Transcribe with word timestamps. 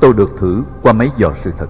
tôi 0.00 0.12
được 0.12 0.30
thử 0.38 0.62
qua 0.82 0.92
máy 0.92 1.10
dò 1.16 1.32
sự 1.44 1.52
thật. 1.58 1.68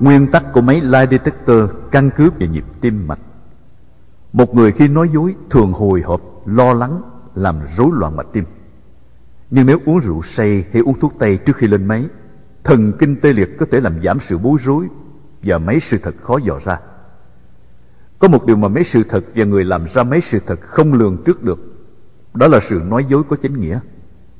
Nguyên 0.00 0.26
tắc 0.26 0.52
của 0.52 0.60
máy 0.60 0.80
lie 0.80 1.06
detector 1.06 1.70
căn 1.90 2.10
cứ 2.16 2.30
về 2.38 2.48
nhịp 2.48 2.64
tim 2.80 3.06
mạch. 3.06 3.18
Một 4.32 4.54
người 4.54 4.72
khi 4.72 4.88
nói 4.88 5.08
dối 5.14 5.34
thường 5.50 5.72
hồi 5.72 6.02
hộp, 6.02 6.20
lo 6.46 6.72
lắng, 6.72 7.02
làm 7.34 7.60
rối 7.76 7.88
loạn 7.92 8.16
mạch 8.16 8.26
tim. 8.32 8.44
Nhưng 9.50 9.66
nếu 9.66 9.78
uống 9.86 9.98
rượu 9.98 10.22
say 10.22 10.64
hay 10.72 10.82
uống 10.82 11.00
thuốc 11.00 11.12
tây 11.18 11.36
trước 11.36 11.56
khi 11.56 11.66
lên 11.66 11.84
máy, 11.84 12.04
thần 12.64 12.92
kinh 12.98 13.16
tê 13.20 13.32
liệt 13.32 13.58
có 13.58 13.66
thể 13.70 13.80
làm 13.80 14.02
giảm 14.04 14.20
sự 14.20 14.38
bối 14.38 14.58
rối 14.64 14.86
và 15.42 15.58
mấy 15.58 15.80
sự 15.80 15.98
thật 15.98 16.14
khó 16.22 16.38
dò 16.38 16.58
ra. 16.64 16.78
Có 18.18 18.28
một 18.28 18.46
điều 18.46 18.56
mà 18.56 18.68
mấy 18.68 18.84
sự 18.84 19.02
thật 19.08 19.24
và 19.34 19.44
người 19.44 19.64
làm 19.64 19.86
ra 19.86 20.02
mấy 20.02 20.20
sự 20.20 20.38
thật 20.46 20.60
không 20.60 20.92
lường 20.92 21.22
trước 21.24 21.42
được. 21.42 21.58
Đó 22.34 22.48
là 22.48 22.60
sự 22.60 22.82
nói 22.88 23.04
dối 23.08 23.22
có 23.28 23.36
chánh 23.36 23.60
nghĩa. 23.60 23.80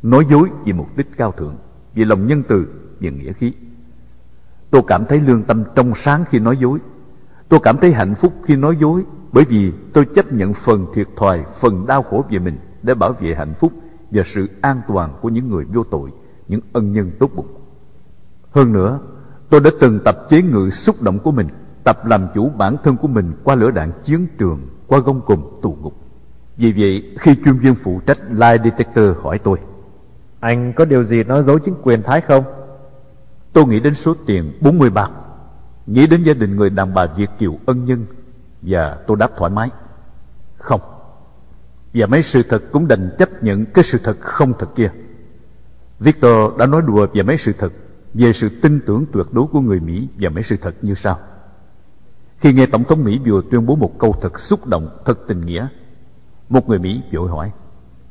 Nói 0.02 0.26
dối 0.30 0.48
vì 0.64 0.72
mục 0.72 0.96
đích 0.96 1.16
cao 1.16 1.32
thượng, 1.32 1.56
vì 1.94 2.04
lòng 2.04 2.26
nhân 2.26 2.42
từ, 2.48 2.66
và 3.00 3.10
nghĩa 3.10 3.32
khí. 3.32 3.52
Tôi 4.70 4.82
cảm 4.86 5.04
thấy 5.06 5.20
lương 5.20 5.42
tâm 5.42 5.64
trong 5.74 5.94
sáng 5.94 6.24
khi 6.30 6.38
nói 6.38 6.56
dối. 6.56 6.78
Tôi 7.48 7.60
cảm 7.62 7.76
thấy 7.76 7.92
hạnh 7.92 8.14
phúc 8.14 8.32
khi 8.44 8.56
nói 8.56 8.76
dối 8.80 9.04
bởi 9.32 9.44
vì 9.44 9.72
tôi 9.92 10.06
chấp 10.14 10.32
nhận 10.32 10.54
phần 10.54 10.86
thiệt 10.94 11.08
thòi, 11.16 11.44
phần 11.60 11.86
đau 11.86 12.02
khổ 12.02 12.24
về 12.30 12.38
mình 12.38 12.58
để 12.82 12.94
bảo 12.94 13.12
vệ 13.12 13.34
hạnh 13.34 13.54
phúc 13.54 13.72
và 14.10 14.22
sự 14.26 14.48
an 14.60 14.80
toàn 14.88 15.10
của 15.20 15.28
những 15.28 15.48
người 15.48 15.64
vô 15.64 15.84
tội, 15.84 16.10
những 16.48 16.60
ân 16.72 16.92
nhân 16.92 17.10
tốt 17.18 17.30
bụng. 17.34 17.46
Hơn 18.50 18.72
nữa, 18.72 19.00
tôi 19.50 19.60
đã 19.60 19.70
từng 19.80 20.00
tập 20.04 20.16
chế 20.30 20.42
ngự 20.42 20.70
xúc 20.70 21.02
động 21.02 21.18
của 21.18 21.32
mình, 21.32 21.48
tập 21.84 22.06
làm 22.06 22.26
chủ 22.34 22.48
bản 22.48 22.76
thân 22.84 22.96
của 22.96 23.08
mình 23.08 23.32
qua 23.44 23.54
lửa 23.54 23.70
đạn 23.70 23.92
chiến 24.04 24.26
trường, 24.38 24.68
qua 24.86 24.98
gông 24.98 25.20
cùng 25.26 25.58
tù 25.62 25.76
ngục. 25.80 25.94
Vì 26.56 26.72
vậy, 26.72 27.14
khi 27.18 27.34
chuyên 27.44 27.58
viên 27.58 27.74
phụ 27.74 28.00
trách 28.06 28.18
lie 28.30 28.58
detector 28.64 29.16
hỏi 29.22 29.38
tôi, 29.38 29.58
Anh 30.40 30.72
có 30.72 30.84
điều 30.84 31.04
gì 31.04 31.24
nói 31.24 31.42
dối 31.42 31.60
chính 31.64 31.74
quyền 31.82 32.02
Thái 32.02 32.20
không? 32.20 32.44
Tôi 33.56 33.66
nghĩ 33.66 33.80
đến 33.80 33.94
số 33.94 34.14
tiền 34.26 34.52
40 34.60 34.90
bạc, 34.90 35.10
nghĩ 35.86 36.06
đến 36.06 36.22
gia 36.22 36.34
đình 36.34 36.56
người 36.56 36.70
đàn 36.70 36.94
bà 36.94 37.06
Việt 37.06 37.30
Kiều 37.38 37.58
ân 37.66 37.84
nhân 37.84 38.06
và 38.62 38.98
tôi 39.06 39.16
đáp 39.16 39.30
thoải 39.36 39.50
mái. 39.50 39.70
Không. 40.58 40.80
Và 41.94 42.06
mấy 42.06 42.22
sự 42.22 42.42
thật 42.42 42.62
cũng 42.72 42.88
đành 42.88 43.16
chấp 43.18 43.42
nhận 43.42 43.66
cái 43.66 43.84
sự 43.84 43.98
thật 44.04 44.16
không 44.20 44.52
thật 44.58 44.66
kia. 44.74 44.90
Victor 45.98 46.58
đã 46.58 46.66
nói 46.66 46.82
đùa 46.86 47.06
về 47.14 47.22
mấy 47.22 47.36
sự 47.36 47.52
thật, 47.58 47.72
về 48.14 48.32
sự 48.32 48.48
tin 48.62 48.80
tưởng 48.86 49.06
tuyệt 49.12 49.26
đối 49.32 49.46
của 49.46 49.60
người 49.60 49.80
Mỹ 49.80 50.08
và 50.18 50.30
mấy 50.30 50.42
sự 50.42 50.56
thật 50.56 50.74
như 50.82 50.94
sau. 50.94 51.18
Khi 52.38 52.52
nghe 52.52 52.66
Tổng 52.66 52.84
thống 52.84 53.04
Mỹ 53.04 53.20
vừa 53.26 53.42
tuyên 53.50 53.66
bố 53.66 53.76
một 53.76 53.98
câu 53.98 54.14
thật 54.22 54.38
xúc 54.38 54.66
động, 54.66 54.98
thật 55.04 55.18
tình 55.28 55.40
nghĩa, 55.40 55.66
một 56.48 56.68
người 56.68 56.78
Mỹ 56.78 57.02
vội 57.12 57.30
hỏi. 57.30 57.52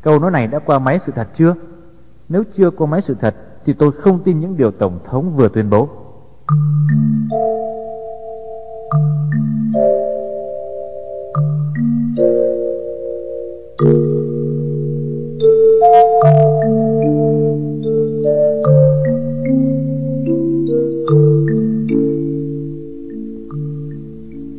Câu 0.02 0.20
nói 0.20 0.32
này 0.32 0.48
đã 0.48 0.60
qua 0.60 0.80
máy 0.80 1.00
sự 1.06 1.12
thật 1.16 1.28
chưa? 1.36 1.56
Nếu 2.30 2.44
chưa 2.56 2.70
qua 2.72 2.88
máy 2.88 3.02
sự 3.02 3.16
thật 3.22 3.36
thì 3.66 3.74
tôi 3.74 3.92
không 3.92 4.20
tin 4.24 4.40
những 4.40 4.58
điều 4.58 4.72
Tổng 4.72 5.00
thống 5.06 5.36
vừa 5.36 5.50
tuyên 5.50 5.70
bố. 5.70 5.90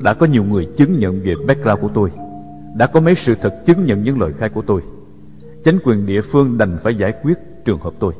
Đã 0.04 0.14
có 0.14 0.26
nhiều 0.26 0.44
người 0.44 0.68
chứng 0.76 0.98
nhận 0.98 1.20
về 1.24 1.34
background 1.46 1.80
của 1.80 1.90
tôi. 1.94 2.10
Đã 2.76 2.86
có 2.86 3.00
mấy 3.00 3.14
sự 3.14 3.34
thật 3.42 3.54
chứng 3.66 3.84
nhận 3.84 4.02
những 4.02 4.20
lời 4.20 4.32
khai 4.38 4.48
của 4.48 4.62
tôi. 4.66 4.80
Chính 5.64 5.78
quyền 5.84 6.06
địa 6.06 6.20
phương 6.20 6.58
đành 6.58 6.78
phải 6.82 6.94
giải 6.94 7.12
quyết 7.22 7.38
trường 7.64 7.78
hợp 7.78 7.92
tôi. 7.98 8.12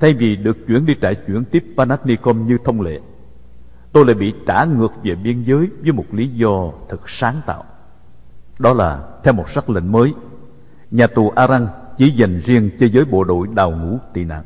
Thay 0.00 0.14
vì 0.14 0.36
được 0.36 0.56
chuyển 0.66 0.86
đi 0.86 0.96
trại 1.02 1.14
chuyển 1.14 1.44
tiếp 1.44 1.64
panatnikom 1.76 2.46
như 2.46 2.58
thông 2.64 2.80
lệ 2.80 3.00
Tôi 3.92 4.06
lại 4.06 4.14
bị 4.14 4.34
trả 4.46 4.64
ngược 4.64 4.92
về 5.02 5.14
biên 5.14 5.42
giới 5.42 5.70
với 5.82 5.92
một 5.92 6.04
lý 6.12 6.28
do 6.28 6.70
thật 6.88 7.08
sáng 7.08 7.40
tạo. 7.46 7.64
Đó 8.58 8.72
là 8.72 9.02
theo 9.24 9.34
một 9.34 9.50
sắc 9.50 9.70
lệnh 9.70 9.92
mới 9.92 10.14
Nhà 10.90 11.06
tù 11.06 11.30
Arang 11.30 11.68
chỉ 11.96 12.10
dành 12.10 12.38
riêng 12.38 12.70
cho 12.80 12.86
giới 12.86 13.04
bộ 13.04 13.24
đội 13.24 13.48
đào 13.54 13.70
ngũ 13.70 13.98
tị 14.12 14.24
nạn. 14.24 14.44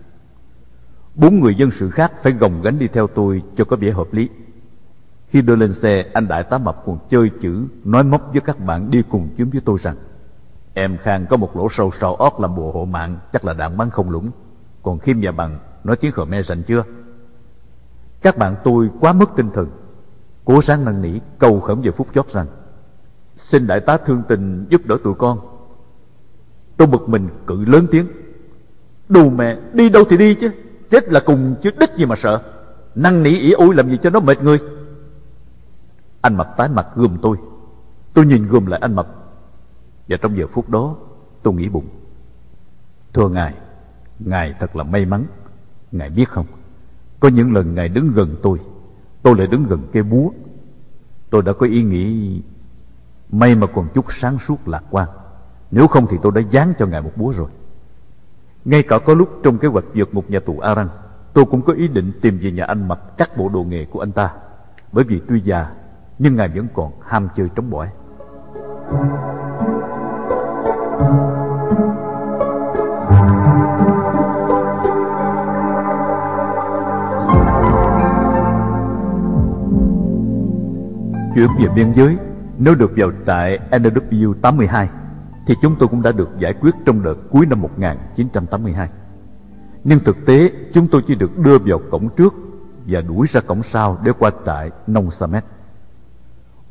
Bốn 1.15 1.41
người 1.41 1.55
dân 1.55 1.71
sự 1.71 1.91
khác 1.91 2.13
phải 2.23 2.33
gồng 2.33 2.63
gánh 2.63 2.79
đi 2.79 2.89
theo 2.89 3.07
tôi 3.07 3.43
cho 3.57 3.65
có 3.65 3.77
vẻ 3.77 3.91
hợp 3.91 4.13
lý. 4.13 4.29
Khi 5.29 5.43
đưa 5.43 5.57
lên 5.57 5.73
xe, 5.73 6.05
anh 6.15 6.29
Đại 6.29 6.43
tá 6.43 6.59
Mập 6.59 6.83
còn 6.87 6.99
chơi 7.11 7.31
chữ 7.41 7.67
Nói 7.85 8.05
móc 8.05 8.33
với 8.33 8.41
các 8.41 8.61
bạn 8.61 8.91
đi 8.91 9.03
cùng 9.09 9.29
chuyến 9.37 9.51
với 9.51 9.61
tôi 9.65 9.79
rằng 9.79 9.97
Em 10.75 10.97
Khang 10.97 11.27
có 11.27 11.37
một 11.37 11.57
lỗ 11.57 11.69
sâu 11.71 11.91
sau 12.01 12.15
ót 12.15 12.33
làm 12.41 12.57
bùa 12.57 12.73
hộ 12.73 12.85
mạng 12.85 13.19
Chắc 13.33 13.45
là 13.45 13.55
đạn 13.55 13.77
bắn 13.77 13.91
không 13.91 14.11
lũng. 14.11 14.31
Còn 14.83 14.99
Khiêm 14.99 15.17
và 15.23 15.33
Bằng 15.33 15.59
nói 15.85 15.97
tiếng 15.97 16.13
Khmer 16.13 16.47
rành 16.47 16.63
chưa? 16.63 16.83
Các 18.23 18.39
bạn 18.39 18.57
tôi 18.65 18.91
quá 19.01 19.13
mất 19.13 19.31
tinh 19.37 19.51
thần. 19.55 19.71
Cố 20.45 20.63
sáng 20.63 20.85
năn 20.85 21.03
nỉ, 21.03 21.19
cầu 21.39 21.61
khẩn 21.61 21.81
về 21.83 21.91
phút 21.91 22.07
chót 22.15 22.29
rằng, 22.29 22.47
Xin 23.37 23.67
đại 23.67 23.81
tá 23.81 23.97
thương 23.97 24.23
tình 24.29 24.67
giúp 24.69 24.87
đỡ 24.87 24.97
tụi 25.05 25.15
con. 25.15 25.39
Tôi 26.77 26.89
bực 26.89 27.09
mình, 27.09 27.29
cự 27.47 27.65
lớn 27.65 27.87
tiếng, 27.91 28.07
Đù 29.09 29.31
mẹ, 29.31 29.59
đi 29.73 29.89
đâu 29.89 30.05
thì 30.11 30.17
đi 30.17 30.35
chứ? 30.35 30.51
Chết 30.91 31.13
là 31.13 31.21
cùng 31.21 31.55
chứ 31.63 31.71
đích 31.81 31.91
gì 31.97 32.07
mà 32.07 32.17
sợ. 32.17 32.43
Năn 32.95 33.23
nỉ 33.23 33.31
ỉ 33.31 33.53
ôi 33.53 33.75
làm 33.75 33.91
gì 33.91 33.99
cho 34.03 34.11
nó 34.11 34.21
mệt 34.21 34.43
người. 34.43 34.59
Anh 36.21 36.37
Mập 36.37 36.57
tái 36.57 36.69
mặt 36.69 36.87
gườm 36.95 37.19
tôi. 37.23 37.37
Tôi 38.15 38.27
nhìn 38.27 38.49
gườm 38.49 38.67
lại 38.67 38.81
anh 38.83 38.97
Mập. 38.97 39.07
Và 40.09 40.17
trong 40.17 40.37
giờ 40.37 40.47
phút 40.47 40.69
đó, 40.69 40.97
tôi 41.43 41.55
nghĩ 41.55 41.69
bụng. 41.69 41.89
Thưa 43.13 43.29
Ngài 43.29 43.55
Ngài 44.25 44.55
thật 44.61 44.77
là 44.77 44.85
may 44.85 45.07
mắn. 45.07 45.27
Ngài 45.93 46.11
biết 46.11 46.29
không? 46.29 46.47
Có 47.21 47.29
những 47.29 47.55
lần 47.55 47.75
Ngài 47.75 47.89
đứng 47.89 48.13
gần 48.13 48.37
tôi 48.43 48.59
Tôi 49.23 49.37
lại 49.37 49.47
đứng 49.47 49.67
gần 49.67 49.89
cây 49.93 50.03
búa. 50.03 50.31
Tôi 51.31 51.43
đã 51.43 51.53
có 51.53 51.67
ý 51.67 51.83
nghĩ, 51.83 52.41
May 53.33 53.55
mà 53.55 53.67
còn 53.67 53.89
chút 53.95 54.13
sáng 54.13 54.39
suốt 54.39 54.69
lạc 54.69 54.85
quan. 54.91 55.09
Nếu 55.71 55.87
không 55.87 56.07
thì 56.11 56.17
tôi 56.23 56.33
đã 56.35 56.41
dán 56.51 56.73
cho 56.79 56.87
Ngài 56.87 57.03
một 57.03 57.13
búa 57.17 57.33
rồi. 57.33 57.49
Ngay 58.65 58.83
cả 58.83 58.99
có 58.99 59.15
lúc 59.15 59.29
trong 59.43 59.59
kế 59.59 59.69
hoạch 59.69 59.85
vượt 59.95 60.15
một 60.15 60.31
nhà 60.31 60.41
tù 60.41 60.59
Aran 60.59 60.89
Tôi 61.33 61.45
cũng 61.45 61.63
có 61.63 61.73
ý 61.73 61.89
định 61.89 62.13
tìm 62.23 62.39
về 62.39 62.53
nhà 62.53 62.65
anh 62.65 62.89
mặc 62.89 62.99
các 63.19 63.37
bộ 63.37 63.49
đồ 63.49 63.63
nghề 63.63 63.85
của 63.85 64.01
anh 64.01 64.13
ta. 64.13 64.35
Bởi 64.93 65.05
vì 65.05 65.21
tuy 65.29 65.41
già, 65.41 65.73
Nhưng 66.19 66.37
Ngài 66.37 66.49
vẫn 66.49 66.67
còn 66.75 66.93
ham 67.03 67.29
chơi 67.37 67.49
trống 67.55 67.71
bỏi. 67.71 67.89
Chuyển 81.35 81.49
về 81.59 81.69
biên 81.75 81.93
giới 81.93 82.17
Nếu 82.59 82.75
được 82.75 82.93
vào 82.97 83.13
trại 83.27 83.59
NW 83.71 84.35
82 84.35 84.89
Thì 85.47 85.55
chúng 85.63 85.77
tôi 85.79 85.89
cũng 85.89 86.03
đã 86.03 86.13
được 86.13 86.29
giải 86.39 86.55
quyết 86.61 86.71
trong 86.85 87.03
đợt 87.03 87.15
cuối 87.31 87.47
năm 87.47 87.61
1982 87.61 88.89
Nhưng 89.85 89.99
thực 89.99 90.27
tế, 90.27 90.51
chúng 90.73 90.89
tôi 90.89 91.03
chỉ 91.07 91.15
được 91.15 91.39
đưa 91.39 91.59
vào 91.59 91.81
cổng 91.91 92.09
trước 92.17 92.35
Và 92.87 93.01
đuổi 93.01 93.27
ra 93.31 93.41
cổng 93.41 93.63
sau 93.63 93.99
để 94.05 94.13
qua 94.19 94.31
trại 94.47 94.71
Nông 94.87 95.11
Samet. 95.11 95.45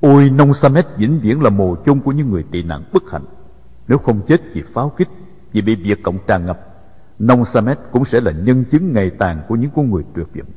Ôi, 0.02 0.30
Nông 0.30 0.54
Samet 0.54 0.86
vĩnh 0.98 1.20
viễn 1.20 1.42
là 1.42 1.50
mồ 1.50 1.76
chôn 1.86 2.00
của 2.00 2.12
những 2.12 2.32
người 2.32 2.44
tị 2.52 2.64
nạn 2.64 2.84
bất 2.94 3.12
hạnh. 3.12 3.26
Nếu 3.88 3.98
không 3.98 4.22
chết 4.28 4.42
vì 4.54 4.64
pháo 4.74 4.90
kích, 4.90 5.08
Vì 5.52 5.62
bị 5.62 5.76
Việt 5.76 6.04
Cộng 6.04 6.18
tràn 6.28 6.46
ngập, 6.46 6.60
Nông 7.20 7.46
Samet 7.46 7.80
cũng 7.92 8.06
sẽ 8.06 8.22
là 8.22 8.32
nhân 8.32 8.64
chứng 8.72 8.94
ngày 8.94 9.10
tàn 9.10 9.42
của 9.48 9.56
những 9.56 9.72
con 9.76 9.92
người 9.92 10.04
tuyệt 10.14 10.28
vọng 10.36 10.48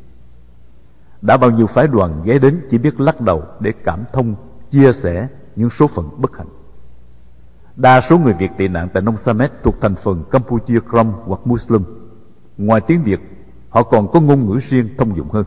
đã 1.22 1.36
bao 1.36 1.50
nhiêu 1.50 1.66
phái 1.66 1.86
đoàn 1.86 2.22
ghé 2.24 2.38
đến 2.38 2.60
chỉ 2.70 2.78
biết 2.78 3.00
lắc 3.00 3.20
đầu 3.20 3.42
để 3.60 3.72
cảm 3.84 4.04
thông, 4.12 4.34
chia 4.70 4.92
sẻ 4.92 5.28
những 5.56 5.70
số 5.70 5.86
phận 5.86 6.10
bất 6.20 6.36
hạnh. 6.36 6.48
Đa 7.76 8.00
số 8.00 8.18
người 8.18 8.32
Việt 8.32 8.50
tị 8.58 8.68
nạn 8.68 8.88
tại 8.92 9.02
Nông 9.02 9.16
Samet 9.16 9.52
thuộc 9.62 9.74
thành 9.80 9.94
phần 9.94 10.24
Campuchia 10.30 10.80
Krom 10.90 11.12
hoặc 11.24 11.40
Muslim. 11.44 11.84
Ngoài 12.58 12.80
tiếng 12.80 13.04
Việt, 13.04 13.20
họ 13.68 13.82
còn 13.82 14.12
có 14.12 14.20
ngôn 14.20 14.46
ngữ 14.46 14.58
riêng 14.58 14.88
thông 14.98 15.16
dụng 15.16 15.30
hơn. 15.30 15.44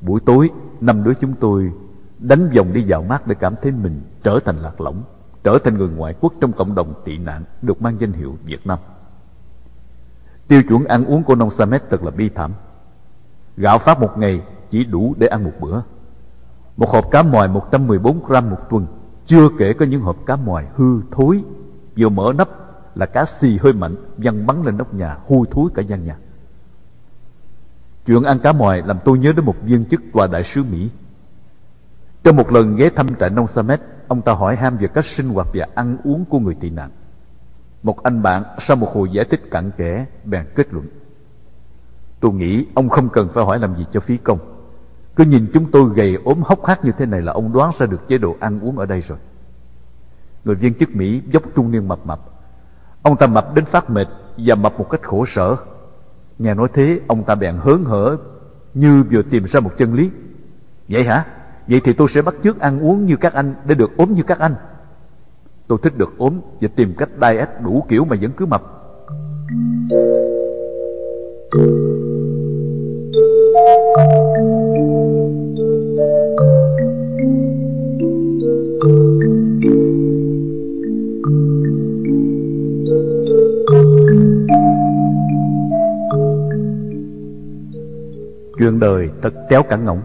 Buổi 0.00 0.20
tối, 0.26 0.50
năm 0.80 1.04
đứa 1.04 1.14
chúng 1.14 1.34
tôi 1.40 1.72
đánh 2.18 2.50
vòng 2.56 2.72
đi 2.72 2.82
dạo 2.82 3.02
mát 3.02 3.26
để 3.26 3.34
cảm 3.34 3.54
thấy 3.62 3.72
mình 3.72 4.00
trở 4.22 4.40
thành 4.44 4.58
lạc 4.58 4.80
lõng, 4.80 5.02
trở 5.44 5.58
thành 5.64 5.78
người 5.78 5.88
ngoại 5.88 6.14
quốc 6.20 6.32
trong 6.40 6.52
cộng 6.52 6.74
đồng 6.74 6.94
tị 7.04 7.18
nạn 7.18 7.44
được 7.62 7.82
mang 7.82 8.00
danh 8.00 8.12
hiệu 8.12 8.36
Việt 8.44 8.66
Nam. 8.66 8.78
Tiêu 10.48 10.62
chuẩn 10.62 10.84
ăn 10.84 11.04
uống 11.04 11.22
của 11.22 11.34
Nông 11.34 11.50
Samet 11.50 11.82
thật 11.90 12.02
là 12.02 12.10
bi 12.10 12.28
thảm. 12.28 12.52
Gạo 13.56 13.78
phát 13.78 14.00
một 14.00 14.18
ngày 14.18 14.42
chỉ 14.70 14.84
đủ 14.84 15.14
để 15.18 15.26
ăn 15.26 15.44
một 15.44 15.52
bữa. 15.60 15.82
Một 16.76 16.90
hộp 16.90 17.10
cá 17.10 17.22
mòi 17.22 17.48
114 17.48 18.24
gram 18.24 18.50
một 18.50 18.58
tuần, 18.70 18.86
chưa 19.26 19.48
kể 19.58 19.72
có 19.72 19.86
những 19.86 20.00
hộp 20.00 20.16
cá 20.26 20.36
mòi 20.36 20.66
hư 20.74 21.00
thối, 21.10 21.42
vừa 21.96 22.08
mở 22.08 22.32
nắp 22.38 22.48
là 22.94 23.06
cá 23.06 23.24
xì 23.24 23.56
hơi 23.56 23.72
mạnh 23.72 23.94
văng 24.16 24.46
bắn 24.46 24.62
lên 24.62 24.76
nóc 24.76 24.94
nhà, 24.94 25.16
hôi 25.28 25.46
thối 25.50 25.68
cả 25.74 25.82
gian 25.82 26.04
nhà. 26.04 26.16
Chuyện 28.06 28.22
ăn 28.22 28.38
cá 28.38 28.52
mòi 28.52 28.82
làm 28.82 28.98
tôi 29.04 29.18
nhớ 29.18 29.32
đến 29.32 29.44
một 29.44 29.56
viên 29.62 29.84
chức 29.84 30.00
tòa 30.12 30.26
đại 30.26 30.44
sứ 30.44 30.64
Mỹ. 30.64 30.90
Trong 32.24 32.36
một 32.36 32.52
lần 32.52 32.76
ghé 32.76 32.90
thăm 32.90 33.06
trại 33.20 33.30
nông 33.30 33.46
Samet, 33.46 33.80
ông 34.08 34.22
ta 34.22 34.32
hỏi 34.32 34.56
ham 34.56 34.76
về 34.76 34.88
cách 34.88 35.06
sinh 35.06 35.28
hoạt 35.28 35.46
và 35.54 35.66
ăn 35.74 35.96
uống 36.04 36.24
của 36.24 36.38
người 36.38 36.54
tị 36.54 36.70
nạn. 36.70 36.90
Một 37.82 38.02
anh 38.02 38.22
bạn 38.22 38.42
sau 38.58 38.76
một 38.76 38.88
hồi 38.94 39.08
giải 39.12 39.24
thích 39.24 39.42
cặn 39.50 39.70
kẽ 39.70 40.06
bèn 40.24 40.46
kết 40.54 40.72
luận. 40.72 40.86
Tôi 42.20 42.32
nghĩ 42.32 42.66
ông 42.74 42.88
không 42.88 43.08
cần 43.08 43.28
phải 43.34 43.44
hỏi 43.44 43.58
làm 43.58 43.76
gì 43.76 43.86
cho 43.92 44.00
phí 44.00 44.16
công. 44.16 44.57
Cứ 45.18 45.24
nhìn 45.24 45.46
chúng 45.54 45.70
tôi 45.70 45.90
gầy 45.94 46.18
ốm 46.24 46.42
hốc 46.42 46.66
hác 46.66 46.84
như 46.84 46.92
thế 46.98 47.06
này 47.06 47.22
là 47.22 47.32
ông 47.32 47.52
đoán 47.52 47.70
ra 47.78 47.86
được 47.86 48.08
chế 48.08 48.18
độ 48.18 48.36
ăn 48.40 48.60
uống 48.60 48.78
ở 48.78 48.86
đây 48.86 49.00
rồi. 49.00 49.18
Người 50.44 50.54
viên 50.54 50.74
chức 50.74 50.96
Mỹ 50.96 51.22
dốc 51.32 51.42
trung 51.54 51.70
niên 51.70 51.88
mập 51.88 52.06
mập. 52.06 52.20
Ông 53.02 53.16
ta 53.16 53.26
mập 53.26 53.54
đến 53.54 53.64
phát 53.64 53.90
mệt 53.90 54.08
và 54.36 54.54
mập 54.54 54.78
một 54.78 54.90
cách 54.90 55.02
khổ 55.02 55.24
sở. 55.26 55.56
Nghe 56.38 56.54
nói 56.54 56.68
thế, 56.74 57.00
ông 57.06 57.24
ta 57.24 57.34
bèn 57.34 57.56
hớn 57.56 57.84
hở 57.84 58.16
như 58.74 59.02
vừa 59.10 59.22
tìm 59.22 59.44
ra 59.46 59.60
một 59.60 59.70
chân 59.78 59.94
lý. 59.94 60.10
Vậy 60.88 61.04
hả? 61.04 61.24
Vậy 61.68 61.80
thì 61.84 61.92
tôi 61.92 62.08
sẽ 62.08 62.22
bắt 62.22 62.34
chước 62.42 62.60
ăn 62.60 62.80
uống 62.80 63.06
như 63.06 63.16
các 63.16 63.32
anh 63.32 63.54
để 63.64 63.74
được 63.74 63.96
ốm 63.96 64.12
như 64.12 64.22
các 64.22 64.38
anh. 64.38 64.54
Tôi 65.66 65.78
thích 65.82 65.98
được 65.98 66.18
ốm 66.18 66.40
và 66.60 66.68
tìm 66.76 66.94
cách 66.98 67.10
diet 67.20 67.48
đủ 67.60 67.84
kiểu 67.88 68.04
mà 68.04 68.16
vẫn 68.20 68.30
cứ 68.36 68.46
mập. 68.46 68.62
Chuyện 88.58 88.80
đời 88.80 89.10
thật 89.22 89.34
kéo 89.48 89.62
cả 89.62 89.76
ngỗng 89.76 90.02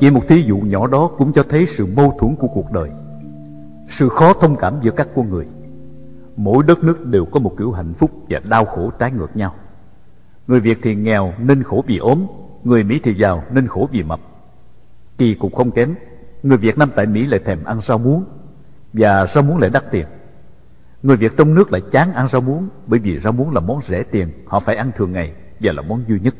Chỉ 0.00 0.10
một 0.10 0.28
thí 0.28 0.42
dụ 0.42 0.58
nhỏ 0.58 0.86
đó 0.86 1.10
cũng 1.18 1.32
cho 1.32 1.42
thấy 1.42 1.66
sự 1.66 1.86
mâu 1.96 2.16
thuẫn 2.20 2.36
của 2.36 2.48
cuộc 2.48 2.72
đời. 2.72 2.90
Sự 3.88 4.08
khó 4.08 4.32
thông 4.32 4.56
cảm 4.56 4.74
giữa 4.82 4.90
các 4.90 5.08
con 5.16 5.30
người. 5.30 5.46
Mỗi 6.36 6.62
đất 6.66 6.84
nước 6.84 7.06
đều 7.06 7.24
có 7.24 7.40
một 7.40 7.54
kiểu 7.58 7.72
hạnh 7.72 7.94
phúc 7.94 8.10
và 8.28 8.40
đau 8.48 8.64
khổ 8.64 8.90
trái 8.98 9.12
ngược 9.12 9.36
nhau. 9.36 9.54
Người 10.46 10.60
Việt 10.60 10.78
thì 10.82 10.94
nghèo 10.94 11.32
nên 11.38 11.62
khổ 11.62 11.84
vì 11.86 11.98
ốm, 11.98 12.26
Người 12.64 12.84
Mỹ 12.84 13.00
thì 13.02 13.14
giàu 13.14 13.44
nên 13.52 13.66
khổ 13.66 13.88
vì 13.92 14.02
mập. 14.02 14.20
Kỳ 15.18 15.34
cũng 15.34 15.54
không 15.54 15.70
kém, 15.70 15.94
Người 16.42 16.58
Việt 16.58 16.78
Nam 16.78 16.90
tại 16.96 17.06
Mỹ 17.06 17.26
lại 17.26 17.40
thèm 17.44 17.64
ăn 17.64 17.80
rau 17.80 17.98
muống 17.98 18.24
Và 18.92 19.26
rau 19.26 19.42
muống 19.42 19.58
lại 19.58 19.70
đắt 19.70 19.90
tiền. 19.90 20.06
Người 21.02 21.16
Việt 21.16 21.32
trong 21.36 21.54
nước 21.54 21.72
lại 21.72 21.82
chán 21.90 22.12
ăn 22.12 22.28
rau 22.28 22.40
muống 22.40 22.68
Bởi 22.86 23.00
vì 23.00 23.18
rau 23.18 23.32
muống 23.32 23.50
là 23.50 23.60
món 23.60 23.80
rẻ 23.82 24.02
tiền, 24.02 24.28
Họ 24.46 24.60
phải 24.60 24.76
ăn 24.76 24.90
thường 24.96 25.12
ngày 25.12 25.32
Và 25.60 25.72
là 25.72 25.82
món 25.82 26.04
duy 26.08 26.20
nhất. 26.20 26.34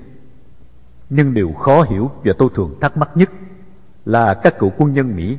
Nhưng 1.11 1.35
điều 1.35 1.53
khó 1.53 1.83
hiểu 1.83 2.11
và 2.25 2.33
tôi 2.39 2.49
thường 2.55 2.75
thắc 2.81 2.97
mắc 2.97 3.11
nhất 3.15 3.31
Là 4.05 4.35
các 4.35 4.59
cựu 4.59 4.71
quân 4.79 4.93
nhân 4.93 5.17
Mỹ 5.17 5.39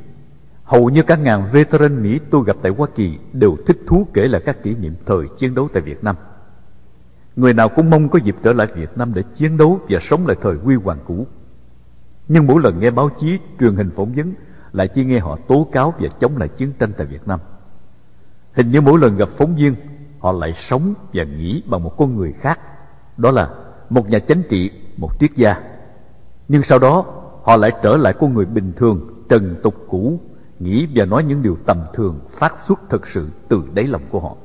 Hầu 0.64 0.90
như 0.90 1.04
cả 1.04 1.16
ngàn 1.16 1.50
veteran 1.52 2.04
Mỹ 2.04 2.20
tôi 2.30 2.44
gặp 2.46 2.56
tại 2.62 2.72
Hoa 2.72 2.88
Kỳ 2.96 3.18
Đều 3.34 3.58
thích 3.68 3.78
thú 3.88 4.08
kể 4.14 4.28
lại 4.28 4.42
các 4.46 4.64
kỷ 4.64 4.76
niệm 4.76 4.96
thời 5.06 5.28
chiến 5.38 5.56
đấu 5.56 5.68
tại 5.74 5.82
Việt 5.82 6.04
Nam 6.04 6.16
Người 7.40 7.54
nào 7.54 7.70
cũng 7.70 7.90
mong 7.90 8.10
có 8.10 8.20
dịp 8.20 8.36
trở 8.44 8.54
lại 8.54 8.68
Việt 8.76 8.98
Nam 8.98 9.14
để 9.14 9.24
chiến 9.36 9.58
đấu 9.58 9.80
và 9.90 10.00
sống 10.02 10.28
lại 10.28 10.38
thời 10.42 10.56
huy 10.56 10.76
hoàng 10.76 11.00
cũ. 11.06 11.28
Nhưng 12.28 12.48
mỗi 12.48 12.62
lần 12.62 12.80
nghe 12.80 12.92
báo 12.92 13.10
chí, 13.20 13.40
truyền 13.60 13.76
hình 13.76 13.92
phỏng 13.96 14.14
vấn 14.14 14.34
lại 14.72 14.88
chỉ 14.88 15.06
nghe 15.06 15.20
họ 15.20 15.36
tố 15.48 15.68
cáo 15.72 15.94
và 16.00 16.10
chống 16.20 16.38
lại 16.38 16.48
chiến 16.48 16.74
tranh 16.80 16.92
tại 16.98 17.08
Việt 17.08 17.28
Nam. 17.28 17.40
Hình 18.54 18.72
như 18.72 18.82
mỗi 18.82 19.00
lần 19.00 19.18
gặp 19.18 19.30
phóng 19.30 19.56
viên, 19.56 19.76
họ 20.20 20.32
lại 20.32 20.54
sống 20.54 20.94
và 21.14 21.24
nghĩ 21.24 21.64
bằng 21.66 21.84
một 21.84 21.98
con 21.98 22.16
người 22.16 22.34
khác. 22.34 22.60
Đó 23.18 23.32
là 23.32 23.50
một 23.90 24.10
nhà 24.10 24.20
chính 24.20 24.44
trị, 24.50 24.72
một 25.00 25.20
triết 25.20 25.36
gia. 25.36 25.56
Nhưng 26.48 26.64
sau 26.64 26.80
đó, 26.80 27.06
họ 27.44 27.56
lại 27.56 27.72
trở 27.84 27.98
lại 27.98 28.14
con 28.20 28.34
người 28.34 28.46
bình 28.46 28.74
thường, 28.76 29.26
trần 29.30 29.56
tục 29.64 29.76
cũ, 29.88 30.20
nghĩ 30.60 30.88
và 30.96 31.06
nói 31.06 31.24
những 31.24 31.42
điều 31.42 31.58
tầm 31.66 31.78
thường 31.94 32.20
phát 32.32 32.56
xuất 32.68 32.80
thực 32.90 33.08
sự 33.08 33.28
từ 33.48 33.64
đáy 33.74 33.88
lòng 33.88 34.02
của 34.12 34.20
họ. 34.20 34.36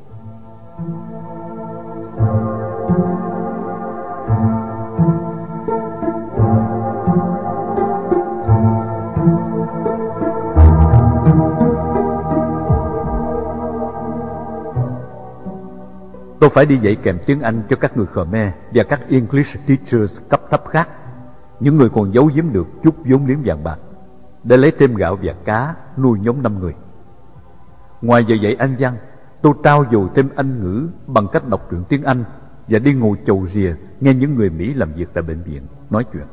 Tôi 16.44 16.50
phải 16.50 16.66
đi 16.66 16.76
dạy 16.76 16.96
kèm 17.02 17.18
tiếng 17.26 17.40
Anh 17.40 17.62
cho 17.68 17.76
các 17.76 17.96
người 17.96 18.06
Khmer 18.06 18.52
và 18.74 18.82
các 18.82 19.00
English 19.08 19.66
teachers 19.66 20.20
cấp 20.28 20.40
thấp 20.50 20.62
khác, 20.68 20.88
những 21.60 21.76
người 21.76 21.88
còn 21.88 22.14
giấu 22.14 22.30
giếm 22.34 22.52
được 22.52 22.66
chút 22.82 22.94
vốn 23.04 23.26
liếng 23.26 23.42
vàng 23.44 23.64
bạc, 23.64 23.78
để 24.42 24.56
lấy 24.56 24.72
thêm 24.78 24.94
gạo 24.94 25.18
và 25.22 25.32
cá 25.44 25.74
nuôi 25.98 26.18
nhóm 26.20 26.42
năm 26.42 26.60
người. 26.60 26.74
Ngoài 28.02 28.24
giờ 28.24 28.34
dạy 28.34 28.54
Anh 28.54 28.76
văn, 28.78 28.94
tôi 29.42 29.52
trao 29.64 29.84
dồi 29.92 30.08
thêm 30.14 30.28
Anh 30.36 30.62
ngữ 30.62 30.88
bằng 31.06 31.28
cách 31.32 31.48
đọc 31.48 31.66
truyện 31.70 31.84
tiếng 31.88 32.04
Anh 32.04 32.24
và 32.68 32.78
đi 32.78 32.94
ngồi 32.94 33.16
chầu 33.26 33.46
rìa 33.46 33.74
nghe 34.00 34.14
những 34.14 34.34
người 34.34 34.50
Mỹ 34.50 34.74
làm 34.74 34.92
việc 34.92 35.08
tại 35.14 35.22
bệnh 35.22 35.42
viện 35.42 35.62
nói 35.90 36.04
chuyện. 36.12 36.26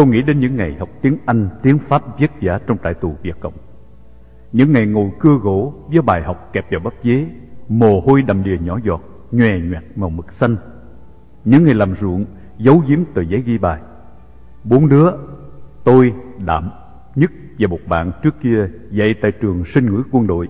Tôi 0.00 0.06
nghĩ 0.06 0.22
đến 0.22 0.40
những 0.40 0.56
ngày 0.56 0.76
học 0.78 0.88
tiếng 1.02 1.18
Anh, 1.26 1.48
tiếng 1.62 1.78
Pháp 1.78 2.02
vất 2.20 2.30
vả 2.40 2.58
trong 2.66 2.76
trại 2.84 2.94
tù 2.94 3.14
Việt 3.22 3.40
Cộng. 3.40 3.52
Những 4.52 4.72
ngày 4.72 4.86
ngồi 4.86 5.10
cưa 5.20 5.38
gỗ 5.42 5.74
với 5.88 6.02
bài 6.02 6.22
học 6.22 6.50
kẹp 6.52 6.70
vào 6.70 6.80
bắp 6.84 6.92
dế, 7.04 7.26
mồ 7.68 8.00
hôi 8.00 8.22
đầm 8.22 8.42
đìa 8.42 8.56
nhỏ 8.60 8.78
giọt, 8.84 9.00
nhòe 9.30 9.58
nhoẹt 9.58 9.82
màu 9.96 10.10
mực 10.10 10.32
xanh. 10.32 10.56
Những 11.44 11.64
ngày 11.64 11.74
làm 11.74 11.94
ruộng, 11.94 12.24
giấu 12.58 12.82
giếm 12.88 12.98
tờ 13.14 13.22
giấy 13.22 13.42
ghi 13.46 13.58
bài. 13.58 13.80
Bốn 14.64 14.88
đứa, 14.88 15.10
tôi, 15.84 16.12
Đạm, 16.46 16.70
Nhất 17.14 17.30
và 17.58 17.68
một 17.68 17.80
bạn 17.88 18.12
trước 18.22 18.34
kia 18.42 18.68
dạy 18.90 19.14
tại 19.22 19.32
trường 19.32 19.64
sinh 19.64 19.86
ngữ 19.86 20.02
quân 20.10 20.26
đội. 20.26 20.48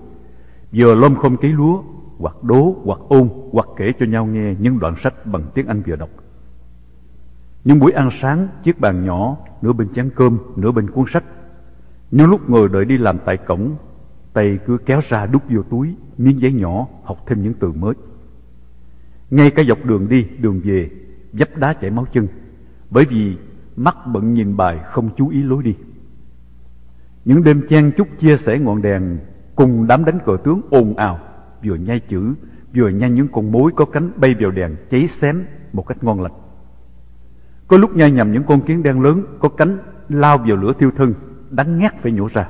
Vừa 0.71 0.95
lom 0.95 1.15
khom 1.15 1.37
cấy 1.37 1.51
lúa, 1.51 1.83
hoặc 2.17 2.43
đố, 2.43 2.75
hoặc 2.83 2.99
ôn, 3.09 3.29
hoặc 3.51 3.67
kể 3.77 3.91
cho 3.99 4.05
nhau 4.05 4.25
nghe 4.25 4.55
những 4.59 4.79
đoạn 4.79 4.95
sách 5.03 5.25
bằng 5.25 5.43
tiếng 5.53 5.67
Anh 5.67 5.81
vừa 5.87 5.95
đọc. 5.95 6.09
Những 7.63 7.79
buổi 7.79 7.91
ăn 7.91 8.09
sáng, 8.11 8.47
chiếc 8.63 8.79
bàn 8.79 9.05
nhỏ, 9.05 9.37
nửa 9.61 9.73
bên 9.73 9.89
chén 9.93 10.09
cơm, 10.15 10.37
nửa 10.55 10.71
bên 10.71 10.89
cuốn 10.89 11.05
sách. 11.07 11.23
Những 12.11 12.29
lúc 12.29 12.49
ngồi 12.49 12.69
đợi 12.69 12.85
đi 12.85 12.97
làm 12.97 13.17
tại 13.25 13.37
cổng, 13.37 13.75
tay 14.33 14.59
cứ 14.65 14.77
kéo 14.85 14.99
ra 15.09 15.25
đút 15.25 15.41
vô 15.49 15.61
túi, 15.61 15.95
miếng 16.17 16.41
giấy 16.41 16.53
nhỏ, 16.53 16.87
học 17.03 17.17
thêm 17.27 17.43
những 17.43 17.53
từ 17.53 17.71
mới. 17.71 17.93
Ngay 19.29 19.51
cả 19.51 19.63
dọc 19.67 19.85
đường 19.85 20.09
đi, 20.09 20.27
đường 20.39 20.61
về, 20.63 20.89
dấp 21.33 21.57
đá 21.57 21.73
chảy 21.73 21.91
máu 21.91 22.05
chân, 22.13 22.27
bởi 22.89 23.05
vì 23.05 23.37
mắt 23.75 23.97
bận 24.13 24.33
nhìn 24.33 24.57
bài 24.57 24.79
không 24.91 25.09
chú 25.17 25.29
ý 25.29 25.43
lối 25.43 25.63
đi. 25.63 25.75
Những 27.25 27.43
đêm 27.43 27.67
chen 27.69 27.91
chúc 27.97 28.07
chia 28.19 28.37
sẻ 28.37 28.59
ngọn 28.59 28.81
đèn 28.81 29.19
cùng 29.55 29.87
đám 29.87 30.05
đánh 30.05 30.19
cờ 30.25 30.37
tướng 30.43 30.61
ồn 30.69 30.95
ào, 30.95 31.19
vừa 31.65 31.75
nhai 31.75 31.99
chữ, 31.99 32.33
vừa 32.75 32.89
nhai 32.89 33.09
những 33.09 33.27
con 33.27 33.51
mối 33.51 33.71
có 33.75 33.85
cánh 33.85 34.11
bay 34.15 34.35
vào 34.39 34.51
đèn 34.51 34.75
cháy 34.91 35.07
xém 35.07 35.45
một 35.73 35.87
cách 35.87 36.03
ngon 36.03 36.21
lành. 36.21 36.33
Có 37.71 37.77
lúc 37.77 37.95
nhai 37.95 38.11
nhầm 38.11 38.31
những 38.31 38.43
con 38.43 38.61
kiến 38.61 38.83
đen 38.83 39.01
lớn 39.01 39.23
có 39.39 39.49
cánh 39.49 39.77
lao 40.09 40.37
vào 40.37 40.55
lửa 40.57 40.73
thiêu 40.79 40.91
thân, 40.97 41.13
Đánh 41.49 41.79
ngát 41.79 42.01
phải 42.03 42.11
nhổ 42.11 42.27
ra. 42.33 42.49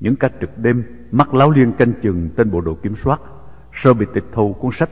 Những 0.00 0.16
ca 0.16 0.28
trực 0.40 0.58
đêm, 0.58 0.84
mắt 1.10 1.34
láo 1.34 1.50
liên 1.50 1.72
canh 1.72 1.92
chừng 2.02 2.30
tên 2.36 2.50
bộ 2.50 2.60
đội 2.60 2.74
kiểm 2.82 2.96
soát, 2.96 3.20
sợ 3.72 3.94
bị 3.94 4.06
tịch 4.14 4.24
thu 4.32 4.52
cuốn 4.52 4.70
sách. 4.72 4.90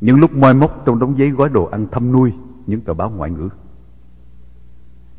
Những 0.00 0.20
lúc 0.20 0.32
moi 0.34 0.54
móc 0.54 0.82
trong 0.86 0.98
đống 0.98 1.18
giấy 1.18 1.30
gói 1.30 1.48
đồ 1.48 1.64
ăn 1.64 1.86
thăm 1.92 2.12
nuôi, 2.12 2.32
những 2.66 2.80
tờ 2.80 2.94
báo 2.94 3.10
ngoại 3.10 3.30
ngữ. 3.30 3.48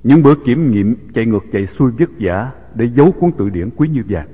Những 0.03 0.23
bữa 0.23 0.35
kiểm 0.45 0.71
nghiệm 0.71 0.95
chạy 1.13 1.25
ngược 1.25 1.43
chạy 1.51 1.67
xuôi 1.67 1.91
vất 1.99 2.09
vả 2.19 2.51
để 2.75 2.89
giấu 2.95 3.11
cuốn 3.11 3.31
tự 3.31 3.49
điển 3.49 3.69
quý 3.75 3.89
như 3.89 4.03
vàng. 4.07 4.27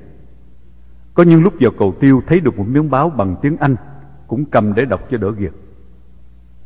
Có 1.14 1.24
những 1.24 1.44
lúc 1.44 1.54
vào 1.60 1.72
cầu 1.80 1.96
tiêu 2.00 2.22
thấy 2.28 2.40
được 2.40 2.58
một 2.58 2.68
miếng 2.68 2.90
báo 2.90 3.10
bằng 3.10 3.36
tiếng 3.42 3.58
Anh, 3.58 3.76
cũng 4.28 4.46
cầm 4.46 4.74
để 4.74 4.86
đọc 4.86 5.02
cho 5.12 5.18
đỡ 5.18 5.32
việc 5.32 5.65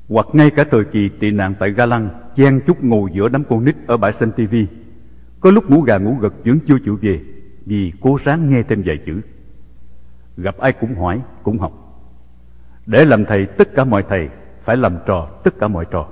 hoặc 0.10 0.28
ngay 0.34 0.50
cả 0.50 0.64
thời 0.72 0.84
kỳ 0.84 1.10
tị 1.10 1.32
nạn 1.32 1.56
tại 1.60 1.72
Ga 1.72 1.86
Lăng, 1.86 2.10
chen 2.36 2.62
chúc 2.68 2.84
ngồi 2.84 3.10
giữa 3.14 3.30
đám 3.30 3.44
con 3.44 3.66
nít 3.66 3.76
ở 3.88 3.98
bãi 3.98 4.14
xem 4.14 4.32
TV. 4.32 4.56
Có 5.40 5.52
lúc 5.52 5.70
ngủ 5.70 5.82
gà 5.82 5.98
ngủ 5.98 6.18
gật 6.22 6.34
vẫn 6.46 6.60
chưa 6.68 6.78
chịu 6.86 6.98
về, 7.02 7.22
vì 7.66 7.94
cố 8.02 8.18
sáng 8.20 8.50
nghe 8.50 8.64
thêm 8.64 8.84
vài 8.86 9.00
chữ. 9.06 9.22
Gặp 10.38 10.58
ai 10.58 10.74
cũng 10.74 10.96
hỏi, 10.96 11.22
cũng 11.44 11.60
học. 11.60 11.72
Để 12.86 13.06
làm 13.06 13.26
thầy 13.26 13.46
tất 13.46 13.76
cả 13.76 13.86
mọi 13.86 14.04
thầy, 14.10 14.30
phải 14.64 14.78
làm 14.78 14.98
trò 15.06 15.30
tất 15.44 15.60
cả 15.60 15.68
mọi 15.68 15.86
trò. 15.92 16.08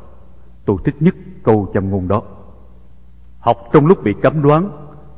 Tôi 0.65 0.77
thích 0.85 0.95
nhất 0.99 1.15
câu 1.43 1.71
châm 1.73 1.89
ngôn 1.89 2.07
đó. 2.07 2.23
Học 3.39 3.57
trong 3.73 3.85
lúc 3.85 4.03
bị 4.03 4.13
cấm 4.21 4.41
đoán, 4.41 4.71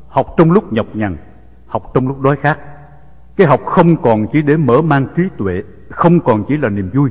học 0.07 0.27
trong 0.37 0.51
lúc 0.51 0.73
nhọc 0.73 0.95
nhằn, 0.95 1.17
học 1.67 1.91
trong 1.93 2.07
lúc 2.07 2.21
đói 2.21 2.35
khát. 2.35 2.59
Cái 3.35 3.47
học 3.47 3.61
không 3.65 4.01
còn 4.01 4.27
chỉ 4.33 4.41
để 4.41 4.57
mở 4.57 4.81
mang 4.81 5.07
trí 5.15 5.23
tuệ, 5.37 5.63
không 5.89 6.19
còn 6.19 6.45
chỉ 6.47 6.57
là 6.57 6.69
niềm 6.69 6.89
vui, 6.93 7.09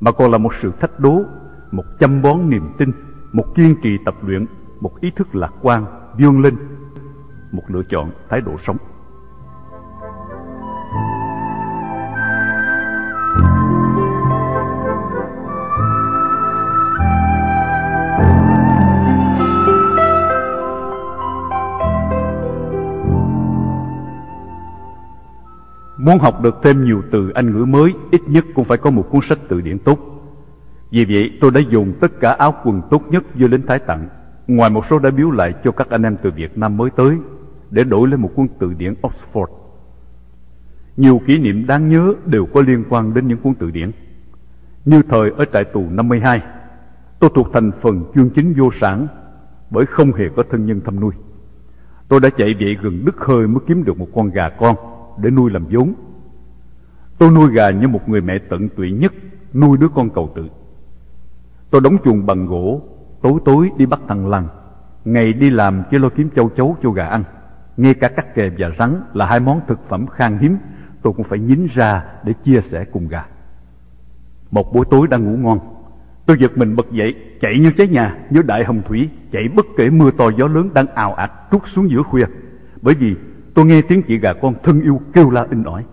mà 0.00 0.12
còn 0.12 0.30
là 0.30 0.38
một 0.38 0.54
sự 0.54 0.72
thách 0.80 1.00
đố, 1.00 1.22
một 1.72 1.84
chăm 2.00 2.22
bón 2.22 2.50
niềm 2.50 2.72
tin, 2.78 2.92
một 3.32 3.54
kiên 3.54 3.76
trì 3.82 3.98
tập 4.04 4.14
luyện, 4.22 4.46
một 4.80 5.00
ý 5.00 5.10
thức 5.16 5.34
lạc 5.34 5.52
quan, 5.62 5.84
vươn 6.18 6.40
lên, 6.40 6.56
một 7.52 7.62
lựa 7.68 7.82
chọn 7.88 8.10
thái 8.28 8.40
độ 8.40 8.52
sống. 8.66 8.76
Muốn 26.06 26.18
học 26.18 26.42
được 26.42 26.56
thêm 26.62 26.84
nhiều 26.84 27.02
từ 27.12 27.30
Anh 27.30 27.52
ngữ 27.52 27.64
mới, 27.64 27.94
ít 28.10 28.20
nhất 28.26 28.44
cũng 28.54 28.64
phải 28.64 28.78
có 28.78 28.90
một 28.90 29.08
cuốn 29.10 29.20
sách 29.28 29.38
từ 29.48 29.60
điển 29.60 29.78
tốt. 29.78 29.98
Vì 30.90 31.04
vậy, 31.04 31.30
tôi 31.40 31.50
đã 31.50 31.60
dùng 31.70 31.92
tất 32.00 32.20
cả 32.20 32.30
áo 32.30 32.54
quần 32.64 32.82
tốt 32.90 33.02
nhất 33.10 33.24
do 33.34 33.48
lính 33.48 33.66
Thái 33.66 33.78
tặng, 33.78 34.08
ngoài 34.46 34.70
một 34.70 34.86
số 34.86 34.98
đã 34.98 35.10
biếu 35.10 35.30
lại 35.30 35.54
cho 35.64 35.72
các 35.72 35.90
anh 35.90 36.02
em 36.02 36.16
từ 36.22 36.30
Việt 36.30 36.58
Nam 36.58 36.76
mới 36.76 36.90
tới, 36.90 37.16
để 37.70 37.84
đổi 37.84 38.08
lấy 38.08 38.18
một 38.18 38.30
cuốn 38.34 38.48
từ 38.58 38.74
điển 38.74 38.94
Oxford. 39.02 39.46
Nhiều 40.96 41.20
kỷ 41.26 41.38
niệm 41.38 41.66
đáng 41.66 41.88
nhớ 41.88 42.14
đều 42.26 42.46
có 42.46 42.62
liên 42.62 42.84
quan 42.88 43.14
đến 43.14 43.28
những 43.28 43.38
cuốn 43.38 43.54
từ 43.54 43.70
điển. 43.70 43.90
Như 44.84 45.02
thời 45.08 45.30
ở 45.36 45.44
trại 45.52 45.64
tù 45.64 45.90
52, 45.90 46.42
tôi 47.18 47.30
thuộc 47.34 47.48
thành 47.52 47.70
phần 47.80 48.04
chuyên 48.14 48.30
chính 48.30 48.54
vô 48.58 48.70
sản 48.80 49.06
bởi 49.70 49.86
không 49.86 50.12
hề 50.12 50.24
có 50.36 50.42
thân 50.50 50.66
nhân 50.66 50.80
thăm 50.84 51.00
nuôi. 51.00 51.14
Tôi 52.08 52.20
đã 52.20 52.30
chạy 52.30 52.54
vậy 52.60 52.76
gần 52.82 53.04
đứt 53.04 53.16
hơi 53.18 53.46
mới 53.46 53.60
kiếm 53.66 53.84
được 53.84 53.98
một 53.98 54.08
con 54.14 54.30
gà 54.30 54.48
con 54.48 54.76
để 55.18 55.30
nuôi 55.30 55.50
làm 55.50 55.66
vốn. 55.70 55.94
Tôi 57.18 57.30
nuôi 57.30 57.52
gà 57.52 57.70
như 57.70 57.88
một 57.88 58.08
người 58.08 58.20
mẹ 58.20 58.38
tận 58.50 58.68
tụy 58.68 58.92
nhất 58.92 59.12
nuôi 59.54 59.78
đứa 59.78 59.88
con 59.88 60.10
cầu 60.10 60.32
tự. 60.36 60.48
Tôi 61.70 61.80
đóng 61.80 61.96
chuồng 62.04 62.26
bằng 62.26 62.46
gỗ, 62.46 62.82
tối 63.22 63.32
tối 63.44 63.70
đi 63.76 63.86
bắt 63.86 64.00
thằng 64.08 64.28
lằn, 64.28 64.48
ngày 65.04 65.32
đi 65.32 65.50
làm 65.50 65.82
chỉ 65.90 65.98
lo 65.98 66.08
kiếm 66.08 66.30
châu 66.36 66.50
chấu 66.56 66.76
cho 66.82 66.90
gà 66.90 67.06
ăn. 67.06 67.24
Ngay 67.76 67.94
cả 67.94 68.08
cắt 68.08 68.34
kè 68.34 68.50
và 68.58 68.70
rắn 68.78 69.00
là 69.14 69.26
hai 69.26 69.40
món 69.40 69.60
thực 69.68 69.88
phẩm 69.88 70.06
khan 70.06 70.38
hiếm, 70.38 70.58
tôi 71.02 71.12
cũng 71.12 71.24
phải 71.24 71.38
nhín 71.38 71.66
ra 71.70 72.04
để 72.24 72.32
chia 72.32 72.60
sẻ 72.60 72.84
cùng 72.84 73.08
gà. 73.08 73.24
Một 74.50 74.74
buổi 74.74 74.84
tối 74.90 75.08
đang 75.08 75.24
ngủ 75.24 75.36
ngon, 75.36 75.58
tôi 76.26 76.36
giật 76.40 76.58
mình 76.58 76.76
bật 76.76 76.86
dậy, 76.90 77.14
chạy 77.40 77.58
như 77.58 77.72
cháy 77.76 77.88
nhà, 77.88 78.18
như 78.30 78.42
đại 78.42 78.64
hồng 78.64 78.82
thủy, 78.88 79.08
chạy 79.32 79.48
bất 79.48 79.66
kể 79.76 79.90
mưa 79.90 80.10
to 80.10 80.30
gió 80.38 80.48
lớn 80.48 80.70
đang 80.74 80.86
ào 80.86 81.14
ạt 81.14 81.30
trút 81.50 81.62
xuống 81.66 81.90
giữa 81.90 82.02
khuya. 82.02 82.26
Bởi 82.82 82.94
vì 82.94 83.16
tôi 83.56 83.66
nghe 83.66 83.82
tiếng 83.82 84.02
chị 84.02 84.18
gà 84.18 84.32
con 84.32 84.54
thân 84.62 84.80
yêu 84.80 85.00
kêu 85.12 85.30
la 85.30 85.46
in 85.50 85.62
ỏi. 85.62 85.84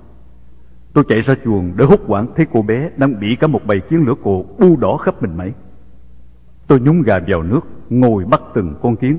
Tôi 0.93 1.03
chạy 1.10 1.22
ra 1.22 1.36
chuồng 1.43 1.74
để 1.77 1.86
hút 1.86 2.01
quảng 2.08 2.27
thấy 2.36 2.46
cô 2.53 2.62
bé 2.62 2.89
đang 2.98 3.20
bị 3.20 3.36
cả 3.36 3.48
một 3.48 3.62
bầy 3.65 3.79
kiến 3.79 4.03
lửa 4.05 4.13
cổ 4.24 4.46
bu 4.60 4.75
đỏ 4.75 4.98
khắp 4.98 5.22
mình 5.22 5.38
mẩy. 5.38 5.53
Tôi 6.67 6.79
nhúng 6.79 7.01
gà 7.01 7.20
vào 7.27 7.43
nước, 7.43 7.62
ngồi 7.89 8.25
bắt 8.25 8.41
từng 8.53 8.75
con 8.82 8.96
kiến. 8.96 9.17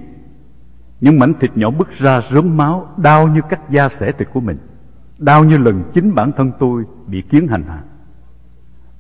Những 1.01 1.19
mảnh 1.19 1.35
thịt 1.41 1.57
nhỏ 1.57 1.71
bứt 1.71 1.91
ra 1.91 2.21
rớm 2.31 2.57
máu, 2.57 2.89
đau 2.97 3.29
như 3.29 3.41
cắt 3.49 3.71
da 3.71 3.89
xẻ 3.89 4.13
thịt 4.13 4.29
của 4.33 4.41
mình. 4.41 4.59
Đau 5.19 5.45
như 5.45 5.59
lần 5.59 5.83
chính 5.95 6.15
bản 6.15 6.33
thân 6.37 6.53
tôi 6.59 6.85
bị 7.07 7.23
kiến 7.23 7.49
hành 7.49 7.63
hạ. 7.63 7.83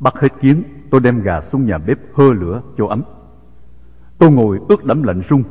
Bắt 0.00 0.14
hết 0.20 0.32
kiến, 0.40 0.62
tôi 0.90 1.00
đem 1.00 1.22
gà 1.22 1.40
xuống 1.40 1.66
nhà 1.66 1.78
bếp 1.78 1.98
hơ 2.14 2.32
lửa 2.32 2.62
cho 2.78 2.86
ấm. 2.86 3.02
Tôi 4.18 4.30
ngồi 4.30 4.60
ướt 4.68 4.84
đẫm 4.84 5.02
lạnh 5.02 5.22
rung, 5.28 5.42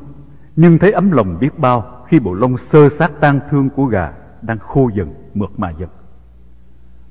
nhưng 0.55 0.77
thấy 0.77 0.91
ấm 0.91 1.11
lòng 1.11 1.37
biết 1.39 1.59
bao 1.59 2.05
khi 2.07 2.19
bộ 2.19 2.33
lông 2.33 2.57
sơ 2.57 2.89
sát 2.89 3.11
tan 3.19 3.39
thương 3.49 3.69
của 3.69 3.85
gà 3.85 4.13
đang 4.41 4.59
khô 4.59 4.89
dần, 4.95 5.13
mượt 5.33 5.49
mà 5.57 5.69
dần. 5.79 5.89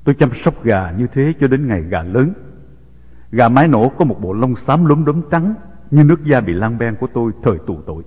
Tôi 0.03 0.15
chăm 0.15 0.33
sóc 0.33 0.63
gà 0.63 0.91
như 0.91 1.07
thế 1.13 1.33
cho 1.39 1.47
đến 1.47 1.67
ngày 1.67 1.81
gà 1.81 2.03
lớn. 2.03 2.33
Gà 3.31 3.49
mái 3.49 3.67
nổ 3.67 3.89
có 3.89 4.05
một 4.05 4.17
bộ 4.21 4.33
lông 4.33 4.55
xám 4.55 4.85
lốm 4.85 5.05
đốm 5.05 5.21
trắng 5.31 5.55
như 5.91 6.03
nước 6.03 6.23
da 6.23 6.41
bị 6.41 6.53
lang 6.53 6.77
ben 6.77 6.95
của 6.95 7.07
tôi 7.13 7.31
thời 7.43 7.57
tù 7.67 7.81
tội. 7.85 8.03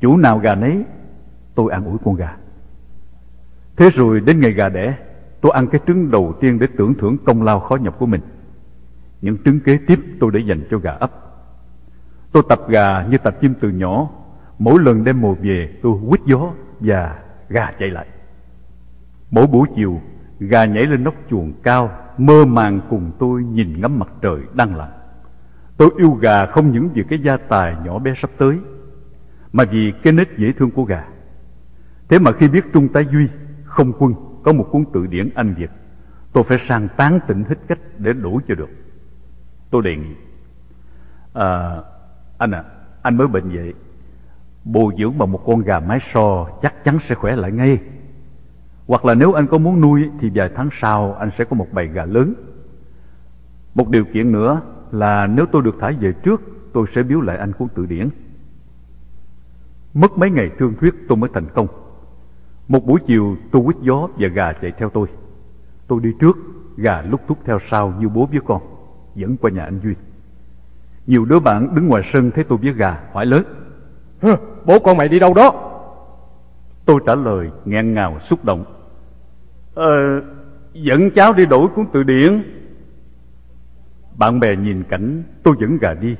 Chủ 0.00 0.16
nào 0.16 0.38
gà 0.38 0.54
nấy, 0.54 0.84
tôi 1.54 1.72
ăn 1.72 1.84
ủi 1.84 1.98
con 2.04 2.14
gà. 2.14 2.36
Thế 3.76 3.90
rồi 3.90 4.20
đến 4.20 4.40
ngày 4.40 4.52
gà 4.52 4.68
đẻ, 4.68 4.98
tôi 5.40 5.52
ăn 5.52 5.66
cái 5.66 5.80
trứng 5.86 6.10
đầu 6.10 6.34
tiên 6.40 6.58
để 6.58 6.66
tưởng 6.76 6.94
thưởng 6.94 7.16
công 7.24 7.42
lao 7.42 7.60
khó 7.60 7.76
nhọc 7.76 7.98
của 7.98 8.06
mình. 8.06 8.20
Những 9.20 9.36
trứng 9.44 9.60
kế 9.60 9.78
tiếp 9.86 10.00
tôi 10.20 10.30
để 10.30 10.40
dành 10.40 10.60
cho 10.70 10.78
gà 10.78 10.90
ấp. 10.90 11.23
Tôi 12.34 12.42
tập 12.48 12.60
gà 12.68 13.06
như 13.10 13.18
tập 13.18 13.36
chim 13.40 13.54
từ 13.60 13.68
nhỏ. 13.68 14.10
Mỗi 14.58 14.82
lần 14.82 15.04
đem 15.04 15.20
mồi 15.20 15.34
về 15.34 15.78
tôi 15.82 15.98
quýt 16.08 16.20
gió 16.26 16.52
và 16.80 17.18
gà 17.48 17.70
chạy 17.78 17.90
lại. 17.90 18.06
Mỗi 19.30 19.46
buổi 19.46 19.68
chiều, 19.76 20.00
gà 20.38 20.64
nhảy 20.64 20.86
lên 20.86 21.04
nóc 21.04 21.14
chuồng 21.30 21.52
cao, 21.62 21.90
mơ 22.18 22.44
màng 22.44 22.80
cùng 22.90 23.12
tôi 23.18 23.42
nhìn 23.42 23.80
ngắm 23.80 23.98
mặt 23.98 24.08
trời 24.22 24.40
đang 24.54 24.76
lặn. 24.76 24.90
Tôi 25.76 25.90
yêu 25.96 26.10
gà 26.10 26.46
không 26.46 26.72
những 26.72 26.88
vì 26.94 27.02
cái 27.08 27.18
gia 27.18 27.36
tài 27.36 27.76
nhỏ 27.84 27.98
bé 27.98 28.14
sắp 28.16 28.30
tới, 28.38 28.58
mà 29.52 29.64
vì 29.64 29.92
cái 30.02 30.12
nết 30.12 30.28
dễ 30.38 30.52
thương 30.52 30.70
của 30.70 30.84
gà. 30.84 31.04
Thế 32.08 32.18
mà 32.18 32.32
khi 32.32 32.48
biết 32.48 32.64
Trung 32.72 32.88
tá 32.88 33.02
Duy, 33.02 33.28
không 33.64 33.92
quân, 33.98 34.14
có 34.44 34.52
một 34.52 34.68
cuốn 34.70 34.84
tự 34.92 35.06
điển 35.06 35.30
Anh 35.34 35.54
Việt, 35.54 35.70
tôi 36.32 36.44
phải 36.44 36.58
sang 36.58 36.88
tán 36.96 37.18
tỉnh 37.26 37.44
hết 37.44 37.56
cách 37.68 37.78
để 37.98 38.12
đủ 38.12 38.40
cho 38.48 38.54
được. 38.54 38.70
Tôi 39.70 39.82
đề 39.82 39.96
nghị, 39.96 40.14
à, 41.32 41.76
anh 42.44 42.54
à, 42.54 42.64
anh 43.02 43.16
mới 43.16 43.26
bệnh 43.28 43.48
vậy, 43.48 43.74
Bù 44.64 44.92
dưỡng 44.98 45.18
bằng 45.18 45.32
một 45.32 45.42
con 45.46 45.60
gà 45.60 45.80
mái 45.80 46.00
so 46.00 46.48
chắc 46.62 46.84
chắn 46.84 46.98
sẽ 47.06 47.14
khỏe 47.14 47.36
lại 47.36 47.52
ngay. 47.52 47.78
Hoặc 48.86 49.04
là 49.04 49.14
nếu 49.14 49.32
anh 49.32 49.46
có 49.46 49.58
muốn 49.58 49.80
nuôi 49.80 50.10
thì 50.20 50.30
vài 50.34 50.50
tháng 50.56 50.68
sau 50.72 51.14
anh 51.14 51.30
sẽ 51.30 51.44
có 51.44 51.56
một 51.56 51.66
bầy 51.72 51.86
gà 51.86 52.04
lớn. 52.04 52.34
Một 53.74 53.88
điều 53.88 54.04
kiện 54.04 54.32
nữa 54.32 54.60
là 54.90 55.26
nếu 55.26 55.46
tôi 55.52 55.62
được 55.62 55.76
thả 55.80 55.92
về 56.00 56.12
trước, 56.12 56.42
tôi 56.72 56.86
sẽ 56.86 57.02
biếu 57.02 57.20
lại 57.20 57.36
anh 57.36 57.52
cuốn 57.52 57.68
tự 57.68 57.86
điển. 57.86 58.08
Mất 59.94 60.18
mấy 60.18 60.30
ngày 60.30 60.50
thương 60.58 60.74
thuyết 60.80 60.94
tôi 61.08 61.16
mới 61.16 61.30
thành 61.34 61.46
công. 61.54 61.66
Một 62.68 62.86
buổi 62.86 63.00
chiều 63.06 63.36
tôi 63.52 63.62
quýt 63.64 63.76
gió 63.80 64.08
và 64.18 64.28
gà 64.28 64.52
chạy 64.52 64.72
theo 64.78 64.90
tôi. 64.90 65.08
Tôi 65.86 66.00
đi 66.02 66.12
trước, 66.20 66.36
gà 66.76 67.02
lúc 67.02 67.20
thúc 67.28 67.38
theo 67.44 67.58
sau 67.58 67.94
như 67.98 68.08
bố 68.08 68.26
với 68.26 68.40
con, 68.46 68.62
dẫn 69.14 69.36
qua 69.36 69.50
nhà 69.50 69.64
anh 69.64 69.80
Duy. 69.82 69.94
Nhiều 71.06 71.24
đứa 71.24 71.40
bạn 71.40 71.74
đứng 71.74 71.88
ngoài 71.88 72.02
sân 72.04 72.30
thấy 72.30 72.44
tôi 72.44 72.58
với 72.58 72.72
gà, 72.72 73.00
hỏi 73.12 73.26
lớn. 73.26 73.44
Bố 74.64 74.78
con 74.78 74.96
mày 74.96 75.08
đi 75.08 75.18
đâu 75.18 75.34
đó? 75.34 75.70
Tôi 76.84 77.00
trả 77.06 77.14
lời 77.14 77.50
nghẹn 77.64 77.94
ngào 77.94 78.20
xúc 78.20 78.44
động. 78.44 78.64
Ờ, 79.74 80.22
dẫn 80.72 81.10
cháu 81.10 81.32
đi 81.32 81.46
đổi 81.46 81.68
cuốn 81.68 81.86
từ 81.92 82.02
điển. 82.02 82.42
Bạn 84.16 84.40
bè 84.40 84.56
nhìn 84.56 84.82
cảnh 84.82 85.22
tôi 85.42 85.54
dẫn 85.60 85.78
gà 85.78 85.94
đi, 85.94 86.16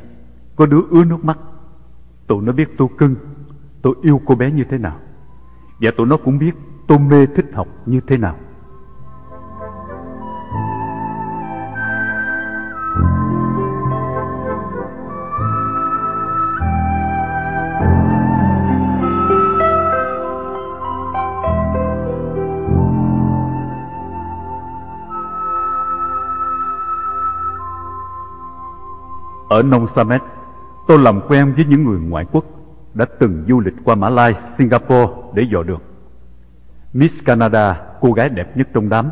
có 0.56 0.66
đứa 0.66 0.80
ứa 0.90 1.04
nước 1.04 1.24
mắt. 1.24 1.38
Tụi 2.26 2.42
nó 2.42 2.52
biết 2.52 2.68
tôi 2.78 2.88
cưng, 2.98 3.14
tôi 3.82 3.94
yêu 4.02 4.20
cô 4.26 4.34
bé 4.34 4.50
như 4.50 4.64
thế 4.70 4.78
nào. 4.78 5.00
Và 5.80 5.90
tụi 5.96 6.06
nó 6.06 6.16
cũng 6.16 6.38
biết 6.38 6.54
tôi 6.86 6.98
mê 6.98 7.26
thích 7.26 7.46
học 7.52 7.68
như 7.86 8.00
thế 8.06 8.16
nào. 8.16 8.36
Ở 29.54 29.62
Nông 29.62 29.86
Samet, 29.86 30.20
tôi 30.88 30.98
làm 30.98 31.20
quen 31.28 31.52
với 31.56 31.64
những 31.64 31.84
người 31.84 31.98
ngoại 31.98 32.24
quốc 32.32 32.44
đã 32.94 33.04
từng 33.18 33.44
du 33.48 33.60
lịch 33.60 33.74
qua 33.84 33.94
Mã 33.94 34.10
Lai, 34.10 34.34
Singapore 34.58 35.12
để 35.34 35.42
dò 35.52 35.62
đường. 35.62 35.80
Miss 36.92 37.24
Canada, 37.24 37.82
cô 38.00 38.12
gái 38.12 38.28
đẹp 38.28 38.56
nhất 38.56 38.68
trong 38.74 38.88
đám, 38.88 39.10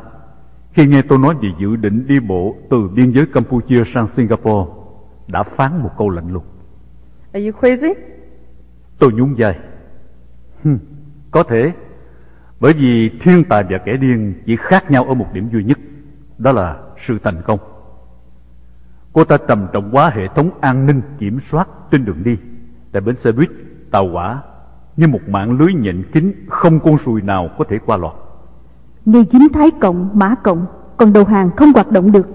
khi 0.73 0.87
nghe 0.87 1.03
tôi 1.03 1.19
nói 1.19 1.35
về 1.43 1.49
dự 1.61 1.77
định 1.77 2.07
đi 2.07 2.21
bộ 2.21 2.57
từ 2.71 2.89
biên 2.89 3.13
giới 3.13 3.27
Campuchia 3.27 3.85
sang 3.87 4.07
Singapore, 4.07 4.71
đã 5.29 5.43
phán 5.43 5.83
một 5.83 5.91
câu 5.99 6.11
lạnh 6.11 6.33
lùng. 6.33 6.45
Are 7.33 7.47
you 7.47 7.61
crazy? 7.61 7.95
Tôi 8.99 9.13
nhún 9.13 9.35
vai. 9.39 9.59
Hừm, 10.65 10.79
có 11.31 11.43
thể, 11.43 11.73
bởi 12.61 12.73
vì 12.73 13.11
thiên 13.21 13.45
tài 13.45 13.65
và 13.71 13.79
kẻ 13.79 13.97
điên 13.97 14.43
chỉ 14.47 14.57
khác 14.57 14.91
nhau 14.91 15.05
ở 15.05 15.15
một 15.15 15.27
điểm 15.33 15.49
duy 15.53 15.65
nhất, 15.65 15.79
đó 16.39 16.53
là 16.53 16.79
sự 16.99 17.19
thành 17.23 17.43
công. 17.47 17.72
Cô 19.13 19.25
ta 19.25 19.37
trầm 19.49 19.67
trọng 19.73 19.91
quá 19.93 20.11
hệ 20.15 20.29
thống 20.35 20.51
an 20.61 20.87
ninh 20.87 21.03
kiểm 21.19 21.41
soát 21.41 21.69
trên 21.91 22.05
đường 22.05 22.25
đi. 22.25 22.37
Tại 22.93 23.01
bến 23.01 23.17
xe 23.17 23.33
buýt, 23.33 23.51
tàu 23.91 24.09
hỏa 24.09 24.43
Như 24.97 25.09
một 25.09 25.21
mạng 25.29 25.59
lưới 25.59 25.75
nhện 25.75 26.03
kín 26.13 26.47
Không 26.49 26.81
con 26.81 26.99
sùi 27.05 27.23
nào 27.23 27.51
có 27.59 27.65
thể 27.69 27.79
qua 27.87 27.97
lọt. 27.97 28.13
Ngay 29.05 29.25
dính 29.33 29.49
Thái 29.53 29.71
Cộng, 29.81 30.11
Mã 30.15 30.35
Cộng 30.35 30.67
Còn 30.97 31.13
đầu 31.13 31.25
hàng 31.25 31.51
không 31.57 31.73
hoạt 31.75 31.91
động 31.91 32.13
được. 32.13 32.27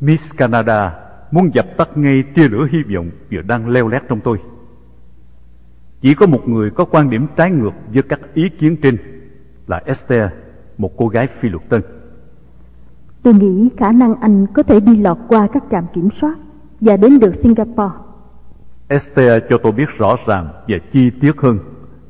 Miss 0.00 0.36
Canada 0.36 0.94
muốn 1.30 1.50
dập 1.54 1.66
tắt 1.76 1.88
ngay 1.94 2.22
tia 2.34 2.48
lửa 2.48 2.66
hy 2.72 2.94
vọng 2.94 3.10
Vừa 3.32 3.42
đang 3.42 3.68
leo 3.68 3.88
lét 3.88 4.02
trong 4.08 4.20
tôi. 4.20 4.38
Chỉ 6.00 6.14
có 6.14 6.26
một 6.26 6.48
người 6.48 6.70
có 6.70 6.84
quan 6.84 7.10
điểm 7.10 7.26
trái 7.36 7.50
ngược 7.50 7.74
Với 7.94 8.02
các 8.02 8.20
ý 8.34 8.48
kiến 8.48 8.76
trên 8.82 8.96
Là 9.66 9.82
Esther, 9.84 10.30
một 10.78 10.90
cô 10.96 11.08
gái 11.08 11.26
phi 11.26 11.48
luật 11.48 11.68
tân 11.68 11.82
Tôi 13.22 13.34
nghĩ 13.34 13.70
khả 13.76 13.92
năng 13.92 14.14
anh 14.20 14.46
có 14.54 14.62
thể 14.62 14.80
đi 14.80 14.96
lọt 14.96 15.18
qua 15.28 15.48
các 15.52 15.64
trạm 15.70 15.84
kiểm 15.94 16.10
soát 16.10 16.34
và 16.80 16.96
đến 16.96 17.18
được 17.18 17.34
Singapore. 17.34 17.94
Esther 18.88 19.42
cho 19.50 19.58
tôi 19.62 19.72
biết 19.72 19.88
rõ 19.98 20.16
ràng 20.26 20.48
và 20.68 20.76
chi 20.92 21.10
tiết 21.20 21.32
hơn 21.38 21.58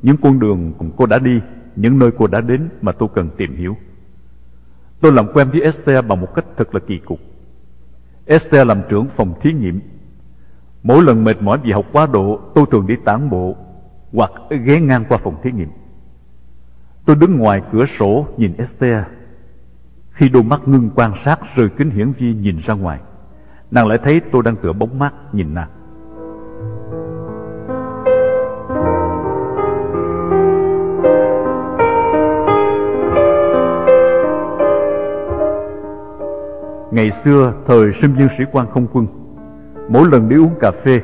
những 0.01 0.17
con 0.17 0.39
đường 0.39 0.73
cô 0.97 1.05
đã 1.05 1.19
đi, 1.19 1.41
những 1.75 1.99
nơi 1.99 2.11
cô 2.17 2.27
đã 2.27 2.41
đến 2.41 2.69
mà 2.81 2.91
tôi 2.91 3.09
cần 3.15 3.29
tìm 3.37 3.55
hiểu. 3.55 3.77
Tôi 5.01 5.11
làm 5.11 5.27
quen 5.33 5.47
với 5.51 5.61
Esther 5.61 6.05
bằng 6.05 6.21
một 6.21 6.35
cách 6.35 6.45
thật 6.57 6.75
là 6.75 6.79
kỳ 6.87 6.97
cục. 6.97 7.19
Esther 8.25 8.67
làm 8.67 8.81
trưởng 8.89 9.07
phòng 9.09 9.33
thí 9.41 9.53
nghiệm. 9.53 9.81
Mỗi 10.83 11.03
lần 11.03 11.23
mệt 11.23 11.41
mỏi 11.41 11.57
vì 11.63 11.71
học 11.71 11.85
quá 11.91 12.07
độ, 12.13 12.39
tôi 12.55 12.65
thường 12.71 12.87
đi 12.87 12.95
tản 13.05 13.29
bộ 13.29 13.55
hoặc 14.13 14.31
ghé 14.65 14.81
ngang 14.81 15.05
qua 15.09 15.17
phòng 15.17 15.35
thí 15.43 15.51
nghiệm. 15.51 15.69
Tôi 17.05 17.15
đứng 17.15 17.37
ngoài 17.37 17.61
cửa 17.71 17.85
sổ 17.85 18.27
nhìn 18.37 18.53
Esther. 18.57 19.03
Khi 20.21 20.29
đôi 20.29 20.43
mắt 20.43 20.67
ngưng 20.67 20.89
quan 20.95 21.15
sát 21.15 21.39
rơi 21.55 21.69
kính 21.77 21.89
hiển 21.89 22.11
vi 22.19 22.33
nhìn 22.33 22.57
ra 22.57 22.73
ngoài, 22.73 22.99
nàng 23.71 23.87
lại 23.87 23.97
thấy 24.03 24.21
tôi 24.31 24.43
đang 24.43 24.55
tựa 24.55 24.73
bóng 24.73 24.99
mát 24.99 25.13
nhìn 25.33 25.53
nàng. 25.53 25.69
Ngày 36.91 37.11
xưa, 37.11 37.53
thời 37.65 37.93
sinh 37.93 38.13
viên 38.13 38.27
sĩ 38.37 38.43
quan 38.51 38.67
không 38.73 38.87
quân, 38.93 39.07
mỗi 39.89 40.07
lần 40.11 40.29
đi 40.29 40.35
uống 40.35 40.55
cà 40.59 40.71
phê, 40.71 41.01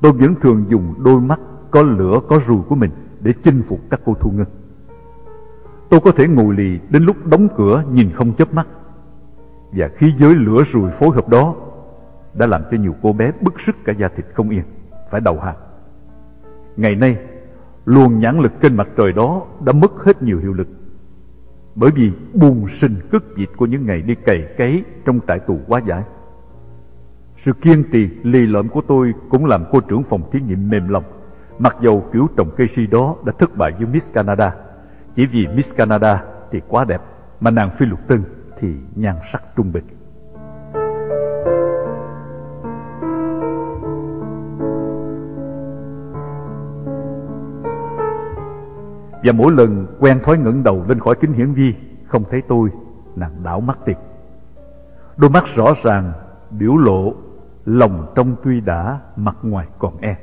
tôi 0.00 0.12
vẫn 0.12 0.34
thường 0.42 0.64
dùng 0.68 0.94
đôi 1.04 1.20
mắt 1.20 1.40
có 1.70 1.82
lửa 1.82 2.20
có 2.28 2.40
rùi 2.46 2.62
của 2.68 2.74
mình 2.74 2.90
để 3.20 3.32
chinh 3.44 3.62
phục 3.68 3.80
các 3.90 4.00
cô 4.04 4.14
thu 4.20 4.30
ngân. 4.30 4.63
Tôi 5.90 6.00
có 6.00 6.10
thể 6.10 6.28
ngồi 6.28 6.54
lì 6.54 6.78
đến 6.90 7.04
lúc 7.04 7.26
đóng 7.26 7.48
cửa 7.56 7.84
nhìn 7.92 8.12
không 8.12 8.34
chớp 8.34 8.54
mắt. 8.54 8.66
Và 9.72 9.88
khí 9.88 10.14
giới 10.18 10.34
lửa 10.34 10.62
rùi 10.72 10.90
phối 10.90 11.10
hợp 11.10 11.28
đó 11.28 11.54
đã 12.34 12.46
làm 12.46 12.62
cho 12.70 12.76
nhiều 12.76 12.94
cô 13.02 13.12
bé 13.12 13.32
bức 13.40 13.60
sức 13.60 13.76
cả 13.84 13.92
da 13.92 14.08
thịt 14.08 14.26
không 14.34 14.50
yên, 14.50 14.62
phải 15.10 15.20
đầu 15.20 15.40
hàng. 15.40 15.56
Ngày 16.76 16.96
nay, 16.96 17.16
luồng 17.84 18.18
nhãn 18.18 18.38
lực 18.38 18.52
trên 18.62 18.76
mặt 18.76 18.88
trời 18.96 19.12
đó 19.12 19.42
đã 19.64 19.72
mất 19.72 19.92
hết 20.04 20.22
nhiều 20.22 20.38
hiệu 20.38 20.52
lực. 20.52 20.68
Bởi 21.74 21.90
vì 21.90 22.12
buồn 22.34 22.68
sinh 22.68 22.94
cất 23.10 23.24
diệt 23.36 23.48
của 23.56 23.66
những 23.66 23.86
ngày 23.86 24.02
đi 24.02 24.14
cày 24.14 24.44
cấy 24.58 24.84
trong 25.04 25.20
trại 25.28 25.38
tù 25.38 25.58
quá 25.66 25.80
giải. 25.86 26.02
Sự 27.36 27.52
kiên 27.52 27.84
trì 27.92 28.08
lì 28.22 28.46
lợm 28.46 28.68
của 28.68 28.80
tôi 28.88 29.14
cũng 29.30 29.46
làm 29.46 29.64
cô 29.70 29.80
trưởng 29.80 30.02
phòng 30.02 30.30
thí 30.32 30.40
nghiệm 30.40 30.70
mềm 30.70 30.88
lòng. 30.88 31.04
Mặc 31.58 31.76
dầu 31.82 32.04
kiểu 32.12 32.26
trồng 32.36 32.50
cây 32.56 32.68
si 32.68 32.86
đó 32.86 33.16
đã 33.24 33.32
thất 33.38 33.56
bại 33.56 33.72
với 33.78 33.86
Miss 33.86 34.12
Canada, 34.12 34.54
chỉ 35.16 35.26
vì 35.26 35.46
Miss 35.46 35.74
Canada 35.76 36.22
thì 36.50 36.60
quá 36.68 36.84
đẹp, 36.84 37.02
mà 37.40 37.50
nàng 37.50 37.70
phi 37.78 37.86
lục 37.86 38.00
tân 38.08 38.24
thì 38.58 38.74
nhan 38.94 39.16
sắc 39.32 39.42
trung 39.56 39.72
bình. 39.72 39.84
Và 49.24 49.32
mỗi 49.32 49.52
lần 49.52 49.86
quen 50.00 50.20
thói 50.24 50.38
ngẩng 50.38 50.64
đầu 50.64 50.84
lên 50.88 51.00
khỏi 51.00 51.14
kính 51.20 51.32
hiển 51.32 51.52
vi 51.52 51.74
Không 52.06 52.24
thấy 52.30 52.42
tôi 52.48 52.70
Nàng 53.16 53.42
đảo 53.42 53.60
mắt 53.60 53.78
tiệt 53.84 53.96
Đôi 55.16 55.30
mắt 55.30 55.44
rõ 55.46 55.72
ràng 55.82 56.12
Biểu 56.50 56.76
lộ 56.76 57.14
Lòng 57.64 58.12
trong 58.16 58.36
tuy 58.44 58.60
đã 58.60 59.00
Mặt 59.16 59.36
ngoài 59.42 59.66
còn 59.78 59.96
e 60.00 60.16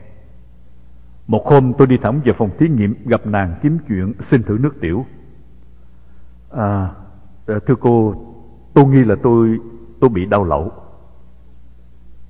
một 1.31 1.47
hôm 1.47 1.73
tôi 1.77 1.87
đi 1.87 1.97
thẳng 1.97 2.21
về 2.25 2.33
phòng 2.33 2.49
thí 2.57 2.69
nghiệm 2.69 2.95
Gặp 3.05 3.27
nàng 3.27 3.55
kiếm 3.61 3.77
chuyện 3.87 4.13
xin 4.19 4.43
thử 4.43 4.57
nước 4.61 4.75
tiểu. 4.81 5.05
À 6.49 6.91
ờ, 7.45 7.59
Thưa 7.59 7.75
cô 7.75 8.15
Tôi 8.73 8.85
nghi 8.85 9.03
là 9.03 9.15
tôi 9.23 9.59
Tôi 9.99 10.09
bị 10.09 10.25
đau 10.25 10.43
lậu 10.43 10.71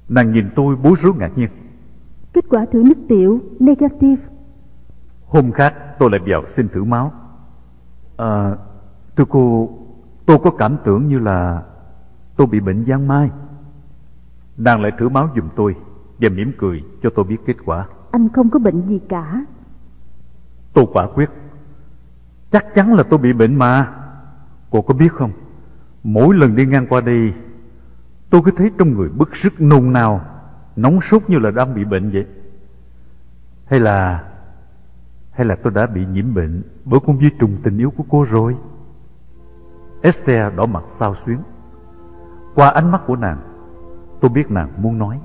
Nàng 0.09 0.31
nhìn 0.31 0.49
tôi 0.55 0.75
bối 0.75 0.93
rối 1.01 1.13
ngạc 1.17 1.31
nhiên. 1.35 1.49
Kết 2.33 2.45
quả 2.49 2.65
thử 2.71 2.83
nước 2.83 2.97
tiểu 3.09 3.39
negative. 3.59 4.23
Hôm 5.25 5.51
khác 5.51 5.99
tôi 5.99 6.09
lại 6.11 6.19
vào 6.25 6.45
xin 6.45 6.69
thử 6.69 6.83
máu. 6.83 7.11
À, 8.17 8.55
Thưa 9.15 9.25
cô 9.29 9.69
Tôi 10.25 10.37
có 10.43 10.51
cảm 10.51 10.77
tưởng 10.85 11.07
như 11.07 11.19
là 11.19 11.63
Tôi 12.35 12.47
bị 12.47 12.59
bệnh 12.59 12.85
giang 12.85 13.07
mai. 13.07 13.29
Nàng 14.57 14.81
lại 14.81 14.91
thử 14.97 15.09
máu 15.09 15.29
giùm 15.35 15.49
tôi 15.55 15.75
Và 16.19 16.29
mỉm 16.29 16.51
cười 16.57 16.83
cho 17.03 17.09
tôi 17.09 17.25
biết 17.25 17.37
kết 17.45 17.55
quả 17.65 17.87
Anh 18.11 18.29
không 18.29 18.49
có 18.49 18.59
bệnh 18.59 18.87
gì 18.87 18.99
cả. 19.09 19.45
Tôi 20.73 20.85
quả 20.93 21.07
quyết. 21.15 21.29
Chắc 22.51 22.65
chắn 22.75 22.93
là 22.93 23.03
tôi 23.03 23.19
bị 23.19 23.33
bệnh 23.33 23.55
mà. 23.55 23.93
Cô 24.69 24.81
có 24.81 24.93
biết 24.93 25.13
không? 25.13 25.31
Mỗi 26.03 26.35
lần 26.35 26.55
đi 26.55 26.65
ngang 26.65 26.87
qua 26.87 27.01
đây 27.01 27.33
Tôi 28.29 28.41
cứ 28.45 28.51
thấy 28.51 28.71
trong 28.77 28.93
người 28.93 29.09
bức 29.09 29.35
sức 29.35 29.61
nôn 29.61 29.93
nao 29.93 30.21
Nóng 30.75 31.01
sốt 31.01 31.21
như 31.27 31.39
là 31.39 31.51
đang 31.51 31.75
bị 31.75 31.85
bệnh 31.85 32.11
vậy. 32.11 32.25
Hay 33.65 33.79
là 33.79 34.23
hay 35.31 35.45
là 35.45 35.55
tôi 35.55 35.73
đã 35.73 35.87
bị 35.87 36.05
nhiễm 36.05 36.33
bệnh 36.33 36.63
Bởi 36.85 36.99
con 37.05 37.17
vi 37.17 37.29
trùng 37.39 37.57
tình 37.63 37.77
yêu 37.77 37.91
của 37.91 38.03
cô 38.09 38.25
rồi? 38.29 38.55
Esther 40.01 40.53
đỏ 40.55 40.65
mặt 40.65 40.83
sao 40.87 41.15
xuyến. 41.15 41.37
Qua 42.55 42.69
ánh 42.69 42.91
mắt 42.91 43.01
của 43.07 43.15
nàng 43.15 43.37
Tôi 44.21 44.31
biết 44.31 44.51
nàng 44.51 44.69
muốn 44.77 44.97
nói. 44.97 45.19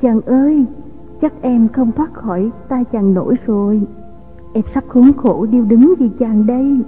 Chàng 0.00 0.20
ơi 0.20 0.66
Chắc 1.24 1.32
em 1.42 1.68
không 1.68 1.92
thoát 1.92 2.14
khỏi 2.14 2.50
tay 2.68 2.84
chàng 2.92 3.14
nổi 3.14 3.34
rồi. 3.46 3.80
Em 4.54 4.64
sắp 4.66 4.84
khốn 4.88 5.12
khổ 5.16 5.46
điêu 5.50 5.64
đứng 5.64 5.94
vì 5.98 6.10
chàng 6.18 6.46
đây. 6.46 6.78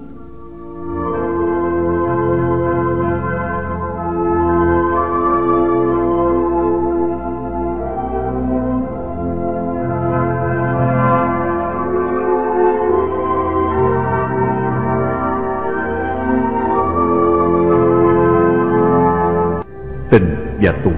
Tình 20.10 20.36
và 20.62 20.72
tu 20.84 20.90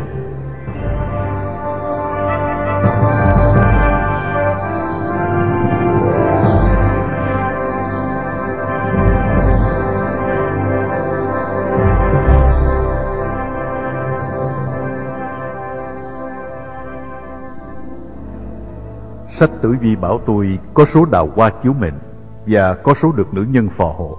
Sách 19.38 19.50
tử 19.62 19.76
vi 19.80 19.96
bảo 19.96 20.20
tôi 20.26 20.58
có 20.74 20.84
số 20.84 21.04
đào 21.04 21.28
hoa 21.36 21.50
chiếu 21.62 21.72
mệnh 21.72 21.98
và 22.46 22.74
có 22.74 22.94
số 22.94 23.12
được 23.16 23.34
nữ 23.34 23.46
nhân 23.50 23.68
phò 23.68 23.94
hộ. 23.98 24.18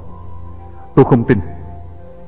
Tôi 0.95 1.05
không 1.05 1.27
tin 1.27 1.38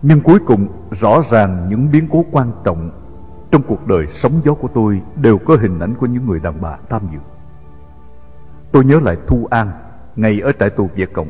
nhưng 0.01 0.21
cuối 0.21 0.39
cùng 0.45 0.67
rõ 0.91 1.21
ràng 1.29 1.67
những 1.69 1.91
biến 1.91 2.07
cố 2.11 2.25
quan 2.31 2.51
trọng 2.63 2.91
trong 3.51 3.61
cuộc 3.67 3.87
đời 3.87 4.07
sóng 4.07 4.41
gió 4.43 4.53
của 4.53 4.67
tôi 4.73 5.01
đều 5.15 5.37
có 5.37 5.55
hình 5.55 5.79
ảnh 5.79 5.95
của 5.95 6.05
những 6.05 6.27
người 6.27 6.39
đàn 6.39 6.61
bà 6.61 6.77
tham 6.89 7.01
dự. 7.11 7.19
Tôi 8.71 8.85
nhớ 8.85 8.99
lại 9.03 9.17
Thu 9.27 9.47
An, 9.49 9.71
ngày 10.15 10.39
ở 10.39 10.51
trại 10.51 10.69
tù 10.69 10.89
Việt 10.95 11.13
Cộng. 11.13 11.29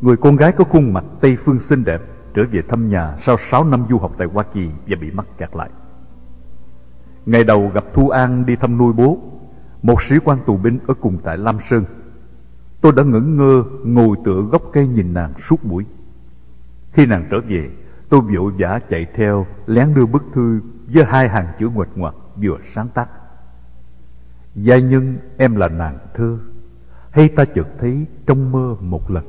Người 0.00 0.16
con 0.16 0.36
gái 0.36 0.52
có 0.52 0.64
khuôn 0.64 0.92
mặt 0.92 1.04
Tây 1.20 1.36
Phương 1.36 1.58
xinh 1.58 1.84
đẹp 1.84 2.00
trở 2.34 2.42
về 2.52 2.62
thăm 2.68 2.88
nhà 2.88 3.16
sau 3.18 3.36
6 3.36 3.64
năm 3.64 3.84
du 3.90 3.98
học 3.98 4.12
tại 4.18 4.28
Hoa 4.32 4.44
Kỳ 4.52 4.70
và 4.88 4.96
bị 5.00 5.10
mắc 5.10 5.26
kẹt 5.38 5.56
lại. 5.56 5.70
Ngày 7.26 7.44
đầu 7.44 7.70
gặp 7.74 7.84
Thu 7.94 8.08
An 8.08 8.46
đi 8.46 8.56
thăm 8.56 8.78
nuôi 8.78 8.92
bố, 8.92 9.18
một 9.84 10.02
sĩ 10.02 10.18
quan 10.24 10.38
tù 10.46 10.56
binh 10.56 10.78
ở 10.86 10.94
cùng 11.00 11.18
tại 11.24 11.38
Lam 11.38 11.58
Sơn. 11.60 11.84
Tôi 12.80 12.92
đã 12.96 13.02
ngẩn 13.02 13.36
ngơ 13.36 13.64
ngồi 13.84 14.16
tựa 14.24 14.42
gốc 14.52 14.62
cây 14.72 14.86
nhìn 14.86 15.14
nàng 15.14 15.32
suốt 15.38 15.64
buổi. 15.64 15.86
Khi 16.92 17.06
nàng 17.06 17.28
trở 17.30 17.40
về, 17.48 17.70
tôi 18.08 18.20
vội 18.20 18.52
vã 18.58 18.80
chạy 18.90 19.06
theo, 19.14 19.46
lén 19.66 19.94
đưa 19.94 20.06
bức 20.06 20.22
thư 20.32 20.60
với 20.86 21.04
hai 21.04 21.28
hàng 21.28 21.46
chữ 21.58 21.68
ngoạch 21.74 21.88
ngoạc 21.94 22.14
vừa 22.36 22.58
sáng 22.74 22.88
tác. 22.88 23.08
Gia 24.54 24.78
nhân 24.78 25.18
em 25.36 25.56
là 25.56 25.68
nàng 25.68 25.98
thơ, 26.14 26.38
hay 27.10 27.28
ta 27.28 27.44
chợt 27.44 27.66
thấy 27.78 28.06
trong 28.26 28.52
mơ 28.52 28.76
một 28.80 29.10
lần. 29.10 29.24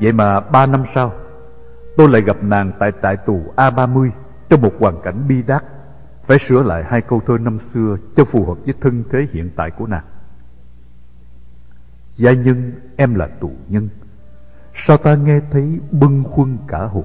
Vậy 0.00 0.12
mà 0.12 0.40
ba 0.40 0.66
năm 0.66 0.82
sau, 0.94 1.12
tôi 1.96 2.08
lại 2.08 2.22
gặp 2.22 2.36
nàng 2.42 2.72
tại 2.78 2.92
trại 3.02 3.16
tù 3.16 3.42
A30 3.56 4.10
trong 4.50 4.62
một 4.62 4.72
hoàn 4.78 5.02
cảnh 5.02 5.28
bi 5.28 5.42
đát, 5.42 5.64
phải 6.26 6.38
sửa 6.38 6.62
lại 6.62 6.84
hai 6.84 7.00
câu 7.00 7.20
thơ 7.26 7.38
năm 7.38 7.58
xưa 7.58 7.96
cho 8.16 8.24
phù 8.24 8.46
hợp 8.46 8.58
với 8.64 8.74
thân 8.80 9.04
thế 9.10 9.26
hiện 9.32 9.50
tại 9.56 9.70
của 9.70 9.86
nàng. 9.86 10.04
Gia 12.14 12.32
nhân 12.32 12.72
em 12.96 13.14
là 13.14 13.26
tù 13.26 13.50
nhân 13.68 13.88
Sao 14.74 14.96
ta 14.96 15.14
nghe 15.14 15.40
thấy 15.50 15.80
bưng 15.90 16.24
khuâng 16.24 16.58
cả 16.68 16.78
hồn 16.78 17.04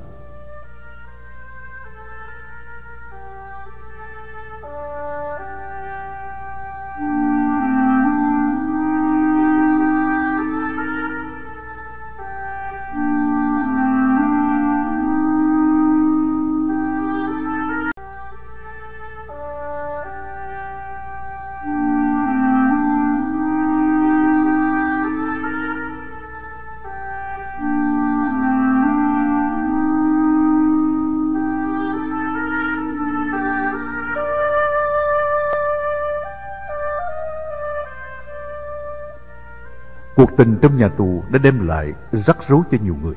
tình 40.38 40.58
trong 40.62 40.78
nhà 40.78 40.88
tù 40.88 41.24
đã 41.32 41.40
đem 41.40 41.68
lại 41.68 41.94
rắc 42.12 42.38
rối 42.48 42.62
cho 42.72 42.78
nhiều 42.84 42.96
người. 43.04 43.16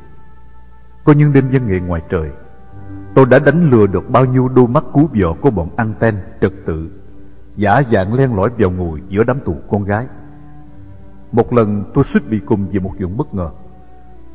Có 1.04 1.12
những 1.12 1.32
đêm 1.32 1.48
văn 1.52 1.66
nghệ 1.66 1.80
ngoài 1.80 2.02
trời, 2.08 2.30
tôi 3.14 3.26
đã 3.26 3.38
đánh 3.38 3.70
lừa 3.70 3.86
được 3.86 4.10
bao 4.10 4.24
nhiêu 4.24 4.48
đôi 4.48 4.68
mắt 4.68 4.84
cú 4.92 5.08
vợ 5.14 5.28
của 5.40 5.50
bọn 5.50 5.68
ăn 5.76 5.94
ten 5.98 6.14
trật 6.40 6.52
tự, 6.66 6.90
giả 7.56 7.82
dạng 7.92 8.14
len 8.14 8.36
lỏi 8.36 8.50
vào 8.58 8.70
ngồi 8.70 9.02
giữa 9.08 9.24
đám 9.24 9.40
tù 9.40 9.56
con 9.70 9.84
gái. 9.84 10.06
Một 11.32 11.52
lần 11.52 11.84
tôi 11.94 12.04
suýt 12.04 12.22
bị 12.30 12.40
cùng 12.46 12.68
vì 12.70 12.78
một 12.78 12.92
chuyện 12.98 13.16
bất 13.16 13.34
ngờ. 13.34 13.50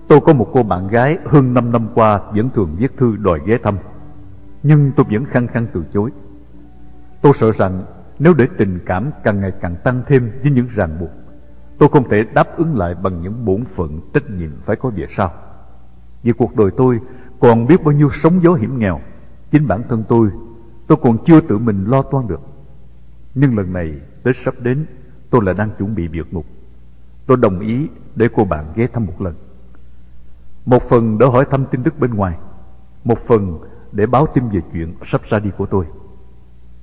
Tôi 0.07 0.19
có 0.21 0.33
một 0.33 0.49
cô 0.53 0.63
bạn 0.63 0.87
gái 0.87 1.17
hơn 1.25 1.53
5 1.53 1.71
năm 1.71 1.87
qua 1.95 2.21
vẫn 2.35 2.49
thường 2.49 2.75
viết 2.77 2.97
thư 2.97 3.15
đòi 3.15 3.39
ghé 3.45 3.57
thăm. 3.63 3.77
Nhưng 4.63 4.91
tôi 4.95 5.05
vẫn 5.09 5.25
khăng 5.25 5.47
khăng 5.47 5.67
từ 5.73 5.83
chối. 5.93 6.11
Tôi 7.21 7.33
sợ 7.33 7.51
rằng 7.51 7.83
nếu 8.19 8.33
để 8.33 8.47
tình 8.57 8.79
cảm 8.85 9.11
càng 9.23 9.41
ngày 9.41 9.51
càng 9.61 9.75
tăng 9.83 10.03
thêm 10.07 10.31
với 10.41 10.51
những 10.51 10.67
ràng 10.67 10.99
buộc, 10.99 11.09
tôi 11.77 11.89
không 11.89 12.09
thể 12.09 12.23
đáp 12.23 12.57
ứng 12.57 12.77
lại 12.77 12.95
bằng 12.95 13.19
những 13.19 13.45
bổn 13.45 13.65
phận 13.65 13.99
trách 14.13 14.29
nhiệm 14.29 14.51
phải 14.61 14.75
có 14.75 14.89
về 14.89 15.05
sau. 15.09 15.33
Vì 16.23 16.31
cuộc 16.31 16.55
đời 16.55 16.71
tôi 16.77 16.99
còn 17.39 17.67
biết 17.67 17.83
bao 17.83 17.91
nhiêu 17.91 18.09
sóng 18.13 18.43
gió 18.43 18.53
hiểm 18.53 18.79
nghèo, 18.79 19.01
chính 19.51 19.67
bản 19.67 19.83
thân 19.89 20.03
tôi, 20.07 20.29
tôi 20.88 20.97
còn 21.01 21.17
chưa 21.25 21.41
tự 21.41 21.57
mình 21.57 21.85
lo 21.85 22.01
toan 22.01 22.27
được. 22.27 22.41
Nhưng 23.35 23.57
lần 23.57 23.73
này 23.73 23.93
Tết 24.23 24.35
sắp 24.35 24.53
đến, 24.59 24.85
tôi 25.29 25.41
lại 25.43 25.55
đang 25.55 25.69
chuẩn 25.79 25.95
bị 25.95 26.07
vượt 26.13 26.33
ngục. 26.33 26.45
Tôi 27.25 27.38
đồng 27.38 27.59
ý 27.59 27.88
để 28.15 28.29
cô 28.35 28.45
bạn 28.45 28.65
ghé 28.75 28.88
thăm 28.88 29.05
một 29.05 29.21
lần. 29.21 29.35
Một 30.65 30.83
phần 30.83 31.17
để 31.17 31.25
hỏi 31.25 31.45
thăm 31.45 31.65
tin 31.71 31.83
tức 31.83 31.99
bên 31.99 32.13
ngoài, 32.13 32.38
một 33.03 33.19
phần 33.19 33.59
để 33.91 34.05
báo 34.05 34.27
tin 34.33 34.49
về 34.49 34.61
chuyện 34.73 34.93
sắp 35.03 35.21
ra 35.23 35.39
đi 35.39 35.49
của 35.57 35.65
tôi. 35.65 35.85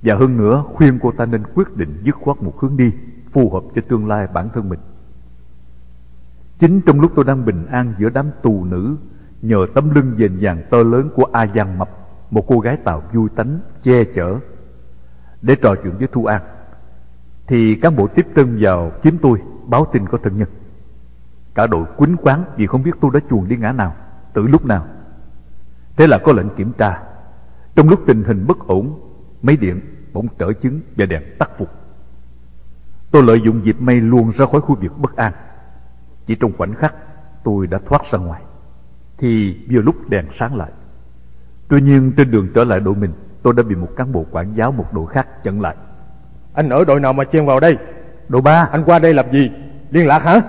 Và 0.01 0.15
hơn 0.15 0.37
nữa 0.37 0.63
khuyên 0.73 0.99
cô 1.01 1.11
ta 1.11 1.25
nên 1.25 1.43
quyết 1.55 1.75
định 1.75 2.01
dứt 2.03 2.15
khoát 2.15 2.43
một 2.43 2.59
hướng 2.59 2.77
đi 2.77 2.91
phù 3.33 3.49
hợp 3.49 3.63
cho 3.75 3.81
tương 3.89 4.07
lai 4.07 4.27
bản 4.33 4.49
thân 4.53 4.69
mình. 4.69 4.79
Chính 6.59 6.81
trong 6.81 6.99
lúc 6.99 7.11
tôi 7.15 7.25
đang 7.25 7.45
bình 7.45 7.65
an 7.65 7.93
giữa 7.97 8.09
đám 8.09 8.31
tù 8.41 8.65
nữ 8.65 8.95
nhờ 9.41 9.65
tấm 9.75 9.89
lưng 9.95 10.15
dền 10.17 10.39
dàng 10.39 10.63
to 10.69 10.77
lớn 10.77 11.09
của 11.15 11.25
A 11.33 11.47
Giang 11.47 11.77
Mập, 11.77 11.89
một 12.31 12.45
cô 12.47 12.59
gái 12.59 12.77
tàu 12.77 13.03
vui 13.13 13.29
tánh, 13.35 13.59
che 13.83 14.03
chở, 14.03 14.39
để 15.41 15.55
trò 15.55 15.75
chuyện 15.83 15.97
với 15.97 16.07
Thu 16.11 16.25
An, 16.25 16.41
thì 17.47 17.75
cán 17.75 17.95
bộ 17.95 18.07
tiếp 18.07 18.27
tân 18.33 18.57
vào 18.61 18.91
kiếm 19.01 19.17
tôi 19.21 19.39
báo 19.65 19.87
tin 19.93 20.07
có 20.07 20.17
thân 20.17 20.37
nhân. 20.37 20.47
Cả 21.55 21.67
đội 21.67 21.85
quýnh 21.97 22.17
quán 22.17 22.43
vì 22.57 22.67
không 22.67 22.83
biết 22.83 22.91
tôi 23.01 23.11
đã 23.13 23.19
chuồn 23.29 23.47
đi 23.47 23.57
ngã 23.57 23.71
nào, 23.71 23.95
từ 24.33 24.47
lúc 24.47 24.65
nào. 24.65 24.87
Thế 25.95 26.07
là 26.07 26.17
có 26.17 26.33
lệnh 26.33 26.49
kiểm 26.55 26.71
tra. 26.77 27.03
Trong 27.75 27.89
lúc 27.89 27.99
tình 28.07 28.23
hình 28.23 28.47
bất 28.47 28.67
ổn, 28.67 28.99
máy 29.41 29.57
điện 29.57 29.81
bỗng 30.13 30.27
trở 30.37 30.53
chứng 30.53 30.81
và 30.97 31.05
đèn 31.05 31.23
tắt 31.39 31.49
phục. 31.57 31.82
Tôi 33.13 33.23
lợi 33.23 33.41
dụng 33.41 33.65
dịp 33.65 33.81
may 33.81 34.01
luôn 34.01 34.31
ra 34.31 34.45
khỏi 34.45 34.61
khu 34.61 34.77
vực 34.81 34.97
bất 34.97 35.15
an. 35.15 35.33
Chỉ 36.25 36.35
trong 36.35 36.51
khoảnh 36.57 36.75
khắc, 36.75 36.95
tôi 37.43 37.67
đã 37.67 37.79
thoát 37.85 38.05
ra 38.05 38.19
ngoài. 38.19 38.41
Thì 39.17 39.57
vừa 39.71 39.81
lúc 39.81 39.95
đèn 40.09 40.25
sáng 40.31 40.55
lại. 40.55 40.71
Tuy 41.67 41.81
nhiên 41.81 42.11
trên 42.17 42.31
đường 42.31 42.47
trở 42.55 42.63
lại 42.63 42.79
đội 42.79 42.95
mình, 42.95 43.13
tôi 43.43 43.53
đã 43.57 43.63
bị 43.63 43.75
một 43.75 43.87
cán 43.95 44.11
bộ 44.11 44.25
quản 44.31 44.53
giáo 44.53 44.71
một 44.71 44.93
đội 44.93 45.07
khác 45.07 45.43
chặn 45.43 45.61
lại. 45.61 45.75
Anh 46.53 46.69
ở 46.69 46.85
đội 46.85 46.99
nào 46.99 47.13
mà 47.13 47.23
chen 47.23 47.45
vào 47.45 47.59
đây 47.59 47.77
Đội 48.27 48.41
ba, 48.41 48.67
Anh 48.71 48.83
qua 48.83 48.99
đây 48.99 49.13
làm 49.13 49.31
gì 49.31 49.51
Liên 49.91 50.07
lạc 50.07 50.23
hả 50.23 50.41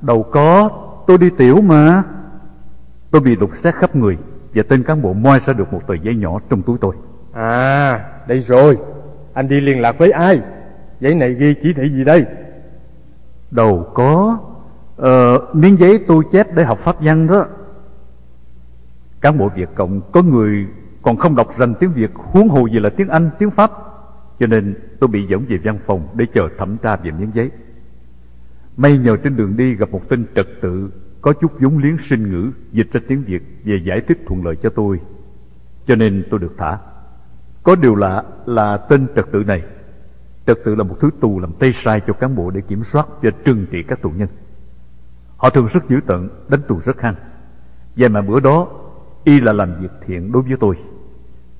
Đâu 0.00 0.22
có, 0.22 0.70
tôi 1.06 1.18
đi 1.18 1.30
tiểu 1.38 1.60
mà. 1.60 2.02
Tôi 3.10 3.20
bị 3.20 3.36
đục 3.36 3.50
xét 3.54 3.74
khắp 3.74 3.96
người 3.96 4.18
và 4.54 4.62
tên 4.68 4.82
cán 4.82 5.02
bộ 5.02 5.12
moi 5.12 5.40
ra 5.40 5.52
được 5.52 5.72
một 5.72 5.80
tờ 5.86 5.94
giấy 6.02 6.14
nhỏ 6.14 6.38
trong 6.50 6.62
túi 6.62 6.78
tôi. 6.80 6.94
À 7.32 8.04
đây 8.28 8.40
rồi 8.40 8.78
Anh 9.34 9.48
đi 9.48 9.60
liên 9.60 9.80
lạc 9.80 9.98
với 9.98 10.10
ai 10.10 10.40
Giấy 11.00 11.14
này 11.14 11.34
ghi 11.34 11.54
chỉ 11.62 11.72
thị 11.72 11.88
gì 11.88 12.04
đây 12.04 12.26
Đâu 13.54 13.90
có, 13.94 14.38
ờ, 14.96 15.46
miếng 15.52 15.78
giấy 15.78 16.04
tôi 16.06 16.24
chép 16.32 16.54
để 16.54 16.64
học 16.64 16.78
pháp 16.78 16.96
văn 17.00 17.26
đó. 17.26 17.46
Cán 19.20 19.38
bộ 19.38 19.48
Việt 19.48 19.68
Cộng 19.74 20.00
có 20.12 20.22
người 20.22 20.66
còn 21.02 21.16
không 21.16 21.36
đọc 21.36 21.48
rành 21.58 21.74
tiếng 21.80 21.92
Việt 21.92 22.10
huống 22.14 22.48
hồ 22.48 22.66
gì 22.66 22.78
là 22.78 22.90
tiếng 22.90 23.08
Anh, 23.08 23.30
tiếng 23.38 23.50
Pháp. 23.50 23.70
Cho 24.40 24.46
nên 24.46 24.74
tôi 25.00 25.08
bị 25.08 25.26
dẫn 25.26 25.44
về 25.48 25.58
văn 25.64 25.78
phòng 25.86 26.08
để 26.14 26.26
chờ 26.34 26.48
thẩm 26.58 26.76
tra 26.78 26.96
về 26.96 27.10
miếng 27.10 27.30
giấy. 27.34 27.50
May 28.76 28.98
nhờ 28.98 29.16
trên 29.16 29.36
đường 29.36 29.56
đi 29.56 29.74
gặp 29.74 29.90
một 29.90 30.08
tên 30.08 30.26
trật 30.34 30.46
tự 30.62 30.90
có 31.20 31.32
chút 31.32 31.52
vốn 31.60 31.78
liếng 31.78 31.98
sinh 31.98 32.30
ngữ 32.30 32.50
dịch 32.72 32.92
ra 32.92 33.00
tiếng 33.08 33.24
Việt 33.24 33.42
về 33.64 33.80
giải 33.84 34.00
thích 34.00 34.18
thuận 34.26 34.44
lợi 34.44 34.56
cho 34.62 34.70
tôi. 34.70 35.00
Cho 35.86 35.96
nên 35.96 36.24
tôi 36.30 36.40
được 36.40 36.54
thả. 36.58 36.78
Có 37.62 37.76
điều 37.76 37.94
lạ 37.94 38.22
là 38.46 38.76
tên 38.76 39.06
trật 39.16 39.32
tự 39.32 39.44
này 39.44 39.62
Trật 40.46 40.58
tự 40.64 40.74
là 40.74 40.84
một 40.84 40.96
thứ 41.00 41.10
tù 41.20 41.38
làm 41.38 41.52
tay 41.52 41.72
sai 41.72 42.00
cho 42.06 42.12
cán 42.12 42.36
bộ 42.36 42.50
để 42.50 42.60
kiểm 42.60 42.84
soát 42.84 43.08
và 43.22 43.30
trừng 43.44 43.66
trị 43.70 43.82
các 43.82 44.02
tù 44.02 44.10
nhân. 44.10 44.28
Họ 45.36 45.50
thường 45.50 45.66
rất 45.66 45.88
dữ 45.88 46.00
tợn, 46.06 46.28
đánh 46.48 46.60
tù 46.68 46.80
rất 46.80 47.00
hăng. 47.00 47.14
Và 47.96 48.08
mà 48.08 48.22
bữa 48.22 48.40
đó, 48.40 48.68
y 49.24 49.40
là 49.40 49.52
làm 49.52 49.80
việc 49.80 49.90
thiện 50.06 50.32
đối 50.32 50.42
với 50.42 50.56
tôi. 50.60 50.76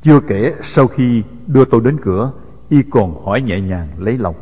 Chưa 0.02 0.20
kể 0.20 0.54
sau 0.60 0.86
khi 0.86 1.22
đưa 1.46 1.64
tôi 1.64 1.80
đến 1.84 1.96
cửa, 2.02 2.32
y 2.68 2.82
còn 2.82 3.24
hỏi 3.24 3.42
nhẹ 3.42 3.60
nhàng 3.60 3.88
lấy 3.98 4.18
lòng. 4.18 4.34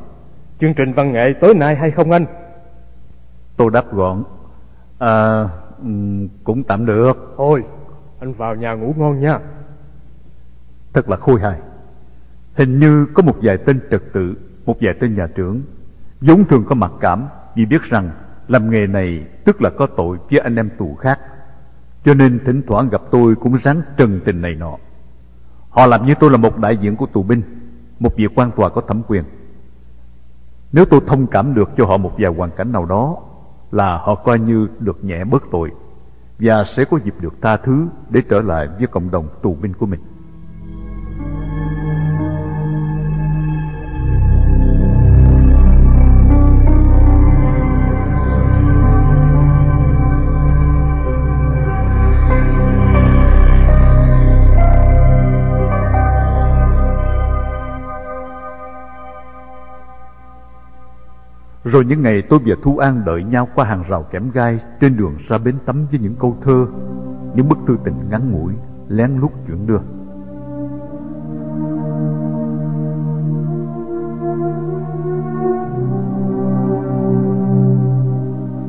Chương 0.61 0.74
trình 0.74 0.92
văn 0.92 1.12
nghệ 1.12 1.33
tối 1.40 1.55
nay 1.55 1.76
hay 1.76 1.90
không 1.90 2.11
anh 2.11 2.26
Tôi 3.57 3.70
đáp 3.70 3.92
gọn, 3.92 4.24
à, 4.98 5.42
ừm, 5.78 6.28
cũng 6.44 6.64
tạm 6.64 6.87
được. 6.87 7.35
Thôi 7.37 7.64
anh 8.20 8.33
vào 8.33 8.55
nhà 8.55 8.74
ngủ 8.74 8.94
ngon 8.96 9.20
nha 9.20 9.38
Thật 10.92 11.09
là 11.09 11.16
khôi 11.16 11.40
hài. 11.40 11.59
Hình 12.54 12.80
như 12.80 13.06
có 13.14 13.22
một 13.22 13.36
vài 13.42 13.58
tên 13.58 13.80
trật 13.90 14.02
tự, 14.12 14.34
một 14.66 14.76
vài 14.80 14.94
tên 15.00 15.14
nhà 15.14 15.26
trưởng, 15.34 15.62
vốn 16.20 16.44
thường 16.44 16.64
có 16.68 16.74
mặc 16.74 16.92
cảm 17.00 17.24
vì 17.56 17.66
biết 17.66 17.82
rằng 17.82 18.10
làm 18.48 18.70
nghề 18.70 18.86
này 18.86 19.26
tức 19.44 19.62
là 19.62 19.70
có 19.70 19.86
tội 19.96 20.18
với 20.30 20.38
anh 20.38 20.56
em 20.56 20.70
tù 20.78 20.94
khác. 20.94 21.20
Cho 22.04 22.14
nên 22.14 22.44
thỉnh 22.44 22.62
thoảng 22.66 22.88
gặp 22.88 23.02
tôi 23.10 23.34
cũng 23.34 23.56
ráng 23.56 23.82
trần 23.96 24.20
tình 24.24 24.40
này 24.40 24.54
nọ. 24.54 24.76
Họ 25.68 25.86
làm 25.86 26.06
như 26.06 26.14
tôi 26.20 26.30
là 26.30 26.36
một 26.36 26.58
đại 26.58 26.76
diện 26.76 26.96
của 26.96 27.06
tù 27.06 27.22
binh, 27.22 27.42
một 27.98 28.16
vị 28.16 28.26
quan 28.34 28.50
tòa 28.50 28.68
có 28.68 28.80
thẩm 28.80 29.02
quyền. 29.08 29.24
Nếu 30.72 30.84
tôi 30.84 31.00
thông 31.06 31.26
cảm 31.26 31.54
được 31.54 31.70
cho 31.76 31.86
họ 31.86 31.96
một 31.96 32.12
vài 32.18 32.32
hoàn 32.32 32.50
cảnh 32.50 32.72
nào 32.72 32.86
đó 32.86 33.16
là 33.70 33.96
họ 33.96 34.14
coi 34.14 34.38
như 34.38 34.68
được 34.80 35.04
nhẹ 35.04 35.24
bớt 35.24 35.42
tội 35.52 35.70
và 36.38 36.64
sẽ 36.64 36.84
có 36.84 36.98
dịp 37.04 37.14
được 37.20 37.34
tha 37.42 37.56
thứ 37.56 37.86
để 38.10 38.22
trở 38.28 38.42
lại 38.42 38.68
với 38.78 38.86
cộng 38.86 39.10
đồng 39.10 39.28
tù 39.42 39.54
binh 39.54 39.74
của 39.74 39.86
mình. 39.86 40.00
Rồi 61.64 61.85
những 61.85 62.03
ngày 62.03 62.22
tôi 62.22 62.40
và 62.46 62.57
Thu 62.62 62.79
An 62.79 63.05
đợi 63.05 63.25
nhau 63.25 63.48
qua 63.55 63.64
hàng 63.64 63.83
rào 63.88 64.03
kẽm 64.03 64.31
gai 64.31 64.61
trên 64.81 64.96
đường 64.96 65.16
ra 65.29 65.38
bến 65.38 65.55
tắm 65.66 65.87
với 65.90 66.01
những 66.01 66.14
câu 66.18 66.37
thơ, 66.42 66.66
những 67.35 67.48
bức 67.48 67.59
thư 67.66 67.77
tình 67.85 67.94
ngắn 68.11 68.33
ngủi, 68.33 68.55
lén 68.88 69.11
lút 69.20 69.33
chuyển 69.46 69.66
đưa. 69.66 69.79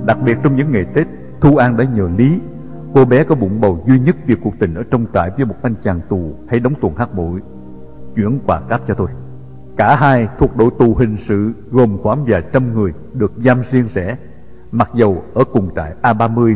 Đặc 0.05 0.17
biệt 0.25 0.37
trong 0.43 0.55
những 0.55 0.71
ngày 0.71 0.85
Tết, 0.93 1.07
Thu 1.41 1.57
An 1.57 1.77
đã 1.77 1.83
nhờ 1.83 2.09
Lý, 2.17 2.39
cô 2.95 3.05
bé 3.05 3.23
có 3.23 3.35
bụng 3.35 3.61
bầu 3.61 3.83
duy 3.87 3.99
nhất 3.99 4.15
vì 4.25 4.35
cuộc 4.43 4.53
tình 4.59 4.73
ở 4.73 4.83
trong 4.91 5.05
trại 5.13 5.29
với 5.37 5.45
một 5.45 5.55
anh 5.61 5.75
chàng 5.81 6.01
tù 6.09 6.33
hay 6.47 6.59
đóng 6.59 6.73
tuần 6.81 6.95
hát 6.95 7.15
bội, 7.15 7.41
chuyển 8.15 8.39
quà 8.45 8.59
cáp 8.69 8.81
cho 8.87 8.93
tôi. 8.93 9.07
Cả 9.77 9.95
hai 9.95 10.27
thuộc 10.39 10.57
đội 10.57 10.69
tù 10.79 10.95
hình 10.95 11.17
sự 11.17 11.53
gồm 11.71 11.97
khoảng 12.03 12.25
vài 12.25 12.43
trăm 12.53 12.73
người 12.73 12.91
được 13.13 13.31
giam 13.37 13.61
riêng 13.71 13.87
rẽ, 13.87 14.17
mặc 14.71 14.89
dầu 14.93 15.23
ở 15.33 15.43
cùng 15.43 15.75
trại 15.75 15.93
A30 16.01 16.55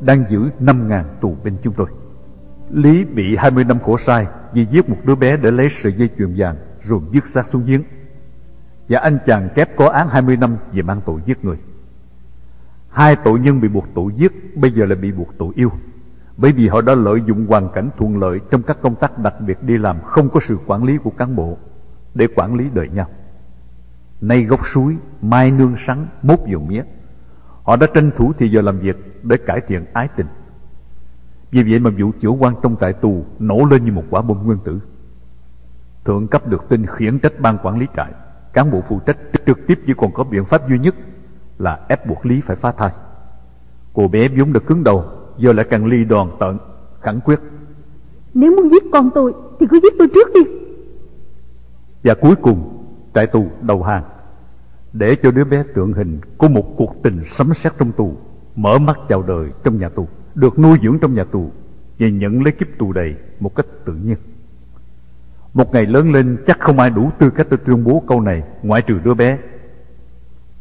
đang 0.00 0.24
giữ 0.30 0.50
5.000 0.60 1.04
tù 1.20 1.36
binh 1.44 1.56
chúng 1.62 1.74
tôi. 1.74 1.86
Lý 2.70 3.04
bị 3.04 3.36
20 3.36 3.64
năm 3.64 3.78
khổ 3.78 3.98
sai 3.98 4.26
vì 4.52 4.66
giết 4.66 4.88
một 4.88 4.96
đứa 5.04 5.14
bé 5.14 5.36
để 5.36 5.50
lấy 5.50 5.68
sợi 5.70 5.92
dây 5.92 6.08
chuyền 6.18 6.34
vàng 6.36 6.56
rồi 6.80 7.00
dứt 7.12 7.26
xác 7.26 7.46
xuống 7.46 7.64
giếng. 7.66 7.82
Và 8.88 8.98
anh 8.98 9.18
chàng 9.26 9.48
kép 9.54 9.76
có 9.76 9.88
án 9.88 10.08
20 10.08 10.36
năm 10.36 10.56
về 10.72 10.82
mang 10.82 11.00
tội 11.06 11.20
giết 11.26 11.44
người. 11.44 11.56
Hai 12.88 13.16
tội 13.16 13.38
nhân 13.38 13.60
bị 13.60 13.68
buộc 13.68 13.86
tội 13.94 14.12
giết 14.16 14.56
bây 14.56 14.70
giờ 14.70 14.86
lại 14.86 14.96
bị 14.96 15.12
buộc 15.12 15.28
tội 15.38 15.52
yêu. 15.54 15.70
Bởi 16.36 16.52
vì 16.52 16.68
họ 16.68 16.80
đã 16.80 16.94
lợi 16.94 17.20
dụng 17.26 17.46
hoàn 17.46 17.68
cảnh 17.72 17.90
thuận 17.98 18.18
lợi 18.18 18.40
trong 18.50 18.62
các 18.62 18.78
công 18.82 18.94
tác 18.94 19.18
đặc 19.18 19.34
biệt 19.40 19.62
đi 19.62 19.78
làm 19.78 20.00
không 20.04 20.28
có 20.28 20.40
sự 20.40 20.58
quản 20.66 20.84
lý 20.84 20.96
của 20.96 21.10
cán 21.10 21.36
bộ 21.36 21.58
để 22.14 22.26
quản 22.36 22.54
lý 22.54 22.64
đời 22.74 22.88
nhau. 22.88 23.08
Nay 24.20 24.44
gốc 24.44 24.66
suối, 24.66 24.96
mai 25.22 25.50
nương 25.50 25.74
sắn, 25.86 26.06
mốt 26.22 26.38
dầu 26.46 26.60
mía. 26.60 26.82
Họ 27.62 27.76
đã 27.76 27.86
tranh 27.94 28.10
thủ 28.16 28.32
thì 28.38 28.48
giờ 28.48 28.60
làm 28.60 28.78
việc 28.78 29.24
để 29.24 29.36
cải 29.36 29.60
thiện 29.60 29.84
ái 29.92 30.08
tình. 30.16 30.26
Vì 31.50 31.62
vậy 31.62 31.78
mà 31.78 31.90
vụ 31.98 32.10
chủ 32.20 32.36
quan 32.36 32.54
trong 32.62 32.76
tại 32.76 32.92
tù 32.92 33.24
nổ 33.38 33.64
lên 33.70 33.84
như 33.84 33.92
một 33.92 34.04
quả 34.10 34.22
bom 34.22 34.46
nguyên 34.46 34.58
tử. 34.64 34.80
Thượng 36.04 36.28
cấp 36.28 36.48
được 36.48 36.68
tin 36.68 36.86
khiển 36.86 37.18
trách 37.18 37.40
ban 37.40 37.58
quản 37.62 37.78
lý 37.78 37.86
trại. 37.96 38.12
Cán 38.52 38.70
bộ 38.70 38.82
phụ 38.88 39.00
trách 39.06 39.16
trực 39.46 39.66
tiếp 39.66 39.80
chỉ 39.86 39.94
còn 39.96 40.12
có 40.12 40.24
biện 40.24 40.44
pháp 40.44 40.68
duy 40.68 40.78
nhất 40.78 40.94
là 41.58 41.80
ép 41.88 42.06
buộc 42.06 42.26
Lý 42.26 42.40
phải 42.40 42.56
phá 42.56 42.72
thai. 42.72 42.90
Cô 43.92 44.08
bé 44.08 44.28
vốn 44.28 44.52
đã 44.52 44.60
cứng 44.60 44.84
đầu, 44.84 45.04
giờ 45.38 45.52
lại 45.52 45.66
càng 45.70 45.86
ly 45.86 46.04
đoàn 46.04 46.36
tận, 46.40 46.58
khẳng 47.00 47.20
quyết. 47.20 47.40
Nếu 48.34 48.56
muốn 48.56 48.70
giết 48.70 48.82
con 48.92 49.10
tôi 49.14 49.34
thì 49.60 49.66
cứ 49.70 49.80
giết 49.80 49.92
tôi 49.98 50.08
trước 50.14 50.28
đi 50.34 50.40
và 52.04 52.14
cuối 52.14 52.36
cùng, 52.36 52.86
trại 53.14 53.26
tù 53.26 53.46
đầu 53.60 53.82
hàng, 53.82 54.04
để 54.92 55.16
cho 55.22 55.30
đứa 55.30 55.44
bé 55.44 55.62
tượng 55.74 55.92
hình 55.92 56.20
của 56.38 56.48
một 56.48 56.74
cuộc 56.76 56.96
tình 57.02 57.22
sấm 57.24 57.54
sét 57.54 57.72
trong 57.78 57.92
tù, 57.92 58.16
mở 58.56 58.78
mắt 58.78 58.98
chào 59.08 59.22
đời 59.22 59.50
trong 59.64 59.76
nhà 59.76 59.88
tù, 59.88 60.08
được 60.34 60.58
nuôi 60.58 60.78
dưỡng 60.82 60.98
trong 60.98 61.14
nhà 61.14 61.24
tù 61.24 61.50
và 61.98 62.08
nhận 62.08 62.42
lấy 62.42 62.52
kiếp 62.52 62.68
tù 62.78 62.92
đầy 62.92 63.14
một 63.40 63.54
cách 63.54 63.66
tự 63.84 63.92
nhiên. 63.92 64.16
Một 65.54 65.72
ngày 65.72 65.86
lớn 65.86 66.12
lên 66.12 66.36
chắc 66.46 66.60
không 66.60 66.78
ai 66.78 66.90
đủ 66.90 67.10
tư 67.18 67.30
cách 67.30 67.46
để 67.50 67.56
tuyên 67.66 67.84
bố 67.84 68.02
câu 68.06 68.20
này 68.20 68.42
ngoại 68.62 68.82
trừ 68.82 68.98
đứa 69.04 69.14
bé. 69.14 69.38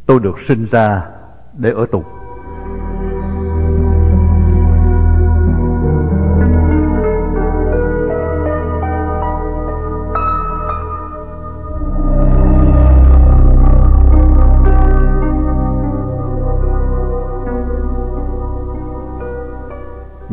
Tôi 0.06 0.20
được 0.20 0.40
sinh 0.40 0.66
ra 0.72 1.06
để 1.58 1.72
ở 1.72 1.86
tù. 1.86 2.04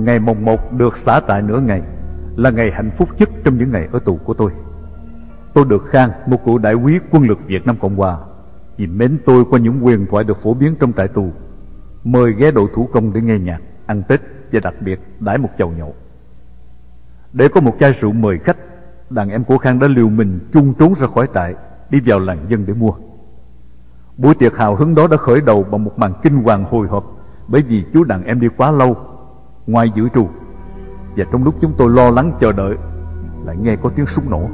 Ngày 0.06 0.18
mồng 0.18 0.44
một 0.44 0.72
được 0.72 0.96
xả 0.96 1.20
tại 1.20 1.42
nửa 1.42 1.60
ngày 1.60 1.82
Là 2.36 2.50
ngày 2.50 2.70
hạnh 2.70 2.90
phúc 2.96 3.08
nhất 3.18 3.30
trong 3.44 3.58
những 3.58 3.72
ngày 3.72 3.88
ở 3.92 3.98
tù 3.98 4.16
của 4.16 4.34
tôi. 4.34 4.50
Tôi 5.54 5.64
được 5.64 5.86
khang 5.86 6.10
một 6.26 6.44
cụ 6.44 6.58
đại 6.58 6.74
quý 6.74 6.98
quân 7.10 7.22
lực 7.22 7.38
Việt 7.46 7.66
Nam 7.66 7.76
Cộng 7.80 7.96
Hòa 7.96 8.18
Vì 8.76 8.86
mến 8.86 9.18
tôi 9.26 9.44
qua 9.50 9.58
những 9.58 9.86
quyền 9.86 10.06
thoại 10.06 10.24
được 10.24 10.42
phổ 10.42 10.54
biến 10.54 10.74
trong 10.80 10.92
trại 10.92 11.08
tù 11.08 11.30
Mời 12.04 12.32
ghé 12.32 12.50
đội 12.50 12.68
thủ 12.74 12.88
công 12.92 13.12
để 13.12 13.20
nghe 13.20 13.38
nhạc, 13.38 13.60
ăn 13.86 14.02
Tết 14.08 14.20
Và 14.52 14.60
đặc 14.60 14.74
biệt 14.80 15.00
đãi 15.20 15.38
một 15.38 15.48
chầu 15.58 15.70
nhậu. 15.70 15.94
Để 17.32 17.48
có 17.48 17.60
một 17.60 17.76
chai 17.80 17.92
rượu 17.92 18.12
mời 18.12 18.38
khách 18.38 18.56
Đàn 19.10 19.30
em 19.30 19.44
của 19.44 19.58
Khang 19.58 19.78
đã 19.78 19.88
liều 19.88 20.08
mình 20.08 20.48
chung 20.52 20.74
trốn 20.74 20.94
ra 20.94 21.06
khỏi 21.14 21.28
trại 21.34 21.54
Đi 21.90 22.00
vào 22.06 22.18
làng 22.18 22.46
dân 22.48 22.66
để 22.66 22.74
mua. 22.74 22.92
Buổi 24.16 24.34
tiệc 24.34 24.56
hào 24.56 24.76
hứng 24.76 24.94
đó 24.94 25.06
đã 25.10 25.16
khởi 25.16 25.40
đầu 25.40 25.64
bằng 25.64 25.84
một 25.84 25.98
màn 25.98 26.12
kinh 26.22 26.42
hoàng 26.42 26.64
hồi 26.64 26.86
hộp 26.86 27.04
Bởi 27.48 27.62
vì 27.62 27.84
chú 27.92 28.04
đàn 28.04 28.24
em 28.24 28.40
đi 28.40 28.48
quá 28.56 28.72
lâu 28.72 28.96
ngoài 29.66 29.90
giữa 29.94 30.08
trù. 30.14 30.28
Và 31.16 31.24
trong 31.32 31.44
lúc 31.44 31.54
chúng 31.60 31.74
tôi 31.78 31.90
lo 31.90 32.10
lắng 32.10 32.32
chờ 32.40 32.52
đợi, 32.52 32.76
lại 33.44 33.56
nghe 33.62 33.76
có 33.76 33.90
tiếng 33.96 34.06
súng 34.06 34.30
nổ. 34.30 34.48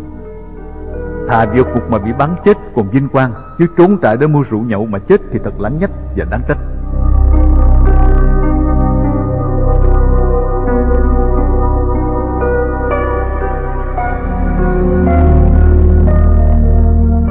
Thà 1.29 1.47
vượt 1.55 1.67
cuộc 1.75 1.91
mà 1.91 1.99
bị 1.99 2.13
bắn 2.19 2.31
chết, 2.45 2.57
còn 2.75 2.91
vinh 2.91 3.09
quang, 3.09 3.33
chứ 3.59 3.67
trốn 3.77 3.99
trại 4.03 4.17
để 4.17 4.27
mua 4.27 4.43
rượu 4.43 4.61
nhậu 4.61 4.87
mà 4.87 4.99
chết 4.99 5.21
thì 5.33 5.39
thật 5.45 5.55
lãng 5.59 5.79
nhách 5.79 5.91
và 6.17 6.25
đáng 6.31 6.43
trách. 6.49 6.59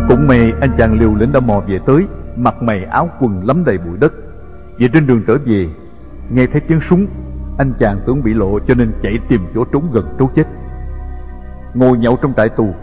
Cũng 0.10 0.28
may, 0.28 0.54
anh 0.62 0.70
chàng 0.78 1.00
liều 1.00 1.16
lĩnh 1.16 1.32
đã 1.32 1.40
mò 1.40 1.62
về 1.68 1.80
tới 1.86 2.08
mặt 2.36 2.62
mày 2.62 2.84
áo 2.84 3.10
quần 3.20 3.48
lấm 3.48 3.66
đầy 3.66 3.78
bụi 3.78 3.98
đất. 4.00 4.14
Về 4.80 4.88
trên 4.94 5.08
đường 5.08 5.24
trở 5.28 5.38
về, 5.46 5.68
nghe 6.30 6.46
thấy 6.46 6.62
tiếng 6.62 6.82
súng 6.82 7.08
anh 7.58 7.74
chàng 7.80 8.00
tưởng 8.06 8.24
bị 8.24 8.34
lộ 8.34 8.60
cho 8.68 8.76
nên 8.76 8.92
chạy 9.02 9.20
tìm 9.28 9.42
chỗ 9.56 9.64
trốn 9.64 9.92
gần 9.92 10.16
trốn 10.20 10.30
chết. 10.36 10.48
Ngồi 11.74 11.98
nhậu 11.98 12.18
trong 12.18 12.34
trại 12.38 12.50
tù, 12.50 12.74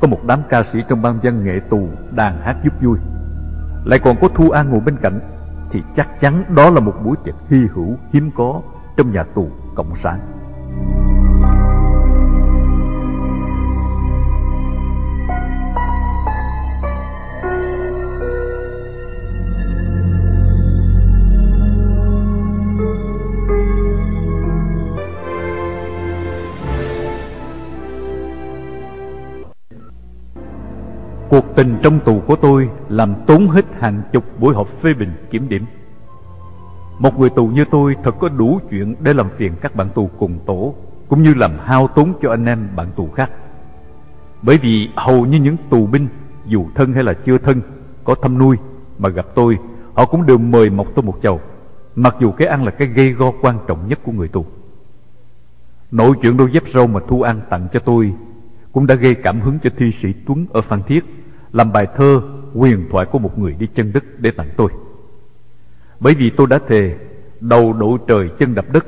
Có 0.00 0.08
một 0.08 0.24
đám 0.26 0.40
ca 0.48 0.62
sĩ 0.62 0.82
trong 0.88 1.02
ban 1.02 1.18
văn 1.22 1.44
nghệ 1.44 1.60
tù 1.70 1.88
đàn 2.10 2.40
hát 2.40 2.56
giúp 2.64 2.72
vui. 2.82 2.98
Lại 3.84 3.98
còn 3.98 4.16
có 4.20 4.28
Thu 4.34 4.50
An 4.50 4.70
ngồi 4.70 4.80
bên 4.80 4.96
cạnh, 4.96 5.20
Thì 5.70 5.82
chắc 5.94 6.20
chắn 6.20 6.44
đó 6.56 6.70
là 6.70 6.80
một 6.80 6.94
buổi 7.04 7.16
tiệc 7.24 7.34
hy 7.48 7.66
hữu 7.74 7.96
hiếm 8.12 8.30
có 8.36 8.60
Trong 8.96 9.12
nhà 9.12 9.24
tù 9.34 9.48
Cộng 9.74 9.94
sản. 9.94 10.37
Cuộc 31.38 31.56
tình 31.56 31.78
trong 31.82 32.00
tù 32.00 32.20
của 32.20 32.36
tôi 32.36 32.68
làm 32.88 33.14
tốn 33.26 33.48
hết 33.48 33.64
hàng 33.80 34.02
chục 34.12 34.24
buổi 34.40 34.54
họp 34.54 34.68
phê 34.82 34.94
bình 34.94 35.12
kiểm 35.30 35.48
điểm. 35.48 35.64
Một 36.98 37.18
người 37.18 37.30
tù 37.30 37.46
như 37.46 37.64
tôi 37.70 37.96
thật 38.04 38.14
có 38.20 38.28
đủ 38.28 38.60
chuyện 38.70 38.96
để 39.00 39.14
làm 39.14 39.28
phiền 39.36 39.52
các 39.60 39.74
bạn 39.74 39.88
tù 39.94 40.10
cùng 40.18 40.38
tổ, 40.46 40.74
cũng 41.08 41.22
như 41.22 41.34
làm 41.34 41.50
hao 41.64 41.88
tốn 41.88 42.12
cho 42.22 42.30
anh 42.30 42.44
em 42.44 42.68
bạn 42.76 42.86
tù 42.96 43.08
khác. 43.08 43.30
Bởi 44.42 44.58
vì 44.58 44.88
hầu 44.96 45.26
như 45.26 45.38
những 45.38 45.56
tù 45.70 45.86
binh, 45.86 46.08
dù 46.46 46.66
thân 46.74 46.92
hay 46.92 47.04
là 47.04 47.12
chưa 47.12 47.38
thân, 47.38 47.60
có 48.04 48.14
thăm 48.14 48.38
nuôi 48.38 48.56
mà 48.98 49.08
gặp 49.08 49.26
tôi, 49.34 49.58
họ 49.94 50.04
cũng 50.04 50.26
đều 50.26 50.38
mời 50.38 50.70
mọc 50.70 50.86
tôi 50.94 51.02
một 51.02 51.18
chầu, 51.22 51.40
mặc 51.94 52.16
dù 52.20 52.30
cái 52.30 52.48
ăn 52.48 52.64
là 52.64 52.70
cái 52.70 52.88
gây 52.88 53.12
go 53.12 53.32
quan 53.42 53.58
trọng 53.68 53.88
nhất 53.88 53.98
của 54.04 54.12
người 54.12 54.28
tù. 54.28 54.44
Nội 55.90 56.16
chuyện 56.22 56.36
đôi 56.36 56.50
dép 56.52 56.62
râu 56.68 56.86
mà 56.86 57.00
Thu 57.08 57.22
An 57.22 57.40
tặng 57.50 57.68
cho 57.72 57.80
tôi 57.80 58.14
cũng 58.72 58.86
đã 58.86 58.94
gây 58.94 59.14
cảm 59.14 59.40
hứng 59.40 59.58
cho 59.62 59.70
thi 59.76 59.92
sĩ 59.92 60.12
Tuấn 60.26 60.46
ở 60.52 60.60
Phan 60.60 60.82
Thiết 60.82 61.04
làm 61.52 61.72
bài 61.72 61.86
thơ 61.96 62.20
quyền 62.54 62.88
thoại 62.90 63.06
của 63.12 63.18
một 63.18 63.38
người 63.38 63.54
đi 63.58 63.66
chân 63.74 63.92
đất 63.92 64.04
để 64.18 64.30
tặng 64.30 64.50
tôi. 64.56 64.70
Bởi 66.00 66.14
vì 66.14 66.30
tôi 66.30 66.46
đã 66.46 66.58
thề 66.68 66.96
đầu 67.40 67.72
độ 67.72 67.98
trời 68.08 68.28
chân 68.38 68.54
đập 68.54 68.64
đất 68.72 68.86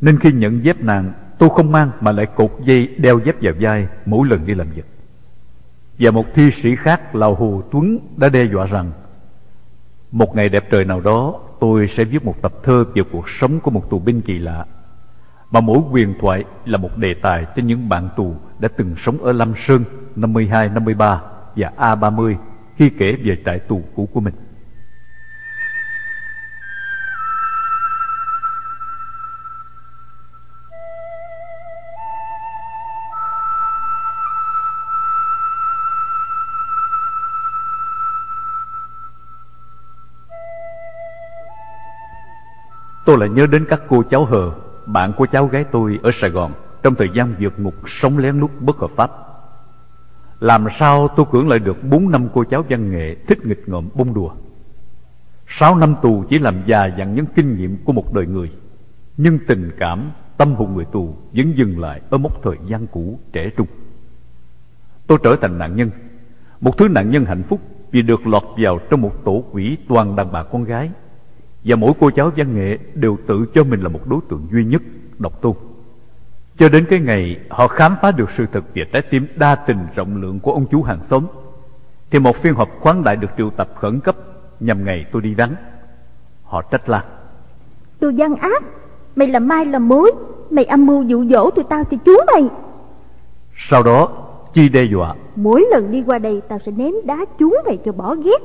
nên 0.00 0.18
khi 0.18 0.32
nhận 0.32 0.64
dép 0.64 0.80
nàng 0.80 1.12
tôi 1.38 1.48
không 1.56 1.72
mang 1.72 1.90
mà 2.00 2.12
lại 2.12 2.26
cột 2.36 2.50
dây 2.64 2.86
đeo 2.86 3.18
dép 3.24 3.36
vào 3.40 3.54
vai 3.60 3.86
mỗi 4.06 4.28
lần 4.28 4.46
đi 4.46 4.54
làm 4.54 4.70
việc. 4.70 4.86
Và 5.98 6.10
một 6.10 6.26
thi 6.34 6.50
sĩ 6.50 6.76
khác 6.76 7.14
là 7.14 7.26
Hồ 7.26 7.62
Tuấn 7.72 7.98
đã 8.16 8.28
đe 8.28 8.44
dọa 8.44 8.66
rằng 8.66 8.92
một 10.12 10.36
ngày 10.36 10.48
đẹp 10.48 10.70
trời 10.70 10.84
nào 10.84 11.00
đó 11.00 11.40
tôi 11.60 11.88
sẽ 11.88 12.04
viết 12.04 12.24
một 12.24 12.42
tập 12.42 12.52
thơ 12.62 12.84
về 12.94 13.02
cuộc 13.12 13.28
sống 13.28 13.60
của 13.60 13.70
một 13.70 13.90
tù 13.90 13.98
binh 13.98 14.20
kỳ 14.20 14.38
lạ 14.38 14.66
mà 15.50 15.60
mỗi 15.60 15.78
quyền 15.90 16.14
thoại 16.20 16.44
là 16.64 16.78
một 16.78 16.98
đề 16.98 17.14
tài 17.14 17.46
cho 17.56 17.62
những 17.62 17.88
bạn 17.88 18.08
tù 18.16 18.34
đã 18.58 18.68
từng 18.76 18.94
sống 18.96 19.18
ở 19.18 19.32
Lâm 19.32 19.52
Sơn 19.56 19.84
năm 20.16 20.32
52, 20.32 20.68
53 20.68 21.22
và 21.56 21.72
A30 21.78 22.36
khi 22.76 22.90
kể 22.90 23.16
về 23.24 23.36
trại 23.44 23.58
tù 23.58 23.82
cũ 23.96 24.08
của 24.12 24.20
mình. 24.20 24.34
Tôi 43.04 43.18
lại 43.18 43.28
nhớ 43.28 43.46
đến 43.46 43.64
các 43.68 43.80
cô 43.88 44.02
cháu 44.10 44.24
hờ, 44.24 44.50
bạn 44.86 45.12
của 45.16 45.26
cháu 45.26 45.46
gái 45.46 45.64
tôi 45.64 45.98
ở 46.02 46.10
Sài 46.12 46.30
Gòn 46.30 46.52
trong 46.82 46.94
thời 46.94 47.08
gian 47.14 47.34
vượt 47.40 47.58
ngục 47.58 47.74
sống 47.86 48.18
lén 48.18 48.40
lút 48.40 48.50
bất 48.60 48.76
hợp 48.76 48.90
pháp. 48.96 49.33
Làm 50.40 50.66
sao 50.78 51.08
tôi 51.16 51.26
cưỡng 51.32 51.48
lại 51.48 51.58
được 51.58 51.84
bốn 51.84 52.10
năm 52.10 52.28
cô 52.34 52.44
cháu 52.44 52.64
văn 52.68 52.90
nghệ 52.90 53.14
thích 53.26 53.46
nghịch 53.46 53.68
ngợm 53.68 53.88
bông 53.94 54.14
đùa. 54.14 54.30
Sáu 55.46 55.76
năm 55.76 55.94
tù 56.02 56.24
chỉ 56.30 56.38
làm 56.38 56.54
già 56.66 56.86
dặn 56.86 57.14
những 57.14 57.26
kinh 57.36 57.56
nghiệm 57.56 57.76
của 57.84 57.92
một 57.92 58.12
đời 58.12 58.26
người. 58.26 58.50
Nhưng 59.16 59.38
tình 59.46 59.70
cảm, 59.78 60.10
tâm 60.36 60.54
hồn 60.54 60.74
người 60.74 60.84
tù 60.84 61.14
vẫn 61.32 61.52
dừng 61.56 61.80
lại 61.80 62.00
ở 62.10 62.18
mốc 62.18 62.42
thời 62.42 62.56
gian 62.66 62.86
cũ 62.86 63.18
trẻ 63.32 63.50
trung. 63.56 63.66
Tôi 65.06 65.18
trở 65.22 65.36
thành 65.40 65.58
nạn 65.58 65.76
nhân, 65.76 65.90
một 66.60 66.78
thứ 66.78 66.88
nạn 66.88 67.10
nhân 67.10 67.24
hạnh 67.24 67.42
phúc 67.42 67.60
vì 67.90 68.02
được 68.02 68.26
lọt 68.26 68.42
vào 68.56 68.78
trong 68.90 69.00
một 69.00 69.24
tổ 69.24 69.44
quỷ 69.52 69.76
toàn 69.88 70.16
đàn 70.16 70.32
bà 70.32 70.42
con 70.42 70.64
gái. 70.64 70.90
Và 71.64 71.76
mỗi 71.76 71.92
cô 72.00 72.10
cháu 72.10 72.30
văn 72.36 72.54
nghệ 72.54 72.78
đều 72.94 73.18
tự 73.26 73.46
cho 73.54 73.64
mình 73.64 73.80
là 73.80 73.88
một 73.88 74.06
đối 74.06 74.20
tượng 74.28 74.46
duy 74.52 74.64
nhất, 74.64 74.82
độc 75.18 75.42
tôn. 75.42 75.54
Cho 76.58 76.68
đến 76.68 76.86
cái 76.90 77.00
ngày 77.00 77.40
họ 77.50 77.68
khám 77.68 77.94
phá 78.02 78.12
được 78.12 78.30
sự 78.36 78.46
thật 78.52 78.64
về 78.74 78.84
trái 78.92 79.02
tim 79.10 79.26
đa 79.36 79.54
tình 79.54 79.78
rộng 79.94 80.22
lượng 80.22 80.40
của 80.40 80.52
ông 80.52 80.66
chú 80.70 80.82
hàng 80.82 81.00
xóm 81.10 81.26
Thì 82.10 82.18
một 82.18 82.36
phiên 82.36 82.54
họp 82.54 82.68
khoáng 82.80 83.04
đại 83.04 83.16
được 83.16 83.28
triệu 83.36 83.50
tập 83.50 83.68
khẩn 83.80 84.00
cấp 84.00 84.16
nhằm 84.60 84.84
ngày 84.84 85.06
tôi 85.12 85.22
đi 85.22 85.34
vắng. 85.34 85.54
Họ 86.42 86.62
trách 86.62 86.88
la. 86.88 87.04
Đồ 88.00 88.08
gian 88.08 88.36
ác 88.36 88.62
Mày 89.16 89.28
làm 89.28 89.48
mai 89.48 89.64
làm 89.64 89.88
mối 89.88 90.12
Mày 90.50 90.64
âm 90.64 90.86
mưu 90.86 91.02
dụ 91.02 91.24
dỗ 91.24 91.50
tụi 91.50 91.64
tao 91.68 91.84
thì 91.84 91.98
chú 92.04 92.12
mày. 92.32 92.48
Sau 93.56 93.82
đó 93.82 94.08
Chi 94.54 94.68
đe 94.68 94.84
dọa. 94.84 95.14
Mỗi 95.36 95.66
lần 95.70 95.92
đi 95.92 96.02
qua 96.06 96.18
đây 96.18 96.40
tao 96.48 96.58
sẽ 96.66 96.72
ném 96.72 96.92
đá 97.04 97.24
chú 97.38 97.54
mày 97.66 97.78
cho 97.84 97.92
bỏ 97.92 98.14
ghét. 98.14 98.38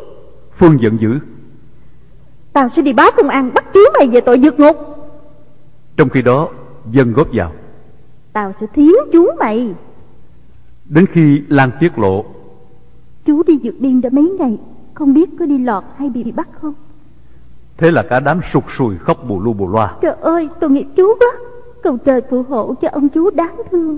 Phương 0.51 0.81
giận 0.81 0.97
dữ. 1.01 1.19
Tao 2.53 2.69
sẽ 2.75 2.81
đi 2.81 2.93
báo 2.93 3.11
công 3.17 3.29
an 3.29 3.51
bắt 3.53 3.65
chú 3.73 3.79
mày 3.99 4.07
về 4.07 4.21
tội 4.21 4.39
vượt 4.43 4.59
ngục. 4.59 4.77
Trong 5.97 6.09
khi 6.09 6.21
đó 6.21 6.49
Dân 6.91 7.13
góp 7.13 7.27
vào 7.33 7.51
Tao 8.39 8.53
sẽ 8.59 8.67
thiến 8.73 8.93
chú 9.11 9.27
mày. 9.39 9.75
Đến 10.85 11.05
khi 11.11 11.41
Lan 11.47 11.69
tiết 11.79 11.99
lộ 11.99 12.25
Chú 13.25 13.43
đi 13.43 13.59
vượt 13.63 13.75
biên 13.79 14.01
đã 14.01 14.09
mấy 14.13 14.23
ngày 14.39 14.57
Không 14.93 15.13
biết 15.13 15.29
có 15.39 15.45
đi 15.45 15.57
lọt 15.57 15.83
hay 15.97 16.09
bị 16.09 16.31
bắt 16.31 16.47
không? 16.61 16.73
Thế 17.77 17.91
là 17.91 18.03
cả 18.03 18.19
đám 18.19 18.39
sụt 18.51 18.63
sùi 18.77 18.97
khóc 18.97 19.17
bù 19.27 19.39
lu 19.39 19.53
bù 19.53 19.67
loa. 19.67 19.95
Trời 20.01 20.15
ơi 20.21 20.49
tôi 20.59 20.69
nghiệp 20.69 20.87
chú 20.95 21.13
quá. 21.19 21.27
Cầu 21.83 21.97
trời 21.97 22.21
phù 22.29 22.43
hộ 22.43 22.73
cho 22.81 22.89
ông 22.91 23.09
chú 23.09 23.29
đáng 23.29 23.55
thương 23.71 23.97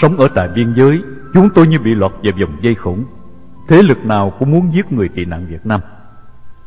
Sống 0.00 0.16
ở 0.16 0.28
tại 0.34 0.48
biên 0.48 0.74
giới, 0.76 1.02
Chúng 1.34 1.50
tôi 1.54 1.66
như 1.66 1.78
bị 1.78 1.94
lọt 1.94 2.12
vào 2.22 2.32
vòng 2.40 2.56
dây 2.62 2.74
khủng. 2.74 3.04
Thế 3.68 3.82
lực 3.82 4.04
nào 4.04 4.32
cũng 4.38 4.50
muốn 4.50 4.74
giết 4.74 4.92
người 4.92 5.08
tị 5.08 5.24
nạn 5.24 5.46
Việt 5.50 5.66
Nam. 5.66 5.80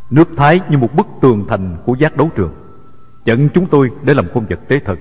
Nước 0.09 0.29
Thái 0.37 0.59
như 0.69 0.77
một 0.77 0.95
bức 0.95 1.07
tường 1.21 1.45
thành 1.49 1.77
của 1.85 1.95
giác 1.95 2.17
đấu 2.17 2.29
trường. 2.35 2.53
Chặn 3.25 3.49
chúng 3.53 3.67
tôi 3.67 3.91
để 4.03 4.13
làm 4.13 4.25
con 4.33 4.45
vật 4.45 4.59
tế 4.67 4.79
thực 4.79 4.99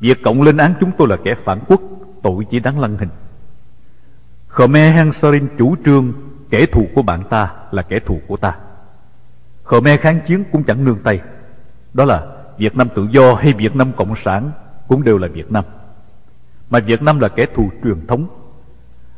Việc 0.00 0.22
cộng 0.24 0.42
lên 0.42 0.56
án 0.56 0.74
chúng 0.80 0.90
tôi 0.98 1.08
là 1.08 1.16
kẻ 1.24 1.34
phản 1.34 1.60
quốc, 1.68 1.80
Tội 2.22 2.44
chỉ 2.50 2.60
đáng 2.60 2.80
lăng 2.80 2.96
hình. 2.96 3.08
Khmer 4.48 4.94
Hang 4.94 5.12
Sarin 5.12 5.48
chủ 5.58 5.76
trương, 5.84 6.12
Kẻ 6.50 6.66
thù 6.66 6.86
của 6.94 7.02
bạn 7.02 7.24
ta 7.30 7.50
là 7.70 7.82
kẻ 7.82 7.98
thù 8.06 8.20
của 8.28 8.36
ta. 8.36 8.56
Khmer 9.64 10.00
kháng 10.00 10.20
chiến 10.26 10.44
cũng 10.52 10.64
chẳng 10.64 10.84
nương 10.84 10.98
tay. 11.02 11.20
Đó 11.94 12.04
là 12.04 12.26
Việt 12.58 12.76
Nam 12.76 12.88
tự 12.94 13.08
do 13.10 13.34
hay 13.34 13.52
Việt 13.52 13.76
Nam 13.76 13.92
Cộng 13.96 14.16
sản 14.16 14.50
Cũng 14.88 15.04
đều 15.04 15.18
là 15.18 15.28
Việt 15.28 15.52
Nam. 15.52 15.64
Mà 16.70 16.78
Việt 16.78 17.02
Nam 17.02 17.20
là 17.20 17.28
kẻ 17.28 17.46
thù 17.54 17.70
truyền 17.84 18.06
thống. 18.06 18.26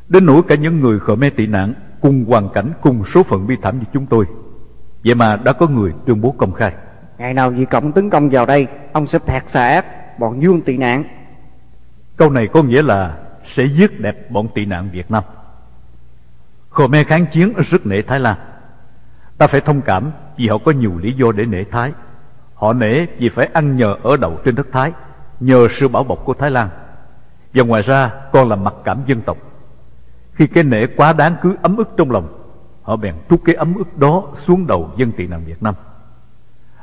Đến 0.09 0.27
nỗi 0.27 0.43
cả 0.49 0.55
những 0.55 0.81
người 0.81 0.99
Khmer 0.99 1.33
tị 1.37 1.47
nạn 1.47 1.75
Cùng 2.01 2.25
hoàn 2.25 2.49
cảnh 2.49 2.73
cùng 2.83 3.05
số 3.05 3.23
phận 3.23 3.47
bi 3.47 3.57
thảm 3.63 3.79
như 3.79 3.85
chúng 3.93 4.07
tôi. 4.07 4.25
Vậy 5.05 5.15
mà 5.15 5.37
đã 5.37 5.53
có 5.53 5.67
người 5.67 5.93
tuyên 6.07 6.21
bố 6.21 6.35
công 6.39 6.53
khai. 6.53 6.73
Ngày 7.19 7.35
nào 7.35 7.51
Việt 7.51 7.71
Cộng 7.71 7.93
tấn 7.93 8.11
công 8.11 8.31
vào 8.31 8.47
đây 8.47 8.67
Ông 8.93 9.07
sẽ 9.07 9.19
phạt 9.19 9.45
xà 9.47 9.69
ác 9.69 10.19
bọn 10.19 10.43
dương 10.43 10.61
tị 10.61 10.77
nạn. 10.77 11.05
Câu 12.17 12.31
này 12.31 12.47
có 12.47 12.63
nghĩa 12.63 12.83
là 12.83 13.19
Sẽ 13.45 13.65
giết 13.65 14.01
đẹp 14.01 14.31
bọn 14.31 14.49
tị 14.55 14.65
nạn 14.65 14.91
Việt 14.93 15.11
Nam. 15.11 15.23
Khmer 16.71 17.07
kháng 17.07 17.27
chiến 17.33 17.53
rất 17.71 17.87
nể 17.87 18.03
Thái 18.03 18.21
Lan. 18.21 18.37
Ta 19.39 19.47
phải 19.47 19.61
thông 19.61 19.83
cảm 19.83 20.11
vì 20.37 20.49
họ 20.49 20.59
có 20.59 20.73
nhiều 20.73 20.99
lý 20.99 21.13
do 21.13 21.33
để 21.33 21.45
nể 21.45 21.65
Thái. 21.65 21.93
Họ 22.55 22.73
nể 22.73 23.07
vì 23.19 23.29
phải 23.29 23.49
ăn 23.53 23.77
nhờ 23.77 23.97
ở 24.03 24.17
đậu 24.17 24.39
trên 24.45 24.55
đất 24.55 24.67
Thái 24.73 24.93
Nhờ 25.41 25.69
sự 25.71 25.89
bảo 25.89 26.05
bọc 26.05 26.25
của 26.25 26.35
Thái 26.35 26.51
Lan 26.51 26.69
và 27.55 27.65
ngoài 27.65 27.83
ra, 27.83 28.11
con 28.33 28.49
là 28.49 28.57
mặc 28.57 28.75
cảm 28.85 29.03
dân 29.07 29.21
tộc. 29.23 29.37
Khi 30.33 30.47
cái 30.47 30.65
nể 30.65 30.87
quá 30.87 31.13
đáng 31.13 31.37
cứ 31.43 31.57
ấm 31.63 31.77
ức 31.77 31.89
trong 31.97 32.11
lòng, 32.11 32.41
Họ 32.83 32.97
bèn 32.97 33.15
trút 33.31 33.41
cái 33.45 33.55
ấm 33.55 33.75
ức 33.75 33.99
đó 33.99 34.25
xuống 34.35 34.67
đầu 34.67 34.91
dân 34.97 35.13
tị 35.13 35.27
nạn 35.27 35.45
Việt 35.47 35.63
Nam. 35.63 35.75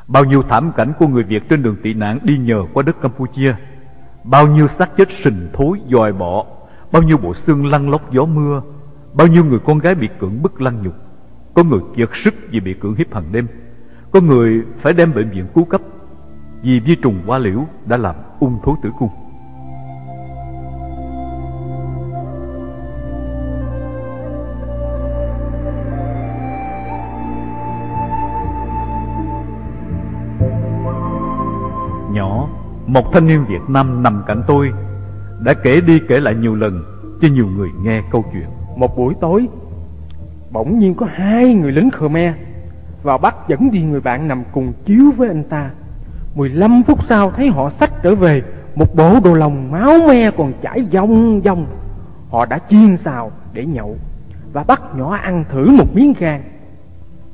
Bao 0.07 0.23
nhiêu 0.23 0.43
thảm 0.43 0.71
cảnh 0.75 0.93
của 0.99 1.07
người 1.07 1.23
Việt 1.23 1.49
trên 1.49 1.63
đường 1.63 1.75
tị 1.83 1.93
nạn 1.93 2.19
đi 2.23 2.37
nhờ 2.37 2.63
qua 2.73 2.83
đất 2.83 3.01
Campuchia, 3.01 3.55
Bao 4.23 4.47
nhiêu 4.47 4.67
xác 4.67 4.97
chết 4.97 5.11
sình 5.11 5.49
thối, 5.53 5.79
dòi 5.91 6.13
bọ, 6.13 6.45
Bao 6.91 7.01
nhiêu 7.01 7.17
bộ 7.17 7.33
xương 7.33 7.65
lăn 7.65 7.89
lóc 7.89 8.11
gió 8.11 8.25
mưa, 8.25 8.61
Bao 9.13 9.27
nhiêu 9.27 9.45
người 9.45 9.59
con 9.59 9.79
gái 9.79 9.95
bị 9.95 10.09
cưỡng 10.19 10.41
bức 10.41 10.61
lăng 10.61 10.83
nhục, 10.83 10.93
Có 11.53 11.63
người 11.63 11.79
kiệt 11.95 12.09
sức 12.13 12.33
vì 12.49 12.59
bị 12.59 12.73
cưỡng 12.73 12.95
hiếp 12.95 13.13
hàng 13.13 13.31
đêm, 13.31 13.47
Có 14.11 14.21
người 14.21 14.63
phải 14.79 14.93
đem 14.93 15.13
bệnh 15.13 15.29
viện 15.29 15.47
cứu 15.55 15.65
cấp 15.65 15.81
Vì 16.61 16.79
vi 16.79 16.95
trùng 16.95 17.21
hoa 17.25 17.37
liễu 17.37 17.65
đã 17.85 17.97
làm 17.97 18.15
ung 18.39 18.59
thối 18.63 18.75
tử 18.83 18.91
cung. 18.99 19.09
Một 32.97 33.13
thanh 33.13 33.27
niên 33.27 33.45
Việt 33.45 33.61
Nam 33.67 34.03
nằm 34.03 34.23
cạnh 34.27 34.43
tôi 34.47 34.73
Đã 35.39 35.53
kể 35.53 35.81
đi 35.81 35.99
kể 36.07 36.19
lại 36.19 36.35
nhiều 36.35 36.55
lần 36.55 36.83
Cho 37.21 37.27
nhiều 37.27 37.47
người 37.47 37.69
nghe 37.81 38.01
câu 38.11 38.25
chuyện. 38.33 38.47
Một 38.75 38.97
buổi 38.97 39.13
tối 39.21 39.47
Bỗng 40.51 40.79
nhiên 40.79 40.95
có 40.95 41.05
hai 41.13 41.53
người 41.53 41.71
lính 41.71 41.91
Khmer 41.91 42.33
Vào 43.03 43.17
bắt 43.17 43.35
dẫn 43.47 43.71
đi 43.71 43.81
người 43.81 44.01
bạn 44.01 44.27
nằm 44.27 44.43
cùng 44.51 44.73
chiếu 44.85 45.11
với 45.17 45.27
anh 45.27 45.43
ta. 45.43 45.69
15 46.35 46.83
phút 46.83 47.03
sau 47.03 47.31
thấy 47.31 47.47
họ 47.47 47.69
xách 47.69 48.03
trở 48.03 48.15
về 48.15 48.43
Một 48.75 48.95
bộ 48.95 49.19
đồ 49.23 49.33
lòng 49.33 49.71
máu 49.71 49.93
me 50.07 50.31
còn 50.31 50.53
chảy 50.61 50.87
dông 50.91 51.41
dông 51.45 51.65
Họ 52.29 52.45
đã 52.45 52.59
chiên 52.69 52.97
xào 52.97 53.31
để 53.53 53.65
nhậu 53.65 53.97
Và 54.53 54.63
bắt 54.63 54.81
nhỏ 54.95 55.15
ăn 55.15 55.45
thử 55.49 55.71
một 55.77 55.95
miếng 55.95 56.13
gan 56.19 56.41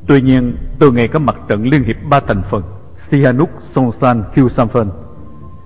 Tuy 0.08 0.22
nhiên 0.22 0.56
từ 0.80 0.92
ngày 0.92 1.08
có 1.08 1.20
mặt 1.20 1.36
trận 1.48 1.66
Liên 1.66 1.84
hiệp 1.84 1.98
ba 2.10 2.20
thành 2.20 2.42
phần 2.50 2.64
Sihanouk, 2.98 3.50
Songsan, 3.64 4.24
Khieu 4.34 4.50
Samphan 4.50 4.90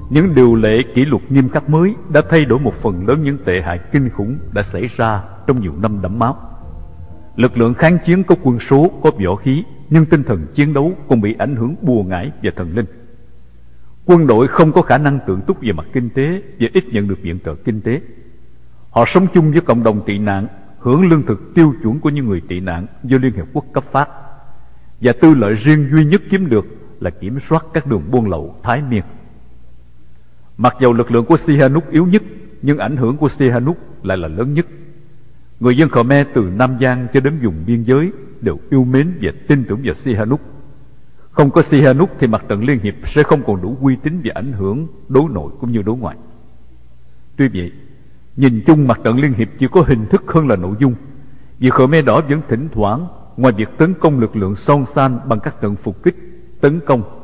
những 0.10 0.36
điều 0.36 0.56
lệ 0.56 0.84
kỷ 0.96 1.06
luật 1.06 1.32
nghiêm 1.32 1.50
khắc 1.50 1.70
mới 1.70 1.96
Đã 2.13 2.22
thay 2.30 2.46
đổi 2.46 2.60
một 2.60 2.74
phần 2.82 3.08
lớn 3.08 3.24
những 3.24 3.38
tệ 3.46 3.62
hại 3.62 3.80
kinh 3.91 4.10
khủng 4.10 4.38
Đã 4.54 4.63
xảy 4.63 4.88
ra 4.96 5.24
trong 5.48 5.62
nhiều 5.62 5.74
năm 5.82 6.02
đẫm 6.02 6.20
máu. 6.20 6.38
Lực 7.36 7.58
lượng 7.58 7.74
kháng 7.74 7.98
chiến 8.06 8.24
có 8.24 8.36
quân 8.43 8.60
số, 8.70 8.91
có 9.04 9.12
võ 9.26 9.36
khí 9.36 9.63
Nhưng 9.89 10.06
tinh 10.06 10.24
thần 10.24 10.46
chiến 10.56 10.74
đấu 10.74 10.93
cũng 11.08 11.22
bị 11.22 11.36
ảnh 11.39 11.56
hưởng 11.56 11.76
bùa 11.82 12.04
ngải 12.04 12.32
và 12.43 12.52
thần 12.56 12.76
linh. 12.76 12.86
Quân 14.06 14.28
đội 14.28 14.48
không 14.48 14.72
có 14.72 14.82
khả 14.82 14.98
năng 14.98 15.20
tự 15.28 15.39
túc 15.48 15.62
về 15.62 15.72
mặt 15.72 15.86
kinh 15.93 16.10
tế 16.10 16.41
Và 16.60 16.67
ít 16.74 16.84
nhận 16.91 17.08
được 17.08 17.22
viện 17.22 17.39
trợ 17.46 17.56
kinh 17.56 17.82
tế. 17.82 18.02
Họ 18.89 19.06
sống 19.08 19.28
chung 19.34 19.52
với 19.52 19.62
cộng 19.62 19.84
đồng 19.84 20.06
tị 20.06 20.17
nạn 20.17 20.48
Hưởng 20.80 21.10
lương 21.10 21.26
thực 21.26 21.54
tiêu 21.56 21.74
chuẩn 21.84 22.00
của 22.00 22.10
những 22.10 22.26
người 22.26 22.41
tị 22.48 22.60
nạn 22.60 22.88
Do 23.04 23.17
Liên 23.17 23.34
Hiệp 23.34 23.46
Quốc 23.54 23.65
cấp 23.74 23.84
phát. 23.91 24.10
Và 25.02 25.13
tư 25.22 25.36
lợi 25.36 25.54
riêng 25.54 25.89
duy 25.91 26.06
nhất 26.06 26.22
kiếm 26.30 26.50
được 26.50 26.65
Là 27.00 27.10
kiểm 27.10 27.39
soát 27.39 27.65
các 27.74 27.88
đường 27.88 28.04
buôn 28.12 28.30
lậu 28.30 28.60
Thái 28.63 28.82
Miên. 28.89 29.04
Mặc 30.58 30.76
dầu 30.82 30.93
lực 30.93 31.12
lượng 31.12 31.26
của 31.26 31.38
Sihanouk 31.38 31.91
yếu 31.91 32.06
nhất 32.06 32.24
Nhưng 32.62 32.78
ảnh 32.78 32.98
hưởng 32.98 33.17
của 33.17 33.30
Sihanouk 33.30 33.78
lại 34.04 34.17
là 34.17 34.28
lớn 34.28 34.54
nhất. 34.54 34.65
Người 35.60 35.78
dân 35.78 35.89
Khmer 35.89 36.28
từ 36.34 36.41
Nam 36.41 36.78
Giang 36.82 37.08
cho 37.13 37.20
đến 37.20 37.39
vùng 37.43 37.63
biên 37.65 37.84
giới 37.84 38.12
Đều 38.41 38.60
yêu 38.70 38.84
mến 38.84 39.17
và 39.22 39.32
tin 39.48 39.63
tưởng 39.63 39.82
vào 39.84 39.96
Sihanouk. 39.96 40.41
Không 41.32 41.52
có 41.52 41.62
Sihanouk 41.62 42.10
thì 42.20 42.28
mặt 42.28 42.46
trận 42.50 42.63
Liên 42.63 42.80
Hiệp 42.80 42.93
Sẽ 43.06 43.24
không 43.24 43.43
còn 43.43 43.62
đủ 43.62 43.78
uy 43.82 43.96
tín 44.04 44.22
và 44.24 44.32
ảnh 44.36 44.54
hưởng 44.54 44.88
Đối 45.08 45.30
nội 45.30 45.52
cũng 45.60 45.72
như 45.72 45.82
đối 45.82 45.98
ngoại. 45.98 46.17
Tuy 47.36 47.48
vậy 47.48 47.72
Nhìn 48.36 48.63
chung 48.67 48.88
mặt 48.88 49.00
trận 49.04 49.20
Liên 49.20 49.34
Hiệp 49.34 49.48
chỉ 49.60 49.67
có 49.72 49.84
hình 49.88 50.06
thức 50.06 50.24
hơn 50.28 50.48
là 50.48 50.56
nội 50.56 50.76
dung. 50.80 50.96
Vì 51.60 51.70
Khmer 51.70 52.06
Đỏ 52.06 52.22
vẫn 52.30 52.41
thỉnh 52.48 52.67
thoảng 52.74 53.08
Ngoài 53.38 53.54
việc 53.58 53.70
tấn 53.78 53.93
công 53.93 54.20
lực 54.20 54.36
lượng 54.36 54.56
Son 54.56 54.86
San 54.96 55.20
Bằng 55.26 55.39
các 55.39 55.62
trận 55.62 55.76
phục 55.76 56.04
kích, 56.04 56.15
tấn 56.62 56.80
công 56.80 57.16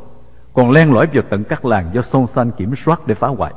còn 0.54 0.72
len 0.72 0.94
lỏi 0.94 1.08
vào 1.14 1.24
tận 1.30 1.44
các 1.44 1.66
làng 1.66 1.92
do 1.94 2.02
Son 2.02 2.28
San 2.28 2.52
kiểm 2.52 2.76
soát 2.76 3.08
để 3.08 3.16
phá 3.16 3.28
hoại 3.28 3.54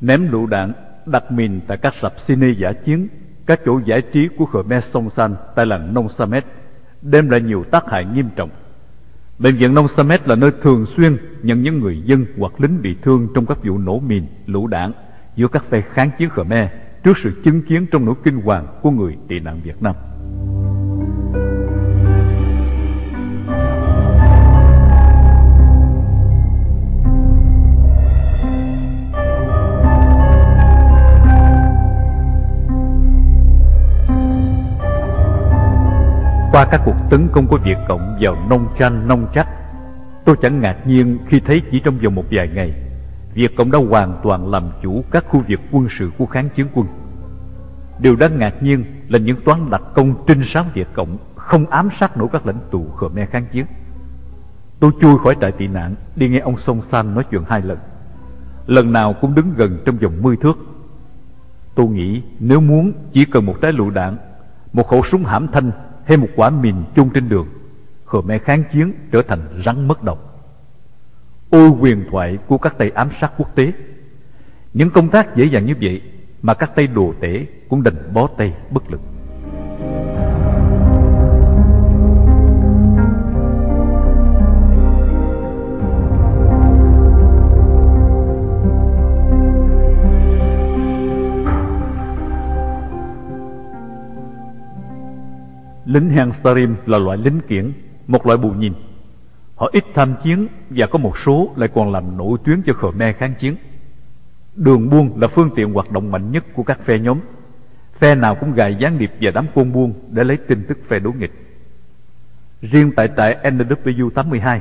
Ném 0.00 0.32
lựu 0.32 0.46
đạn, 0.46 0.72
đặt 1.06 1.32
mìn 1.32 1.60
tại 1.66 1.76
các 1.76 1.94
sập 1.94 2.26
cine 2.26 2.46
giả 2.58 2.72
chiến 2.72 3.08
Các 3.46 3.60
chỗ 3.64 3.80
giải 3.84 4.02
trí 4.12 4.28
của 4.38 4.46
Khmer 4.46 4.84
Son 4.84 5.10
San 5.10 5.36
Tại 5.54 5.66
làng 5.66 5.94
Nông 5.94 6.08
Samet 6.08 6.44
Đem 7.02 7.28
lại 7.28 7.40
nhiều 7.40 7.64
tác 7.70 7.84
hại 7.86 8.04
nghiêm 8.04 8.28
trọng 8.36 8.50
Bệnh 9.40 9.56
viện 9.56 9.74
Nông 9.74 9.88
Samet 9.88 10.28
là 10.28 10.34
nơi 10.36 10.50
thường 10.62 10.86
xuyên 10.86 11.16
nhận 11.42 11.62
những 11.62 11.80
người 11.80 12.02
dân 12.04 12.26
hoặc 12.38 12.52
lính 12.58 12.82
bị 12.82 12.96
thương 13.02 13.28
trong 13.34 13.46
các 13.46 13.58
vụ 13.64 13.78
nổ 13.78 14.00
mìn, 14.00 14.26
lựu 14.46 14.66
đạn 14.66 14.92
giữa 15.36 15.48
các 15.48 15.64
phe 15.70 15.80
kháng 15.80 16.10
chiến 16.18 16.28
Khmer 16.30 16.68
trước 17.04 17.18
sự 17.18 17.42
chứng 17.44 17.62
kiến 17.62 17.86
trong 17.90 18.04
nỗi 18.04 18.14
kinh 18.24 18.40
hoàng 18.40 18.66
của 18.82 18.90
người 18.90 19.16
tị 19.28 19.40
nạn 19.40 19.60
Việt 19.64 19.82
Nam. 19.82 19.94
Qua 36.60 36.66
các 36.70 36.80
cuộc 36.84 36.96
tấn 37.10 37.28
công 37.32 37.46
của 37.46 37.58
Việt 37.64 37.76
Cộng 37.88 38.18
vào 38.20 38.36
nông 38.50 38.68
tranh 38.78 39.08
nông 39.08 39.26
chắc 39.34 39.48
Tôi 40.24 40.36
chẳng 40.42 40.60
ngạc 40.60 40.86
nhiên 40.86 41.18
khi 41.26 41.40
thấy 41.40 41.62
chỉ 41.70 41.80
trong 41.80 41.98
vòng 41.98 42.14
một 42.14 42.24
vài 42.30 42.48
ngày, 42.48 42.72
Việt 43.34 43.56
Cộng 43.56 43.70
đã 43.70 43.78
hoàn 43.88 44.20
toàn 44.22 44.50
làm 44.50 44.70
chủ 44.82 45.04
các 45.10 45.24
khu 45.28 45.42
vực 45.48 45.60
quân 45.72 45.86
sự 45.90 46.10
của 46.18 46.26
kháng 46.26 46.48
chiến 46.48 46.66
quân. 46.74 46.86
Điều 47.98 48.16
đáng 48.16 48.38
ngạc 48.38 48.62
nhiên 48.62 48.84
là 49.08 49.18
những 49.18 49.40
toán 49.44 49.70
đặc 49.70 49.82
công 49.94 50.14
trinh 50.26 50.44
sát 50.44 50.64
Việt 50.74 50.88
Cộng 50.94 51.18
Không 51.36 51.66
ám 51.66 51.90
sát 51.90 52.16
nổi 52.16 52.28
các 52.32 52.46
lãnh 52.46 52.60
tụ 52.70 52.86
Khmer 52.96 53.28
kháng 53.30 53.46
chiến. 53.52 53.66
Tôi 54.80 54.90
chui 55.00 55.18
khỏi 55.18 55.36
trại 55.40 55.52
tị 55.52 55.66
nạn, 55.66 55.94
Đi 56.16 56.28
nghe 56.28 56.38
ông 56.38 56.58
Song 56.58 56.82
San 56.90 57.14
nói 57.14 57.24
chuyện 57.30 57.42
hai 57.48 57.62
lần. 57.62 57.78
Lần 58.66 58.92
nào 58.92 59.14
cũng 59.20 59.34
đứng 59.34 59.54
gần 59.56 59.82
trong 59.84 59.96
vòng 59.96 60.22
10 60.22 60.36
thước. 60.36 60.58
Tôi 61.74 61.86
nghĩ 61.86 62.22
nếu 62.38 62.60
muốn, 62.60 62.92
chỉ 63.12 63.24
cần 63.24 63.46
một 63.46 63.56
trái 63.62 63.72
lựu 63.72 63.90
đạn, 63.90 64.16
Một 64.72 64.88
khẩu 64.88 65.02
súng 65.02 65.24
hãm 65.24 65.48
thanh 65.52 65.70
hay 66.10 66.16
một 66.16 66.28
quả 66.36 66.50
mìn 66.50 66.74
chung 66.94 67.10
trên 67.14 67.28
đường 67.28 67.48
Khmer 68.04 68.42
kháng 68.42 68.64
chiến 68.72 68.92
trở 69.12 69.22
thành 69.22 69.62
rắn 69.64 69.88
mất 69.88 70.02
độc 70.02 70.48
Ôi 71.50 71.68
quyền 71.80 72.04
thoại 72.10 72.38
của 72.46 72.58
các 72.58 72.78
tay 72.78 72.90
ám 72.90 73.08
sát 73.20 73.32
quốc 73.36 73.54
tế, 73.54 73.72
Những 74.74 74.90
công 74.90 75.08
tác 75.08 75.36
dễ 75.36 75.44
dàng 75.44 75.66
như 75.66 75.74
vậy 75.80 76.02
mà 76.42 76.54
các 76.54 76.74
tay 76.74 76.86
đồ 76.86 77.14
tể 77.20 77.46
cũng 77.68 77.82
đành 77.82 77.94
bó 78.14 78.28
tay 78.38 78.54
bất 78.70 78.90
lực. 78.90 79.00
Lính 95.92 96.10
Hangstarim 96.10 96.76
là 96.86 96.98
loại 96.98 97.18
lính 97.18 97.40
kiển, 97.48 97.72
một 98.06 98.26
loại 98.26 98.38
bù 98.38 98.50
nhìn. 98.50 98.72
Họ 99.54 99.68
ít 99.72 99.84
tham 99.94 100.14
chiến 100.22 100.46
và 100.70 100.86
có 100.86 100.98
một 100.98 101.18
số 101.18 101.52
lại 101.56 101.68
còn 101.74 101.92
làm 101.92 102.16
nổi 102.16 102.38
tuyến 102.44 102.62
cho 102.66 102.72
Khmer 102.72 103.16
kháng 103.16 103.34
chiến. 103.34 103.56
Đường 104.54 104.90
buôn 104.90 105.20
là 105.20 105.28
phương 105.28 105.50
tiện 105.56 105.72
hoạt 105.72 105.90
động 105.90 106.10
mạnh 106.10 106.32
nhất 106.32 106.44
của 106.54 106.62
các 106.62 106.78
phe 106.84 106.98
nhóm. 106.98 107.20
Phe 107.98 108.14
nào 108.14 108.34
cũng 108.34 108.52
gài 108.52 108.76
gián 108.80 108.98
điệp 108.98 109.10
và 109.20 109.30
đám 109.30 109.46
côn 109.54 109.72
buôn 109.72 109.92
để 110.10 110.24
lấy 110.24 110.36
tin 110.36 110.64
tức 110.68 110.78
phe 110.88 110.98
đối 110.98 111.14
nghịch. 111.14 111.32
Riêng 112.62 112.92
tại 112.96 113.08
trại 113.16 113.36
NW 113.42 114.10
82, 114.10 114.60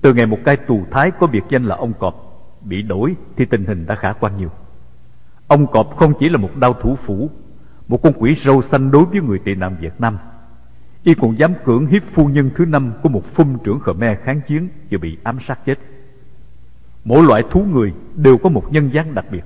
từ 0.00 0.14
ngày 0.14 0.26
một 0.26 0.38
cai 0.44 0.56
tù 0.56 0.84
Thái 0.90 1.10
có 1.10 1.26
biệt 1.26 1.44
danh 1.48 1.64
là 1.64 1.76
ông 1.76 1.92
Cọp 1.92 2.14
bị 2.60 2.82
đổi 2.82 3.14
thì 3.36 3.44
tình 3.44 3.64
hình 3.64 3.86
đã 3.86 3.94
khả 3.94 4.12
quan 4.12 4.36
nhiều. 4.36 4.50
Ông 5.46 5.66
Cọp 5.66 5.96
không 5.96 6.12
chỉ 6.20 6.28
là 6.28 6.38
một 6.38 6.56
đao 6.56 6.72
thủ 6.72 6.96
phủ 6.96 7.30
một 7.88 8.02
con 8.02 8.12
quỷ 8.18 8.34
râu 8.34 8.62
xanh 8.62 8.90
đối 8.90 9.04
với 9.04 9.20
người 9.20 9.38
tị 9.38 9.54
nạn 9.54 9.76
Việt 9.80 9.92
Nam. 9.98 10.18
Y 11.02 11.14
còn 11.14 11.38
dám 11.38 11.52
cưỡng 11.64 11.86
hiếp 11.86 12.02
phu 12.12 12.26
nhân 12.26 12.50
thứ 12.56 12.64
năm 12.64 12.92
của 13.02 13.08
một 13.08 13.34
phun 13.34 13.58
trưởng 13.64 13.80
Khmer 13.80 14.18
kháng 14.24 14.40
chiến 14.48 14.68
vừa 14.90 14.98
bị 14.98 15.18
ám 15.22 15.38
sát 15.46 15.58
chết. 15.66 15.78
Mỗi 17.04 17.22
loại 17.22 17.42
thú 17.50 17.64
người 17.72 17.92
đều 18.14 18.38
có 18.38 18.48
một 18.48 18.72
nhân 18.72 18.90
dáng 18.92 19.14
đặc 19.14 19.24
biệt. 19.30 19.44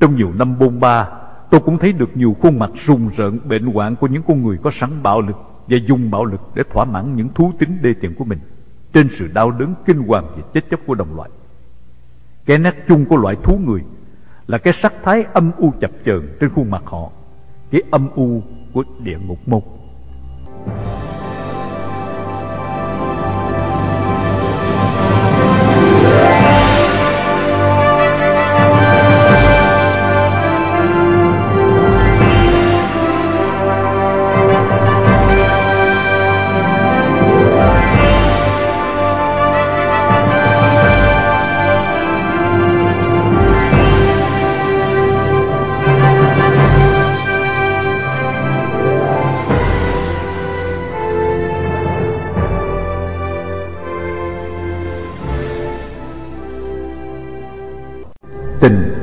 Trong 0.00 0.16
nhiều 0.16 0.32
năm 0.32 0.58
bôn 0.58 0.80
ba, 0.80 1.08
tôi 1.50 1.60
cũng 1.60 1.78
thấy 1.78 1.92
được 1.92 2.16
nhiều 2.16 2.36
khuôn 2.40 2.58
mặt 2.58 2.70
rùng 2.74 3.10
rợn 3.16 3.38
bệnh 3.48 3.66
hoạn 3.66 3.96
của 3.96 4.06
những 4.06 4.22
con 4.28 4.42
người 4.42 4.58
có 4.62 4.70
sẵn 4.70 5.02
bạo 5.02 5.20
lực 5.20 5.36
và 5.66 5.76
dùng 5.86 6.10
bạo 6.10 6.24
lực 6.24 6.40
để 6.54 6.62
thỏa 6.70 6.84
mãn 6.84 7.16
những 7.16 7.28
thú 7.34 7.52
tính 7.58 7.78
đê 7.82 7.94
tiện 8.00 8.14
của 8.14 8.24
mình 8.24 8.38
trên 8.92 9.08
sự 9.18 9.28
đau 9.28 9.50
đớn 9.50 9.74
kinh 9.86 9.98
hoàng 9.98 10.26
và 10.36 10.42
chết 10.54 10.64
chóc 10.70 10.80
của 10.86 10.94
đồng 10.94 11.16
loại. 11.16 11.30
Cái 12.46 12.58
nét 12.58 12.74
chung 12.88 13.04
của 13.04 13.16
loại 13.16 13.36
thú 13.42 13.60
người 13.66 13.80
là 14.46 14.58
cái 14.58 14.72
sắc 14.72 14.94
thái 15.02 15.24
âm 15.32 15.50
u 15.56 15.72
chập 15.80 15.90
chờn 16.04 16.36
trên 16.40 16.50
khuôn 16.50 16.70
mặt 16.70 16.82
họ 16.84 17.10
cái 17.70 17.82
âm 17.90 18.08
u 18.14 18.42
của 18.72 18.84
địa 19.04 19.18
ngục 19.26 19.38
mục 19.46 19.64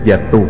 và 0.06 0.18
tu. 0.32 0.46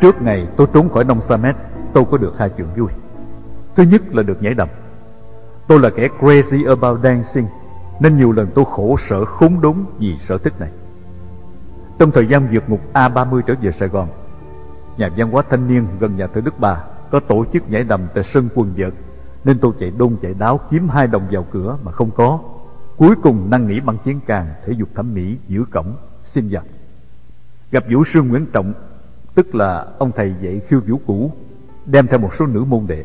Trước 0.00 0.22
ngày 0.22 0.46
tôi 0.56 0.66
trốn 0.74 0.88
khỏi 0.88 1.04
Nông 1.04 1.20
Samet, 1.20 1.56
Tôi 1.92 2.04
có 2.10 2.16
được 2.16 2.38
hai 2.38 2.50
chuyện 2.56 2.66
vui. 2.76 2.88
Thứ 3.76 3.82
nhất 3.82 4.02
là 4.14 4.22
được 4.22 4.42
nhảy 4.42 4.54
đầm. 4.54 4.68
Tôi 5.68 5.78
là 5.80 5.90
kẻ 5.90 6.08
crazy 6.20 6.68
about 6.68 7.00
dancing, 7.02 7.46
Nên 8.00 8.16
nhiều 8.16 8.32
lần 8.32 8.48
tôi 8.54 8.64
khổ 8.70 8.96
sở 9.08 9.24
khốn 9.24 9.60
đốn 9.60 9.76
vì 9.98 10.18
sở 10.18 10.38
thích 10.38 10.60
này 10.60 10.70
trong 12.02 12.10
thời 12.10 12.26
gian 12.26 12.48
vượt 12.52 12.68
ngục 12.68 12.80
A30 12.92 13.40
trở 13.42 13.54
về 13.62 13.72
Sài 13.72 13.88
Gòn, 13.88 14.08
Nhà 14.96 15.08
văn 15.16 15.30
hóa 15.30 15.42
thanh 15.50 15.68
niên 15.68 15.86
gần 16.00 16.16
nhà 16.16 16.26
thờ 16.26 16.40
Đức 16.40 16.54
Bà 16.58 16.84
Có 17.10 17.20
tổ 17.20 17.44
chức 17.52 17.70
nhảy 17.70 17.84
đầm 17.84 18.00
tại 18.14 18.24
sân 18.24 18.48
quần 18.54 18.74
vợt, 18.76 18.92
Nên 19.44 19.58
tôi 19.58 19.72
chạy 19.80 19.92
đôn 19.98 20.16
chạy 20.22 20.34
đáo 20.34 20.60
kiếm 20.70 20.88
hai 20.88 21.06
đồng 21.06 21.22
vào 21.30 21.46
cửa 21.50 21.78
mà 21.82 21.92
không 21.92 22.10
có. 22.10 22.38
Cuối 22.96 23.14
cùng 23.22 23.50
năn 23.50 23.68
nỉ 23.68 23.80
bằng 23.80 23.98
chiến 24.04 24.20
càng, 24.26 24.46
thể 24.66 24.72
dục 24.72 24.88
thẩm 24.94 25.14
mỹ 25.14 25.36
giữa 25.48 25.64
cổng, 25.70 25.96
xin 26.24 26.48
vào 26.50 26.62
Gặp 27.70 27.84
Vũ 27.92 28.04
sư 28.04 28.22
Nguyễn 28.22 28.46
Trọng, 28.46 28.72
Tức 29.34 29.54
là 29.54 29.86
ông 29.98 30.12
thầy 30.16 30.34
dạy 30.42 30.60
khiêu 30.68 30.80
vũ 30.88 31.00
cũ, 31.06 31.32
Đem 31.86 32.06
theo 32.06 32.18
một 32.18 32.34
số 32.34 32.46
nữ 32.46 32.64
môn 32.64 32.86
đệ. 32.86 33.04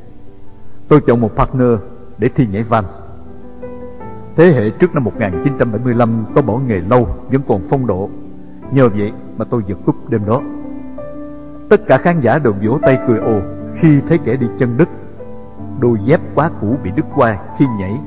Tôi 0.88 1.02
chọn 1.08 1.22
một 1.22 1.36
partner 1.36 1.80
để 2.18 2.30
thi 2.36 2.48
nhảy 2.52 2.64
vans 2.64 2.92
Thế 4.36 4.52
hệ 4.52 4.70
trước 4.70 4.94
năm 4.94 5.04
1975 5.04 6.26
có 6.36 6.42
bỏ 6.42 6.60
nghề 6.60 6.80
lâu, 6.80 7.08
vẫn 7.32 7.42
còn 7.48 7.62
phong 7.70 7.88
độ. 7.88 8.10
Nhờ 8.72 8.90
vậy 8.90 9.12
mà 9.38 9.46
tôi 9.46 9.64
vượt 9.68 9.78
cúp 9.86 10.10
đêm 10.10 10.26
đó. 10.26 10.42
Tất 11.70 11.88
cả 11.88 11.98
khán 11.98 12.22
giả 12.22 12.40
đều 12.40 12.54
vỗ 12.64 12.80
tay 12.82 13.00
cười 13.08 13.20
ồ 13.20 13.42
Khi 13.76 14.02
thấy 14.08 14.18
kẻ 14.26 14.36
đi 14.36 14.48
chân 14.60 14.78
đứt 14.78 14.90
Đôi 15.80 15.98
dép 16.04 16.22
quá 16.36 16.50
cũ 16.62 16.76
bị 16.84 16.92
đứt 16.96 17.06
qua 17.16 17.38
khi 17.58 17.66
nhảy 17.80 17.98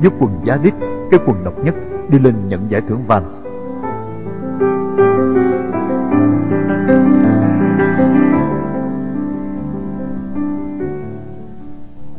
Với 0.00 0.10
quần 0.20 0.40
giá 0.44 0.56
đít, 0.62 0.74
Cái 1.10 1.20
quần 1.26 1.44
độc 1.44 1.64
nhất, 1.64 1.74
đi 2.08 2.18
lên 2.18 2.48
nhận 2.48 2.70
giải 2.70 2.80
thưởng 2.88 3.02
Vans. 3.06 3.40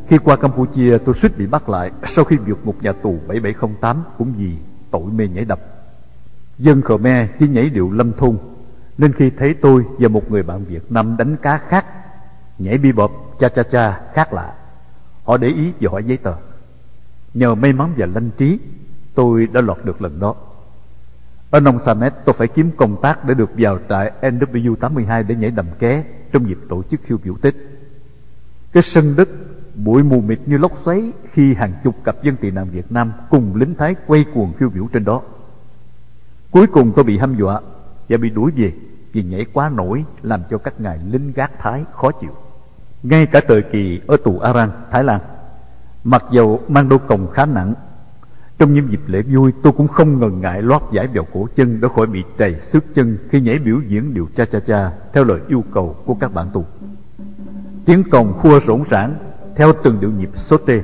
Khi 0.07 0.17
qua 0.17 0.35
Campuchia, 0.35 0.97
tôi 0.97 1.15
suýt 1.15 1.37
bị 1.37 1.47
bắt 1.47 1.69
lại 1.69 1.91
Sau 2.03 2.25
khi 2.25 2.37
vượt 2.37 2.65
một 2.65 2.75
nhà 2.81 2.91
tù 2.91 3.15
7708 3.27 4.03
Cũng 4.17 4.33
vì 4.37 4.57
tội 4.91 5.03
mê 5.15 5.27
nhảy 5.27 5.45
đập. 5.45 5.74
Dân 6.57 6.81
Khmer 6.81 7.29
chỉ 7.39 7.47
nhảy 7.47 7.69
điệu 7.69 7.91
lâm 7.91 8.13
thôn, 8.13 8.37
Nên 8.97 9.13
khi 9.13 9.29
thấy 9.29 9.53
tôi 9.53 9.85
và 9.99 10.07
một 10.07 10.31
người 10.31 10.43
bạn 10.43 10.65
Việt 10.65 10.91
Nam 10.91 11.17
đánh 11.17 11.37
cá 11.37 11.57
khác, 11.57 11.85
Nhảy 12.57 12.77
bi 12.77 12.91
bọp 12.91 13.11
cha 13.39 13.49
cha 13.49 13.63
cha 13.63 14.01
khác 14.13 14.33
lạ. 14.33 14.53
Họ 15.23 15.37
để 15.37 15.47
ý 15.47 15.71
và 15.81 15.91
hỏi 15.91 16.03
giấy 16.03 16.17
tờ. 16.17 16.33
Nhờ 17.33 17.55
may 17.55 17.73
mắn 17.73 17.93
và 17.97 18.05
lanh 18.05 18.29
trí, 18.37 18.59
Tôi 19.15 19.47
đã 19.47 19.61
lọt 19.61 19.85
được 19.85 20.01
lần 20.01 20.19
đó. 20.19 20.35
Ở 21.49 21.59
Nông 21.59 21.79
Samet 21.79 22.13
tôi 22.25 22.33
phải 22.33 22.47
kiếm 22.47 22.71
công 22.77 23.01
tác 23.01 23.25
Để 23.25 23.33
được 23.33 23.49
vào 23.57 23.79
trại 23.89 24.11
NW82 24.21 25.27
Để 25.27 25.35
nhảy 25.35 25.51
đầm 25.51 25.65
ké 25.79 26.03
Trong 26.31 26.49
dịp 26.49 26.57
tổ 26.69 26.83
chức 26.91 26.99
khiêu 27.03 27.17
biểu 27.23 27.35
Tết. 27.41 27.55
Cái 28.73 28.83
sân 28.83 29.13
đất, 29.17 29.29
bụi 29.75 30.03
mù 30.03 30.21
mịt 30.21 30.39
như 30.45 30.57
lốc 30.57 30.71
xoáy 30.85 31.11
Khi 31.31 31.53
hàng 31.53 31.73
chục 31.83 31.95
cặp 32.03 32.23
dân 32.23 32.35
tị 32.35 32.51
nạn 32.51 32.67
Việt 32.71 32.91
Nam 32.91 33.11
Cùng 33.29 33.55
lính 33.55 33.75
Thái 33.75 33.95
quay 34.07 34.25
cuồng 34.33 34.53
khiêu 34.53 34.69
biểu 34.69 34.87
trên 34.93 35.05
đó. 35.05 35.21
Cuối 36.55 36.67
cùng 36.67 36.91
tôi 36.95 37.05
bị 37.05 37.17
hăm 37.17 37.35
dọa 37.37 37.61
và 38.09 38.17
bị 38.17 38.29
đuổi 38.29 38.51
về 38.55 38.73
vì 39.13 39.23
nhảy 39.23 39.45
quá 39.53 39.69
nổi 39.69 40.05
làm 40.21 40.41
cho 40.49 40.57
các 40.57 40.81
ngài 40.81 40.99
lính 41.11 41.31
gác 41.35 41.59
Thái 41.59 41.83
khó 41.93 42.11
chịu. 42.11 42.29
Ngay 43.03 43.25
cả 43.25 43.41
thời 43.47 43.61
kỳ 43.61 44.01
ở 44.07 44.17
tù 44.17 44.39
Aran, 44.39 44.69
Thái 44.91 45.03
Lan, 45.03 45.21
mặc 46.03 46.23
dầu 46.31 46.59
mang 46.67 46.89
đôi 46.89 46.99
còng 46.99 47.31
khá 47.31 47.45
nặng, 47.45 47.73
trong 48.57 48.73
những 48.73 48.91
dịp 48.91 48.99
lễ 49.07 49.21
vui 49.21 49.53
tôi 49.63 49.73
cũng 49.73 49.87
không 49.87 50.19
ngần 50.19 50.41
ngại 50.41 50.61
lót 50.61 50.81
giải 50.91 51.07
vào 51.07 51.25
cổ 51.33 51.47
chân 51.55 51.81
để 51.81 51.87
khỏi 51.95 52.07
bị 52.07 52.23
trầy 52.37 52.59
xước 52.59 52.83
chân 52.93 53.17
khi 53.29 53.41
nhảy 53.41 53.59
biểu 53.59 53.79
diễn 53.87 54.13
điệu 54.13 54.27
cha 54.35 54.45
cha 54.45 54.59
cha 54.59 54.91
theo 55.13 55.23
lời 55.23 55.39
yêu 55.47 55.63
cầu 55.73 55.95
của 56.05 56.13
các 56.13 56.33
bạn 56.33 56.47
tù. 56.53 56.65
Tiếng 57.85 58.03
còng 58.09 58.33
khua 58.33 58.59
rỗng 58.59 58.83
rãng 58.83 59.15
theo 59.55 59.73
từng 59.83 59.99
điệu 59.99 60.11
nhịp 60.11 60.29
số 60.33 60.57
tê 60.57 60.81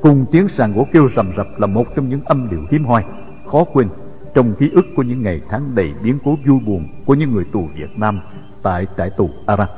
cùng 0.00 0.26
tiếng 0.32 0.48
sàn 0.48 0.72
gỗ 0.72 0.86
kêu 0.92 1.08
rầm 1.16 1.32
rập 1.36 1.46
là 1.58 1.66
một 1.66 1.84
trong 1.96 2.08
những 2.08 2.24
âm 2.24 2.50
điệu 2.50 2.60
hiếm 2.70 2.84
hoi, 2.84 3.04
khó 3.50 3.64
quên 3.64 3.88
trong 4.34 4.54
ký 4.54 4.70
ức 4.74 4.86
của 4.96 5.02
những 5.02 5.22
ngày 5.22 5.40
tháng 5.48 5.74
đầy 5.74 5.92
biến 6.02 6.18
cố 6.24 6.36
vui 6.46 6.60
buồn 6.60 6.88
của 7.06 7.14
những 7.14 7.32
người 7.32 7.44
tù 7.52 7.68
Việt 7.74 7.98
Nam 7.98 8.20
tại 8.62 8.86
trại 8.96 9.10
tù 9.10 9.30
Aran. 9.46 9.68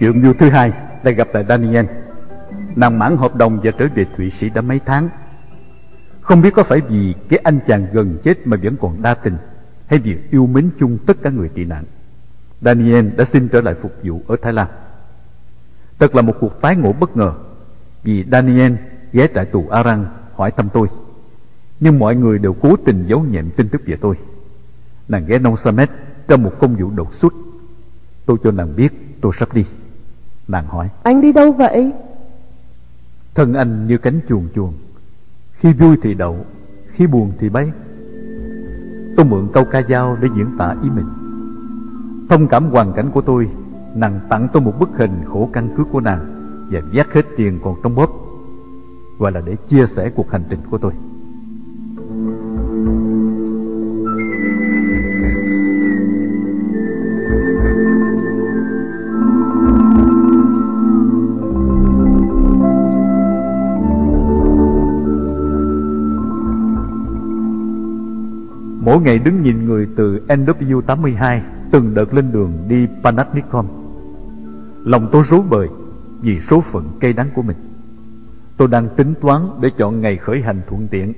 Chuyện 0.00 0.22
vui 0.22 0.34
thứ 0.38 0.50
hai 0.50 0.72
là 1.02 1.10
gặp 1.10 1.28
lại 1.34 1.44
Daniel 1.48 1.86
Nàng 2.76 2.98
mãn 2.98 3.16
hợp 3.16 3.36
đồng 3.36 3.60
và 3.62 3.70
trở 3.70 3.86
về 3.94 4.06
Thụy 4.16 4.30
Sĩ 4.30 4.50
đã 4.50 4.60
mấy 4.60 4.80
tháng 4.86 5.08
không 6.22 6.42
biết 6.42 6.54
có 6.54 6.62
phải 6.62 6.80
vì 6.80 7.14
cái 7.28 7.38
anh 7.38 7.58
chàng 7.66 7.86
gần 7.92 8.18
chết 8.22 8.46
mà 8.46 8.56
vẫn 8.62 8.76
còn 8.80 9.02
đa 9.02 9.14
tình 9.14 9.36
hay 9.86 9.98
việc 9.98 10.30
yêu 10.30 10.46
mến 10.46 10.70
chung 10.78 10.98
tất 11.06 11.16
cả 11.22 11.30
người 11.30 11.48
tị 11.48 11.64
nạn. 11.64 11.84
Daniel 12.60 13.08
đã 13.16 13.24
xin 13.24 13.48
trở 13.48 13.60
lại 13.60 13.74
phục 13.74 13.92
vụ 14.02 14.20
ở 14.26 14.36
Thái 14.42 14.52
Lan. 14.52 14.66
Thật 15.98 16.14
là 16.14 16.22
một 16.22 16.34
cuộc 16.40 16.60
tái 16.60 16.76
ngộ 16.76 16.92
bất 16.92 17.16
ngờ 17.16 17.34
vì 18.02 18.24
Daniel 18.32 18.72
ghé 19.12 19.28
trại 19.34 19.44
tù 19.44 19.68
Arang 19.68 20.06
hỏi 20.34 20.50
thăm 20.50 20.68
tôi. 20.72 20.88
Nhưng 21.80 21.98
mọi 21.98 22.16
người 22.16 22.38
đều 22.38 22.52
cố 22.52 22.76
tình 22.76 23.04
giấu 23.06 23.22
nhẹm 23.22 23.50
tin 23.50 23.68
tức 23.68 23.82
về 23.86 23.96
tôi. 23.96 24.16
Nàng 25.08 25.26
ghé 25.26 25.38
Nông 25.38 25.56
Samet 25.56 25.90
trong 26.28 26.42
một 26.42 26.52
công 26.58 26.76
vụ 26.76 26.90
đột 26.90 27.14
xuất. 27.14 27.32
Tôi 28.26 28.36
cho 28.44 28.50
nàng 28.50 28.76
biết 28.76 28.92
tôi 29.20 29.32
sắp 29.38 29.54
đi. 29.54 29.64
Nàng 30.48 30.66
hỏi. 30.66 30.88
Anh 31.02 31.20
đi 31.20 31.32
đâu 31.32 31.52
vậy? 31.52 31.92
Thân 33.34 33.54
anh 33.54 33.86
như 33.86 33.98
cánh 33.98 34.20
chuồn 34.28 34.48
chuồn. 34.54 34.72
Khi 35.62 35.72
vui 35.72 35.96
thì 36.02 36.14
đậu, 36.14 36.36
khi 36.86 37.06
buồn 37.06 37.32
thì 37.38 37.48
bay. 37.48 37.72
Tôi 39.16 39.26
mượn 39.26 39.48
câu 39.52 39.64
ca 39.64 39.82
dao 39.82 40.16
để 40.20 40.28
diễn 40.36 40.46
tả 40.58 40.76
ý 40.82 40.90
mình. 40.90 41.06
Thông 42.28 42.48
cảm 42.48 42.64
hoàn 42.64 42.92
cảnh 42.92 43.10
của 43.10 43.20
tôi, 43.20 43.48
nàng 43.94 44.20
tặng 44.28 44.48
tôi 44.52 44.62
một 44.62 44.72
bức 44.80 44.88
hình 44.96 45.24
khổ 45.26 45.50
căn 45.52 45.68
cứ 45.76 45.84
của 45.92 46.00
nàng 46.00 46.42
và 46.70 46.80
vác 46.92 47.12
hết 47.12 47.26
tiền 47.36 47.58
còn 47.64 47.74
trong 47.82 47.94
bóp 47.94 48.10
gọi 49.18 49.32
là 49.32 49.40
để 49.40 49.56
chia 49.56 49.86
sẻ 49.86 50.10
cuộc 50.10 50.30
hành 50.30 50.44
trình 50.50 50.60
của 50.70 50.78
tôi 50.78 50.92
Mỗi 68.92 69.00
ngày 69.00 69.18
đứng 69.18 69.42
nhìn 69.42 69.66
người 69.66 69.88
từ 69.96 70.26
NW82 70.28 71.40
từng 71.70 71.94
đợt 71.94 72.14
lên 72.14 72.32
đường 72.32 72.64
đi 72.68 72.86
panatnikon, 73.02 73.66
Lòng 74.84 75.08
tôi 75.12 75.22
rối 75.28 75.40
bời 75.50 75.68
vì 76.20 76.40
số 76.40 76.60
phận 76.60 76.98
cây 77.00 77.12
đắng 77.12 77.30
của 77.34 77.42
mình. 77.42 77.56
Tôi 78.56 78.68
đang 78.68 78.88
tính 78.96 79.14
toán 79.20 79.42
để 79.60 79.70
chọn 79.76 80.00
ngày 80.00 80.16
khởi 80.16 80.42
hành 80.42 80.60
thuận 80.68 80.88
tiện 80.88 81.12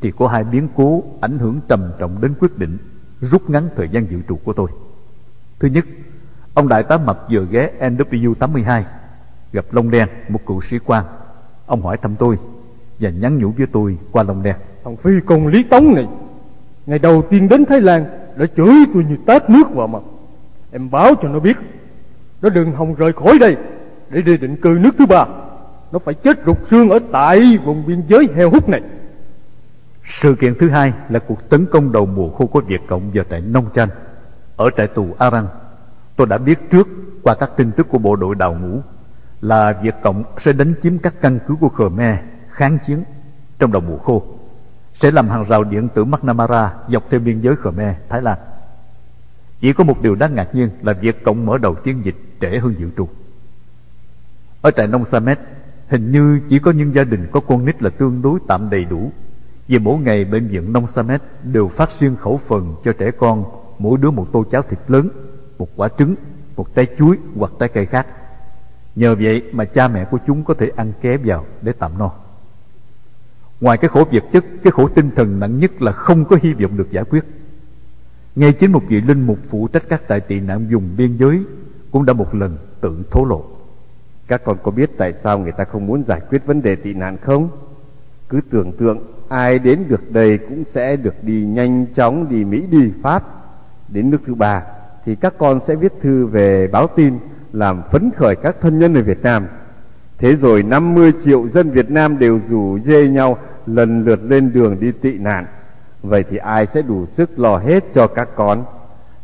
thì 0.00 0.10
có 0.10 0.28
hai 0.28 0.44
biến 0.44 0.68
cố 0.76 1.02
ảnh 1.20 1.38
hưởng 1.38 1.60
trầm 1.68 1.92
trọng 1.98 2.20
đến 2.20 2.34
quyết 2.40 2.58
định 2.58 2.78
rút 3.20 3.50
ngắn 3.50 3.68
thời 3.76 3.88
gian 3.88 4.06
dự 4.10 4.18
trù 4.28 4.36
của 4.36 4.52
tôi. 4.52 4.70
Thứ 5.58 5.68
nhất, 5.68 5.84
ông 6.54 6.68
đại 6.68 6.82
tá 6.82 6.98
mập 6.98 7.26
vừa 7.30 7.46
ghé 7.50 7.70
NW82 7.80 8.82
gặp 9.52 9.64
Long 9.70 9.90
Đen, 9.90 10.08
một 10.28 10.40
cựu 10.46 10.60
sĩ 10.60 10.78
quan. 10.78 11.04
Ông 11.66 11.82
hỏi 11.82 11.96
thăm 11.96 12.16
tôi 12.16 12.38
và 13.00 13.10
nhắn 13.10 13.38
nhủ 13.38 13.52
với 13.56 13.66
tôi 13.72 13.98
qua 14.10 14.22
Long 14.22 14.42
Đen. 14.42 14.56
Thằng 14.84 14.96
Phi 14.96 15.10
công 15.26 15.46
Lý 15.46 15.62
Tống 15.62 15.94
này, 15.94 16.06
ngày 16.86 16.98
đầu 16.98 17.22
tiên 17.22 17.48
đến 17.48 17.64
Thái 17.64 17.80
Lan 17.80 18.04
đã 18.36 18.46
chửi 18.46 18.74
tôi 18.94 19.04
như 19.04 19.16
tát 19.26 19.50
nước 19.50 19.74
vào 19.74 19.86
mặt. 19.86 20.02
Em 20.72 20.90
báo 20.90 21.14
cho 21.22 21.28
nó 21.28 21.38
biết, 21.38 21.56
nó 22.42 22.48
đừng 22.48 22.72
hòng 22.72 22.94
rời 22.94 23.12
khỏi 23.12 23.38
đây 23.38 23.56
để 24.10 24.22
đi 24.22 24.36
định 24.36 24.56
cư 24.56 24.78
nước 24.80 24.94
thứ 24.98 25.06
ba 25.06 25.26
nó 25.94 25.98
phải 25.98 26.14
chết 26.14 26.38
rụt 26.46 26.56
xương 26.66 26.90
ở 26.90 26.98
tại 27.12 27.58
vùng 27.64 27.86
biên 27.86 28.02
giới 28.08 28.28
heo 28.34 28.50
hút 28.50 28.68
này 28.68 28.82
sự 30.04 30.34
kiện 30.34 30.54
thứ 30.58 30.68
hai 30.68 30.92
là 31.08 31.18
cuộc 31.18 31.48
tấn 31.48 31.66
công 31.66 31.92
đầu 31.92 32.06
mùa 32.06 32.30
khô 32.30 32.46
của 32.46 32.60
Việt 32.60 32.80
Cộng 32.88 33.10
vào 33.14 33.24
tại 33.28 33.40
Nông 33.40 33.66
Chanh 33.74 33.88
ở 34.56 34.70
trại 34.76 34.86
tù 34.86 35.06
Arang. 35.18 35.46
Tôi 36.16 36.26
đã 36.26 36.38
biết 36.38 36.58
trước 36.70 36.88
qua 37.22 37.34
các 37.34 37.50
tin 37.56 37.70
tức 37.72 37.88
của 37.88 37.98
bộ 37.98 38.16
đội 38.16 38.34
đào 38.34 38.54
ngũ 38.54 38.80
là 39.40 39.74
Việt 39.82 39.94
Cộng 40.02 40.24
sẽ 40.38 40.52
đánh 40.52 40.72
chiếm 40.82 40.98
các 40.98 41.14
căn 41.20 41.38
cứ 41.46 41.54
của 41.60 41.68
Khmer 41.68 42.16
kháng 42.48 42.78
chiến 42.86 43.04
trong 43.58 43.72
đầu 43.72 43.82
mùa 43.88 43.98
khô, 43.98 44.22
sẽ 44.94 45.10
làm 45.10 45.28
hàng 45.28 45.44
rào 45.44 45.64
điện 45.64 45.88
tử 45.94 46.04
McNamara 46.04 46.74
dọc 46.88 47.10
theo 47.10 47.20
biên 47.20 47.40
giới 47.40 47.56
Khmer, 47.56 47.94
Thái 48.08 48.22
Lan. 48.22 48.38
Chỉ 49.60 49.72
có 49.72 49.84
một 49.84 50.02
điều 50.02 50.14
đáng 50.14 50.34
ngạc 50.34 50.54
nhiên 50.54 50.70
là 50.82 50.92
việc 50.92 51.24
Cộng 51.24 51.46
mở 51.46 51.58
đầu 51.58 51.74
chiến 51.74 52.04
dịch 52.04 52.16
trễ 52.40 52.58
hơn 52.58 52.74
dự 52.78 52.90
trù. 52.96 53.08
Ở 54.64 54.70
trại 54.70 54.86
nông 54.86 55.04
Samet 55.04 55.38
Hình 55.88 56.12
như 56.12 56.40
chỉ 56.48 56.58
có 56.58 56.70
những 56.70 56.94
gia 56.94 57.04
đình 57.04 57.26
có 57.32 57.40
con 57.40 57.64
nít 57.64 57.82
là 57.82 57.90
tương 57.90 58.22
đối 58.22 58.38
tạm 58.48 58.70
đầy 58.70 58.84
đủ 58.84 59.12
Vì 59.68 59.78
mỗi 59.78 59.98
ngày 59.98 60.24
bệnh 60.24 60.48
viện 60.48 60.72
nông 60.72 60.86
Samet 60.86 61.22
Đều 61.42 61.68
phát 61.68 61.90
riêng 61.98 62.16
khẩu 62.16 62.36
phần 62.36 62.74
cho 62.84 62.92
trẻ 62.92 63.10
con 63.10 63.44
Mỗi 63.78 63.98
đứa 63.98 64.10
một 64.10 64.28
tô 64.32 64.44
cháo 64.50 64.62
thịt 64.62 64.78
lớn 64.88 65.08
Một 65.58 65.68
quả 65.76 65.88
trứng, 65.98 66.14
một 66.56 66.74
trái 66.74 66.86
chuối 66.98 67.16
hoặc 67.36 67.52
trái 67.58 67.68
cây 67.68 67.86
khác 67.86 68.06
Nhờ 68.96 69.14
vậy 69.14 69.42
mà 69.52 69.64
cha 69.64 69.88
mẹ 69.88 70.04
của 70.04 70.18
chúng 70.26 70.44
có 70.44 70.54
thể 70.54 70.70
ăn 70.76 70.92
ké 71.00 71.16
vào 71.16 71.44
để 71.62 71.72
tạm 71.72 71.98
no 71.98 72.10
Ngoài 73.60 73.78
cái 73.78 73.88
khổ 73.88 74.04
vật 74.12 74.24
chất, 74.32 74.44
Cái 74.62 74.70
khổ 74.70 74.88
tinh 74.88 75.10
thần 75.16 75.40
nặng 75.40 75.58
nhất 75.58 75.82
là 75.82 75.92
không 75.92 76.24
có 76.24 76.36
hy 76.42 76.52
vọng 76.52 76.76
được 76.76 76.90
giải 76.90 77.04
quyết 77.04 77.24
Ngay 78.36 78.52
chính 78.52 78.72
một 78.72 78.82
vị 78.88 79.00
linh 79.00 79.26
mục 79.26 79.38
phụ 79.48 79.68
trách 79.72 79.88
các 79.88 80.02
tại 80.08 80.20
tị 80.20 80.40
nạn 80.40 80.66
dùng 80.70 80.90
biên 80.96 81.16
giới 81.16 81.42
Cũng 81.90 82.06
đã 82.06 82.12
một 82.12 82.34
lần 82.34 82.58
tự 82.80 83.02
thố 83.10 83.24
lộ 83.24 83.44
các 84.28 84.44
con 84.44 84.56
có 84.62 84.70
biết 84.70 84.90
tại 84.98 85.12
sao 85.12 85.38
người 85.38 85.52
ta 85.52 85.64
không 85.64 85.86
muốn 85.86 86.04
giải 86.08 86.20
quyết 86.30 86.46
vấn 86.46 86.62
đề 86.62 86.76
tị 86.76 86.94
nạn 86.94 87.16
không? 87.16 87.48
Cứ 88.28 88.40
tưởng 88.50 88.72
tượng, 88.72 88.98
ai 89.28 89.58
đến 89.58 89.84
được 89.88 90.10
đây 90.10 90.38
cũng 90.38 90.64
sẽ 90.64 90.96
được 90.96 91.24
đi 91.24 91.44
nhanh 91.44 91.86
chóng 91.94 92.28
đi 92.28 92.44
Mỹ 92.44 92.66
đi 92.70 92.92
Pháp. 93.02 93.22
Đến 93.88 94.10
nước 94.10 94.18
thứ 94.26 94.34
ba 94.34 94.62
thì 95.04 95.14
các 95.14 95.34
con 95.38 95.60
sẽ 95.66 95.74
viết 95.74 95.92
thư 96.00 96.26
về 96.26 96.66
báo 96.66 96.86
tin, 96.86 97.18
làm 97.52 97.82
phấn 97.92 98.10
khởi 98.16 98.36
các 98.36 98.56
thân 98.60 98.78
nhân 98.78 98.94
ở 98.94 99.02
Việt 99.02 99.22
Nam. 99.22 99.46
Thế 100.18 100.36
rồi 100.36 100.62
50 100.62 101.12
triệu 101.24 101.48
dân 101.48 101.70
Việt 101.70 101.90
Nam 101.90 102.18
đều 102.18 102.40
rủ 102.48 102.78
dê 102.78 103.08
nhau 103.08 103.38
lần 103.66 104.04
lượt 104.04 104.20
lên 104.22 104.52
đường 104.52 104.80
đi 104.80 104.92
tị 104.92 105.18
nạn. 105.18 105.46
Vậy 106.02 106.24
thì 106.30 106.36
ai 106.36 106.66
sẽ 106.66 106.82
đủ 106.82 107.06
sức 107.06 107.38
lo 107.38 107.56
hết 107.56 107.84
cho 107.94 108.06
các 108.06 108.28
con? 108.34 108.64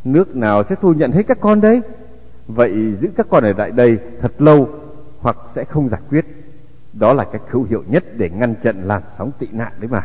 Nước 0.03 0.35
nào 0.35 0.63
sẽ 0.63 0.75
thu 0.81 0.93
nhận 0.93 1.11
hết 1.11 1.27
các 1.27 1.37
con 1.41 1.61
đấy? 1.61 1.81
Vậy 2.47 2.95
giữ 3.01 3.09
các 3.17 3.27
con 3.29 3.43
ở 3.43 3.53
lại 3.57 3.71
đây 3.71 3.97
thật 4.21 4.31
lâu 4.41 4.69
hoặc 5.19 5.37
sẽ 5.55 5.63
không 5.63 5.89
giải 5.89 6.01
quyết 6.09 6.25
đó 6.93 7.13
là 7.13 7.23
cách 7.23 7.41
hữu 7.49 7.63
hiệu 7.63 7.83
nhất 7.87 8.03
để 8.17 8.29
ngăn 8.29 8.55
chặn 8.63 8.83
làn 8.83 9.01
sóng 9.17 9.31
tị 9.39 9.47
nạn 9.51 9.71
đấy 9.79 9.89
mà 9.91 10.03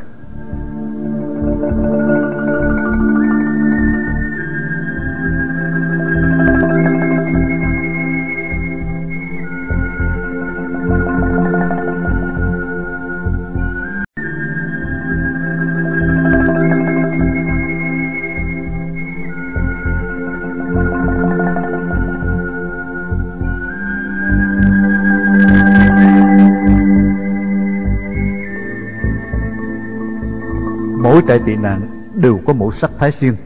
Mỗi 31.16 31.24
trại 31.28 31.38
tị 31.38 31.56
nạn 31.56 32.08
đều 32.14 32.40
có 32.46 32.52
một 32.52 32.74
sắc 32.74 32.90
thái 32.98 33.10
riêng 33.10 33.36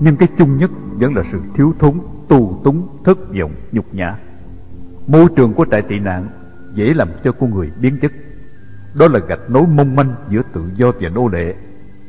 Nhưng 0.00 0.16
cái 0.16 0.28
chung 0.38 0.56
nhất 0.56 0.70
vẫn 0.92 1.14
là 1.14 1.22
sự 1.32 1.40
thiếu 1.54 1.74
thốn, 1.78 1.98
tù 2.28 2.60
túng, 2.64 2.88
thất 3.04 3.18
vọng, 3.40 3.52
nhục 3.72 3.94
nhã. 3.94 4.18
Môi 5.06 5.26
trường 5.36 5.54
của 5.54 5.66
trại 5.70 5.82
tị 5.82 5.98
nạn 5.98 6.28
dễ 6.74 6.94
làm 6.94 7.08
cho 7.24 7.32
con 7.32 7.54
người 7.54 7.70
biến 7.80 7.98
chất. 8.00 8.12
Đó 8.94 9.08
là 9.08 9.18
gạch 9.28 9.50
nối 9.50 9.66
mong 9.66 9.96
manh 9.96 10.14
giữa 10.28 10.42
tự 10.52 10.70
do 10.74 10.92
và 11.00 11.08
nô 11.08 11.28
lệ 11.28 11.54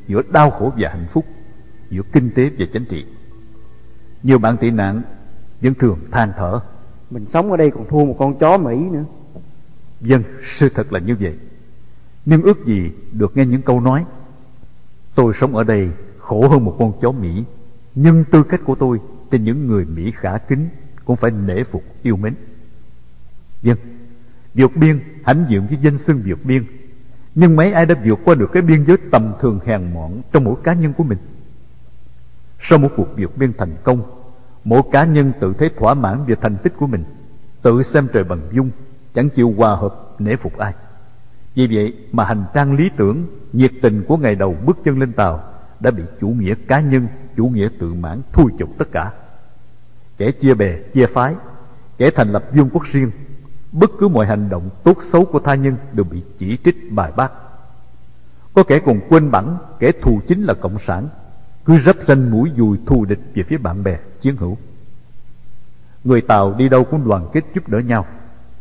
Giữa 0.08 0.22
đau 0.32 0.52
khổ 0.52 0.74
và 0.78 0.90
hạnh 0.90 1.08
phúc 1.12 1.26
Giữa 1.90 2.02
kinh 2.12 2.30
tế 2.36 2.50
và 2.60 2.66
chính 2.74 2.86
trị. 2.86 3.06
Nhiều 4.24 4.40
bạn 4.40 4.58
tị 4.58 4.72
nạn 4.72 5.02
vẫn 5.62 5.74
thường 5.74 6.00
than 6.12 6.32
thở 6.38 6.60
Mình 7.12 7.26
sống 7.26 7.52
ở 7.52 7.58
đây 7.58 7.72
còn 7.72 7.86
thua 7.90 8.06
một 8.06 8.16
con 8.20 8.40
chó 8.40 8.58
Mỹ 8.58 8.78
nữa. 8.92 9.04
Dân, 10.02 10.24
sự 10.42 10.70
thật 10.70 10.94
là 10.94 11.00
như 11.00 11.16
vậy. 11.20 11.36
Nhưng 12.26 12.42
ước 12.42 12.66
gì 12.66 12.92
được 13.12 13.38
nghe 13.38 13.46
những 13.46 13.62
câu 13.62 13.82
nói 13.82 14.06
Tôi 15.18 15.34
sống 15.34 15.56
ở 15.56 15.64
đây 15.64 15.90
khổ 16.20 16.48
hơn 16.48 16.66
một 16.66 16.76
con 16.80 16.94
chó 17.02 17.12
Mỹ. 17.12 17.44
Nhưng 17.96 18.24
tư 18.24 18.44
cách 18.44 18.62
của 18.66 18.76
tôi 18.76 19.00
Trên 19.32 19.44
những 19.44 19.68
người 19.68 19.86
Mỹ 19.86 20.12
khả 20.12 20.38
kính 20.38 20.70
Cũng 21.06 21.16
phải 21.16 21.32
nể 21.32 21.64
phục 21.64 21.84
yêu 22.02 22.16
mến. 22.18 22.36
Dân 23.62 23.78
Vượt 24.54 24.72
biên, 24.76 25.00
hãnh 25.24 25.46
diện 25.50 25.68
với 25.68 25.78
danh 25.82 25.98
xưng 25.98 26.22
vượt 26.26 26.46
biên. 26.46 26.64
Nhưng 27.36 27.56
mấy 27.56 27.72
ai 27.72 27.86
đã 27.86 27.96
vượt 28.06 28.20
qua 28.26 28.36
được 28.36 28.50
cái 28.54 28.62
biên 28.62 28.86
giới 28.86 28.98
tầm 29.12 29.34
thường 29.42 29.60
hèn 29.66 29.94
mọn 29.94 30.22
Trong 30.32 30.44
mỗi 30.44 30.56
cá 30.64 30.74
nhân 30.74 30.94
của 30.94 31.04
mình? 31.04 31.18
Sau 32.60 32.80
một 32.80 32.90
cuộc 32.98 33.08
vượt 33.18 33.38
biên 33.38 33.54
thành 33.58 33.76
công, 33.84 34.02
Mỗi 34.64 34.82
cá 34.92 35.06
nhân 35.06 35.32
tự 35.40 35.54
thấy 35.54 35.70
thỏa 35.78 35.94
mãn 35.94 36.26
về 36.26 36.36
thành 36.42 36.58
tích 36.64 36.74
của 36.78 36.88
mình, 36.88 37.04
Tự 37.62 37.84
xem 37.84 38.08
trời 38.14 38.24
bằng 38.24 38.42
dung, 38.52 38.70
Chẳng 39.14 39.30
chịu 39.30 39.54
hòa 39.58 39.76
hợp 39.76 40.16
nể 40.20 40.36
phục 40.36 40.58
ai. 40.58 40.74
Vì 41.58 41.68
vậy 41.68 41.94
mà 42.12 42.24
hành 42.24 42.44
trang 42.54 42.74
lý 42.76 42.90
tưởng 42.98 43.26
nhiệt 43.54 43.72
tình 43.82 44.04
của 44.08 44.18
ngày 44.18 44.36
đầu 44.36 44.58
bước 44.66 44.78
chân 44.84 45.00
lên 45.00 45.14
tàu 45.14 45.44
đã 45.80 45.92
bị 45.92 46.04
chủ 46.22 46.28
nghĩa 46.28 46.56
cá 46.68 46.82
nhân, 46.82 47.08
chủ 47.38 47.48
nghĩa 47.48 47.70
tự 47.80 47.94
mãn 47.94 48.22
thui 48.34 48.52
chục 48.58 48.70
tất 48.78 48.92
cả. 48.92 49.12
Kẻ 50.18 50.32
chia 50.32 50.54
bè, 50.54 50.78
chia 50.94 51.06
phái, 51.06 51.36
kẻ 51.98 52.10
thành 52.12 52.32
lập 52.32 52.46
vương 52.54 52.70
quốc 52.70 52.84
riêng, 52.86 53.12
bất 53.72 53.92
cứ 54.00 54.08
mọi 54.08 54.28
hành 54.28 54.50
động 54.50 54.70
tốt 54.84 54.98
xấu 55.02 55.26
của 55.26 55.40
tha 55.40 55.56
nhân 55.56 55.76
đều 55.94 56.04
bị 56.04 56.24
chỉ 56.38 56.58
trích 56.66 56.92
bài 56.92 57.12
bác. 57.16 57.32
Có 58.54 58.64
kẻ 58.64 58.80
còn 58.80 59.00
quên 59.10 59.32
bẵng 59.32 59.58
kẻ 59.80 59.92
thù 60.02 60.22
chính 60.28 60.44
là 60.44 60.54
cộng 60.54 60.80
sản, 60.80 61.08
cứ 61.66 61.78
rắp 61.78 61.96
ranh 62.08 62.32
mũi 62.32 62.52
dùi 62.58 62.78
thù 62.86 63.06
địch 63.06 63.20
về 63.36 63.44
phía 63.44 63.58
bạn 63.58 63.84
bè 63.84 63.98
chiến 64.22 64.36
hữu 64.36 64.58
người 66.04 66.22
tàu 66.22 66.54
đi 66.54 66.70
đâu 66.70 66.84
cũng 66.84 67.08
đoàn 67.08 67.30
kết 67.34 67.44
giúp 67.54 67.68
đỡ 67.68 67.80
nhau 67.80 68.06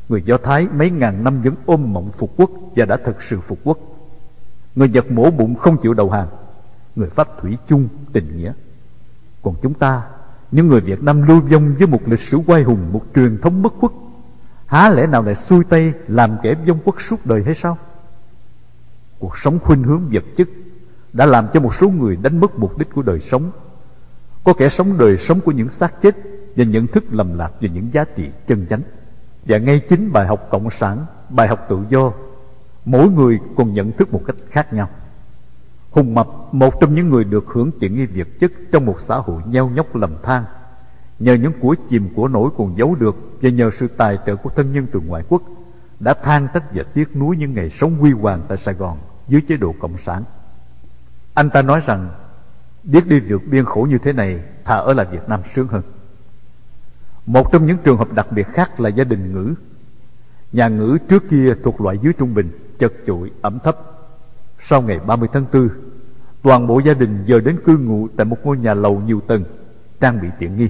người 0.09 0.23
do 0.23 0.39
thái 0.39 0.69
mấy 0.75 0.91
ngàn 0.91 1.25
năm 1.25 1.43
vẫn 1.43 1.55
ôm 1.67 1.93
mộng 1.93 2.11
phục 2.19 2.33
quốc 2.37 2.51
và 2.77 2.85
đã 2.85 2.97
thực 2.97 3.23
sự 3.23 3.41
phục 3.41 3.59
quốc. 3.65 3.79
Người 4.75 4.89
nhật 4.89 5.11
mổ 5.11 5.31
bụng 5.31 5.55
không 5.55 5.77
chịu 5.83 5.95
đầu 5.95 6.11
hàng. 6.11 6.29
Người 6.97 7.09
pháp 7.09 7.29
thủy 7.41 7.59
chung 7.67 7.89
tình 8.13 8.37
nghĩa. 8.37 8.53
Còn 9.43 9.55
chúng 9.63 9.75
ta, 9.75 10.03
những 10.53 10.69
người 10.69 10.81
việt 10.81 11.03
nam 11.03 11.23
lưu 11.23 11.41
vong 11.41 11.75
với 11.79 11.87
một 11.87 12.01
lịch 12.07 12.21
sử 12.21 12.39
quay 12.47 12.63
hùng, 12.63 12.93
một 12.93 13.03
truyền 13.15 13.39
thống 13.39 13.63
bất 13.63 13.73
khuất, 13.81 13.93
há 14.67 14.89
lẽ 14.91 15.07
nào 15.07 15.23
lại 15.23 15.35
xuôi 15.35 15.65
tay 15.65 15.93
làm 16.09 16.37
kẻ 16.43 16.55
vong 16.67 16.79
quốc 16.85 17.01
suốt 17.01 17.27
đời 17.27 17.43
hay 17.45 17.55
sao? 17.55 17.79
Cuộc 19.19 19.39
sống 19.39 19.59
khuynh 19.59 19.83
hướng 19.83 20.09
vật 20.13 20.25
chất 20.37 20.49
đã 21.13 21.27
làm 21.27 21.47
cho 21.55 21.61
một 21.61 21.75
số 21.75 21.89
người 21.89 22.17
đánh 22.17 22.41
mất 22.41 22.59
mục 22.59 22.79
đích 22.79 22.93
của 22.95 23.03
đời 23.03 23.21
sống. 23.21 23.51
Có 24.45 24.53
kẻ 24.53 24.69
sống 24.69 24.99
đời 24.99 25.19
sống 25.19 25.41
của 25.41 25.53
những 25.53 25.69
xác 25.69 26.01
chết 26.03 26.17
và 26.57 26.65
nhận 26.65 26.87
thức 26.87 27.05
lầm 27.11 27.39
lạc 27.39 27.53
về 27.61 27.69
những 27.69 27.93
giá 27.93 28.05
trị 28.05 28.31
chân 28.47 28.67
chánh 28.71 28.81
và 29.47 29.59
ngay 29.59 29.81
chính 29.89 30.13
bài 30.13 30.27
học 30.27 30.47
cộng 30.51 30.71
sản, 30.71 31.07
bài 31.29 31.49
học 31.49 31.67
tự 31.69 31.79
do, 31.91 32.13
mỗi 32.85 33.09
người 33.09 33.41
còn 33.57 33.75
nhận 33.75 33.93
thức 33.93 34.13
một 34.13 34.23
cách 34.27 34.37
khác 34.51 34.73
nhau 34.73 34.89
hùng 35.97 36.15
mập, 36.15 36.29
một 36.53 36.81
trong 36.81 36.95
những 36.95 37.09
người 37.09 37.25
được 37.25 37.45
hưởng 37.49 37.71
tiện 37.81 37.97
nghi 37.97 38.07
vật 38.07 38.29
chất 38.41 38.53
trong 38.73 38.87
một 38.87 39.01
xã 39.01 39.17
hội 39.17 39.43
nheo 39.47 39.69
nhóc 39.69 39.97
lầm 39.97 40.15
than, 40.23 40.45
nhờ 41.19 41.35
những 41.35 41.53
của 41.61 41.77
chìm 41.89 42.09
của 42.15 42.29
nổi 42.29 42.51
còn 42.59 42.79
giấu 42.79 42.95
được 42.95 43.17
và 43.43 43.51
nhờ 43.51 43.71
sự 43.79 43.89
tài 43.89 44.19
trợ 44.27 44.37
của 44.37 44.51
thân 44.51 44.73
nhân 44.73 44.87
từ 44.93 45.01
ngoại 45.01 45.23
quốc, 45.29 45.43
đã 46.01 46.15
than 46.15 46.49
trách 46.55 46.65
và 46.75 46.83
tiếc 46.83 47.17
nuối 47.17 47.37
những 47.37 47.55
ngày 47.55 47.71
sống 47.71 47.95
huy 47.95 48.13
hoàng 48.13 48.43
tại 48.49 48.59
Sài 48.59 48.75
Gòn 48.75 48.99
dưới 49.29 49.41
chế 49.49 49.57
độ 49.57 49.75
cộng 49.81 49.97
sản. 49.97 50.25
Anh 51.35 51.51
ta 51.51 51.63
nói 51.63 51.81
rằng, 51.87 52.09
biết 52.85 53.07
đi 53.07 53.21
vượt 53.21 53.43
biên 53.51 53.65
khổ 53.65 53.87
như 53.91 53.99
thế 53.99 54.13
này, 54.13 54.41
thà 54.65 54.77
ở 54.77 54.93
lại 54.93 55.07
Việt 55.11 55.29
Nam 55.29 55.41
sướng 55.55 55.69
hơn. 55.69 55.83
Một 57.27 57.53
trong 57.53 57.67
những 57.67 57.79
trường 57.85 57.97
hợp 57.97 58.13
đặc 58.13 58.33
biệt 58.33 58.47
khác 58.53 58.81
là 58.81 58.89
gia 58.89 59.05
đình 59.05 59.33
ngữ. 59.33 59.55
Nhà 60.53 60.69
ngữ 60.69 60.99
trước 61.09 61.29
kia 61.31 61.55
thuộc 61.65 61.81
loại 61.81 61.99
dưới 62.03 62.13
trung 62.13 62.35
bình, 62.35 62.51
chật 62.79 62.93
chội, 63.07 63.31
ẩm 63.43 63.59
thấp. 63.65 63.77
Sau 64.61 64.83
ngày 64.83 64.99
30 65.07 65.29
tháng 65.33 65.45
4, 65.53 65.69
toàn 66.43 66.67
bộ 66.67 66.79
gia 66.79 66.95
đình 66.95 67.25
giờ 67.27 67.41
đến 67.41 67.61
cư 67.65 67.79
ngụ 67.79 68.09
tại 68.17 68.25
một 68.25 68.37
ngôi 68.45 68.59
nhà 68.59 68.75
lầu 68.75 69.01
nhiều 69.01 69.21
tầng, 69.21 69.45
trang 70.01 70.21
bị 70.21 70.29
tiện 70.39 70.57
nghi. 70.57 70.69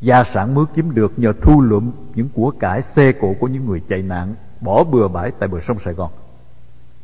Gia 0.00 0.24
sản 0.24 0.54
mới 0.54 0.64
kiếm 0.74 0.94
được 0.94 1.18
nhờ 1.18 1.32
thu 1.42 1.62
lượm 1.62 1.90
những 2.14 2.28
của 2.34 2.50
cải 2.50 2.82
xe 2.82 3.12
cộ 3.12 3.34
của 3.40 3.48
những 3.48 3.66
người 3.66 3.82
chạy 3.88 4.02
nạn 4.02 4.34
bỏ 4.60 4.84
bừa 4.84 5.08
bãi 5.08 5.30
tại 5.30 5.48
bờ 5.48 5.60
sông 5.60 5.78
Sài 5.78 5.94
Gòn. 5.94 6.10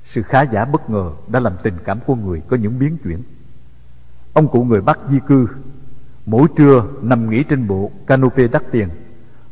Sự 0.04 0.22
khá 0.22 0.42
giả 0.42 0.64
bất 0.64 0.90
ngờ 0.90 1.10
đã 1.28 1.40
làm 1.40 1.52
tình 1.62 1.74
cảm 1.84 1.98
của 2.06 2.14
người 2.14 2.42
có 2.48 2.56
những 2.56 2.78
biến 2.78 2.98
chuyển. 3.04 3.22
Ông 4.32 4.48
cụ 4.48 4.64
người 4.64 4.80
Bắc 4.80 4.98
di 5.10 5.18
cư, 5.26 5.48
mỗi 6.30 6.48
trưa 6.56 6.84
nằm 7.02 7.30
nghỉ 7.30 7.42
trên 7.42 7.66
bộ 7.66 7.90
canopy 8.06 8.48
đắt 8.48 8.62
tiền, 8.70 8.88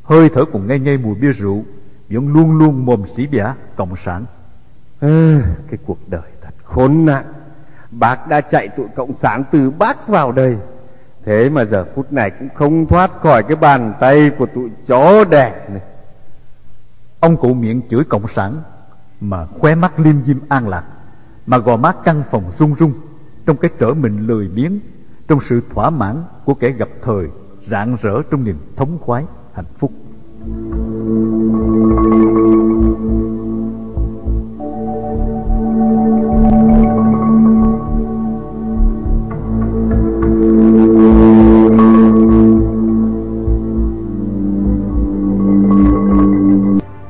hơi 0.02 0.28
thở 0.34 0.44
còn 0.52 0.66
ngây 0.66 0.78
ngây 0.78 0.98
mùi 0.98 1.14
bia 1.14 1.32
rượu, 1.32 1.64
vẫn 2.08 2.32
luôn 2.32 2.58
luôn 2.58 2.86
mồm 2.86 3.06
xỉ 3.16 3.26
bả 3.26 3.54
cộng 3.76 3.96
sản. 3.96 4.24
À, 5.00 5.40
cái 5.70 5.78
cuộc 5.86 6.08
đời 6.08 6.30
thật 6.42 6.54
khốn 6.64 7.06
nạn. 7.06 7.24
Bác 7.90 8.28
đã 8.28 8.40
chạy 8.40 8.68
tụi 8.68 8.86
cộng 8.96 9.16
sản 9.16 9.44
từ 9.50 9.70
Bắc 9.70 10.08
vào 10.08 10.32
đây. 10.32 10.56
Thế 11.24 11.50
mà 11.50 11.64
giờ 11.64 11.84
phút 11.94 12.12
này 12.12 12.30
cũng 12.30 12.48
không 12.54 12.86
thoát 12.86 13.20
khỏi 13.20 13.42
cái 13.42 13.56
bàn 13.56 13.92
tay 14.00 14.30
của 14.38 14.46
tụi 14.46 14.70
chó 14.86 15.24
đẻ 15.24 15.66
này. 15.68 15.82
Ông 17.20 17.36
cụ 17.36 17.54
miệng 17.54 17.80
chửi 17.90 18.04
cộng 18.04 18.28
sản 18.28 18.62
mà 19.20 19.46
khóe 19.46 19.74
mắt 19.74 20.00
liêm 20.00 20.24
diêm 20.24 20.38
an 20.48 20.68
lạc, 20.68 20.84
mà 21.46 21.58
gò 21.58 21.76
má 21.76 21.92
căng 22.04 22.22
phòng 22.30 22.52
run 22.58 22.74
run 22.74 22.92
trong 23.46 23.56
cái 23.56 23.70
trở 23.78 23.94
mình 23.94 24.26
lười 24.26 24.48
biếng, 24.48 24.80
trong 25.28 25.40
sự 25.40 25.62
thỏa 25.74 25.90
mãn 25.90 26.22
của 26.44 26.54
kẻ 26.54 26.70
gặp 26.70 26.88
thời, 27.02 27.28
rạng 27.60 27.96
rỡ 28.02 28.22
trong 28.30 28.44
niềm 28.44 28.58
thống 28.76 28.98
khoái, 29.00 29.24
hạnh 29.54 29.64
phúc. 29.78 29.92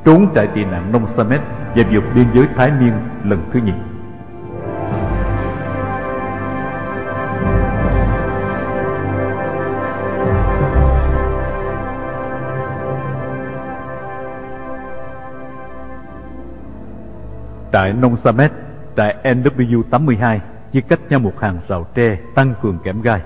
trốn 0.05 0.25
trại 0.35 0.47
tị 0.55 0.65
nạn 0.65 0.91
Nông 0.91 1.07
Samet 1.17 1.41
và 1.75 1.83
vượt 1.91 2.03
biên 2.15 2.25
giới 2.35 2.47
Thái 2.55 2.71
Miên 2.71 2.93
lần 3.23 3.49
thứ 3.53 3.59
nhì. 3.59 3.88
Trại 17.73 17.93
Nông 17.93 18.17
Samet, 18.17 18.51
trại 18.97 19.15
NW82 19.23 20.39
chia 20.71 20.81
cách 20.81 20.99
nhau 21.09 21.19
một 21.19 21.33
hàng 21.39 21.59
rào 21.67 21.87
tre 21.95 22.17
tăng 22.35 22.53
cường 22.61 22.77
kẽm 22.83 23.01
gai. 23.01 23.21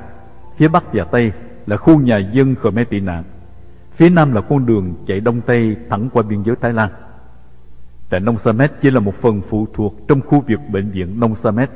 Phía 0.58 0.68
bắc 0.68 0.84
và 0.94 1.04
tây 1.12 1.32
là 1.66 1.78
khu 1.78 2.00
nhà 2.00 2.18
dân 2.18 2.56
Khmer 2.56 2.88
tị 2.90 3.00
nạn 3.00 3.24
Phía 3.96 4.10
nam 4.10 4.34
là 4.34 4.42
con 4.42 4.66
đường 4.66 4.94
chạy 5.08 5.20
đông 5.20 5.42
tây 5.42 5.76
thẳng 5.90 6.10
qua 6.14 6.24
biên 6.24 6.44
giới 6.44 6.56
Thái 6.62 6.74
Lan. 6.74 6.90
Trại 8.12 8.20
Nông 8.20 8.38
Samet 8.38 8.72
chỉ 8.82 8.92
là 8.92 9.00
một 9.00 9.16
phần 9.16 9.42
phụ 9.50 9.68
thuộc 9.74 9.96
trong 10.08 10.22
khu 10.22 10.44
vực 10.50 10.60
bệnh 10.72 10.92
viện 10.92 11.20
Nông 11.20 11.36
Samet, 11.36 11.70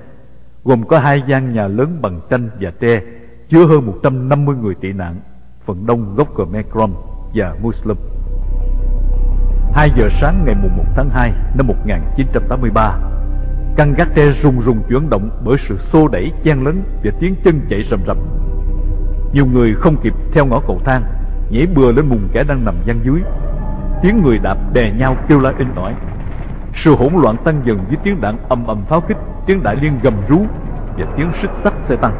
gồm 0.64 0.88
có 0.88 1.00
hai 1.00 1.24
gian 1.30 1.54
nhà 1.54 1.68
lớn 1.68 1.98
bằng 2.02 2.22
tranh 2.30 2.50
và 2.62 2.72
tre, 2.80 3.02
chứa 3.50 3.66
hơn 3.66 3.86
150 3.86 4.56
người 4.56 4.76
tị 4.76 4.94
nạn, 4.94 5.20
phần 5.66 5.86
đông 5.86 6.16
gốc 6.16 6.36
Khmer 6.36 6.66
Krom 6.72 6.94
và 7.34 7.56
Muslim. 7.62 7.98
2 9.78 9.92
giờ 9.96 10.10
sáng 10.10 10.46
ngày 10.46 10.56
mùng 10.62 10.78
1 10.78 10.84
tháng 10.96 11.10
2 11.10 11.32
năm 11.58 11.68
1983, 11.68 12.98
căn 13.76 13.94
gác 13.98 14.08
tre 14.16 14.32
rung 14.32 14.62
rung 14.62 14.84
chuyển 14.90 15.10
động 15.10 15.30
bởi 15.46 15.58
sự 15.58 15.78
xô 15.78 16.08
đẩy 16.08 16.32
chen 16.44 16.64
lấn 16.64 16.84
và 17.04 17.12
tiếng 17.20 17.36
chân 17.44 17.62
chạy 17.70 17.84
rầm 17.84 18.00
rập. 18.08 18.18
Nhiều 19.34 19.46
người 19.46 19.74
không 19.74 19.96
kịp 20.04 20.14
theo 20.34 20.46
ngõ 20.46 20.60
cầu 20.68 20.82
thang 20.86 21.02
nhảy 21.50 21.68
bừa 21.76 21.92
lên 21.92 22.10
mùng 22.10 22.30
kẻ 22.34 22.44
đang 22.44 22.66
nằm 22.66 22.76
gian 22.86 23.00
dưới. 23.06 23.22
Tiếng 24.02 24.24
người 24.24 24.38
đạp 24.38 24.58
đè 24.74 24.92
nhau 24.92 25.16
kêu 25.28 25.40
la 25.40 25.54
in 25.58 25.68
ỏi. 25.76 25.94
Sự 26.76 26.96
hỗn 26.96 27.14
loạn 27.22 27.36
tăng 27.44 27.62
dần 27.66 27.86
với 27.88 27.98
tiếng 28.04 28.22
đạn 28.22 28.38
ầm 28.50 28.68
ầm 28.68 28.86
pháo 28.90 29.02
kích 29.02 29.18
tiếng 29.46 29.64
đại 29.64 29.76
liên 29.76 30.00
gầm 30.04 30.14
rú 30.28 30.40
và 30.98 31.06
tiếng 31.18 31.32
xích 31.42 31.52
sắt 31.54 31.74
xe 31.88 31.96
tăng. 31.96 32.14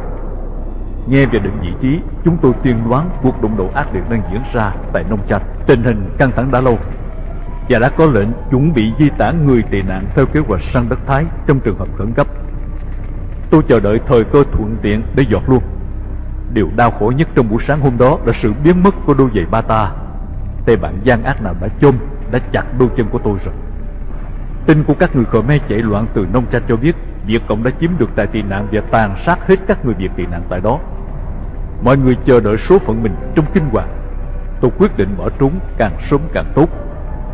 Nghe 1.08 1.26
về 1.26 1.38
định 1.38 1.60
vị 1.60 1.72
trí 1.80 2.00
chúng 2.24 2.36
tôi 2.42 2.52
tiên 2.62 2.76
đoán 2.90 3.10
cuộc 3.22 3.42
đụng 3.42 3.56
độ 3.56 3.68
ác 3.74 3.94
liệt 3.94 4.10
đang 4.10 4.22
diễn 4.32 4.42
ra 4.52 4.74
tại 4.92 5.04
nông 5.10 5.26
trạch 5.26 5.42
tình 5.66 5.82
hình 5.82 6.14
căng 6.18 6.32
thẳng 6.36 6.50
đã 6.52 6.60
lâu 6.60 6.78
và 7.68 7.78
đã 7.78 7.88
có 7.88 8.06
lệnh 8.06 8.28
chuẩn 8.50 8.74
bị 8.74 8.92
di 8.98 9.08
tản 9.18 9.46
người 9.46 9.62
tị 9.62 9.82
nạn 9.82 10.06
theo 10.14 10.26
kế 10.26 10.40
hoạch 10.40 10.60
sang 10.60 10.88
đất 10.88 10.98
thái 11.06 11.24
trong 11.46 11.60
trường 11.60 11.78
hợp 11.78 11.88
khẩn 11.98 12.12
cấp 12.12 12.26
tôi 13.50 13.62
chờ 13.68 13.80
đợi 13.80 14.00
thời 14.06 14.24
cơ 14.24 14.44
thuận 14.52 14.76
tiện 14.82 15.02
để 15.14 15.24
dọt 15.30 15.42
luôn 15.46 15.62
Điều 16.52 16.68
đau 16.76 16.90
khổ 16.90 17.12
nhất 17.16 17.28
trong 17.34 17.48
buổi 17.48 17.62
sáng 17.62 17.80
hôm 17.80 17.98
đó 17.98 18.18
là 18.24 18.32
sự 18.42 18.52
biến 18.64 18.82
mất 18.82 18.94
của 19.06 19.14
đôi 19.14 19.30
giày 19.34 19.44
ba 19.50 19.60
ta 19.60 19.92
Tay 20.66 20.76
bạn 20.76 21.00
gian 21.04 21.22
ác 21.24 21.42
nào 21.42 21.54
đã 21.60 21.68
chôm, 21.80 21.94
đã 22.30 22.38
chặt 22.52 22.78
đôi 22.78 22.88
chân 22.96 23.06
của 23.08 23.18
tôi 23.24 23.38
rồi. 23.44 23.54
Tin 24.66 24.84
của 24.84 24.94
các 24.98 25.16
người 25.16 25.24
Khmer 25.24 25.60
chạy 25.68 25.78
loạn 25.78 26.06
từ 26.14 26.26
nông 26.32 26.46
trang 26.50 26.62
cho 26.68 26.76
biết 26.76 26.96
Việt 27.26 27.42
Cộng 27.48 27.62
đã 27.62 27.70
chiếm 27.80 27.90
được 27.98 28.10
tại 28.16 28.26
tị 28.26 28.42
nạn 28.42 28.68
và 28.72 28.80
tàn 28.90 29.16
sát 29.24 29.46
hết 29.46 29.56
các 29.68 29.84
người 29.84 29.94
Việt 29.94 30.10
tị 30.16 30.26
nạn 30.26 30.42
tại 30.48 30.60
đó. 30.60 30.78
Mọi 31.82 31.96
người 31.96 32.16
chờ 32.24 32.40
đợi 32.40 32.56
số 32.56 32.78
phận 32.78 33.02
mình 33.02 33.14
trong 33.34 33.44
kinh 33.54 33.64
hoàng. 33.72 33.88
Tôi 34.60 34.70
quyết 34.78 34.96
định 34.96 35.16
bỏ 35.18 35.28
trốn 35.38 35.52
càng 35.78 35.92
sớm 36.00 36.20
càng 36.32 36.52
tốt. 36.54 36.68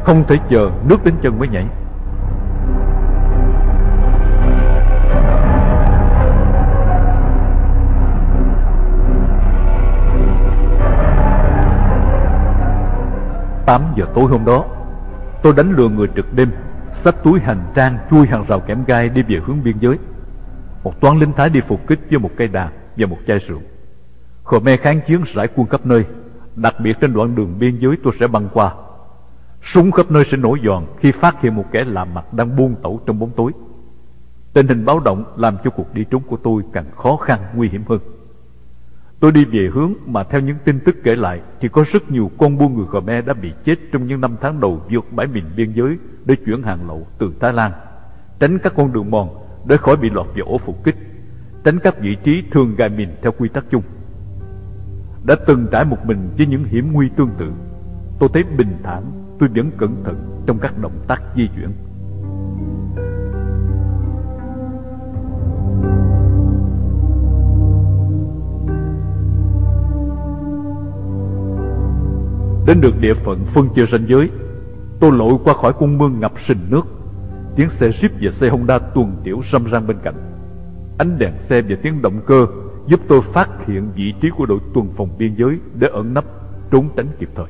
Không 0.05 0.25
thể 0.29 0.39
chờ 0.51 0.71
nước 0.89 1.05
đến 1.05 1.15
chân 1.23 1.39
mới 1.39 1.49
nhảy. 1.49 1.67
tám 13.67 13.83
giờ 13.97 14.05
tối 14.15 14.25
hôm 14.25 14.45
đó, 14.45 14.65
Tôi 15.43 15.53
đánh 15.57 15.71
lừa 15.71 15.89
người 15.89 16.09
trực 16.17 16.35
đêm, 16.35 16.49
Xách 16.93 17.25
túi 17.25 17.41
hành 17.41 17.73
trang, 17.75 17.99
chui 18.11 18.27
hàng 18.27 18.45
rào 18.49 18.61
kẽm 18.61 18.85
gai 18.85 19.09
đi 19.09 19.23
về 19.23 19.41
hướng 19.47 19.65
biên 19.65 19.79
giới. 19.81 19.99
Một 20.85 21.01
toán 21.01 21.19
lính 21.19 21.33
Thái 21.33 21.51
đi 21.51 21.61
phục 21.61 21.87
kích 21.87 22.01
với 22.11 22.19
một 22.19 22.31
cây 22.37 22.49
đà 22.49 22.71
và 22.97 23.07
một 23.07 23.19
chai 23.27 23.39
rượu. 23.39 23.61
Khmer 24.45 24.81
kháng 24.81 25.01
chiến 25.07 25.23
rải 25.35 25.49
quân 25.57 25.67
khắp 25.67 25.87
nơi, 25.87 26.05
Đặc 26.57 26.75
biệt 26.81 26.97
trên 27.01 27.15
đoạn 27.15 27.35
đường 27.35 27.59
biên 27.59 27.79
giới 27.79 27.97
tôi 28.05 28.13
sẽ 28.21 28.27
băng 28.27 28.49
qua. 28.53 28.75
Súng 29.65 29.91
khắp 29.91 30.11
nơi 30.11 30.25
sẽ 30.25 30.37
nổi 30.37 30.61
giòn 30.65 30.85
khi 31.01 31.13
phát 31.13 31.41
hiện 31.41 31.55
một 31.55 31.65
kẻ 31.73 31.85
lạ 31.85 32.05
mặt 32.05 32.33
đang 32.33 32.57
buông 32.57 32.75
tẩu 32.83 33.01
trong 33.07 33.19
bóng 33.19 33.31
tối 33.37 33.53
Tình 34.53 34.69
hình 34.69 34.85
báo 34.85 35.01
động 35.01 35.25
làm 35.37 35.57
cho 35.65 35.71
cuộc 35.71 35.95
đi 35.95 36.05
trốn 36.11 36.23
của 36.27 36.37
tôi 36.37 36.63
càng 36.73 36.87
khó 36.97 37.17
khăn, 37.17 37.41
nguy 37.55 37.69
hiểm 37.69 37.85
hơn 37.89 38.01
Tôi 39.21 39.33
đi 39.33 39.45
về 39.45 39.71
hướng 39.73 39.93
mà 40.07 40.25
theo 40.25 40.41
những 40.41 40.57
tin 40.65 40.81
tức 40.81 40.97
kể 41.05 41.17
lại 41.17 41.41
thì 41.61 41.69
có 41.69 41.85
rất 41.93 42.11
nhiều 42.11 42.31
con 42.39 42.59
buôn 42.59 42.75
người 42.75 42.87
Khmer 42.87 43.27
đã 43.27 43.35
bị 43.35 43.53
chết 43.65 43.75
trong 43.93 44.07
những 44.07 44.21
năm 44.21 44.37
tháng 44.41 44.61
đầu 44.61 44.83
vượt 44.91 45.05
bãi 45.13 45.27
miền 45.27 45.45
biên 45.57 45.73
giới 45.73 45.97
để 46.25 46.37
chuyển 46.47 46.63
hàng 46.63 46.87
lậu 46.89 47.07
từ 47.19 47.33
Thái 47.41 47.53
Lan, 47.53 47.73
tránh 48.41 48.59
các 48.59 48.73
con 48.77 48.93
đường 48.93 49.11
mòn 49.11 49.29
để 49.67 49.77
khỏi 49.77 49.97
bị 49.97 50.11
lọt 50.11 50.27
vào 50.27 50.47
ổ 50.47 50.59
phục 50.59 50.85
kích. 50.85 50.97
tránh 51.65 51.79
các 51.79 52.01
vị 52.01 52.17
trí 52.25 52.43
thường 52.51 52.75
gài 52.77 52.89
mìn 52.89 53.09
theo 53.23 53.33
quy 53.39 53.49
tắc 53.49 53.65
chung. 53.71 53.83
Đã 55.25 55.35
từng 55.47 55.67
trải 55.73 55.85
một 55.85 55.99
mình 56.05 56.31
với 56.37 56.47
những 56.47 56.65
hiểm 56.65 56.93
nguy 56.93 57.09
tương 57.17 57.31
tự, 57.39 57.53
tôi 58.19 58.29
thấy 58.33 58.45
bình 58.57 58.77
thản, 58.83 59.24
tôi 59.39 59.49
vẫn 59.55 59.71
cẩn 59.79 60.05
thận 60.05 60.45
trong 60.47 60.59
các 60.59 60.79
động 60.79 61.05
tác 61.09 61.23
di 61.37 61.49
chuyển. 61.57 61.73
Đến 72.67 72.81
được 72.81 73.01
địa 73.01 73.15
phận 73.15 73.45
phân 73.45 73.69
chia 73.75 73.87
ranh 73.87 74.07
giới 74.09 74.31
Tôi 75.01 75.13
lội 75.13 75.33
qua 75.45 75.55
khỏi 75.55 75.73
cung 75.73 75.99
mương 75.99 76.21
ngập 76.21 76.33
sình 76.39 76.59
nước. 76.71 76.83
Tiếng 77.57 77.71
xe 77.71 77.89
Jeep 77.89 78.09
và 78.21 78.31
xe 78.31 78.49
Honda 78.49 78.79
tuần 78.79 79.17
tiểu 79.25 79.41
râm 79.53 79.65
ran 79.67 79.87
bên 79.87 79.97
cạnh. 80.03 80.15
Ánh 80.99 81.19
đèn 81.19 81.33
xe 81.39 81.63
và 81.63 81.77
tiếng 81.83 82.03
động 82.03 82.21
cơ 82.27 82.47
Giúp 82.87 83.01
tôi 83.09 83.23
phát 83.23 83.49
hiện 83.67 83.93
vị 83.97 84.15
trí 84.21 84.31
của 84.31 84.47
đội 84.47 84.59
tuần 84.75 84.89
phòng 84.97 85.09
biên 85.19 85.35
giới 85.39 85.59
Để 85.79 85.89
ẩn 85.93 86.15
nấp, 86.15 86.25
trốn 86.71 86.89
tránh 86.97 87.07
kịp 87.19 87.29
thời. 87.35 87.47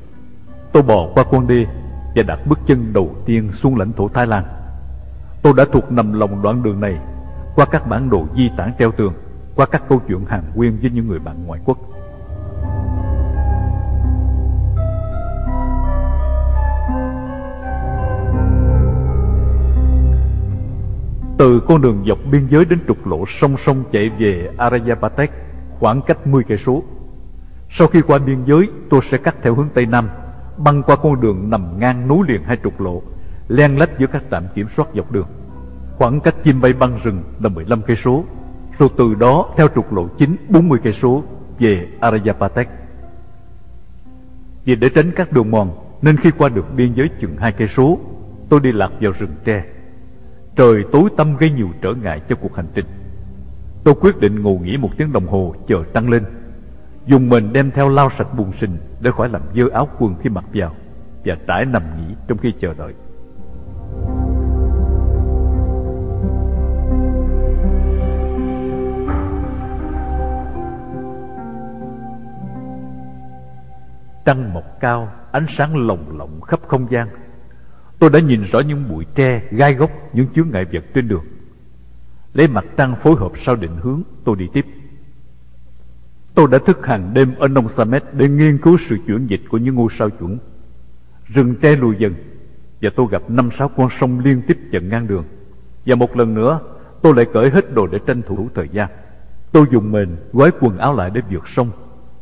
Tôi 0.74 0.82
bò 0.82 1.08
qua 1.14 1.24
con 1.30 1.46
đê 1.46 1.66
Và 2.14 2.22
đặt 2.22 2.38
bước 2.46 2.58
chân 2.66 2.92
đầu 2.92 3.16
tiên 3.26 3.52
xuống 3.52 3.76
lãnh 3.76 3.92
thổ 3.92 4.08
Thái 4.08 4.26
Lan. 4.26 4.44
Tôi 5.42 5.52
đã 5.56 5.64
thuộc 5.72 5.92
nằm 5.92 6.12
lòng 6.12 6.42
đoạn 6.42 6.62
đường 6.62 6.80
này 6.80 6.98
Qua 7.56 7.66
các 7.66 7.88
bản 7.88 8.10
đồ 8.10 8.26
di 8.36 8.50
tản 8.56 8.72
treo 8.78 8.92
tường 8.92 9.12
Qua 9.54 9.66
các 9.66 9.82
câu 9.88 10.00
chuyện 10.08 10.24
hàng 10.28 10.42
nguyên 10.54 10.78
với 10.82 10.90
những 10.90 11.08
người 11.08 11.18
bạn 11.18 11.46
ngoại 11.46 11.60
quốc. 11.64 11.78
Từ 21.38 21.60
con 21.68 21.82
đường 21.82 22.04
dọc 22.08 22.18
biên 22.30 22.46
giới 22.50 22.64
đến 22.64 22.78
trục 22.88 23.06
lộ 23.06 23.24
song 23.28 23.56
song 23.64 23.84
chạy 23.92 24.10
về 24.18 24.50
Arayapatek 24.56 25.30
khoảng 25.78 26.02
cách 26.02 26.26
10 26.26 26.44
cây 26.44 26.58
số. 26.66 26.82
Sau 27.70 27.88
khi 27.88 28.00
qua 28.02 28.18
biên 28.18 28.44
giới, 28.44 28.68
tôi 28.90 29.00
sẽ 29.10 29.18
cắt 29.18 29.36
theo 29.42 29.54
hướng 29.54 29.68
tây 29.74 29.86
nam, 29.86 30.08
băng 30.58 30.82
qua 30.82 30.96
con 30.96 31.20
đường 31.20 31.50
nằm 31.50 31.78
ngang 31.78 32.08
núi 32.08 32.26
liền 32.28 32.42
hai 32.42 32.58
trục 32.64 32.80
lộ, 32.80 33.02
len 33.48 33.78
lách 33.78 33.98
giữa 33.98 34.06
các 34.06 34.22
trạm 34.30 34.44
kiểm 34.54 34.66
soát 34.76 34.88
dọc 34.96 35.12
đường. 35.12 35.26
Khoảng 35.96 36.20
cách 36.20 36.34
chim 36.44 36.60
bay 36.60 36.72
băng 36.72 36.98
rừng 37.04 37.22
là 37.40 37.48
15 37.48 37.82
cây 37.82 37.96
số, 37.96 38.24
rồi 38.78 38.88
từ 38.96 39.14
đó 39.14 39.50
theo 39.56 39.68
trục 39.74 39.92
lộ 39.92 40.08
chính 40.18 40.36
40 40.48 40.78
cây 40.84 40.92
số 40.92 41.22
về 41.58 41.88
Arayapatek. 42.00 42.68
Vì 44.64 44.76
để 44.76 44.88
tránh 44.88 45.10
các 45.16 45.32
đường 45.32 45.50
mòn, 45.50 45.70
nên 46.02 46.16
khi 46.16 46.30
qua 46.30 46.48
được 46.48 46.74
biên 46.76 46.94
giới 46.94 47.08
chừng 47.20 47.36
hai 47.36 47.52
cây 47.52 47.68
số, 47.68 47.98
tôi 48.48 48.60
đi 48.60 48.72
lạc 48.72 48.90
vào 49.00 49.12
rừng 49.18 49.34
tre 49.44 49.64
Trời 50.56 50.84
tối 50.92 51.10
tăm 51.16 51.36
gây 51.36 51.50
nhiều 51.50 51.68
trở 51.82 51.94
ngại 51.94 52.20
cho 52.28 52.36
cuộc 52.36 52.56
hành 52.56 52.66
trình 52.74 52.86
Tôi 53.84 53.94
quyết 54.00 54.20
định 54.20 54.42
ngủ 54.42 54.58
nghỉ 54.58 54.76
một 54.76 54.90
tiếng 54.98 55.12
đồng 55.12 55.26
hồ 55.26 55.54
chờ 55.68 55.84
tăng 55.92 56.10
lên 56.10 56.24
Dùng 57.06 57.28
mình 57.28 57.52
đem 57.52 57.70
theo 57.70 57.88
lau 57.88 58.10
sạch 58.10 58.28
bùn 58.36 58.52
sình 58.60 58.76
để 59.04 59.10
khỏi 59.10 59.28
làm 59.28 59.42
dơ 59.54 59.68
áo 59.72 59.88
quần 59.98 60.14
khi 60.22 60.30
mặc 60.30 60.44
vào 60.54 60.74
Và 61.24 61.36
trải 61.46 61.64
nằm 61.64 61.82
nghỉ 61.96 62.14
trong 62.28 62.38
khi 62.38 62.52
chờ 62.60 62.74
đợi 62.78 62.94
Trăng 74.24 74.54
mọc 74.54 74.64
cao 74.80 75.08
Ánh 75.32 75.46
sáng 75.48 75.86
lồng 75.86 76.18
lộng 76.18 76.40
khắp 76.40 76.60
không 76.66 76.86
gian 76.90 77.08
Tôi 77.98 78.10
đã 78.10 78.20
nhìn 78.20 78.42
rõ 78.42 78.60
những 78.60 78.88
bụi 78.88 79.06
tre, 79.14 79.42
gai 79.50 79.74
gốc, 79.74 79.90
những 80.12 80.26
chướng 80.34 80.50
ngại 80.50 80.64
vật 80.72 80.84
trên 80.94 81.08
đường. 81.08 81.24
Lấy 82.32 82.48
mặt 82.48 82.64
trăng 82.76 82.96
phối 82.96 83.14
hợp 83.16 83.32
sau 83.36 83.56
định 83.56 83.76
hướng, 83.82 84.02
tôi 84.24 84.36
đi 84.36 84.48
tiếp. 84.52 84.66
Tôi 86.34 86.48
đã 86.50 86.58
thức 86.58 86.86
hàng 86.86 87.14
đêm 87.14 87.34
ở 87.38 87.48
nông 87.48 87.68
Samet 87.68 88.04
để 88.12 88.28
nghiên 88.28 88.58
cứu 88.58 88.78
sự 88.78 88.96
chuyển 89.06 89.26
dịch 89.26 89.40
của 89.48 89.58
những 89.58 89.74
ngôi 89.74 89.88
sao 89.98 90.10
chuẩn. 90.10 90.38
Rừng 91.26 91.54
tre 91.62 91.76
lùi 91.76 91.96
dần, 91.98 92.14
và 92.82 92.90
tôi 92.96 93.06
gặp 93.10 93.22
năm 93.28 93.50
sáu 93.50 93.68
con 93.68 93.88
sông 93.90 94.18
liên 94.18 94.42
tiếp 94.46 94.58
dần 94.70 94.88
ngang 94.88 95.06
đường. 95.06 95.24
Và 95.86 95.94
một 95.94 96.16
lần 96.16 96.34
nữa, 96.34 96.60
tôi 97.02 97.14
lại 97.16 97.26
cởi 97.32 97.50
hết 97.50 97.74
đồ 97.74 97.86
để 97.86 97.98
tranh 98.06 98.22
thủ 98.22 98.48
thời 98.54 98.68
gian. 98.68 98.90
Tôi 99.52 99.66
dùng 99.72 99.92
mền 99.92 100.16
gói 100.32 100.50
quần 100.60 100.78
áo 100.78 100.96
lại 100.96 101.10
để 101.14 101.20
vượt 101.30 101.48
sông, 101.48 101.70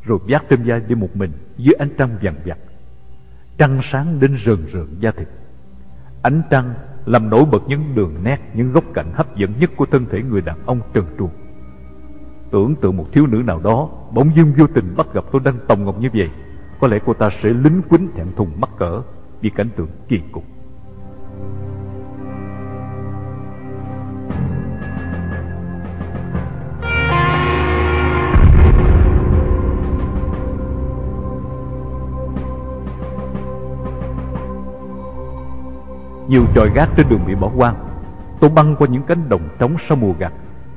rồi 0.03 0.19
vác 0.29 0.45
trên 0.49 0.61
vai 0.67 0.81
đi 0.89 0.95
một 0.95 1.17
mình 1.17 1.33
dưới 1.57 1.75
ánh 1.79 1.89
trăng 1.99 2.19
vàng 2.23 2.37
vặt. 2.45 2.59
Trăng 3.59 3.81
sáng 3.83 4.21
đến 4.21 4.37
rờn 4.45 4.67
rợn 4.73 4.97
da 5.01 5.11
thịt. 5.11 5.29
Ánh 6.23 6.43
trăng 6.51 6.75
làm 7.07 7.31
nổi 7.31 7.45
bật 7.45 7.63
những 7.67 7.95
đường 7.95 8.15
nét, 8.25 8.39
những 8.55 8.73
góc 8.73 8.85
cạnh 8.95 9.13
hấp 9.15 9.37
dẫn 9.37 9.53
nhất 9.61 9.71
của 9.77 9.87
thân 9.87 10.07
thể 10.11 10.23
người 10.23 10.41
đàn 10.41 10.67
ông 10.67 10.81
trần 10.95 11.05
truồng. 11.19 11.31
Tưởng 12.53 12.75
tượng 12.77 12.97
một 12.97 13.07
thiếu 13.13 13.27
nữ 13.27 13.43
nào 13.47 13.61
đó 13.61 13.89
bỗng 14.13 14.37
dưng 14.37 14.53
vô 14.59 14.67
tình 14.75 14.95
bắt 14.97 15.07
gặp 15.15 15.25
tôi 15.33 15.43
đang 15.45 15.55
tòng 15.69 15.85
ngọc 15.85 16.01
như 16.01 16.09
vậy, 16.15 16.31
có 16.81 16.89
lẽ 16.89 16.99
cô 17.07 17.15
ta 17.15 17.31
sẽ 17.31 17.49
lính 17.49 17.83
quýnh 17.89 18.09
thẹn 18.15 18.27
thùng 18.37 18.61
mắc 18.61 18.71
cỡ 18.79 19.03
vì 19.41 19.51
cảnh 19.51 19.69
tượng 19.77 19.89
kỳ 20.09 20.21
cục. 20.33 20.45
Nhiều 36.29 36.45
tròi 36.55 36.71
gác 36.75 36.89
trên 36.97 37.07
đường 37.09 37.21
bị 37.27 37.35
bỏ 37.35 37.49
hoang. 37.57 37.75
Tôi 38.41 38.51
băng 38.51 38.77
qua 38.77 38.89
những 38.89 39.03
cánh 39.03 39.29
đồng 39.29 39.49
trống 39.59 39.77
sau 39.79 39.99
mùa 40.01 40.13
gặt 40.19 40.33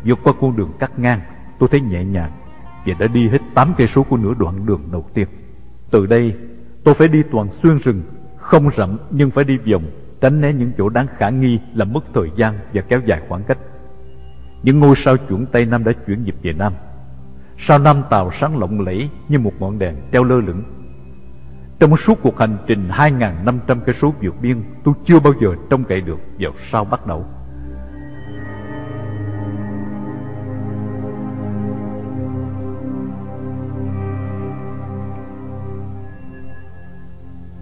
vượt 0.06 0.20
qua 0.24 0.34
con 0.42 0.56
đường 0.56 0.72
cắt 0.80 1.00
ngang. 1.00 1.22
Tôi 1.60 1.70
thấy 1.70 1.82
nhẹ 1.82 2.04
nhàng 2.04 2.32
Và 2.86 2.94
đã 3.00 3.08
đi 3.08 3.28
hết 3.30 3.42
8 3.54 3.74
cây 3.78 3.88
số 3.88 4.04
của 4.04 4.18
nửa 4.18 4.34
đoạn 4.40 4.66
đường 4.66 4.82
đầu 4.92 5.06
tiên. 5.14 5.28
Từ 5.92 6.06
đây 6.06 6.36
tôi 6.84 6.94
phải 6.94 7.08
đi 7.08 7.24
toàn 7.32 7.48
xuyên 7.64 7.78
rừng 7.78 8.02
Không 8.38 8.70
rậm 8.78 8.98
nhưng 9.12 9.32
phải 9.32 9.44
đi 9.44 9.58
vòng 9.58 9.84
Tránh 10.22 10.42
né 10.42 10.54
những 10.54 10.72
chỗ 10.78 10.90
đáng 10.90 11.08
khả 11.18 11.30
nghi 11.30 11.60
Làm 11.74 11.94
mất 11.94 12.04
thời 12.14 12.32
gian 12.36 12.54
và 12.74 12.82
kéo 12.82 13.02
dài 13.06 13.22
khoảng 13.30 13.44
cách. 13.44 13.58
Những 14.64 14.80
ngôi 14.80 14.96
sao 14.96 15.18
chuẩn 15.18 15.46
Tây 15.46 15.66
Nam 15.66 15.84
đã 15.84 15.92
chuyển 16.08 16.24
dịp 16.24 16.36
về 16.42 16.54
Nam. 16.54 16.74
Sao 17.58 17.80
Nam 17.80 18.04
Tàu 18.10 18.32
sáng 18.32 18.58
lộng 18.58 18.82
lẫy 18.82 19.10
Như 19.30 19.40
một 19.40 19.54
ngọn 19.60 19.80
đèn 19.80 19.96
treo 20.12 20.24
lơ 20.24 20.42
lửng. 20.42 20.64
Trong 21.80 21.98
suốt 21.98 22.20
cuộc 22.22 22.40
hành 22.40 22.58
trình 22.68 22.90
2.500 22.90 23.60
cây 23.86 23.96
số 24.02 24.14
vượt 24.22 24.36
biên, 24.42 24.64
tôi 24.84 24.94
chưa 25.06 25.20
bao 25.20 25.34
giờ 25.42 25.56
trông 25.70 25.84
cậy 25.84 26.02
được 26.02 26.20
vào 26.40 26.52
sao 26.72 26.86
bắt 26.86 27.08
đầu. 27.08 27.26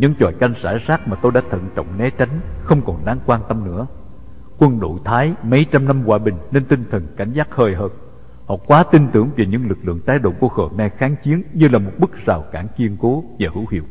Những 0.04 0.16
trò 0.16 0.32
canh 0.40 0.54
rải 0.62 0.78
rác 0.78 1.08
mà 1.08 1.18
tôi 1.22 1.32
đã 1.32 1.42
thận 1.50 1.70
trọng 1.76 1.98
né 1.98 2.10
tránh 2.10 2.40
không 2.64 2.82
còn 2.86 3.06
đáng 3.06 3.20
quan 3.26 3.42
tâm 3.48 3.66
nữa. 3.66 3.88
Quân 4.58 4.80
đội 4.80 5.00
Thái 5.06 5.34
mấy 5.44 5.66
trăm 5.72 5.86
năm 5.86 6.04
hòa 6.04 6.18
bình 6.18 6.36
nên 6.52 6.66
tinh 6.66 6.84
thần 6.92 7.08
cảnh 7.18 7.34
giác 7.34 7.48
hơi 7.52 7.76
hợt. 7.76 7.92
Họ 8.46 8.56
quá 8.68 8.84
tin 8.92 9.08
tưởng 9.14 9.30
về 9.36 9.46
những 9.46 9.68
lực 9.68 9.78
lượng 9.84 10.00
tái 10.00 10.20
động 10.20 10.34
của 10.40 10.50
Khmer 10.50 10.92
kháng 10.98 11.16
chiến 11.24 11.44
như 11.54 11.68
là 11.68 11.80
một 11.80 11.92
bức 11.98 12.26
rào 12.26 12.46
cản 12.52 12.68
kiên 12.78 12.98
cố 12.98 13.24
và 13.40 13.50
hữu 13.54 13.66
hiệu. 13.72 13.84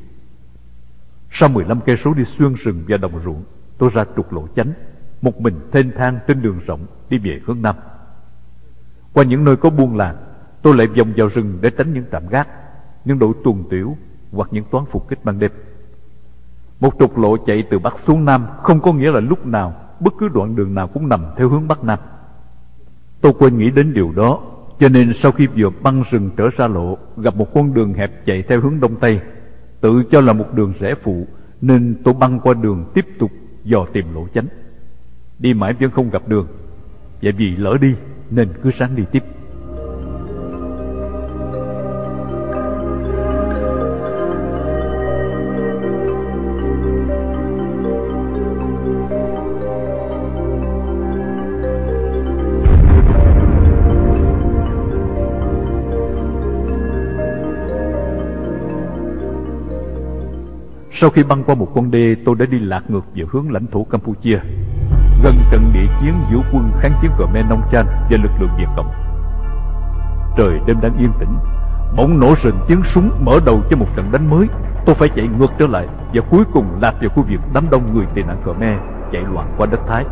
Sau 1.31 1.49
15 1.49 1.81
cây 1.81 1.97
số 1.97 2.15
đi 2.15 2.25
xuyên 2.25 2.55
rừng 2.55 2.85
và 2.89 2.97
đồng 2.97 3.21
ruộng, 3.25 3.45
tôi 3.79 3.91
ra 3.93 4.05
trục 4.17 4.33
lộ 4.33 4.47
chánh, 4.57 4.73
một 5.23 5.41
mình 5.41 5.61
thênh 5.73 5.91
thang 5.97 6.19
trên 6.27 6.43
đường 6.43 6.59
rộng 6.67 6.87
đi 7.11 7.19
về 7.19 7.41
hướng 7.47 7.63
Nam. 7.63 7.77
Qua 9.13 9.25
những 9.25 9.45
nơi 9.45 9.57
có 9.57 9.71
buôn 9.71 9.97
làng, 9.97 10.17
tôi 10.63 10.77
lại 10.77 10.87
vòng 10.87 11.13
vào 11.17 11.29
rừng 11.29 11.59
để 11.61 11.71
tránh 11.71 11.93
những 11.93 12.05
trạm 12.13 12.29
gác, 12.29 12.49
những 13.05 13.19
đội 13.19 13.33
tuần 13.45 13.65
tiểu 13.71 13.97
hoặc 14.33 14.49
những 14.51 14.65
toán 14.71 14.85
phục 14.85 15.09
kích 15.09 15.25
ban 15.25 15.39
đêm. 15.39 15.51
Một 16.83 16.95
trục 16.99 17.19
lộ 17.19 17.37
chạy 17.37 17.63
từ 17.71 17.79
Bắc 17.79 17.99
xuống 17.99 18.25
Nam 18.25 18.47
không 18.63 18.81
có 18.81 18.93
nghĩa 18.93 19.11
là 19.11 19.21
lúc 19.21 19.47
nào, 19.47 19.75
bất 20.01 20.13
cứ 20.19 20.29
đoạn 20.29 20.57
đường 20.57 20.75
nào 20.75 20.89
cũng 20.89 21.09
nằm 21.09 21.21
theo 21.37 21.49
hướng 21.49 21.69
Bắc 21.69 21.85
Nam. 21.85 21.99
Tôi 23.21 23.33
quên 23.39 23.59
nghĩ 23.59 23.71
đến 23.71 23.95
điều 23.95 24.13
đó, 24.17 24.41
cho 24.79 24.89
nên 24.89 25.13
sau 25.13 25.33
khi 25.33 25.47
vừa 25.47 25.71
băng 25.83 26.03
rừng 26.11 26.31
trở 26.37 26.49
ra 26.57 26.69
lộ, 26.69 26.99
gặp 27.17 27.37
một 27.37 27.55
con 27.55 27.75
đường 27.75 27.95
hẹp 27.95 28.27
chạy 28.27 28.43
theo 28.43 28.61
hướng 28.61 28.81
Đông 28.81 28.97
Tây, 28.97 29.21
tự 29.81 30.03
cho 30.11 30.21
là 30.21 30.33
một 30.33 30.47
đường 30.55 30.73
rẽ 30.81 30.95
phụ 31.03 31.27
nên 31.61 32.03
tôi 32.05 32.15
băng 32.15 32.41
qua 32.41 32.55
đường 32.55 32.85
tiếp 32.95 33.07
tục 33.19 33.31
dò 33.65 33.87
tìm 33.93 34.15
lộ 34.15 34.27
chánh 34.35 34.47
đi 35.39 35.55
mãi 35.55 35.73
vẫn 35.81 35.91
không 35.91 36.11
gặp 36.11 36.29
đường 36.29 36.47
và 37.23 37.31
vì 37.37 37.57
lỡ 37.57 37.77
đi 37.81 37.95
nên 38.31 38.49
cứ 38.63 38.71
sáng 38.71 38.97
đi 38.97 39.03
tiếp 39.13 39.23
Sau 61.03 61.11
khi 61.11 61.23
băng 61.23 61.45
qua 61.45 61.55
một 61.55 61.69
con 61.75 61.91
đê, 61.91 62.17
tôi 62.25 62.37
đã 62.39 62.47
đi 62.51 62.59
lạc 62.59 62.83
ngược 62.89 63.05
về 63.15 63.25
hướng 63.33 63.53
lãnh 63.53 63.67
thổ 63.67 63.85
Campuchia, 63.85 64.39
gần 65.25 65.35
trận 65.51 65.73
địa 65.73 65.87
chiến 66.01 66.15
giữa 66.31 66.41
quân 66.53 66.73
kháng 66.81 66.93
chiến 67.03 67.11
Khmer 67.19 67.47
Nông 67.51 67.63
Chan 67.71 67.87
và 67.87 68.19
lực 68.23 68.31
lượng 68.41 68.51
Việt 68.59 68.67
Cộng. 68.77 68.91
Trời 70.37 70.61
đêm 70.67 70.77
đang 70.83 70.97
yên 70.99 71.11
tĩnh 71.21 71.29
Bỗng 71.97 72.21
nổ 72.21 72.35
rừng 72.43 72.59
tiếng 72.69 72.83
súng 72.85 73.11
mở 73.25 73.41
đầu 73.47 73.63
cho 73.71 73.77
một 73.77 73.87
trận 73.97 74.13
đánh 74.13 74.31
mới. 74.31 74.49
Tôi 74.87 74.95
phải 74.95 75.09
chạy 75.09 75.29
ngược 75.39 75.51
trở 75.59 75.67
lại 75.67 75.89
Và 76.15 76.23
cuối 76.31 76.45
cùng 76.53 76.67
lạc 76.83 76.95
vào 77.01 77.11
khu 77.11 77.25
vực 77.31 77.41
đám 77.55 77.71
đông 77.71 77.95
người 77.95 78.07
tị 78.15 78.23
nạn 78.23 78.43
Khmer 78.45 78.79
Chạy 79.13 79.23
loạn 79.33 79.55
qua 79.59 79.67
đất 79.71 79.81
Thái. 79.89 80.05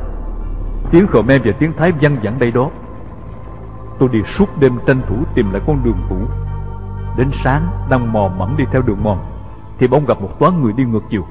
Tiếng 0.90 1.06
Khmer 1.06 1.42
và 1.44 1.52
tiếng 1.58 1.72
Thái 1.78 1.92
văng 1.92 2.16
vẳng 2.22 2.38
đây 2.38 2.50
đó. 2.50 2.70
Tôi 3.98 4.08
đi 4.12 4.22
suốt 4.22 4.48
đêm 4.60 4.72
tranh 4.86 5.02
thủ 5.08 5.16
tìm 5.34 5.52
lại 5.52 5.62
con 5.66 5.84
đường 5.84 6.06
cũ. 6.08 6.16
Đến 7.16 7.30
sáng 7.32 7.86
đang 7.90 8.12
mò 8.12 8.28
mẫm 8.38 8.56
đi 8.56 8.64
theo 8.72 8.82
đường 8.82 9.02
mòn. 9.02 9.18
Thì 9.80 9.86
bỗng 9.88 10.06
gặp 10.06 10.20
một 10.20 10.38
toán 10.38 10.62
người 10.62 10.72
đi 10.72 10.84
ngược 10.84 11.02
chiều. 11.10 11.26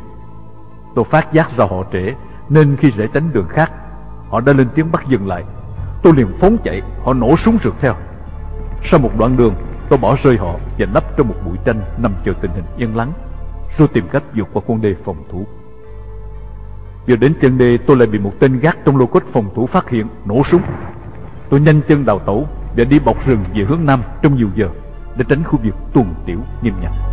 Tôi 0.96 1.06
phát 1.06 1.34
giác 1.34 1.58
ra 1.58 1.66
họ 1.66 1.84
trễ, 1.94 2.14
Nên 2.50 2.76
khi 2.76 2.92
rẽ 2.92 3.08
tránh 3.14 3.34
đường 3.34 3.48
khác, 3.50 3.72
Họ 4.30 4.42
đã 4.42 4.54
lên 4.54 4.68
tiếng 4.76 4.92
bắt 4.92 5.04
dừng 5.08 5.28
lại. 5.28 5.44
Tôi 6.04 6.14
liền 6.14 6.28
phóng 6.40 6.58
chạy, 6.64 6.82
Họ 7.04 7.14
nổ 7.14 7.38
súng 7.38 7.58
rượt 7.64 7.74
theo. 7.82 7.94
Sau 8.84 9.00
một 9.00 9.12
đoạn 9.20 9.38
đường, 9.38 9.56
Tôi 9.90 10.00
bỏ 10.00 10.16
rơi 10.24 10.38
họ 10.38 10.56
Và 10.78 10.86
nấp 10.86 11.18
trong 11.18 11.28
một 11.28 11.36
bụi 11.46 11.58
tranh 11.66 11.82
Nằm 11.98 12.14
chờ 12.26 12.34
tình 12.42 12.52
hình 12.52 12.64
yên 12.78 12.96
lắng, 12.96 13.12
Rồi 13.78 13.88
tìm 13.88 14.08
cách 14.12 14.24
vượt 14.36 14.48
qua 14.54 14.62
con 14.68 14.82
đê 14.82 14.96
phòng 15.06 15.24
thủ. 15.32 15.46
Vừa 17.08 17.16
đến 17.16 17.34
chân 17.42 17.58
đê, 17.58 17.78
tôi 17.78 17.98
lại 17.98 18.08
bị 18.08 18.20
một 18.20 18.32
tên 18.40 18.60
gác 18.60 18.78
trong 18.86 18.98
lô 18.98 19.06
cốt 19.06 19.24
phòng 19.34 19.50
thủ 19.56 19.66
phát 19.66 19.90
hiện, 19.90 20.08
Nổ 20.26 20.44
súng. 20.44 20.62
Tôi 21.50 21.60
nhanh 21.60 21.82
chân 21.88 22.06
đào 22.06 22.20
tẩu 22.20 22.48
Và 22.78 22.84
đi 22.84 23.00
bọc 23.00 23.26
rừng 23.26 23.44
về 23.56 23.64
hướng 23.64 23.86
Nam 23.86 24.02
trong 24.22 24.36
nhiều 24.36 24.50
giờ 24.56 24.70
Để 25.18 25.26
tránh 25.30 25.44
khu 25.44 25.60
vực 25.64 25.76
tuần 25.94 26.16
tiểu 26.26 26.40
nghiêm 26.62 26.74
ngặt 26.82 27.09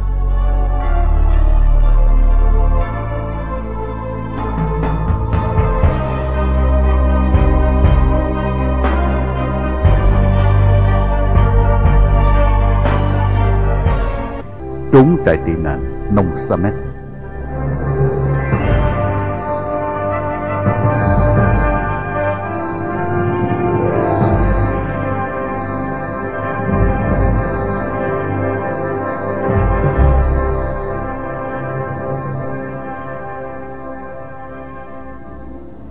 trốn 14.97 15.17
trại 15.27 15.37
tị 15.37 15.53
nạn 15.53 16.15
Nông 16.15 16.37
Samet. 16.37 16.75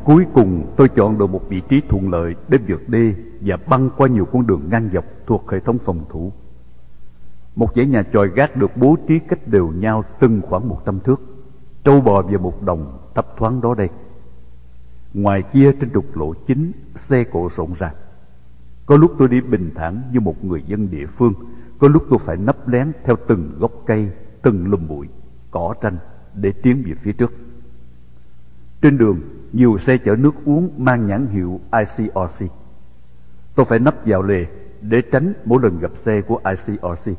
Cuối 0.03 0.25
cùng, 0.33 0.73
tôi 0.77 0.87
chọn 0.89 1.17
được 1.17 1.29
một 1.29 1.41
vị 1.49 1.61
trí 1.69 1.81
thuận 1.89 2.09
lợi 2.09 2.35
để 2.47 2.57
vượt 2.67 2.89
đê 2.89 3.13
và 3.41 3.57
băng 3.69 3.89
qua 3.97 4.07
nhiều 4.07 4.25
con 4.25 4.47
đường 4.47 4.69
ngang 4.71 4.89
dọc 4.93 5.05
thuộc 5.27 5.51
hệ 5.51 5.59
thống 5.59 5.77
phòng 5.85 6.05
thủ. 6.09 6.31
Một 7.55 7.75
dãy 7.75 7.85
nhà 7.85 8.03
chòi 8.13 8.29
gác 8.29 8.55
được 8.55 8.77
bố 8.77 8.97
trí 9.07 9.19
cách 9.19 9.47
đều 9.47 9.67
nhau 9.67 10.03
từng 10.19 10.41
khoảng 10.41 10.69
một 10.69 10.81
trăm 10.85 10.99
thước. 10.99 11.21
Trâu 11.83 12.01
bò 12.01 12.21
và 12.21 12.37
một 12.37 12.61
đồng 12.61 12.99
thấp 13.15 13.27
thoáng 13.37 13.61
đó 13.61 13.75
đây. 13.75 13.89
Ngoài 15.13 15.43
kia 15.53 15.71
trên 15.81 15.89
trục 15.93 16.17
lộ 16.17 16.33
chính, 16.33 16.71
xe 16.95 17.23
cộ 17.23 17.49
rộn 17.55 17.73
ràng. 17.73 17.95
Có 18.85 18.97
lúc 18.97 19.11
tôi 19.19 19.27
đi 19.27 19.41
bình 19.41 19.71
thản 19.75 20.01
như 20.11 20.19
một 20.19 20.43
người 20.43 20.63
dân 20.67 20.91
địa 20.91 21.05
phương, 21.05 21.33
có 21.79 21.87
lúc 21.87 22.03
tôi 22.09 22.19
phải 22.19 22.37
nấp 22.37 22.67
lén 22.67 22.91
theo 23.03 23.15
từng 23.27 23.51
gốc 23.59 23.71
cây, 23.85 24.09
từng 24.41 24.67
lùm 24.67 24.87
bụi, 24.87 25.07
cỏ 25.51 25.73
tranh 25.81 25.97
để 26.33 26.51
tiến 26.63 26.83
về 26.85 26.93
phía 27.01 27.13
trước. 27.13 27.33
Trên 28.81 28.97
đường, 28.97 29.21
nhiều 29.53 29.77
xe 29.77 29.97
chở 29.97 30.15
nước 30.15 30.35
uống 30.45 30.69
mang 30.77 31.05
nhãn 31.05 31.27
hiệu 31.27 31.59
ICRC. 31.71 32.51
Tôi 33.55 33.65
phải 33.65 33.79
nấp 33.79 33.95
vào 34.05 34.21
lề 34.21 34.45
để 34.81 35.01
tránh 35.01 35.33
mỗi 35.45 35.61
lần 35.63 35.79
gặp 35.79 35.95
xe 35.95 36.21
của 36.21 36.41
ICRC 36.45 37.17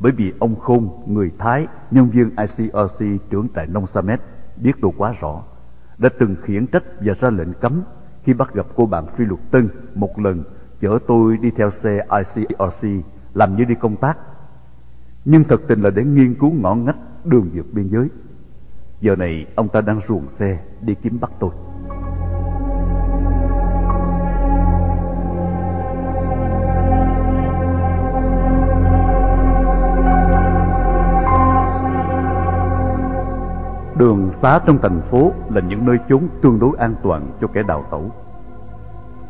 bởi 0.00 0.12
vì 0.12 0.32
ông 0.38 0.60
Khôn, 0.60 0.88
người 1.06 1.30
Thái, 1.38 1.66
nhân 1.90 2.10
viên 2.10 2.30
ICRC 2.36 3.30
trưởng 3.30 3.48
tại 3.54 3.66
Nông 3.66 3.86
Samet 3.86 4.20
biết 4.56 4.72
tôi 4.80 4.92
quá 4.96 5.14
rõ, 5.20 5.42
đã 5.98 6.08
từng 6.18 6.36
khiển 6.42 6.66
trách 6.66 6.84
và 7.00 7.14
ra 7.14 7.30
lệnh 7.30 7.52
cấm 7.54 7.82
khi 8.24 8.34
bắt 8.34 8.54
gặp 8.54 8.66
cô 8.76 8.86
bạn 8.86 9.06
Phi 9.16 9.24
Luật 9.24 9.40
Tân 9.50 9.68
một 9.94 10.18
lần 10.18 10.44
chở 10.80 10.98
tôi 11.06 11.36
đi 11.36 11.50
theo 11.50 11.70
xe 11.70 12.06
ICRC 12.10 12.88
làm 13.34 13.56
như 13.56 13.64
đi 13.64 13.74
công 13.74 13.96
tác. 13.96 14.18
Nhưng 15.24 15.44
thật 15.44 15.60
tình 15.68 15.82
là 15.82 15.90
để 15.90 16.04
nghiên 16.04 16.34
cứu 16.34 16.52
ngõ 16.52 16.74
ngách 16.74 16.96
đường 17.24 17.50
vượt 17.54 17.66
biên 17.72 17.88
giới. 17.88 18.08
Giờ 19.00 19.16
này 19.16 19.46
ông 19.54 19.68
ta 19.68 19.80
đang 19.80 20.00
ruồng 20.08 20.28
xe 20.28 20.58
đi 20.80 20.94
kiếm 21.02 21.20
bắt 21.20 21.30
tôi. 21.40 21.50
Đường 33.98 34.32
xá 34.32 34.60
trong 34.66 34.78
thành 34.82 35.00
phố 35.00 35.32
là 35.50 35.60
những 35.60 35.86
nơi 35.86 35.98
chốn 36.08 36.28
tương 36.42 36.58
đối 36.58 36.76
an 36.78 36.94
toàn 37.02 37.30
cho 37.40 37.46
kẻ 37.46 37.62
đào 37.62 37.84
tẩu. 37.90 38.10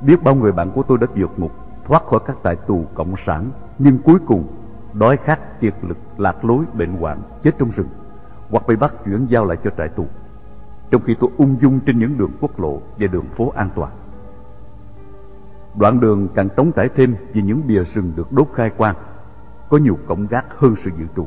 Biết 0.03 0.23
bao 0.23 0.35
người 0.35 0.53
bạn 0.53 0.71
của 0.71 0.83
tôi 0.83 0.99
đã 0.99 1.07
vượt 1.17 1.31
ngục, 1.37 1.53
thoát 1.87 2.07
khỏi 2.07 2.21
các 2.27 2.37
trại 2.45 2.57
tù 2.57 2.85
cộng 2.95 3.17
sản, 3.17 3.51
nhưng 3.79 3.99
cuối 3.99 4.19
cùng 4.27 4.45
đói 4.93 5.17
khát 5.17 5.61
kiệt 5.61 5.75
lực, 5.83 5.97
lạc 6.17 6.45
lối, 6.45 6.65
bệnh 6.75 6.97
hoạn, 6.97 7.23
chết 7.43 7.59
trong 7.59 7.71
rừng, 7.71 7.89
hoặc 8.51 8.67
bị 8.69 8.77
bắt 8.77 8.95
chuyển 9.05 9.27
giao 9.27 9.45
lại 9.45 9.57
cho 9.65 9.71
trại 9.79 9.89
tù. 9.89 10.07
Trong 10.91 11.03
khi 11.03 11.15
tôi 11.21 11.31
ung 11.37 11.57
dung 11.61 11.81
trên 11.81 11.99
những 11.99 12.19
đường 12.19 12.33
quốc 12.41 12.61
lộ 12.61 12.81
và 12.99 13.07
đường 13.07 13.27
phố 13.27 13.53
an 13.57 13.71
toàn. 13.75 13.93
Đoạn 15.75 16.01
đường 16.01 16.29
càng 16.35 16.49
trống 16.57 16.73
trải 16.73 16.89
thêm 16.89 17.17
vì 17.33 17.43
những 17.43 17.67
bìa 17.67 17.85
rừng 17.85 18.13
được 18.17 18.33
đốt 18.33 18.49
khai 18.55 18.71
quang, 18.71 18.97
có 19.69 19.77
nhiều 19.77 19.99
cổng 20.07 20.27
gác 20.27 20.47
hơn 20.59 20.77
sự 20.77 20.91
dự 20.99 21.07
trù. 21.17 21.27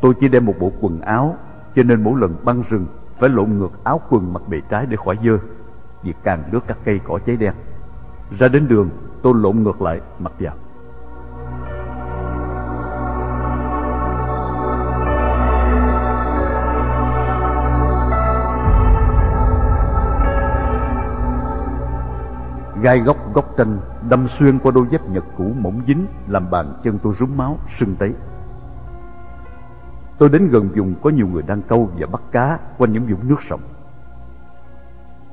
Tôi 0.00 0.14
chỉ 0.20 0.28
đem 0.28 0.46
một 0.46 0.54
bộ 0.58 0.72
quần 0.80 1.00
áo 1.00 1.36
cho 1.78 1.84
nên 1.84 2.04
mỗi 2.04 2.20
lần 2.20 2.36
băng 2.44 2.62
rừng 2.68 2.86
phải 3.18 3.28
lộn 3.28 3.58
ngược 3.58 3.84
áo 3.84 4.00
quần 4.10 4.32
mặc 4.32 4.42
bề 4.48 4.60
trái 4.70 4.86
để 4.86 4.96
khỏi 5.04 5.18
dơ, 5.24 5.38
vì 6.02 6.14
càng 6.24 6.42
lướt 6.52 6.60
các 6.66 6.78
cây 6.84 7.00
cỏ 7.04 7.18
cháy 7.26 7.36
đen. 7.36 7.52
Ra 8.38 8.48
đến 8.48 8.68
đường, 8.68 8.90
tôi 9.22 9.34
lộn 9.36 9.62
ngược 9.62 9.82
lại, 9.82 10.00
mặc 10.18 10.32
vào. 10.38 10.54
Gai 22.82 22.98
góc 22.98 23.16
góc 23.34 23.54
tranh 23.56 23.80
đâm 24.10 24.28
xuyên 24.38 24.58
qua 24.58 24.72
đôi 24.74 24.86
dép 24.90 25.00
nhật 25.10 25.24
cũ 25.36 25.52
mỏng 25.58 25.80
dính, 25.86 26.06
làm 26.28 26.50
bàn 26.50 26.66
chân 26.82 26.98
tôi 27.02 27.12
rúm 27.12 27.36
máu, 27.36 27.58
sưng 27.78 27.96
tấy. 27.96 28.12
Tôi 30.18 30.28
đến 30.28 30.48
gần 30.48 30.68
vùng 30.76 30.94
có 31.02 31.10
nhiều 31.10 31.26
người 31.28 31.42
đang 31.42 31.62
câu 31.62 31.90
và 31.98 32.06
bắt 32.06 32.22
cá 32.32 32.58
quanh 32.78 32.92
những 32.92 33.06
vũng 33.06 33.28
nước 33.28 33.42
sông. 33.42 33.60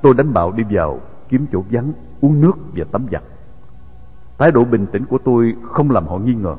Tôi 0.01 0.13
đánh 0.13 0.33
bạo 0.33 0.51
đi 0.51 0.63
vào, 0.69 0.99
kiếm 1.29 1.45
chỗ 1.51 1.63
vắng, 1.71 1.93
uống 2.21 2.41
nước 2.41 2.57
và 2.75 2.86
tắm 2.91 3.07
giặt. 3.11 3.23
Thái 4.38 4.51
độ 4.51 4.65
bình 4.65 4.88
tĩnh 4.91 5.05
của 5.05 5.17
tôi 5.25 5.55
không 5.63 5.91
làm 5.91 6.07
họ 6.07 6.17
nghi 6.17 6.36
ngờ. 6.36 6.55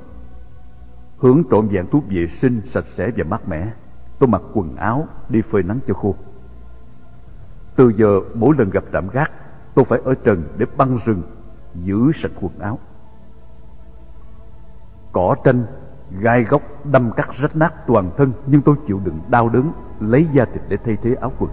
Hướng 1.18 1.42
trộn 1.50 1.68
vẹn 1.68 1.86
thuốc 1.86 2.04
vệ 2.08 2.26
sinh 2.26 2.62
sạch 2.64 2.86
sẽ 2.86 3.10
và 3.16 3.24
mát 3.24 3.48
mẻ. 3.48 3.72
Tôi 4.18 4.28
mặc 4.28 4.42
quần 4.54 4.76
áo 4.76 5.08
đi 5.28 5.42
phơi 5.42 5.62
nắng 5.62 5.78
cho 5.86 5.94
khô. 5.94 6.14
Từ 7.76 7.92
giờ 7.96 8.20
mỗi 8.34 8.54
lần 8.58 8.70
gặp 8.70 8.84
trạm 8.92 9.08
gác, 9.08 9.32
tôi 9.74 9.84
phải 9.84 10.00
ở 10.04 10.14
trần 10.14 10.42
để 10.56 10.66
băng 10.76 10.98
rừng, 11.04 11.22
giữ 11.74 12.12
sạch 12.14 12.32
quần 12.40 12.58
áo. 12.58 12.78
Cỏ 15.12 15.36
tranh 15.44 15.64
gai 16.10 16.44
góc 16.44 16.62
đâm 16.84 17.10
cắt 17.16 17.28
rách 17.32 17.56
nát 17.56 17.86
toàn 17.86 18.10
thân, 18.16 18.32
nhưng 18.46 18.62
tôi 18.62 18.76
chịu 18.86 19.00
đựng 19.04 19.20
đau 19.28 19.48
đớn, 19.48 19.72
lấy 20.00 20.26
da 20.32 20.44
thịt 20.44 20.62
để 20.68 20.76
thay 20.84 20.96
thế 21.02 21.14
áo 21.14 21.32
quần. 21.38 21.50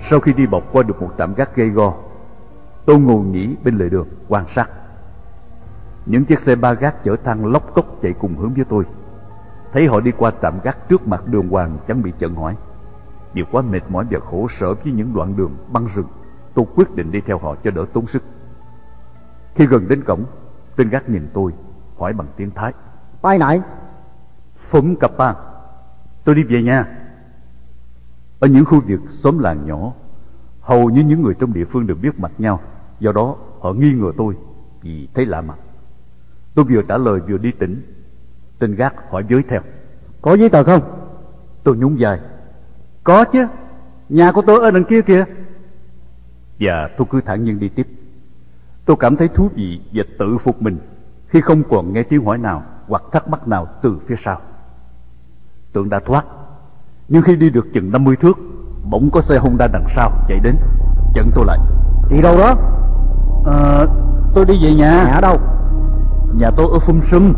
Sau 0.00 0.20
khi 0.20 0.32
đi 0.32 0.46
bọc 0.46 0.62
qua 0.72 0.82
được 0.82 1.02
một 1.02 1.14
trạm 1.18 1.34
gác 1.34 1.56
gây 1.56 1.68
go, 1.68 1.92
Tôi 2.86 2.98
ngồi 2.98 3.24
nghỉ 3.24 3.56
bên 3.64 3.78
lề 3.78 3.88
đường 3.88 4.08
quan 4.28 4.44
sát. 4.48 4.70
Những 6.06 6.24
chiếc 6.24 6.38
xe 6.38 6.56
ba 6.56 6.72
gác 6.72 7.04
chở 7.04 7.16
thang 7.24 7.46
lóc 7.46 7.74
cốc 7.74 7.86
chạy 8.02 8.12
cùng 8.12 8.36
hướng 8.36 8.54
với 8.54 8.64
tôi. 8.64 8.84
Thấy 9.76 9.86
họ 9.86 10.00
đi 10.00 10.12
qua 10.12 10.32
trạm 10.42 10.60
gác 10.60 10.88
trước 10.88 11.08
mặt 11.08 11.26
đường 11.26 11.48
hoàng 11.48 11.78
chẳng 11.88 12.02
bị 12.02 12.12
chận 12.18 12.34
hỏi. 12.34 12.56
Vì 13.32 13.44
quá 13.52 13.62
mệt 13.62 13.80
mỏi 13.88 14.06
và 14.10 14.20
khổ 14.20 14.46
sở 14.50 14.74
với 14.74 14.92
những 14.92 15.14
đoạn 15.14 15.36
đường 15.36 15.56
băng 15.72 15.86
rừng 15.94 16.06
Tôi 16.54 16.64
quyết 16.74 16.94
định 16.94 17.12
đi 17.12 17.20
theo 17.20 17.38
họ 17.38 17.54
cho 17.64 17.70
đỡ 17.70 17.86
tốn 17.92 18.06
sức. 18.06 18.22
Khi 19.54 19.66
gần 19.66 19.88
đến 19.88 20.04
cổng 20.04 20.24
Tên 20.76 20.88
gác 20.88 21.08
nhìn 21.08 21.28
tôi 21.34 21.52
Hỏi 21.98 22.12
bằng 22.12 22.26
tiếng 22.36 22.50
Thái. 22.50 22.72
Bay 23.22 23.38
này 23.38 23.60
Phụng 24.56 24.96
cặp 24.96 25.10
ba 25.18 25.34
Tôi 26.24 26.34
đi 26.34 26.44
về 26.44 26.62
nhà 26.62 26.98
Ở 28.38 28.48
những 28.48 28.64
khu 28.64 28.80
vực 28.86 29.00
xóm 29.08 29.38
làng 29.38 29.66
nhỏ 29.66 29.92
Hầu 30.60 30.90
như 30.90 31.02
những 31.02 31.22
người 31.22 31.34
trong 31.34 31.52
địa 31.52 31.64
phương 31.64 31.86
đều 31.86 31.96
biết 31.96 32.18
mặt 32.18 32.32
nhau 32.38 32.60
Do 33.00 33.12
đó 33.12 33.36
họ 33.60 33.72
nghi 33.72 33.92
ngờ 33.92 34.12
tôi 34.16 34.34
Vì 34.82 35.08
thấy 35.14 35.26
lạ 35.26 35.40
mặt. 35.40 35.58
Tôi 36.54 36.64
vừa 36.64 36.82
trả 36.82 36.98
lời 36.98 37.20
vừa 37.20 37.38
đi 37.38 37.52
tỉnh 37.52 37.95
Tên 38.58 38.74
gác 38.74 39.10
hỏi 39.10 39.24
với 39.30 39.42
theo. 39.42 39.60
Có 40.22 40.34
giấy 40.34 40.48
tờ 40.48 40.64
không? 40.64 40.80
Tôi 41.64 41.76
nhún 41.76 41.96
vai. 41.98 42.20
Có 43.04 43.24
chứ. 43.24 43.46
Nhà 44.08 44.32
của 44.32 44.42
tôi 44.46 44.60
ở 44.62 44.70
đằng 44.70 44.84
kia 44.84 45.02
kìa. 45.02 45.24
Và 46.60 46.90
tôi 46.98 47.06
cứ 47.10 47.20
thản 47.20 47.44
nhiên 47.44 47.58
đi 47.58 47.68
tiếp. 47.68 47.86
Tôi 48.84 48.96
cảm 49.00 49.16
thấy 49.16 49.28
thú 49.28 49.48
vị 49.54 49.80
và 49.92 50.04
tự 50.18 50.38
phục 50.38 50.62
mình 50.62 50.78
Khi 51.28 51.40
không 51.40 51.62
còn 51.70 51.92
nghe 51.92 52.02
tiếng 52.02 52.24
hỏi 52.24 52.38
nào 52.38 52.62
Hoặc 52.88 53.02
thắc 53.12 53.28
mắc 53.28 53.48
nào 53.48 53.68
từ 53.82 53.98
phía 54.06 54.16
sau. 54.16 54.40
Tượng 55.72 55.88
đã 55.88 56.00
thoát. 56.00 56.24
Nhưng 57.08 57.22
khi 57.22 57.36
đi 57.36 57.50
được 57.50 57.66
chừng 57.74 57.92
50 57.92 58.16
thước 58.16 58.38
Bỗng 58.90 59.10
có 59.10 59.22
xe 59.22 59.38
Honda 59.38 59.66
đằng 59.66 59.86
sau 59.88 60.10
chạy 60.28 60.38
đến 60.38 60.56
Chặn 61.14 61.30
tôi 61.34 61.44
lại. 61.46 61.58
Đi 62.10 62.22
đâu 62.22 62.38
đó? 62.38 62.54
à, 63.46 63.86
Tôi 64.34 64.44
đi 64.44 64.64
về 64.64 64.74
nhà. 64.74 65.04
Nhà 65.04 65.20
đâu? 65.20 65.40
Nhà 66.34 66.50
tôi 66.50 66.66
ở 66.72 66.78
Phum 66.78 67.00
Sum 67.00 67.32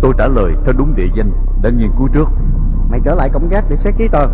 Tôi 0.00 0.12
trả 0.18 0.26
lời 0.26 0.54
theo 0.64 0.74
đúng 0.78 0.94
địa 0.94 1.08
danh 1.14 1.32
Đã 1.62 1.70
nghiên 1.70 1.90
cứu 1.98 2.08
trước. 2.08 2.28
Mày 2.90 3.00
trở 3.04 3.14
lại 3.14 3.30
cổng 3.32 3.48
gác 3.48 3.64
để 3.70 3.76
xét 3.76 3.94
giấy 3.98 4.08
tờ. 4.08 4.26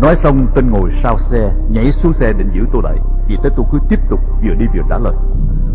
Nói 0.00 0.16
xong 0.16 0.46
tên 0.54 0.70
ngồi 0.70 0.90
sau 0.90 1.18
xe 1.18 1.52
Nhảy 1.70 1.92
xuống 1.92 2.12
xe 2.12 2.32
định 2.32 2.50
giữ 2.54 2.66
tôi 2.72 2.82
lại. 2.84 2.98
Vì 3.28 3.36
thế 3.42 3.50
tôi 3.56 3.66
cứ 3.72 3.78
tiếp 3.88 3.98
tục 4.10 4.20
vừa 4.42 4.54
đi 4.54 4.66
vừa 4.74 4.82
trả 4.90 4.98
lời. 4.98 5.14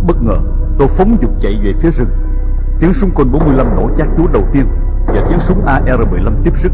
Bất 0.07 0.23
ngờ 0.23 0.37
tôi 0.77 0.87
phóng 0.87 1.17
dục 1.21 1.31
chạy 1.41 1.59
về 1.63 1.73
phía 1.81 1.91
rừng. 1.91 2.09
Tiếng 2.79 2.93
súng 2.93 3.09
côn 3.15 3.31
45 3.31 3.75
nổ 3.75 3.89
chát 3.97 4.07
chúa 4.17 4.27
đầu 4.33 4.43
tiên 4.53 4.65
Và 5.07 5.25
tiếng 5.29 5.39
súng 5.39 5.65
AR-15 5.65 6.31
tiếp 6.43 6.57
sức. 6.57 6.71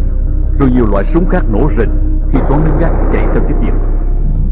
Rồi 0.60 0.72
nhiều 0.72 0.86
loại 0.92 1.04
súng 1.04 1.26
khác 1.30 1.44
nổ 1.50 1.70
rình 1.78 2.20
Khi 2.32 2.40
toán 2.50 2.66
lính 2.66 2.80
gác 2.80 2.92
chạy 3.14 3.26
theo 3.34 3.44
tiếp 3.48 3.56
diện 3.62 3.74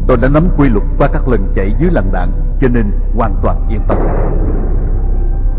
Tôi 0.06 0.16
đã 0.16 0.28
nắm 0.28 0.48
quy 0.56 0.68
luật 0.68 0.84
qua 0.98 1.08
các 1.12 1.28
lần 1.28 1.52
chạy 1.54 1.74
dưới 1.78 1.90
làn 1.90 2.12
đạn 2.12 2.30
Cho 2.60 2.68
nên 2.68 2.90
hoàn 3.16 3.34
toàn 3.42 3.56
yên 3.68 3.80
tâm. 3.88 3.98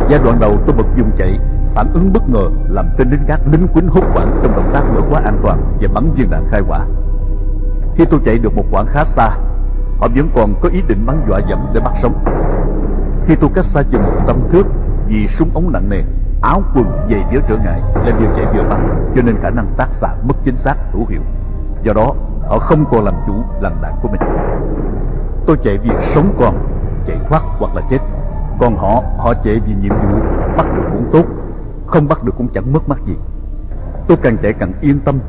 Giai 0.09 0.19
đoạn 0.23 0.39
đầu 0.39 0.57
tôi 0.65 0.75
bật 0.75 0.85
dùng 0.97 1.11
chạy 1.17 1.39
Phản 1.73 1.93
ứng 1.93 2.13
bất 2.13 2.29
ngờ 2.29 2.49
làm 2.69 2.85
tên 2.97 3.11
lính 3.11 3.25
gác 3.27 3.39
lính 3.51 3.67
quýnh 3.67 3.87
hốt 3.87 4.03
quản 4.15 4.39
trong 4.43 4.51
động 4.55 4.69
tác 4.73 4.83
mở 4.95 5.01
khóa 5.09 5.21
an 5.25 5.37
toàn 5.43 5.59
và 5.81 5.87
bắn 5.93 6.11
viên 6.15 6.29
đạn 6.29 6.45
khai 6.51 6.61
quả. 6.67 6.85
Khi 7.95 8.05
tôi 8.05 8.19
chạy 8.25 8.39
được 8.39 8.55
một 8.55 8.63
quãng 8.71 8.85
khá 8.85 9.03
xa, 9.03 9.29
họ 9.99 10.07
vẫn 10.15 10.29
còn 10.35 10.53
có 10.61 10.69
ý 10.69 10.81
định 10.87 11.05
bắn 11.05 11.21
dọa 11.27 11.39
dẫm 11.49 11.59
để 11.73 11.79
bắt 11.79 11.93
sống. 12.01 12.13
Khi 13.27 13.35
tôi 13.35 13.49
cách 13.53 13.65
xa 13.65 13.83
chừng 13.91 14.01
một 14.01 14.21
trăm 14.27 14.35
thước 14.51 14.67
vì 15.07 15.27
súng 15.27 15.49
ống 15.53 15.71
nặng 15.71 15.89
nề, 15.89 16.03
áo 16.41 16.63
quần 16.75 16.85
dày 17.11 17.25
đĩa 17.31 17.39
trở 17.47 17.55
ngại 17.55 17.81
lại 17.95 18.13
vừa 18.19 18.27
chạy 18.35 18.45
vừa 18.53 18.69
bắn, 18.69 19.11
cho 19.15 19.21
nên 19.21 19.35
khả 19.41 19.49
năng 19.49 19.67
tác 19.77 19.87
xạ 19.91 20.07
mất 20.23 20.35
chính 20.43 20.55
xác 20.55 20.75
hữu 20.91 21.05
hiệu. 21.09 21.21
Do 21.83 21.93
đó, 21.93 22.13
họ 22.49 22.59
không 22.59 22.85
còn 22.91 23.03
làm 23.03 23.13
chủ 23.27 23.33
làn 23.61 23.73
đạn 23.81 23.93
của 24.01 24.09
mình. 24.09 24.21
Tôi 25.45 25.57
chạy 25.63 25.77
vì 25.77 25.89
sống 26.01 26.33
còn, 26.39 26.55
chạy 27.07 27.17
thoát 27.29 27.41
hoặc 27.59 27.75
là 27.75 27.81
chết. 27.89 27.99
Còn 28.59 28.77
họ, 28.77 29.03
họ 29.17 29.33
chạy 29.33 29.59
vì 29.65 29.73
nhiệm 29.81 29.93
vụ 29.93 30.19
bắt 30.57 30.65
được 30.75 30.83
muốn 30.93 31.09
tốt, 31.13 31.23
không 31.93 32.07
bắt 32.07 32.23
được 32.23 32.31
cũng 32.37 32.47
chẳng 32.53 32.73
mất 32.73 32.89
mát 32.89 32.99
gì. 33.05 33.15
Tôi 34.07 34.17
càng 34.21 34.37
chạy 34.41 34.53
càng 34.53 34.73
yên 34.81 34.99
tâm, 34.99 35.19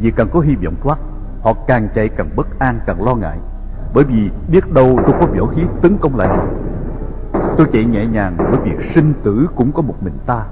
vì 0.00 0.10
càng 0.10 0.28
có 0.32 0.40
hy 0.40 0.56
vọng 0.64 0.74
thoát. 0.82 0.98
Họ 1.42 1.52
càng 1.66 1.88
chạy 1.94 2.08
càng 2.08 2.30
bất 2.36 2.58
an, 2.58 2.80
càng 2.86 3.04
lo 3.04 3.14
ngại, 3.14 3.38
bởi 3.94 4.04
vì 4.04 4.30
biết 4.48 4.72
đâu 4.72 4.98
tôi 5.06 5.14
có 5.20 5.26
võ 5.26 5.46
khí 5.46 5.62
tấn 5.82 5.98
công 5.98 6.16
lại 6.16 6.28
họ. 6.28 6.44
Tôi 7.56 7.66
chạy 7.72 7.84
nhẹ 7.84 8.06
nhàng 8.06 8.34
bởi 8.38 8.56
vì 8.64 8.70
sinh 8.82 9.12
tử 9.22 9.46
cũng 9.56 9.72
có 9.72 9.82
một 9.82 9.94
mình 10.00 10.18
ta. 10.26 10.44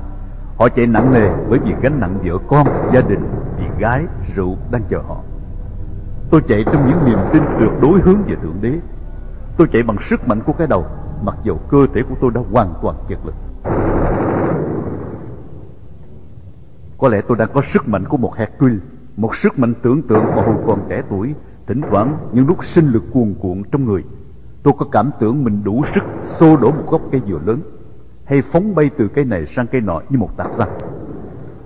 Họ 0.59 0.69
chạy 0.69 0.87
nặng 0.87 1.13
nề 1.13 1.31
bởi 1.51 1.59
vì 1.59 1.75
gánh 1.83 2.01
nặng 2.01 2.19
vợ 2.25 2.39
con, 2.49 2.67
gia 2.95 3.01
đình, 3.01 3.25
vì 3.59 3.65
gái, 3.79 4.05
rượu 4.35 4.57
đang 4.71 4.83
chờ 4.89 4.99
họ. 5.09 5.17
Tôi 6.31 6.41
chạy 6.49 6.65
trong 6.65 6.89
những 6.89 7.05
niềm 7.05 7.19
tin 7.33 7.43
tuyệt 7.59 7.71
đối 7.81 8.01
hướng 8.01 8.23
về 8.23 8.37
Thượng 8.43 8.57
Đế. 8.61 8.73
Tôi 9.57 9.69
chạy 9.73 9.83
bằng 9.83 9.97
sức 10.01 10.29
mạnh 10.29 10.41
của 10.47 10.53
cái 10.53 10.67
đầu, 10.67 10.87
mặc 11.23 11.37
dù 11.43 11.57
cơ 11.71 11.87
thể 11.95 12.03
của 12.09 12.15
tôi 12.21 12.31
đã 12.35 12.41
hoàn 12.53 12.75
toàn 12.83 12.97
kiệt 13.09 13.19
lực. 13.25 13.35
Có 16.99 17.09
lẽ 17.09 17.21
tôi 17.29 17.37
đang 17.37 17.49
có 17.55 17.63
sức 17.63 17.89
mạnh 17.89 18.05
của 18.09 18.17
một 18.17 18.37
Hercules, 18.37 18.81
một 19.17 19.37
sức 19.37 19.59
mạnh 19.59 19.75
tưởng 19.83 20.03
tượng 20.03 20.25
mà 20.37 20.43
hồi 20.43 20.57
còn 20.67 20.87
trẻ 20.89 21.03
tuổi, 21.11 21.35
thỉnh 21.67 21.81
thoảng 21.91 22.17
những 22.33 22.47
lúc 22.47 22.65
sinh 22.65 22.89
lực 22.89 23.03
cuồn 23.13 23.35
cuộn 23.41 23.63
trong 23.73 23.85
người. 23.85 24.05
Tôi 24.63 24.75
có 24.79 24.87
cảm 24.93 25.11
tưởng 25.21 25.45
mình 25.45 25.65
đủ 25.65 25.85
sức 25.95 26.05
xô 26.25 26.57
đổ 26.57 26.71
một 26.71 26.85
gốc 26.87 27.03
cây 27.13 27.21
dừa 27.29 27.39
lớn, 27.47 27.61
hay 28.25 28.43
phóng 28.43 28.75
bay 28.75 28.91
từ 28.99 29.09
cây 29.09 29.25
này 29.25 29.47
sang 29.47 29.67
cây 29.67 29.81
nọ 29.81 30.01
như 30.09 30.19
một 30.19 30.37
tạc 30.37 30.53
xăng. 30.53 30.69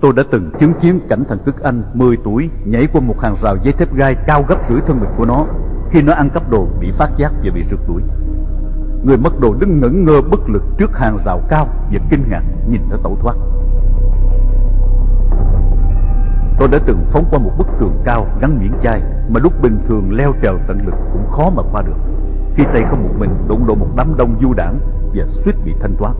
Tôi 0.00 0.12
đã 0.12 0.22
từng 0.30 0.50
chứng 0.58 0.72
kiến 0.80 1.00
cảnh 1.08 1.24
thằng 1.28 1.38
Tức 1.44 1.62
Anh 1.62 1.82
10 1.94 2.16
tuổi 2.24 2.50
nhảy 2.64 2.86
qua 2.92 3.00
một 3.00 3.20
hàng 3.20 3.34
rào 3.42 3.56
dây 3.62 3.72
thép 3.72 3.94
gai 3.94 4.16
cao 4.26 4.44
gấp 4.48 4.68
rưỡi 4.68 4.80
thân 4.80 5.00
mình 5.00 5.10
của 5.16 5.26
nó 5.26 5.46
khi 5.90 6.02
nó 6.02 6.12
ăn 6.12 6.30
cắp 6.30 6.50
đồ 6.50 6.68
bị 6.80 6.90
phát 6.90 7.10
giác 7.16 7.32
và 7.44 7.50
bị 7.54 7.62
rượt 7.70 7.80
đuổi. 7.88 8.02
Người 9.04 9.16
mất 9.16 9.40
đồ 9.40 9.54
đứng 9.54 9.80
ngẩn 9.80 10.04
ngơ 10.04 10.22
bất 10.30 10.40
lực 10.48 10.62
trước 10.78 10.98
hàng 10.98 11.18
rào 11.24 11.40
cao 11.48 11.68
và 11.92 11.98
kinh 12.10 12.22
ngạc 12.30 12.42
nhìn 12.68 12.80
nó 12.90 12.96
tẩu 13.02 13.16
thoát. 13.20 13.34
Tôi 16.62 16.70
đã 16.70 16.78
từng 16.86 17.04
phóng 17.12 17.24
qua 17.30 17.38
một 17.38 17.50
bức 17.58 17.66
tường 17.78 18.02
cao 18.04 18.26
gắn 18.40 18.58
miễn 18.60 18.72
chai 18.82 19.00
mà 19.28 19.40
lúc 19.40 19.62
bình 19.62 19.78
thường 19.88 20.12
leo 20.12 20.34
trèo 20.42 20.58
tận 20.66 20.86
lực 20.86 20.94
cũng 21.12 21.30
khó 21.30 21.50
mà 21.50 21.62
qua 21.72 21.82
được. 21.82 21.96
Khi 22.56 22.64
tay 22.72 22.82
không 22.90 23.02
một 23.02 23.14
mình 23.18 23.30
đụng 23.48 23.66
độ 23.66 23.74
một 23.74 23.86
đám 23.96 24.16
đông 24.16 24.34
du 24.42 24.52
đảng 24.52 24.78
và 25.14 25.24
suýt 25.26 25.54
bị 25.64 25.74
thanh 25.80 25.96
toán. 25.96 26.12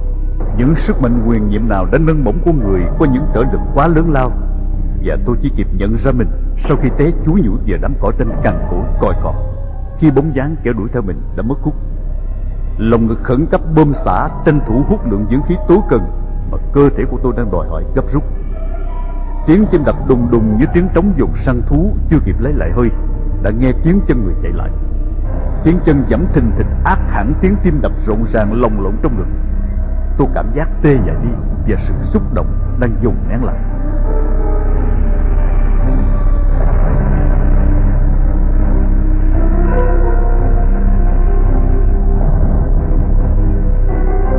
Những 0.58 0.74
sức 0.74 1.02
mạnh 1.02 1.24
quyền 1.26 1.48
nhiệm 1.48 1.68
nào 1.68 1.86
đã 1.92 1.98
nâng 1.98 2.24
bổng 2.24 2.38
của 2.44 2.52
người 2.52 2.82
có 2.98 3.06
những 3.12 3.22
trở 3.34 3.40
lực 3.40 3.60
quá 3.74 3.86
lớn 3.86 4.12
lao 4.12 4.32
và 5.04 5.16
tôi 5.26 5.36
chỉ 5.42 5.50
kịp 5.56 5.66
nhận 5.72 5.96
ra 5.96 6.12
mình 6.12 6.28
sau 6.56 6.76
khi 6.76 6.88
té 6.98 7.10
chúi 7.26 7.42
nhũ 7.42 7.52
về 7.66 7.78
đám 7.82 7.94
cỏ 8.00 8.12
tranh 8.18 8.30
cằn 8.42 8.54
cổ 8.70 8.76
coi 9.00 9.14
cọp 9.22 9.34
khi 9.98 10.10
bóng 10.10 10.36
dáng 10.36 10.56
kẻ 10.62 10.72
đuổi 10.72 10.88
theo 10.92 11.02
mình 11.02 11.20
đã 11.36 11.42
mất 11.42 11.58
hút 11.62 11.74
lòng 12.78 13.06
ngực 13.06 13.18
khẩn 13.22 13.46
cấp 13.46 13.60
bơm 13.74 13.94
xả 13.94 14.28
tranh 14.44 14.60
thủ 14.66 14.84
hút 14.88 15.10
lượng 15.10 15.26
dưỡng 15.30 15.42
khí 15.42 15.54
tối 15.68 15.78
cần 15.90 16.02
mà 16.50 16.58
cơ 16.72 16.88
thể 16.96 17.04
của 17.10 17.18
tôi 17.22 17.32
đang 17.36 17.50
đòi 17.50 17.68
hỏi 17.68 17.84
gấp 17.94 18.04
rút 18.12 18.22
tiếng 19.46 19.66
chim 19.72 19.84
đập 19.84 19.96
đùng 20.08 20.30
đùng 20.30 20.58
như 20.58 20.66
tiếng 20.74 20.88
trống 20.94 21.12
dùng 21.16 21.34
săn 21.34 21.62
thú 21.66 21.96
chưa 22.10 22.18
kịp 22.24 22.36
lấy 22.38 22.52
lại 22.52 22.70
hơi, 22.76 22.88
đã 23.42 23.50
nghe 23.50 23.72
tiếng 23.84 24.00
chân 24.06 24.24
người 24.24 24.34
chạy 24.42 24.52
lại. 24.52 24.70
Tiếng 25.64 25.78
chân 25.86 26.04
giẫm 26.10 26.24
thình 26.32 26.50
thịch 26.56 26.66
ác 26.84 26.98
hẳn 27.08 27.32
tiếng 27.40 27.56
tim 27.62 27.80
đập 27.82 27.92
rộn 28.06 28.24
ràng 28.32 28.62
lồng 28.62 28.82
lộn 28.82 28.92
trong 29.02 29.18
ngực. 29.18 29.26
Tôi 30.18 30.28
cảm 30.34 30.46
giác 30.54 30.68
tê 30.82 30.94
dại 31.06 31.16
đi 31.22 31.28
và 31.68 31.76
sự 31.78 31.94
xúc 32.02 32.34
động 32.34 32.46
đang 32.80 32.90
dùng 33.02 33.16
nén 33.28 33.44
lại. 33.44 33.56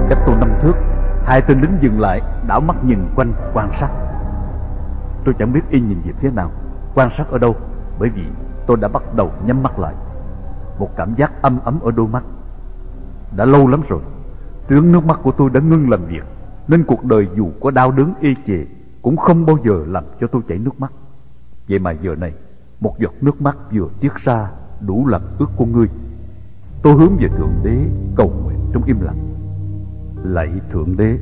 Cách 0.09 0.19
tôi 0.25 0.35
năm 0.39 0.49
thước, 0.61 0.75
hai 1.25 1.41
tên 1.41 1.61
lính 1.61 1.77
dừng 1.81 1.99
lại, 1.99 2.21
đảo 2.47 2.59
mắt 2.59 2.83
nhìn 2.83 2.99
quanh 3.15 3.33
quan 3.53 3.69
sát 3.79 3.89
tôi 5.25 5.35
chẳng 5.39 5.53
biết 5.53 5.61
y 5.69 5.79
nhìn 5.79 6.01
về 6.05 6.11
phía 6.19 6.31
nào, 6.31 6.51
quan 6.95 7.09
sát 7.09 7.27
ở 7.27 7.37
đâu, 7.37 7.55
bởi 7.99 8.09
vì 8.09 8.23
tôi 8.67 8.77
đã 8.77 8.87
bắt 8.87 9.03
đầu 9.15 9.31
nhắm 9.45 9.63
mắt 9.63 9.79
lại. 9.79 9.95
Một 10.79 10.89
cảm 10.95 11.15
giác 11.15 11.41
âm 11.41 11.59
ấm 11.59 11.79
ở 11.79 11.91
đôi 11.91 12.07
mắt. 12.07 12.23
Đã 13.35 13.45
lâu 13.45 13.67
lắm 13.67 13.81
rồi 13.87 14.01
tuyến 14.67 14.91
nước 14.91 15.05
mắt 15.05 15.19
của 15.23 15.31
tôi 15.31 15.49
đã 15.49 15.59
ngưng 15.59 15.89
làm 15.89 16.05
việc, 16.05 16.25
nên 16.67 16.83
cuộc 16.83 17.03
đời 17.03 17.27
dù 17.35 17.51
có 17.61 17.71
đau 17.71 17.91
đớn, 17.91 18.13
y 18.19 18.35
chề, 18.47 18.65
cũng 19.01 19.17
không 19.17 19.45
bao 19.45 19.57
giờ 19.65 19.83
làm 19.87 20.03
cho 20.21 20.27
tôi 20.27 20.41
chảy 20.47 20.57
nước 20.57 20.79
mắt. 20.79 20.91
Vậy 21.69 21.79
mà 21.79 21.91
giờ 21.91 22.15
này, 22.15 22.33
một 22.79 22.99
giọt 22.99 23.13
nước 23.21 23.41
mắt 23.41 23.57
vừa 23.71 23.87
tiết 23.99 24.15
ra 24.15 24.51
đủ 24.79 25.07
làm 25.07 25.21
ước 25.39 25.49
của 25.55 25.65
ngươi. 25.65 25.87
Tôi 26.81 26.93
hướng 26.93 27.15
về 27.19 27.27
thượng 27.27 27.53
đế 27.63 27.77
cầu 28.15 28.33
nguyện 28.43 28.59
trong 28.73 28.83
im 28.83 29.01
lặng. 29.01 29.35
Lạy 30.23 30.51
thượng 30.71 30.97
đế, 30.97 31.17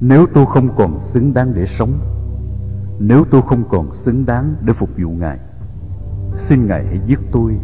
nếu 0.00 0.26
tôi 0.34 0.46
không 0.46 0.68
còn 0.76 1.00
xứng 1.00 1.34
đáng 1.34 1.52
để 1.54 1.66
sống 1.66 1.90
nếu 3.00 3.24
tôi 3.30 3.42
không 3.42 3.64
còn 3.68 3.92
xứng 3.92 4.26
đáng 4.26 4.54
để 4.60 4.72
phục 4.72 4.88
vụ 4.98 5.10
ngài, 5.10 5.38
xin 6.34 6.66
ngài 6.66 6.86
hãy 6.86 7.00
giết 7.06 7.18
tôi 7.32 7.58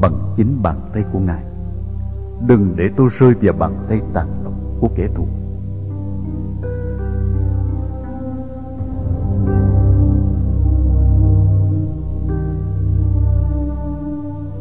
bằng 0.00 0.32
chính 0.36 0.62
bàn 0.62 0.90
tay 0.94 1.04
của 1.12 1.18
ngài. 1.18 1.44
Đừng 2.46 2.76
để 2.76 2.90
tôi 2.96 3.08
rơi 3.18 3.34
vào 3.42 3.54
bàn 3.58 3.86
tay 3.88 4.00
tàn 4.12 4.44
độc 4.44 4.54
của 4.80 4.88
kẻ 4.96 5.08
thù. 5.14 5.26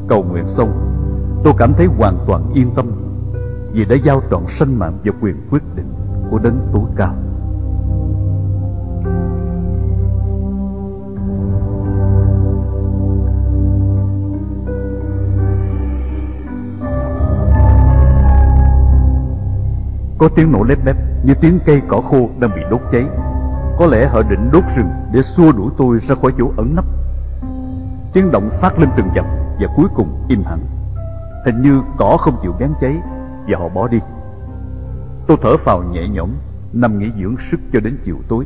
Cầu 0.07 0.24
nguyện 0.24 0.47
xong, 0.47 0.70
tôi 1.43 1.53
cảm 1.57 1.74
thấy 1.74 1.86
hoàn 1.86 2.17
toàn 2.28 2.51
yên 2.53 2.72
tâm 2.76 2.86
vì 3.72 3.86
đã 3.86 3.95
giao 3.95 4.22
trọn 4.32 4.43
sinh 4.47 4.76
mạng 4.76 4.97
và 5.03 5.11
quyền 5.22 5.36
quyết 5.51 5.63
định 5.76 5.93
của 6.32 6.39
đấng 6.39 6.70
tối 6.74 6.84
cao. 6.95 7.15
Có 20.20 20.30
tiếng 20.36 20.51
nổ 20.51 20.63
lép 20.63 20.86
bép 20.86 20.95
như 21.24 21.34
tiếng 21.41 21.59
cây 21.65 21.82
cỏ 21.88 22.01
khô 22.01 22.30
đang 22.39 22.51
bị 22.55 22.61
đốt 22.72 22.82
cháy. 22.91 23.05
Có 23.78 23.86
lẽ 23.86 24.07
họ 24.07 24.22
định 24.22 24.49
đốt 24.51 24.63
rừng 24.76 24.89
để 25.13 25.22
xua 25.22 25.51
đuổi 25.51 25.72
tôi 25.78 25.99
ra 25.99 26.15
khỏi 26.22 26.34
chỗ 26.38 26.51
ẩn 26.57 26.76
nấp. 26.76 26.86
Tiếng 28.13 28.32
động 28.32 28.49
phát 28.61 28.80
lên 28.80 28.89
từng 28.97 29.07
chập 29.15 29.26
và 29.59 29.67
cuối 29.76 29.88
cùng 29.95 30.26
im 30.30 30.43
hẳn. 30.43 30.59
Hình 31.45 31.61
như 31.61 31.82
cỏ 31.97 32.17
không 32.20 32.39
chịu 32.41 32.53
bén 32.59 32.70
cháy 32.82 32.95
và 33.47 33.57
họ 33.57 33.70
bỏ 33.70 33.88
đi. 33.88 33.99
Tôi 35.28 35.38
thở 35.41 35.57
phào 35.57 35.84
nhẹ 35.84 36.07
nhõm, 36.07 36.30
nằm 36.74 36.99
nghỉ 36.99 37.11
dưỡng 37.22 37.36
sức 37.51 37.59
cho 37.74 37.80
đến 37.80 37.97
chiều 38.03 38.15
tối. 38.28 38.45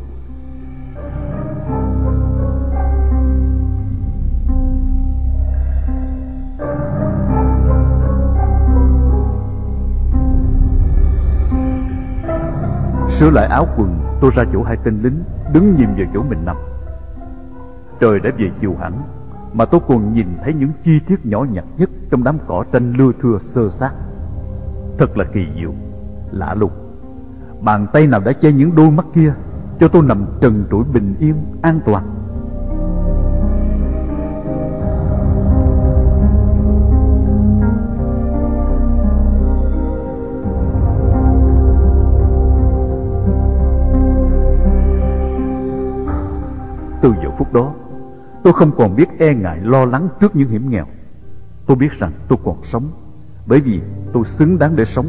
Sửa 13.14 13.30
lại 13.30 13.48
áo 13.48 13.68
quần, 13.78 14.00
tôi 14.22 14.32
ra 14.34 14.44
chỗ 14.54 14.64
hai 14.64 14.78
tên 14.84 15.02
lính 15.02 15.24
đứng 15.54 15.76
nhìn 15.76 15.90
vào 15.98 16.06
chỗ 16.14 16.24
mình 16.30 16.46
nằm. 16.46 16.58
Trời 18.00 18.20
đã 18.20 18.32
về 18.38 18.52
chiều 18.60 18.76
hẳn, 18.80 19.02
mà 19.54 19.66
tôi 19.66 19.82
còn 19.88 20.14
nhìn 20.14 20.28
thấy 20.44 20.54
những 20.54 20.72
chi 20.84 21.00
tiết 21.08 21.26
nhỏ 21.26 21.46
nhặt 21.52 21.66
nhất 21.78 21.90
trong 22.12 22.24
đám 22.24 22.38
cỏ 22.48 22.66
tranh 22.72 22.94
lưa 22.98 23.12
thưa 23.22 23.38
sơ 23.40 23.70
sát. 23.70 23.92
Thật 24.98 25.18
là 25.18 25.26
kỳ 25.34 25.48
diệu, 25.56 25.74
lạ 26.32 26.54
lùng. 26.54 26.72
Bàn 27.62 27.88
tay 27.94 28.08
nào 28.08 28.20
đã 28.20 28.34
che 28.34 28.52
những 28.52 28.76
đôi 28.76 28.92
mắt 28.92 29.06
kia 29.14 29.34
cho 29.80 29.88
tôi 29.88 30.04
nằm 30.04 30.26
trần 30.42 30.66
trụi 30.72 30.84
bình 30.94 31.16
yên, 31.20 31.36
an 31.62 31.80
toàn. 31.86 32.23
Đó. 47.54 47.74
Tôi 48.44 48.54
không 48.54 48.72
còn 48.78 48.96
biết 48.96 49.10
e 49.20 49.34
ngại, 49.34 49.60
lo 49.64 49.86
lắng 49.86 50.08
trước 50.20 50.36
những 50.36 50.50
hiểm 50.50 50.70
nghèo. 50.70 50.86
Tôi 51.66 51.78
biết 51.78 51.92
rằng 51.92 52.12
tôi 52.28 52.40
còn 52.46 52.64
sống, 52.64 52.92
Bởi 53.46 53.60
vì 53.60 53.82
tôi 54.14 54.26
xứng 54.26 54.60
đáng 54.60 54.76
để 54.76 54.86
sống. 54.86 55.06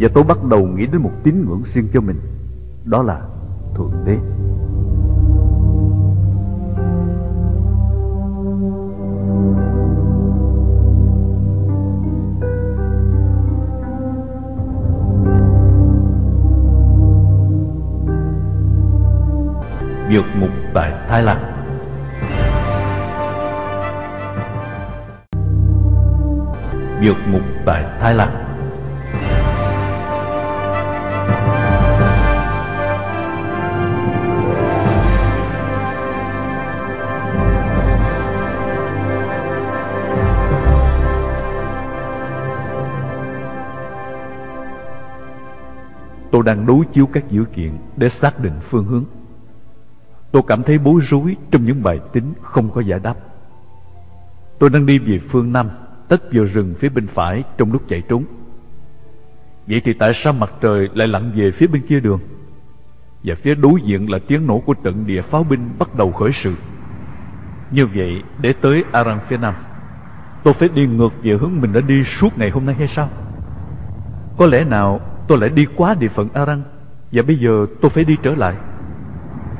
Và 0.00 0.08
tôi 0.14 0.24
bắt 0.24 0.44
đầu 0.44 0.66
nghĩ 0.66 0.86
đến 0.86 1.02
một 1.02 1.10
tín 1.22 1.44
ngưỡng 1.46 1.62
riêng 1.64 1.88
cho 1.92 2.00
mình, 2.00 2.20
Đó 2.84 3.02
là 3.02 3.20
Thượng 3.74 3.92
Đế. 4.04 4.18
Vượt 20.12 20.24
mục 20.40 20.50
tại 20.74 20.92
Thái 21.08 21.22
Lan. 21.22 21.51
Vượt 27.04 27.16
ngục 27.30 27.42
tại 27.66 27.84
Thái 28.00 28.14
Lan. 28.14 28.28
Tôi 46.32 46.42
đang 46.44 46.66
đối 46.66 46.84
chiếu 46.92 47.06
các 47.06 47.30
dữ 47.30 47.44
kiện 47.44 47.78
để 47.96 48.08
xác 48.08 48.40
định 48.40 48.52
phương 48.70 48.84
hướng. 48.84 49.04
Tôi 50.32 50.42
cảm 50.46 50.62
thấy 50.62 50.78
bối 50.78 51.00
rối 51.04 51.36
trong 51.50 51.64
những 51.64 51.82
bài 51.82 52.00
tính 52.12 52.32
không 52.42 52.70
có 52.70 52.80
giải 52.80 53.00
đáp. 53.00 53.14
Tôi 54.58 54.70
đang 54.70 54.86
đi 54.86 54.98
về 54.98 55.20
phương 55.30 55.52
Nam, 55.52 55.68
tấp 56.12 56.20
vào 56.32 56.44
rừng 56.44 56.74
phía 56.78 56.88
bên 56.88 57.06
phải 57.06 57.44
trong 57.58 57.72
lúc 57.72 57.82
chạy 57.88 58.02
trốn. 58.08 58.24
Vậy 59.66 59.80
thì 59.84 59.92
tại 59.92 60.14
sao 60.14 60.32
mặt 60.32 60.52
trời 60.60 60.88
lại 60.94 61.08
lặn 61.08 61.32
về 61.36 61.50
phía 61.50 61.66
bên 61.66 61.82
kia 61.86 62.00
đường? 62.00 62.20
Và 63.24 63.34
phía 63.34 63.54
đối 63.54 63.80
diện 63.84 64.10
là 64.10 64.18
tiếng 64.28 64.46
nổ 64.46 64.58
của 64.58 64.74
trận 64.74 65.06
địa 65.06 65.22
pháo 65.22 65.44
binh 65.44 65.70
bắt 65.78 65.94
đầu 65.94 66.12
khởi 66.12 66.32
sự. 66.32 66.54
Như 67.70 67.86
vậy, 67.86 68.22
để 68.40 68.52
tới 68.52 68.84
Aran 68.92 69.20
phía 69.28 69.36
Nam, 69.36 69.54
tôi 70.42 70.54
phải 70.54 70.68
đi 70.68 70.86
ngược 70.86 71.12
về 71.22 71.36
hướng 71.40 71.60
mình 71.60 71.72
đã 71.72 71.80
đi 71.80 72.04
suốt 72.04 72.38
ngày 72.38 72.50
hôm 72.50 72.66
nay 72.66 72.74
hay 72.74 72.88
sao? 72.88 73.08
Có 74.38 74.46
lẽ 74.46 74.64
nào 74.64 75.00
tôi 75.28 75.38
lại 75.38 75.50
đi 75.50 75.66
quá 75.76 75.94
địa 75.98 76.08
phận 76.08 76.28
Aran 76.34 76.62
và 77.12 77.22
bây 77.22 77.36
giờ 77.36 77.66
tôi 77.80 77.90
phải 77.90 78.04
đi 78.04 78.16
trở 78.22 78.34
lại? 78.34 78.54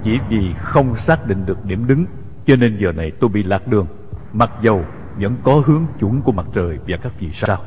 Chỉ 0.03 0.19
vì 0.29 0.55
không 0.59 0.97
xác 0.97 1.27
định 1.27 1.47
được 1.47 1.65
điểm 1.65 1.87
đứng 1.87 2.05
Cho 2.47 2.57
nên 2.57 2.77
giờ 2.81 2.93
này 2.93 3.11
tôi 3.11 3.31
bị 3.31 3.43
lạc 3.43 3.69
đường 3.69 3.87
Mặc 4.33 4.51
dầu 4.63 4.85
vẫn 5.21 5.37
có 5.43 5.63
hướng 5.67 5.87
chuẩn 6.01 6.23
của 6.23 6.33
mặt 6.33 6.47
trời 6.55 6.79
và 6.89 6.97
các 6.97 7.13
vì 7.21 7.31
sao. 7.33 7.59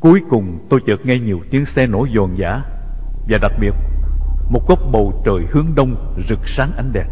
Cuối 0.00 0.22
cùng, 0.30 0.66
tôi 0.70 0.80
chợt 0.86 1.06
nghe 1.06 1.18
nhiều 1.18 1.40
tiếng 1.50 1.64
xe 1.64 1.86
nổ 1.86 2.04
dồn 2.04 2.38
dã, 2.38 2.62
Và 3.28 3.38
đặc 3.42 3.52
biệt, 3.60 3.74
Một 4.50 4.68
góc 4.68 4.78
bầu 4.92 5.22
trời 5.24 5.46
hướng 5.50 5.66
đông 5.74 6.14
rực 6.28 6.48
sáng 6.48 6.72
ánh 6.76 6.92
đèn. 6.92 7.06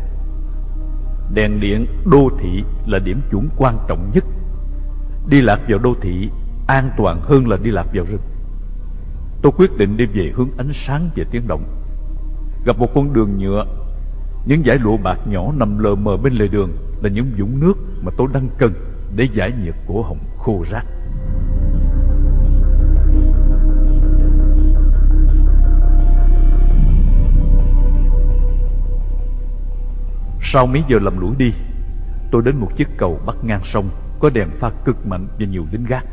Đèn 1.34 1.61
điện 1.61 1.86
đô 2.04 2.30
thị 2.40 2.64
là 2.86 2.98
điểm 2.98 3.20
chuẩn 3.30 3.48
quan 3.56 3.78
trọng 3.88 4.11
nhất. 4.14 4.24
Đi 5.28 5.40
lạc 5.40 5.61
vào 5.68 5.78
đô 5.78 5.94
thị 6.02 6.30
an 6.68 6.90
toàn 6.96 7.20
hơn 7.22 7.48
là 7.48 7.56
đi 7.56 7.70
lạc 7.70 7.86
vào 7.94 8.04
rừng. 8.04 8.20
Tôi 9.42 9.52
quyết 9.56 9.76
định 9.76 9.96
đi 9.96 10.06
về 10.06 10.32
hướng 10.36 10.50
ánh 10.56 10.70
sáng 10.72 11.11
và 11.16 11.24
tiếng 11.30 11.48
động. 11.48 11.64
Gặp 12.64 12.78
một 12.78 12.94
con 12.94 13.12
đường 13.12 13.38
nhựa, 13.38 13.64
những 14.46 14.62
dải 14.66 14.78
lụa 14.78 14.96
bạc 14.96 15.18
nhỏ 15.26 15.52
nằm 15.56 15.78
lờ 15.78 15.94
mờ 15.94 16.16
bên 16.16 16.32
lề 16.32 16.48
đường 16.48 16.70
Là 17.02 17.08
những 17.08 17.32
vũng 17.38 17.61
nước 17.61 17.74
mà 18.02 18.12
tôi 18.16 18.28
đang 18.32 18.48
cần. 18.58 18.72
Để 19.16 19.28
giải 19.34 19.52
nhiệt 19.62 19.74
cổ 19.86 20.02
họng 20.02 20.18
khô 20.38 20.64
rác 20.70 20.86
Sau 30.42 30.66
mấy 30.66 30.82
giờ 30.88 30.99
lầm 30.99 31.20
lũi 31.20 31.37
đi, 31.38 31.53
Tôi 32.30 32.42
đến 32.45 32.57
một 32.57 32.76
chiếc 32.76 32.88
cầu 32.96 33.20
bắc 33.26 33.45
ngang 33.45 33.64
sông, 33.64 33.91
Có 34.20 34.30
đèn 34.30 34.49
pha 34.58 34.70
cực 34.84 35.07
mạnh 35.07 35.28
và 35.38 35.46
nhiều 35.46 35.66
lính 35.72 35.84
gác 35.84 36.04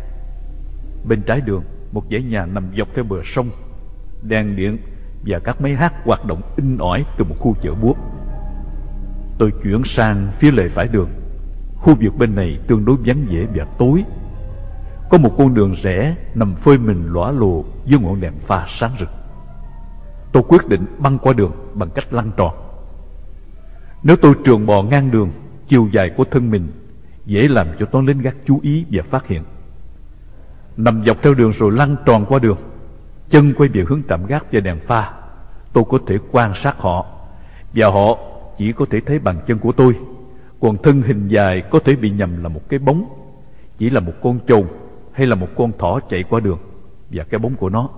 Bên 1.08 1.22
trái 1.22 1.42
đường, 1.42 1.64
Một 1.92 2.04
dãy 2.12 2.24
nhà 2.24 2.46
nằm 2.46 2.72
dọc 2.78 2.88
theo 2.96 3.04
bờ 3.04 3.18
sông, 3.24 3.50
Đèn 4.22 4.56
điện 4.56 4.78
và 5.26 5.40
các 5.40 5.62
máy 5.62 5.76
hát 5.76 5.94
hoạt 6.04 6.26
động 6.26 6.42
in 6.56 6.78
ỏi 6.78 7.06
từ 7.18 7.24
một 7.24 7.36
khu 7.40 7.56
chợ 7.62 7.74
búa. 7.74 7.94
Tôi 9.38 9.52
chuyển 9.64 9.84
sang 9.84 10.32
phía 10.40 10.52
lề 10.52 10.70
phải 10.70 10.88
đường. 10.88 11.10
Khu 11.82 11.96
vực 12.02 12.14
bên 12.18 12.36
này 12.36 12.60
tương 12.68 12.86
đối 12.86 12.98
vắng 13.06 13.26
vẻ 13.30 13.46
và 13.56 13.66
tối. 13.78 14.04
Có 15.10 15.18
một 15.18 15.32
con 15.38 15.54
đường 15.54 15.76
rẽ 15.84 16.16
nằm 16.36 16.56
phơi 16.56 16.78
mình 16.78 17.14
lõa 17.14 17.32
lồ 17.32 17.66
dưới 17.86 18.00
ngọn 18.00 18.22
đèn 18.22 18.34
pha 18.48 18.66
sáng 18.68 18.92
rực. 19.00 19.10
Tôi 20.32 20.44
quyết 20.48 20.68
định 20.68 20.86
băng 20.98 21.18
qua 21.18 21.34
đường 21.34 21.52
bằng 21.74 21.90
cách 21.90 22.14
lăn 22.14 22.32
tròn. 22.38 22.54
Nếu 24.04 24.16
tôi 24.16 24.34
trường 24.46 24.66
bò 24.66 24.82
ngang 24.82 25.12
đường, 25.12 25.32
chiều 25.68 25.88
dài 25.92 26.10
của 26.18 26.24
thân 26.32 26.52
mình 26.52 26.72
dễ 27.26 27.48
làm 27.48 27.68
cho 27.80 27.86
toán 27.86 28.06
lính 28.06 28.22
gác 28.22 28.36
chú 28.46 28.60
ý 28.62 28.86
và 28.92 29.04
phát 29.10 29.28
hiện. 29.28 29.44
Nằm 30.78 31.04
dọc 31.06 31.18
theo 31.24 31.34
đường 31.34 31.52
rồi 31.52 31.72
lăn 31.72 31.96
tròn 32.06 32.26
qua 32.26 32.40
đường, 32.40 32.58
chân 33.30 33.54
quay 33.54 33.70
về 33.70 33.84
hướng 33.88 34.02
tạm 34.08 34.26
gác 34.26 34.46
và 34.52 34.60
đèn 34.60 34.80
pha. 34.88 35.14
Tôi 35.74 35.84
có 35.90 35.98
thể 36.08 36.18
quan 36.32 36.56
sát 36.56 36.78
họ 36.78 37.06
và 37.74 37.88
họ 37.88 38.18
chỉ 38.58 38.72
có 38.72 38.86
thể 38.90 39.00
thấy 39.06 39.20
bàn 39.20 39.40
chân 39.48 39.60
của 39.60 39.72
tôi 39.72 39.96
còn 40.62 40.78
thân 40.84 41.02
hình 41.02 41.28
dài 41.28 41.64
có 41.72 41.80
thể 41.80 41.96
bị 41.96 42.10
nhầm 42.10 42.44
là 42.44 42.50
một 42.50 42.70
cái 42.70 42.80
bóng, 42.80 43.06
chỉ 43.78 43.90
là 43.90 44.00
một 44.00 44.14
con 44.24 44.40
trồn 44.48 44.64
hay 45.14 45.28
là 45.28 45.36
một 45.36 45.48
con 45.58 45.72
thỏ 45.80 46.00
chạy 46.10 46.24
qua 46.30 46.40
đường. 46.40 46.60
Và 47.10 47.24
cái 47.24 47.40
bóng 47.40 47.56
của 47.56 47.70
nó, 47.70 47.90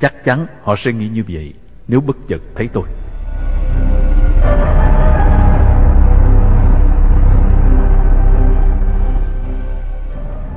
chắc 0.00 0.24
chắn 0.24 0.46
họ 0.62 0.76
sẽ 0.76 0.92
nghĩ 0.92 1.08
như 1.08 1.24
vậy 1.28 1.54
nếu 1.88 2.00
bất 2.00 2.16
chợt 2.28 2.40
thấy 2.54 2.68
tôi. 2.72 2.84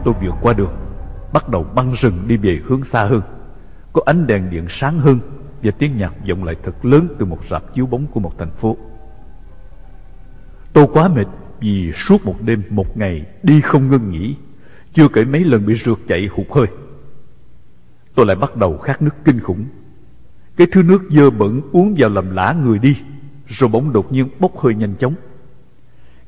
Tôi 0.06 0.14
vượt 0.22 0.36
qua 0.42 0.54
đường, 0.54 0.76
bắt 1.34 1.50
đầu 1.50 1.66
băng 1.76 1.94
rừng 1.94 2.28
đi 2.28 2.38
về 2.38 2.62
hướng 2.66 2.84
xa 2.84 3.06
hơn. 3.06 3.22
Có 3.94 4.02
ánh 4.06 4.28
đèn 4.28 4.50
điện 4.50 4.66
sáng 4.70 5.00
hơn 5.00 5.20
và 5.64 5.72
tiếng 5.80 5.98
nhạc 5.98 6.14
vọng 6.30 6.44
lại 6.44 6.56
thật 6.64 6.86
lớn 6.86 7.08
từ 7.20 7.26
một 7.26 7.40
rạp 7.50 7.74
chiếu 7.74 7.86
bóng 7.86 8.08
của 8.08 8.20
một 8.20 8.38
thành 8.38 8.52
phố. 8.52 8.78
Tôi 10.76 10.88
quá 10.94 11.08
mệt 11.08 11.28
vì 11.60 11.92
suốt 11.92 12.26
một 12.26 12.36
đêm 12.42 12.64
một 12.70 12.98
ngày 12.98 13.26
đi 13.44 13.62
không 13.62 13.90
ngưng 13.90 14.12
nghỉ, 14.12 14.36
chưa 14.94 15.08
kể 15.08 15.26
mấy 15.26 15.44
lần 15.44 15.66
bị 15.66 15.76
rượt 15.76 15.98
chạy 16.08 16.28
hụt 16.32 16.46
hơi. 16.50 16.68
Tôi 18.16 18.26
lại 18.26 18.36
bắt 18.36 18.58
đầu 18.58 18.78
khát 18.78 19.02
nước 19.02 19.16
kinh 19.26 19.40
khủng. 19.40 19.66
Cái 20.58 20.68
thứ 20.72 20.84
nước 20.84 21.04
dơ 21.10 21.30
bẩn 21.30 21.62
uống 21.72 21.96
vào 21.98 22.10
làm 22.10 22.36
lã 22.36 22.56
người 22.64 22.80
đi, 22.80 22.98
rồi 23.48 23.70
bỗng 23.70 23.94
đột 23.94 24.12
nhiên 24.12 24.30
bốc 24.40 24.60
hơi 24.60 24.76
nhanh 24.76 24.96
chóng. 25.00 25.14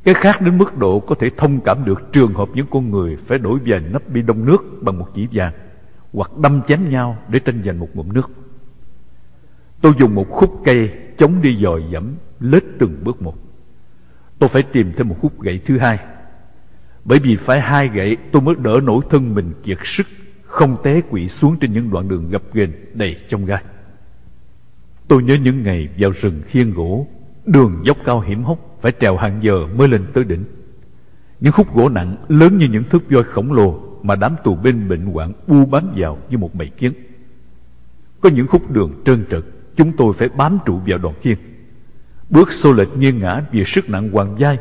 Cái 0.04 0.14
khát 0.14 0.42
đến 0.42 0.58
mức 0.58 0.78
độ 0.78 1.00
có 1.00 1.16
thể 1.20 1.30
thông 1.38 1.60
cảm 1.60 1.86
được 1.86 2.02
trường 2.14 2.34
hợp 2.34 2.50
những 2.54 2.68
con 2.72 2.92
người 2.92 3.18
phải 3.28 3.38
đổi 3.38 3.60
về 3.60 3.80
nắp 3.80 4.10
bi 4.10 4.22
đông 4.22 4.46
nước 4.46 4.64
bằng 4.82 5.00
một 5.00 5.08
chỉ 5.14 5.28
vàng, 5.32 5.54
hoặc 6.14 6.38
đâm 6.38 6.62
chém 6.68 6.90
nhau 6.90 7.18
để 7.28 7.40
tranh 7.40 7.62
giành 7.66 7.80
một 7.80 7.90
ngụm 7.94 8.14
nước. 8.14 8.32
Tôi 9.82 9.94
dùng 10.00 10.16
một 10.16 10.30
khúc 10.30 10.62
cây 10.66 10.90
chống 11.18 11.42
đi 11.42 11.58
dòi 11.64 11.84
dẫm, 11.92 12.16
lết 12.40 12.64
từng 12.80 13.00
bước 13.04 13.22
một. 13.22 13.47
Tôi 14.40 14.50
phải 14.50 14.64
tìm 14.64 14.94
thêm 14.98 15.10
một 15.10 15.16
khúc 15.22 15.42
gậy 15.42 15.60
thứ 15.66 15.78
hai. 15.78 16.00
Bởi 17.06 17.20
vì 17.20 17.36
phải 17.36 17.62
hai 17.62 17.88
gậy, 17.88 18.18
tôi 18.32 18.42
mới 18.42 18.56
đỡ 18.56 18.80
nổi 18.84 19.04
thân 19.10 19.36
mình 19.36 19.54
kiệt 19.64 19.78
sức, 19.84 20.08
Không 20.44 20.78
té 20.84 21.02
quỵ 21.02 21.30
xuống 21.30 21.58
trên 21.60 21.74
những 21.74 21.90
đoạn 21.90 22.08
đường 22.08 22.30
gập 22.30 22.54
ghềnh 22.54 22.70
đầy 22.94 23.18
trong 23.30 23.46
gai. 23.46 23.64
Tôi 25.08 25.24
nhớ 25.24 25.38
những 25.44 25.64
ngày 25.64 25.90
vào 25.98 26.12
rừng 26.22 26.42
khiên 26.48 26.74
gỗ, 26.74 27.08
Đường 27.46 27.82
dốc 27.86 27.98
cao 28.06 28.22
hiểm 28.22 28.44
hóc, 28.44 28.78
Phải 28.82 28.92
trèo 29.00 29.18
hàng 29.18 29.40
giờ 29.42 29.68
mới 29.78 29.88
lên 29.88 30.06
tới 30.14 30.24
đỉnh. 30.24 30.44
Những 31.40 31.54
khúc 31.54 31.76
gỗ 31.76 31.90
nặng 31.90 32.18
lớn 32.28 32.58
như 32.58 32.68
những 32.68 32.84
thước 32.84 33.10
voi 33.10 33.24
khổng 33.24 33.54
lồ 33.54 33.80
Mà 34.04 34.16
đám 34.16 34.36
tù 34.44 34.56
binh 34.56 34.88
bệnh 34.88 35.06
hoạn 35.06 35.34
bu 35.48 35.66
bám 35.66 35.92
vào 35.96 36.18
như 36.30 36.38
một 36.38 36.56
bầy 36.56 36.68
kiến. 36.68 36.94
Có 38.22 38.30
những 38.30 38.48
khúc 38.48 38.72
đường 38.72 39.02
trơn 39.06 39.26
trật 39.32 39.44
Chúng 39.76 39.92
tôi 39.98 40.14
phải 40.14 40.30
bám 40.30 40.60
trụ 40.66 40.80
vào 40.88 40.98
đòn 40.98 41.14
khiên 41.22 41.38
Bước 42.30 42.52
xô 42.52 42.74
lệch 42.74 42.98
nghiêng 42.98 43.20
ngã 43.20 43.42
vì 43.52 43.64
sức 43.66 43.90
nặng 43.90 44.12
hoàng 44.12 44.36
vai 44.40 44.58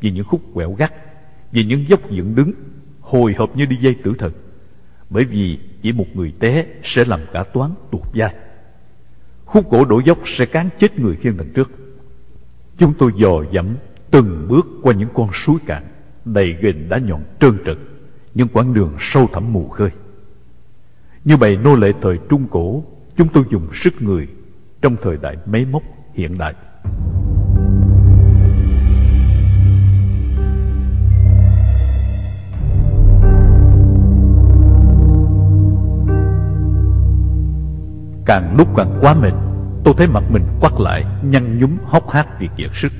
Vì 0.00 0.10
những 0.10 0.24
khúc 0.24 0.40
quẹo 0.54 0.72
gắt, 0.72 0.92
Vì 1.52 1.64
những 1.64 1.88
dốc 1.88 2.10
dựng 2.10 2.34
đứng, 2.34 2.52
Hồi 3.00 3.34
hộp 3.38 3.56
như 3.56 3.66
đi 3.66 3.76
dây 3.80 3.94
tử 3.94 4.12
thần. 4.18 4.32
Bởi 5.10 5.24
vì 5.24 5.58
chỉ 5.82 5.92
một 5.92 6.06
người 6.14 6.32
té 6.40 6.66
sẽ 6.82 7.04
làm 7.04 7.20
cả 7.32 7.42
toán 7.42 7.70
tuột 7.90 8.02
vai 8.14 8.34
Khúc 9.44 9.70
gỗ 9.70 9.84
đổ 9.84 10.00
dốc 10.04 10.18
sẽ 10.24 10.46
cán 10.46 10.68
chết 10.78 10.98
người 10.98 11.16
khiêng 11.16 11.36
đằng 11.36 11.48
trước. 11.54 11.70
Chúng 12.78 12.94
tôi 12.98 13.12
dò 13.16 13.44
dẫm 13.52 13.76
từng 14.10 14.46
bước 14.48 14.66
qua 14.82 14.94
những 14.94 15.08
con 15.14 15.30
suối 15.32 15.56
cạn 15.66 15.84
Đầy 16.24 16.56
ghềnh 16.60 16.88
đá 16.88 16.98
nhọn 16.98 17.24
trơn 17.40 17.58
trật 17.66 17.78
Những 18.34 18.48
quãng 18.48 18.74
đường 18.74 18.96
sâu 19.00 19.28
thẳm 19.32 19.52
mù 19.52 19.68
khơi. 19.68 19.90
Như 21.24 21.36
bầy 21.36 21.56
nô 21.56 21.76
lệ 21.76 21.92
thời 22.02 22.18
Trung 22.28 22.46
Cổ, 22.50 22.84
Chúng 23.16 23.28
tôi 23.28 23.44
dùng 23.50 23.68
sức 23.74 24.02
người 24.02 24.28
Trong 24.82 24.96
thời 25.02 25.16
đại 25.16 25.36
máy 25.46 25.64
móc 25.64 25.82
hiện 26.14 26.38
đại. 26.38 26.54
Càng 38.26 38.56
lúc 38.58 38.68
càng 38.76 38.98
quá 39.00 39.14
mệt, 39.14 39.32
Tôi 39.84 39.94
thấy 39.96 40.06
mặt 40.06 40.22
mình 40.30 40.42
quắt 40.60 40.72
lại, 40.80 41.04
Nhăn 41.22 41.58
nhúm, 41.58 41.70
hốc 41.84 42.10
hác 42.10 42.40
vì 42.40 42.48
kiệt 42.56 42.70
sức. 42.74 42.92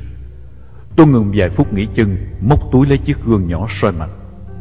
Tôi 0.97 1.07
ngừng 1.07 1.33
vài 1.37 1.51
phút 1.51 1.73
nghỉ 1.73 1.89
chân, 1.95 2.17
Móc 2.41 2.73
túi 2.73 2.87
lấy 2.87 2.99
chiếc 2.99 3.17
gương 3.25 3.49
nhỏ 3.49 3.67
soi 3.69 3.93
mặt, 3.93 4.11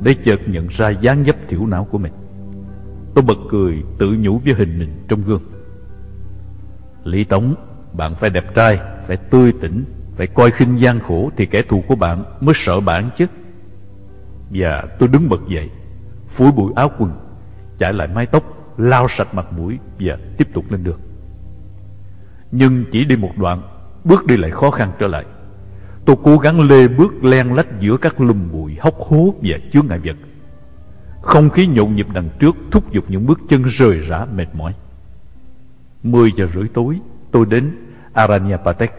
Để 0.02 0.15
chợt 0.26 0.39
nhận 0.48 0.68
ra 0.68 0.89
dáng 0.89 1.23
dấp 1.26 1.35
thiểu 1.49 1.65
não 1.65 1.88
của 1.91 1.98
mình. 1.98 2.14
Tôi 3.15 3.23
bật 3.27 3.38
cười, 3.49 3.84
tự 3.99 4.18
nhủ 4.19 4.41
với 4.45 4.53
hình 4.53 4.80
mình 4.80 5.06
trong 5.07 5.23
gương. 5.23 5.41
Lý 7.03 7.23
Tống 7.23 7.56
bạn 7.97 8.15
phải 8.15 8.29
đẹp 8.29 8.55
trai 8.55 8.79
Phải 9.07 9.17
tươi 9.17 9.53
tỉnh 9.61 9.85
Phải 10.15 10.27
coi 10.27 10.51
khinh 10.51 10.79
gian 10.81 10.99
khổ 10.99 11.29
Thì 11.37 11.45
kẻ 11.45 11.61
thù 11.61 11.83
của 11.87 11.95
bạn 11.95 12.23
mới 12.41 12.55
sợ 12.57 12.79
bạn 12.79 13.09
chứ 13.17 13.25
Và 14.49 14.83
tôi 14.99 15.09
đứng 15.09 15.29
bật 15.29 15.41
dậy 15.47 15.69
Phủi 16.35 16.51
bụi 16.51 16.71
áo 16.75 16.91
quần 16.99 17.11
Chải 17.79 17.93
lại 17.93 18.07
mái 18.07 18.25
tóc 18.25 18.57
lao 18.77 19.07
sạch 19.09 19.33
mặt 19.33 19.53
mũi 19.53 19.79
và 19.99 20.17
tiếp 20.37 20.47
tục 20.53 20.71
lên 20.71 20.83
đường. 20.83 20.99
Nhưng 22.51 22.85
chỉ 22.91 23.05
đi 23.05 23.15
một 23.15 23.37
đoạn, 23.37 23.61
bước 24.03 24.25
đi 24.25 24.37
lại 24.37 24.51
khó 24.51 24.71
khăn 24.71 24.91
trở 24.99 25.07
lại. 25.07 25.25
Tôi 26.05 26.15
cố 26.23 26.37
gắng 26.37 26.59
lê 26.69 26.87
bước 26.87 27.23
len 27.23 27.53
lách 27.53 27.79
giữa 27.79 27.97
các 27.97 28.21
lùm 28.21 28.51
bụi 28.51 28.77
hốc 28.79 28.95
hố 28.99 29.33
và 29.41 29.57
chướng 29.73 29.87
ngại 29.87 29.99
vật. 30.03 30.15
Không 31.21 31.49
khí 31.49 31.67
nhộn 31.67 31.95
nhịp 31.95 32.07
đằng 32.13 32.29
trước 32.39 32.55
thúc 32.71 32.91
giục 32.91 33.05
những 33.07 33.25
bước 33.25 33.39
chân 33.49 33.63
rời 33.63 33.99
rã 33.99 34.25
mệt 34.35 34.47
mỏi. 34.53 34.73
10 36.03 36.31
giờ 36.37 36.47
rưỡi 36.53 36.67
tối, 36.73 36.99
tôi 37.31 37.45
đến 37.45 37.86
Aranyapatek 38.18 38.91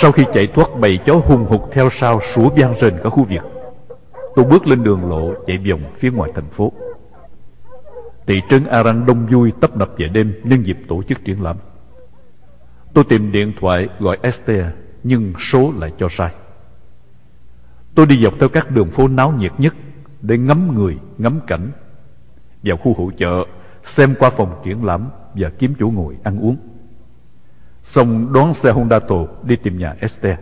Sau 0.00 0.12
khi 0.12 0.24
chạy 0.34 0.46
thoát 0.46 0.68
bầy 0.80 0.98
chó 1.06 1.14
hung 1.14 1.44
hục 1.44 1.72
theo 1.72 1.90
sau 1.90 2.20
sủa 2.34 2.48
vang 2.56 2.74
rền 2.80 2.94
cả 3.02 3.10
khu 3.10 3.26
vực, 3.30 3.42
tôi 4.34 4.44
bước 4.44 4.66
lên 4.66 4.84
đường 4.84 5.10
lộ 5.10 5.34
chạy 5.46 5.58
vòng 5.70 5.80
phía 5.98 6.10
ngoài 6.10 6.30
thành 6.34 6.50
phố. 6.50 6.72
Thị 8.26 8.40
trấn 8.50 8.66
Aran 8.66 9.06
đông 9.06 9.26
vui 9.26 9.52
tấp 9.60 9.76
nập 9.76 9.90
về 9.98 10.08
đêm 10.08 10.40
nhân 10.44 10.66
dịp 10.66 10.78
tổ 10.88 11.02
chức 11.02 11.24
triển 11.24 11.42
lãm. 11.42 11.56
Tôi 12.94 13.04
tìm 13.04 13.32
điện 13.32 13.52
thoại 13.60 13.88
gọi 13.98 14.18
Esther 14.22 14.64
nhưng 15.02 15.32
số 15.38 15.72
lại 15.78 15.92
cho 15.98 16.08
sai. 16.10 16.30
Tôi 17.94 18.06
đi 18.06 18.22
dọc 18.22 18.34
theo 18.40 18.48
các 18.48 18.70
đường 18.70 18.90
phố 18.90 19.08
náo 19.08 19.32
nhiệt 19.32 19.52
nhất 19.58 19.74
để 20.22 20.38
ngắm 20.38 20.74
người, 20.74 20.98
ngắm 21.18 21.40
cảnh. 21.46 21.70
Vào 22.62 22.76
khu 22.76 22.94
hỗ 22.94 23.10
chợ, 23.18 23.44
xem 23.84 24.14
qua 24.18 24.30
phòng 24.30 24.60
triển 24.64 24.84
lãm 24.84 25.08
và 25.34 25.50
kiếm 25.58 25.74
chỗ 25.80 25.86
ngồi 25.86 26.16
ăn 26.22 26.38
uống. 26.38 26.56
Xong 27.86 28.32
đón 28.32 28.54
xe 28.54 28.70
Honda 28.70 28.98
Tổ 28.98 29.28
đi 29.42 29.56
tìm 29.56 29.78
nhà 29.78 29.94
Esther. 30.00 30.36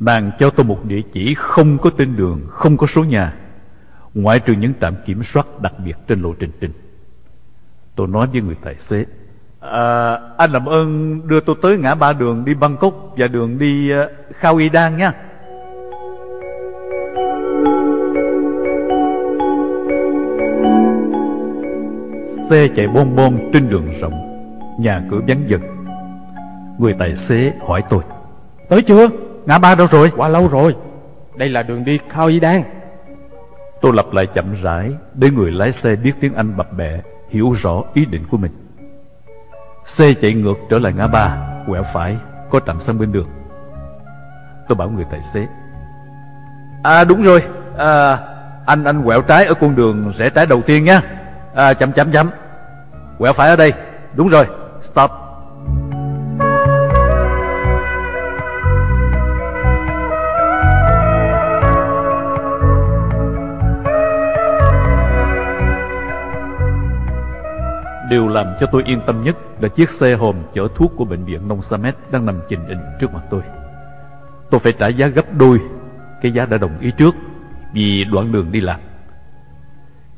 Nàng 0.00 0.30
cho 0.38 0.50
tôi 0.50 0.66
một 0.66 0.84
địa 0.84 1.00
chỉ 1.12 1.34
không 1.34 1.78
có 1.78 1.90
tên 1.90 2.16
đường, 2.16 2.40
không 2.50 2.76
có 2.76 2.86
số 2.86 3.04
nhà 3.04 3.34
ngoại 4.14 4.40
trừ 4.40 4.52
những 4.52 4.72
trạm 4.80 4.94
kiểm 5.06 5.22
soát 5.22 5.46
đặc 5.60 5.72
biệt 5.84 5.96
trên 6.08 6.22
lộ 6.22 6.34
trình 6.38 6.50
trình. 6.60 6.72
Tôi 7.94 8.06
nói 8.06 8.26
với 8.32 8.40
người 8.40 8.56
tài 8.64 8.74
xế, 8.74 9.04
à, 9.60 10.12
anh 10.36 10.52
làm 10.52 10.66
ơn 10.66 11.20
đưa 11.28 11.40
tôi 11.40 11.56
tới 11.62 11.78
ngã 11.78 11.94
ba 11.94 12.12
đường 12.12 12.44
đi 12.44 12.54
Bangkok 12.54 12.94
và 13.16 13.28
đường 13.28 13.58
đi 13.58 13.92
uh, 13.92 14.36
Khao 14.36 14.56
Y 14.56 14.68
Đan 14.68 14.96
nha. 14.96 15.12
Xe 22.50 22.68
chạy 22.76 22.86
bon 22.88 23.16
bon 23.16 23.50
trên 23.52 23.68
đường 23.68 24.00
rộng, 24.00 24.14
nhà 24.80 25.02
cửa 25.10 25.20
vắng 25.28 25.42
dần. 25.48 25.77
Người 26.78 26.94
tài 26.98 27.16
xế 27.16 27.52
hỏi 27.66 27.82
tôi, 27.90 28.02
Tới 28.68 28.82
chưa? 28.82 29.08
Ngã 29.46 29.58
ba 29.58 29.74
đâu 29.74 29.86
rồi? 29.90 30.12
Quá 30.16 30.28
lâu 30.28 30.48
rồi. 30.48 30.76
Đây 31.36 31.48
là 31.48 31.62
đường 31.62 31.84
đi 31.84 31.98
Khao 32.08 32.26
Y 32.26 32.40
Đan. 32.40 32.62
Tôi 33.80 33.92
lặp 33.94 34.12
lại 34.12 34.26
chậm 34.34 34.54
rãi 34.62 34.92
để 35.14 35.30
người 35.30 35.50
lái 35.50 35.72
xe 35.72 35.96
biết 35.96 36.12
tiếng 36.20 36.34
Anh 36.34 36.56
bập 36.56 36.72
bẹ, 36.72 37.00
hiểu 37.28 37.52
rõ 37.52 37.82
ý 37.94 38.04
định 38.04 38.26
của 38.30 38.36
mình. 38.36 38.52
Xe 39.86 40.14
chạy 40.14 40.32
ngược 40.32 40.54
trở 40.70 40.78
lại 40.78 40.92
ngã 40.92 41.06
ba, 41.06 41.38
quẹo 41.66 41.82
phải, 41.92 42.16
có 42.50 42.60
trạm 42.60 42.80
xăng 42.80 42.98
bên 42.98 43.12
đường. 43.12 43.28
Tôi 44.68 44.76
bảo 44.76 44.90
người 44.90 45.04
tài 45.10 45.22
xế. 45.22 45.46
À 46.82 47.04
đúng 47.04 47.22
rồi, 47.22 47.42
à, 47.78 48.18
anh 48.66 48.84
anh 48.84 49.04
quẹo 49.04 49.22
trái 49.22 49.44
ở 49.44 49.54
con 49.54 49.76
đường 49.76 50.12
rẽ 50.18 50.30
trái 50.30 50.46
đầu 50.46 50.62
tiên 50.62 50.84
nha. 50.84 51.02
À, 51.54 51.74
chậm 51.74 51.92
chậm 51.92 52.12
chậm. 52.12 52.30
Quẹo 53.18 53.32
phải 53.32 53.48
ở 53.48 53.56
đây, 53.56 53.72
đúng 54.14 54.28
rồi, 54.28 54.46
stop. 54.82 55.10
Điều 68.10 68.28
làm 68.28 68.46
cho 68.60 68.66
tôi 68.72 68.82
yên 68.86 69.00
tâm 69.06 69.24
nhất 69.24 69.36
là 69.60 69.68
chiếc 69.68 69.90
xe 69.90 70.16
hòm 70.16 70.36
chở 70.54 70.68
thuốc 70.74 70.92
của 70.96 71.04
bệnh 71.04 71.24
viện 71.24 71.48
Nông 71.48 71.62
Samet 71.70 71.96
đang 72.10 72.26
nằm 72.26 72.40
trình 72.48 72.60
hình 72.68 72.80
trước 73.00 73.12
mặt 73.12 73.22
tôi. 73.30 73.42
Tôi 74.50 74.60
phải 74.60 74.72
trả 74.72 74.88
giá 74.88 75.06
gấp 75.06 75.34
đôi 75.34 75.60
cái 76.20 76.32
giá 76.32 76.46
đã 76.46 76.58
đồng 76.58 76.78
ý 76.80 76.90
trước 76.98 77.14
vì 77.72 78.04
đoạn 78.04 78.32
đường 78.32 78.52
đi 78.52 78.60
làm. 78.60 78.80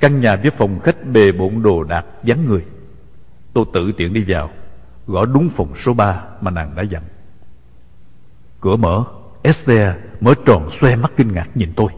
Căn 0.00 0.20
nhà 0.20 0.36
với 0.36 0.50
phòng 0.50 0.80
khách 0.80 1.06
bề 1.06 1.32
bộn 1.32 1.62
đồ 1.62 1.84
đạc 1.84 2.04
vắng 2.22 2.46
người. 2.46 2.64
Tôi 3.52 3.64
tự 3.72 3.92
tiện 3.96 4.12
đi 4.12 4.24
vào, 4.28 4.50
gõ 5.06 5.24
đúng 5.26 5.48
phòng 5.48 5.76
số 5.76 5.94
3 5.94 6.22
mà 6.40 6.50
nàng 6.50 6.74
đã 6.76 6.82
dặn. 6.82 7.02
Cửa 8.60 8.76
mở, 8.76 9.04
Esther 9.42 9.88
mở 10.20 10.34
tròn 10.46 10.68
xoe 10.80 10.96
mắt 10.96 11.12
kinh 11.16 11.32
ngạc 11.32 11.48
nhìn 11.54 11.72
tôi. 11.76 11.92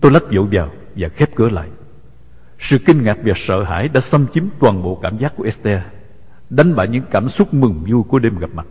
Tôi 0.00 0.12
lách 0.12 0.22
vội 0.22 0.48
vào 0.52 0.70
và 0.96 1.08
khép 1.08 1.30
cửa 1.34 1.48
lại. 1.48 1.68
Sự 2.64 2.78
kinh 2.78 3.04
ngạc 3.04 3.18
và 3.24 3.32
sợ 3.36 3.62
hãi 3.62 3.88
đã 3.88 4.00
xâm 4.00 4.26
chiếm 4.34 4.44
toàn 4.58 4.82
bộ 4.82 4.98
cảm 5.02 5.18
giác 5.18 5.36
của 5.36 5.44
Esther, 5.44 5.80
đánh 6.50 6.76
bại 6.76 6.88
những 6.88 7.04
cảm 7.10 7.28
xúc 7.28 7.54
mừng 7.54 7.84
vui 7.90 8.02
của 8.02 8.18
đêm 8.18 8.38
gặp 8.38 8.50
mặt. 8.54 8.66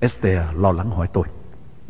Esther 0.00 0.40
lo 0.56 0.72
lắng 0.72 0.90
hỏi 0.90 1.08
tôi. 1.12 1.24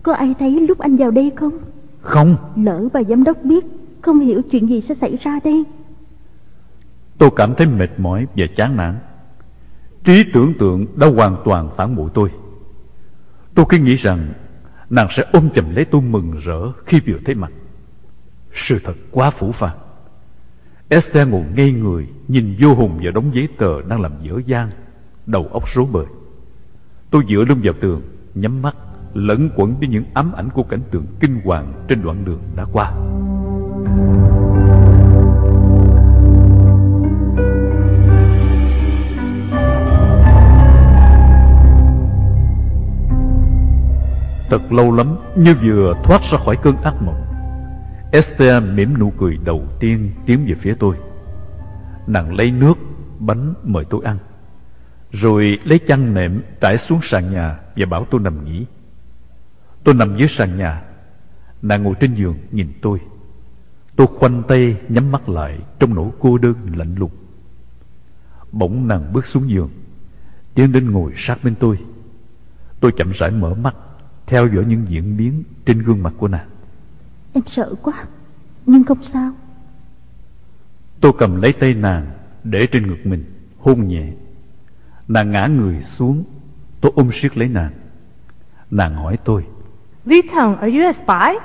Có 0.03 0.13
ai 0.13 0.35
thấy 0.39 0.51
lúc 0.69 0.79
anh 0.79 0.97
vào 0.97 1.11
đây 1.11 1.33
không? 1.37 1.59
Không. 2.01 2.37
Lỡ 2.57 2.89
bà 2.93 3.03
giám 3.03 3.25
đốc 3.25 3.37
biết, 3.43 3.65
không 4.03 4.21
hiểu 4.21 4.43
chuyện 4.51 4.69
gì 4.69 4.81
sẽ 4.81 4.95
xảy 4.95 5.17
ra 5.23 5.39
đây. 5.45 5.65
Tôi 7.19 7.31
cảm 7.37 7.55
thấy 7.55 7.67
mệt 7.67 7.91
mỏi 7.99 8.27
và 8.37 8.47
chán 8.57 8.77
nản. 8.77 8.99
Trí 10.05 10.25
tưởng 10.33 10.55
tượng 10.59 10.87
đã 10.97 11.07
hoàn 11.07 11.37
toàn 11.45 11.71
phản 11.77 11.97
bội 11.97 12.11
tôi. 12.15 12.31
Tôi 13.55 13.67
cứ 13.69 13.79
nghĩ 13.79 13.97
rằng 13.97 14.33
nàng 14.91 15.09
sẽ 15.11 15.25
ôm 15.33 15.51
chầm 15.55 15.75
lấy 15.75 15.85
tôi 15.85 16.03
mừng 16.03 16.33
rỡ 16.45 16.73
khi 16.87 17.01
vừa 17.07 17.19
thấy 17.25 17.35
mặt. 17.35 17.53
Sự 18.55 18.79
thật 18.85 18.95
quá 19.11 19.31
phủ 19.31 19.53
phàng. 19.53 19.84
Esther 20.89 21.29
ngồi 21.29 21.45
ngây 21.57 21.73
người, 21.73 22.07
Nhìn 22.29 22.57
vô 22.61 22.75
hùng 22.75 23.01
vào 23.03 23.13
đống 23.13 23.35
giấy 23.35 23.49
tờ 23.59 23.83
Đang 23.83 24.01
làm 24.01 24.13
dở 24.23 24.41
dang, 24.47 24.71
Đầu 25.27 25.49
óc 25.53 25.63
rối 25.75 25.87
bời. 25.93 26.07
Tôi 27.11 27.23
dựa 27.29 27.45
lưng 27.49 27.61
vào 27.63 27.75
tường, 27.81 28.03
Nhắm 28.35 28.63
mắt, 28.63 28.77
lẫn 29.15 29.51
quẩn 29.57 29.75
với 29.79 29.89
những 29.89 30.05
ám 30.15 30.33
ảnh 30.33 30.49
của 30.51 30.63
cảnh 30.63 30.81
tượng 30.91 31.07
kinh 31.21 31.41
hoàng 31.45 31.85
Trên 31.89 32.03
đoạn 32.03 32.25
đường 32.25 32.41
đã 32.57 32.65
qua. 32.73 32.93
Thật 44.51 44.73
lâu 44.73 44.93
lắm, 44.93 45.17
Như 45.37 45.55
vừa 45.63 45.95
thoát 46.05 46.23
ra 46.23 46.39
khỏi 46.39 46.57
cơn 46.63 46.77
ác 46.77 46.95
mộng 47.03 47.24
Esther 48.15 48.63
mỉm 48.63 48.99
nụ 48.99 49.11
cười 49.11 49.39
đầu 49.45 49.69
tiên 49.81 50.11
tiến 50.27 50.45
về 50.47 50.55
phía 50.61 50.75
tôi. 50.79 50.97
Nàng 52.07 52.35
lấy 52.35 52.51
nước, 52.51 52.75
bánh 53.19 53.55
mời 53.63 53.85
tôi 53.91 54.01
ăn 54.05 54.19
Rồi 55.11 55.59
lấy 55.65 55.79
chăn 55.79 56.15
nệm 56.15 56.43
trải 56.61 56.79
xuống 56.79 57.01
sàn 57.03 57.33
nhà 57.33 57.59
Và 57.77 57.87
bảo 57.87 58.07
tôi 58.11 58.21
nằm 58.21 58.45
nghỉ. 58.45 58.67
Tôi 59.85 59.95
nằm 59.95 60.17
dưới 60.19 60.29
sàn 60.29 60.59
nhà 60.59 60.83
Nàng 61.63 61.83
ngồi 61.83 61.95
trên 62.01 62.15
giường 62.15 62.37
nhìn 62.53 62.73
tôi. 62.83 63.01
Tôi 63.97 64.07
khoanh 64.07 64.43
tay 64.49 64.77
nhắm 64.89 65.13
mắt 65.13 65.29
lại 65.29 65.59
Trong 65.79 65.95
nỗi 65.95 66.11
cô 66.19 66.39
đơn 66.39 66.55
lạnh 66.77 66.95
lùng. 66.99 67.13
Bỗng 68.53 68.89
nàng 68.89 69.13
bước 69.13 69.27
xuống 69.27 69.51
giường 69.51 69.71
Tiến 70.55 70.73
đến 70.73 70.91
ngồi 70.91 71.13
sát 71.17 71.45
bên 71.45 71.55
tôi. 71.55 71.79
Tôi 72.81 72.93
chậm 72.97 73.11
rãi 73.11 73.31
mở 73.31 73.55
mắt 73.55 73.75
Theo 74.27 74.47
dõi 74.55 74.65
những 74.65 74.87
diễn 74.89 75.17
biến 75.17 75.43
trên 75.67 75.79
gương 75.79 76.03
mặt 76.03 76.13
của 76.19 76.29
nàng. 76.29 76.49
Em 77.35 77.45
sợ 77.47 77.75
quá 77.83 78.07
Nhưng 78.67 78.85
không 78.85 79.05
sao. 79.13 79.33
Tôi 81.01 81.13
cầm 81.19 81.43
lấy 81.43 81.53
tay 81.53 81.75
nàng 81.75 82.11
Để 82.45 82.67
trên 82.73 82.87
ngực 82.87 83.07
mình 83.07 83.25
Hôn 83.59 83.89
nhẹ. 83.89 84.13
Nàng 85.09 85.31
ngã 85.31 85.47
người 85.47 85.83
xuống 85.83 86.25
Tôi 86.81 86.93
ôm 86.95 87.11
siết 87.13 87.37
lấy 87.37 87.49
nàng. 87.49 87.73
Nàng 88.71 88.95
hỏi 88.95 89.19
tôi 89.25 89.45
Lý 90.05 90.23
Thần, 90.33 90.57
are 90.57 90.79
you 90.79 90.87
a 90.87 90.93
spy? 90.93 91.39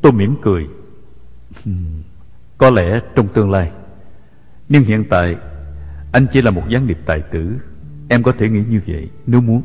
Tôi 0.00 0.12
mỉm 0.12 0.36
cười. 0.42 0.68
Có 2.58 2.70
lẽ 2.70 3.00
trong 3.14 3.28
tương 3.28 3.50
lai. 3.50 3.72
Nhưng 4.68 4.84
hiện 4.84 5.04
tại 5.10 5.36
Anh 6.12 6.26
chỉ 6.32 6.42
là 6.42 6.50
một 6.50 6.62
gián 6.68 6.86
điệp 6.86 6.98
tài 7.06 7.22
tử. 7.32 7.58
Em 8.08 8.22
có 8.22 8.32
thể 8.38 8.48
nghĩ 8.48 8.64
như 8.68 8.80
vậy 8.86 9.10
nếu 9.26 9.40
muốn 9.40 9.62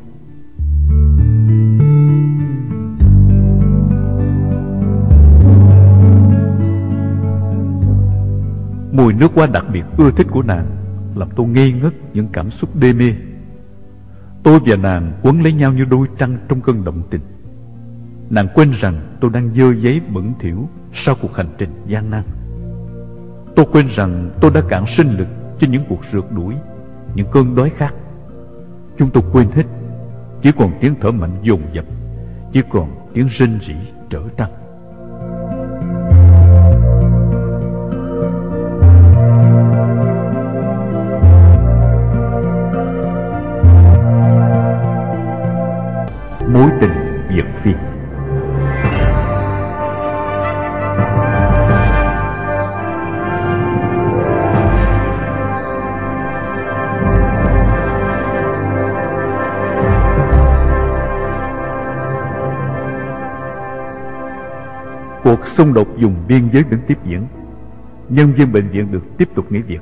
Mùi 8.92 9.14
nước 9.14 9.32
hoa 9.36 9.48
đặc 9.48 9.66
biệt 9.74 9.84
ưa 9.98 10.12
thích 10.12 10.28
của 10.32 10.42
nàng, 10.42 10.66
Làm 11.16 11.30
tôi 11.36 11.48
ngây 11.48 11.72
ngất 11.72 11.94
những 12.14 12.28
cảm 12.34 12.52
xúc 12.52 12.76
đê 12.76 12.94
mê. 12.94 13.14
Tôi 14.44 14.60
và 14.66 14.76
nàng 14.76 15.20
quấn 15.24 15.42
lấy 15.42 15.54
nhau 15.54 15.74
như 15.74 15.86
đôi 15.86 16.08
trăng 16.18 16.38
trong 16.48 16.62
cơn 16.62 16.84
động 16.84 17.04
tình. 17.10 17.22
Nàng 18.30 18.48
quên 18.56 18.72
rằng 18.72 19.18
tôi 19.22 19.32
đang 19.32 19.54
dơ 19.56 19.74
giấy 19.74 20.02
bẩn 20.14 20.34
thỉu 20.40 20.70
Sau 20.94 21.16
cuộc 21.22 21.36
hành 21.36 21.50
trình 21.58 21.70
gian 21.88 22.10
nan. 22.10 22.24
Tôi 23.56 23.66
quên 23.72 23.88
rằng 23.96 24.30
tôi 24.42 24.52
đã 24.54 24.62
cạn 24.70 24.86
sinh 24.88 25.18
lực 25.18 25.28
Cho 25.60 25.68
những 25.68 25.84
cuộc 25.90 26.02
rượt 26.14 26.26
đuổi, 26.32 26.56
Những 27.16 27.28
cơn 27.32 27.56
đói 27.56 27.72
khát. 27.78 27.94
Chúng 28.98 29.10
tôi 29.10 29.24
quên 29.32 29.48
hết, 29.52 29.66
Chỉ 30.42 30.52
còn 30.52 30.72
tiếng 30.82 30.96
thở 31.02 31.12
mạnh 31.12 31.38
dồn 31.44 31.62
dập, 31.74 31.86
Chỉ 32.52 32.62
còn 32.70 32.90
tiếng 33.14 33.28
rên 33.28 33.60
rỉ 33.68 33.76
trở 34.10 34.22
trăng. 34.38 34.61
Mối 46.62 46.72
tình 46.82 46.92
Việt 47.30 47.46
Phi. 47.62 47.72
Cuộc 65.24 65.48
xung 65.48 65.74
đột 65.74 65.88
dùng 65.98 66.16
biên 66.28 66.50
giới 66.54 66.64
vẫn 66.64 66.80
tiếp 66.88 66.98
diễn. 67.06 67.28
Nhân 68.10 68.34
viên 68.34 68.52
bệnh 68.52 68.70
viện 68.70 68.92
được 68.92 69.04
tiếp 69.18 69.30
tục 69.36 69.52
nghỉ 69.52 69.62
việc. 69.62 69.82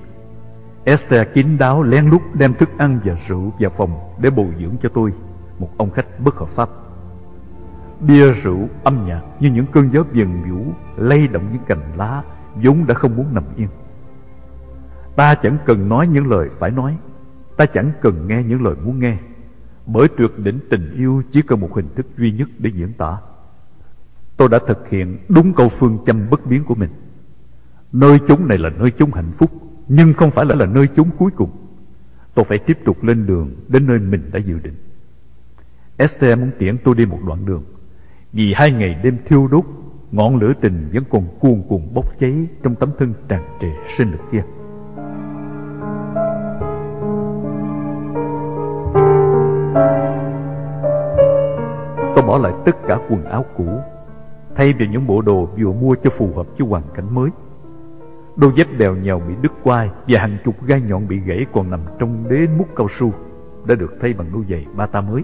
Esther 0.83 1.27
kín 1.33 1.57
đáo 1.59 1.83
lén 1.83 2.09
lút 2.09 2.21
đem 2.33 2.53
thức 2.53 2.69
ăn 2.77 2.99
và 3.05 3.15
rượu 3.27 3.53
vào 3.59 3.69
phòng 3.69 3.91
Để 4.21 4.29
bồi 4.29 4.47
dưỡng 4.59 4.75
cho 4.83 4.89
tôi. 4.93 5.11
Một 5.59 5.69
ông 5.77 5.91
khách 5.91 6.19
bất 6.19 6.35
hợp 6.35 6.49
pháp. 6.49 6.69
Bia 7.99 8.31
rượu 8.31 8.69
âm 8.83 9.05
nhạc 9.07 9.21
như 9.39 9.51
những 9.51 9.65
cơn 9.71 9.93
gió 9.93 10.03
viền 10.03 10.51
vũ 10.51 10.73
Lay 10.97 11.27
động 11.27 11.49
những 11.53 11.63
cành 11.67 11.97
lá 11.97 12.23
vốn 12.55 12.87
đã 12.87 12.93
không 12.93 13.15
muốn 13.15 13.33
nằm 13.33 13.43
yên. 13.55 13.69
Ta 15.15 15.35
chẳng 15.35 15.57
cần 15.65 15.89
nói 15.89 16.07
những 16.07 16.27
lời 16.27 16.49
phải 16.59 16.71
nói 16.71 16.97
Ta 17.57 17.65
chẳng 17.65 17.91
cần 18.01 18.27
nghe 18.27 18.43
những 18.43 18.63
lời 18.63 18.75
muốn 18.83 18.99
nghe 18.99 19.17
Bởi 19.85 20.07
tuyệt 20.17 20.31
đỉnh 20.37 20.59
tình 20.69 20.95
yêu 20.97 21.21
chỉ 21.31 21.41
cần 21.41 21.59
một 21.59 21.75
hình 21.75 21.87
thức 21.95 22.05
duy 22.17 22.31
nhất 22.31 22.49
để 22.57 22.71
diễn 22.73 22.93
tả. 22.93 23.17
Tôi 24.37 24.49
đã 24.49 24.59
thực 24.67 24.89
hiện 24.89 25.17
đúng 25.29 25.53
câu 25.53 25.69
phương 25.69 25.97
châm 26.05 26.29
bất 26.29 26.45
biến 26.45 26.63
của 26.63 26.75
mình. 26.75 26.89
Nơi 27.91 28.19
chúng 28.27 28.47
này 28.47 28.57
là 28.57 28.69
nơi 28.69 28.91
chúng 28.91 29.13
hạnh 29.13 29.31
phúc 29.31 29.51
Nhưng 29.87 30.13
không 30.13 30.31
phải 30.31 30.45
là, 30.45 30.55
là 30.55 30.65
nơi 30.65 30.87
chúng 30.95 31.09
cuối 31.17 31.31
cùng. 31.31 31.49
Tôi 32.33 32.45
phải 32.45 32.57
tiếp 32.57 32.77
tục 32.85 33.03
lên 33.03 33.25
đường 33.25 33.55
Đến 33.67 33.87
nơi 33.87 33.99
mình 33.99 34.29
đã 34.31 34.39
dự 34.39 34.59
định. 34.59 34.75
Esther 35.99 36.39
muốn 36.39 36.51
tiễn 36.59 36.77
tôi 36.83 36.95
đi 36.95 37.05
một 37.05 37.19
đoạn 37.27 37.45
đường. 37.45 37.63
Vì 38.33 38.53
hai 38.53 38.71
ngày 38.71 38.99
đêm 39.03 39.17
thiêu 39.25 39.47
đốt, 39.47 39.65
Ngọn 40.11 40.35
lửa 40.35 40.53
tình 40.61 40.89
vẫn 40.93 41.03
còn 41.09 41.39
cuồn 41.39 41.63
cuộn 41.69 41.93
bốc 41.93 42.19
cháy 42.19 42.47
Trong 42.63 42.75
tấm 42.75 42.89
thân 42.97 43.13
tràn 43.27 43.43
trề 43.61 43.67
sinh 43.87 44.11
lực 44.11 44.21
kia. 44.31 44.43
Tôi 52.15 52.25
bỏ 52.27 52.37
lại 52.37 52.53
tất 52.65 52.75
cả 52.87 52.99
quần 53.09 53.25
áo 53.25 53.45
cũ, 53.57 53.79
Thay 54.55 54.73
vì 54.73 54.87
những 54.87 55.07
bộ 55.07 55.21
đồ 55.21 55.49
vừa 55.57 55.71
mua 55.71 55.95
cho 56.03 56.09
phù 56.09 56.33
hợp 56.35 56.47
với 56.59 56.67
hoàn 56.67 56.83
cảnh 56.95 57.15
mới. 57.15 57.29
Đôi 58.35 58.51
dép 58.55 58.67
bèo 58.79 58.95
nhèo 58.95 59.19
bị 59.19 59.33
đứt 59.41 59.51
quai 59.63 59.89
Và 60.07 60.19
hàng 60.19 60.37
chục 60.45 60.65
gai 60.65 60.81
nhọn 60.81 61.07
bị 61.07 61.19
gãy 61.19 61.45
còn 61.53 61.69
nằm 61.69 61.79
trong 61.99 62.29
đế 62.29 62.47
mút 62.57 62.67
cao 62.75 62.87
su 62.89 63.13
Đã 63.65 63.75
được 63.75 63.93
thay 64.01 64.13
bằng 64.13 64.27
đôi 64.33 64.43
giày 64.49 64.65
ba 64.75 64.85
ta 64.85 65.01
mới. 65.01 65.23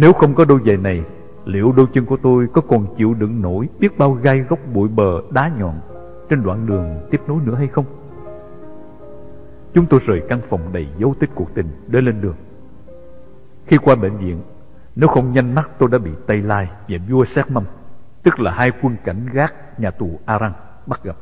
Nếu 0.00 0.12
không 0.12 0.34
có 0.34 0.44
đôi 0.44 0.60
giày 0.66 0.76
này, 0.76 1.04
Liệu 1.44 1.72
đôi 1.72 1.86
chân 1.94 2.06
của 2.06 2.16
tôi 2.16 2.48
có 2.52 2.60
còn 2.60 2.94
chịu 2.96 3.14
đựng 3.14 3.42
nổi 3.42 3.68
Biết 3.78 3.98
bao 3.98 4.12
gai 4.12 4.38
góc 4.38 4.58
bụi 4.72 4.88
bờ, 4.88 5.22
đá 5.30 5.50
nhọn 5.58 5.80
Trên 6.30 6.42
đoạn 6.42 6.66
đường 6.66 7.08
tiếp 7.10 7.20
nối 7.28 7.38
nữa 7.44 7.54
hay 7.54 7.66
không? 7.66 7.84
Chúng 9.74 9.86
tôi 9.86 10.00
rời 10.06 10.22
căn 10.28 10.40
phòng 10.48 10.72
đầy 10.72 10.88
dấu 10.98 11.14
tích 11.20 11.30
cuộc 11.34 11.54
tình 11.54 11.66
Để 11.86 12.00
lên 12.00 12.20
đường. 12.20 12.36
Khi 13.66 13.76
qua 13.76 13.94
bệnh 13.94 14.16
viện, 14.16 14.40
Nếu 14.96 15.08
không 15.08 15.32
nhanh 15.32 15.54
mắt 15.54 15.70
tôi 15.78 15.88
đã 15.88 15.98
bị 15.98 16.10
Tây 16.26 16.42
Lai 16.42 16.68
và 16.88 16.98
vua 17.08 17.24
xét 17.24 17.50
mâm, 17.50 17.64
Tức 18.22 18.40
là 18.40 18.50
hai 18.50 18.72
quân 18.82 18.96
cảnh 19.04 19.26
gác 19.32 19.80
nhà 19.80 19.90
tù 19.90 20.20
Arang 20.24 20.52
bắt 20.86 21.04
gặp. 21.04 21.16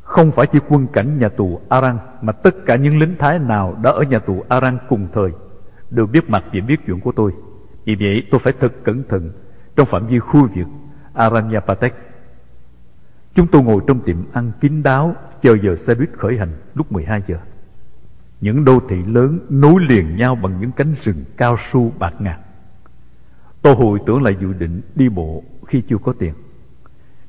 Không 0.00 0.30
phải 0.30 0.46
chỉ 0.46 0.58
quân 0.68 0.86
cảnh 0.92 1.18
nhà 1.18 1.28
tù 1.28 1.60
Arang 1.68 1.98
Mà 2.22 2.32
tất 2.32 2.54
cả 2.66 2.76
những 2.76 2.98
lính 2.98 3.14
Thái 3.18 3.38
nào 3.38 3.76
đã 3.82 3.90
ở 3.90 4.02
nhà 4.02 4.18
tù 4.18 4.44
Arang 4.48 4.78
cùng 4.88 5.08
thời 5.12 5.30
Đều 5.90 6.06
biết 6.06 6.30
mặt 6.30 6.44
và 6.52 6.60
biết 6.66 6.80
chuyện 6.86 7.00
của 7.00 7.12
tôi. 7.12 7.32
Vì 7.86 7.94
vậy, 7.94 8.22
tôi 8.30 8.38
phải 8.38 8.52
thật 8.60 8.72
cẩn 8.84 9.04
thận 9.08 9.32
Trong 9.76 9.86
phạm 9.86 10.06
vi 10.06 10.18
khu 10.18 10.48
vực 10.54 10.66
Aranyapatek 11.14 11.94
Chúng 13.34 13.46
tôi 13.46 13.62
ngồi 13.62 13.82
trong 13.86 14.00
tiệm 14.00 14.16
ăn 14.32 14.52
kín 14.60 14.82
đáo, 14.82 15.16
Chờ 15.42 15.56
giờ 15.62 15.74
xe 15.74 15.94
buýt 15.94 16.10
khởi 16.12 16.38
hành 16.38 16.52
lúc 16.74 16.92
12 16.92 17.22
giờ. 17.26 17.38
Những 18.40 18.64
đô 18.64 18.80
thị 18.88 18.96
lớn 19.06 19.40
nối 19.48 19.82
liền 19.88 20.16
nhau 20.16 20.34
bằng 20.34 20.60
những 20.60 20.72
cánh 20.72 20.94
rừng 21.02 21.24
cao 21.36 21.56
su 21.70 21.92
bạc 21.98 22.14
ngàn. 22.18 22.40
Tôi 23.62 23.74
hồi 23.74 23.98
tưởng 24.06 24.22
lại 24.22 24.36
dự 24.40 24.52
định 24.52 24.80
đi 24.94 25.08
bộ 25.08 25.44
khi 25.66 25.82
chưa 25.88 25.98
có 25.98 26.12
tiền. 26.12 26.34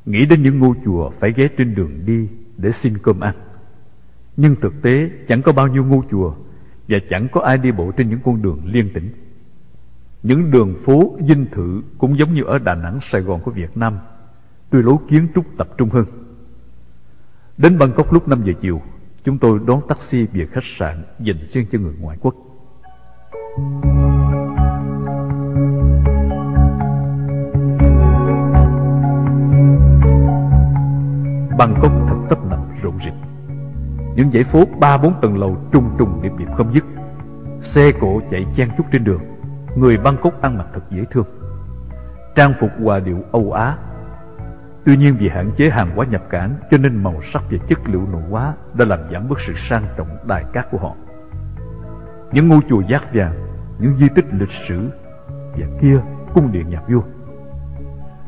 Nghĩ 0.05 0.25
đến 0.25 0.43
những 0.43 0.59
ngôi 0.59 0.75
chùa 0.85 1.09
phải 1.09 1.33
ghé 1.33 1.47
trên 1.57 1.75
đường 1.75 2.05
đi 2.05 2.29
để 2.57 2.71
xin 2.71 2.93
cơm 3.03 3.19
ăn. 3.19 3.35
Nhưng 4.37 4.55
thực 4.55 4.81
tế, 4.81 5.09
chẳng 5.27 5.41
có 5.41 5.51
bao 5.51 5.67
nhiêu 5.67 5.85
ngôi 5.85 6.01
chùa 6.11 6.33
Và 6.87 6.97
chẳng 7.09 7.27
có 7.31 7.41
ai 7.41 7.57
đi 7.57 7.71
bộ 7.71 7.91
trên 7.91 8.09
những 8.09 8.19
con 8.23 8.41
đường 8.41 8.61
liên 8.65 8.89
tỉnh. 8.93 9.26
Những 10.23 10.51
đường 10.51 10.75
phố 10.85 11.17
dinh 11.19 11.45
thự 11.51 11.81
cũng 11.97 12.17
giống 12.19 12.33
như 12.33 12.43
ở 12.43 12.59
Đà 12.59 12.75
Nẵng, 12.75 12.99
Sài 13.01 13.21
Gòn 13.21 13.41
của 13.41 13.51
Việt 13.51 13.77
Nam 13.77 13.99
Tuy 14.69 14.81
lối 14.81 14.97
kiến 15.09 15.27
trúc 15.35 15.45
tập 15.57 15.67
trung 15.77 15.89
hơn. 15.89 16.05
Đến 17.57 17.77
Bangkok 17.77 18.13
lúc 18.13 18.27
5 18.27 18.43
giờ 18.45 18.53
chiều 18.61 18.81
Chúng 19.23 19.37
tôi 19.37 19.59
đón 19.67 19.81
taxi 19.87 20.25
về 20.25 20.47
khách 20.51 20.63
sạn 20.63 21.03
dành 21.19 21.37
riêng 21.51 21.65
cho 21.71 21.79
người 21.79 21.93
ngoại 21.99 22.17
quốc. 22.21 22.35
Bangkok 31.57 31.91
thật 32.07 32.15
tấp 32.29 32.45
nập 32.49 32.59
rộn 32.81 32.99
rịp. 33.05 33.13
Những 34.15 34.31
dãy 34.31 34.43
phố 34.43 34.63
ba 34.79 34.97
bốn 34.97 35.13
tầng 35.21 35.37
lầu 35.37 35.57
trùng 35.71 35.89
trùng 35.97 36.21
điệp 36.21 36.31
điệp 36.37 36.47
không 36.57 36.73
dứt. 36.73 36.85
Xe 37.61 37.91
cộ 37.99 38.21
chạy 38.29 38.45
chen 38.55 38.69
chúc 38.77 38.85
trên 38.91 39.03
đường. 39.03 39.36
Người 39.77 39.97
Bangkok 39.97 40.41
ăn 40.41 40.57
mặc 40.57 40.67
thật 40.73 40.81
dễ 40.89 41.03
thương. 41.11 41.25
Trang 42.35 42.53
phục 42.59 42.69
hòa 42.83 42.99
điệu 42.99 43.23
Âu 43.31 43.51
Á. 43.51 43.77
Tuy 44.85 44.97
nhiên 44.97 45.15
vì 45.19 45.29
hạn 45.29 45.51
chế 45.57 45.69
hàng 45.69 45.95
hóa 45.95 46.05
nhập 46.05 46.23
cảng, 46.29 46.55
Cho 46.71 46.77
nên 46.77 47.03
màu 47.03 47.21
sắc 47.21 47.43
và 47.51 47.57
chất 47.67 47.79
liệu 47.85 48.07
nội 48.11 48.21
hóa 48.29 48.53
Đã 48.73 48.85
làm 48.85 48.99
giảm 49.11 49.29
bớt 49.29 49.39
sự 49.39 49.53
sang 49.55 49.83
trọng 49.97 50.07
đài 50.27 50.43
cát 50.53 50.71
của 50.71 50.77
họ. 50.77 50.95
Những 52.31 52.47
ngôi 52.47 52.59
chùa 52.69 52.81
giác 52.89 53.13
vàng, 53.13 53.33
Những 53.79 53.97
di 53.97 54.09
tích 54.15 54.25
lịch 54.31 54.51
sử 54.51 54.89
Và 55.27 55.67
kia 55.81 55.99
cung 56.33 56.51
điện 56.51 56.69
nhà 56.69 56.81
vua. 56.89 57.01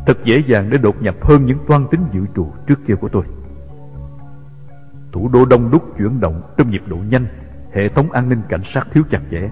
Thật 0.06 0.18
dễ 0.24 0.44
dàng 0.48 0.70
để 0.70 0.78
đột 0.78 1.02
nhập 1.02 1.16
hơn 1.22 1.46
những 1.46 1.60
toan 1.68 1.88
tính 1.92 2.02
dự 2.12 2.22
trù 2.36 2.48
trước 2.68 2.80
kia 2.88 2.96
của 2.96 3.10
tôi. 3.10 3.24
Thủ 5.12 5.30
đô 5.34 5.46
đông 5.46 5.72
đúc 5.72 5.84
chuyển 5.98 6.20
động 6.20 6.42
trong 6.58 6.70
nhịp 6.70 6.82
độ 6.88 6.98
nhanh, 7.10 7.26
Hệ 7.74 7.90
thống 7.90 8.12
an 8.12 8.30
ninh 8.30 8.42
cảnh 8.50 8.64
sát 8.64 8.88
thiếu 8.92 9.04
chặt 9.10 9.22
chẽ. 9.32 9.50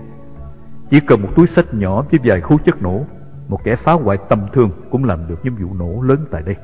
Chỉ 0.89 0.99
cần 0.99 1.22
một 1.22 1.30
túi 1.35 1.47
sách 1.47 1.73
nhỏ 1.73 2.01
với 2.11 2.19
vài 2.23 2.41
khối 2.41 2.57
chất 2.65 2.81
nổ 2.81 3.05
Một 3.47 3.64
kẻ 3.64 3.76
phá 3.76 3.93
hoại 3.93 4.18
tầm 4.30 4.47
thường 4.53 4.72
cũng 4.91 5.03
làm 5.03 5.27
được 5.27 5.35
những 5.43 5.55
vụ 5.55 5.73
nổ 5.73 6.01
lớn 6.01 6.26
tại 6.31 6.41
đây. 6.41 6.55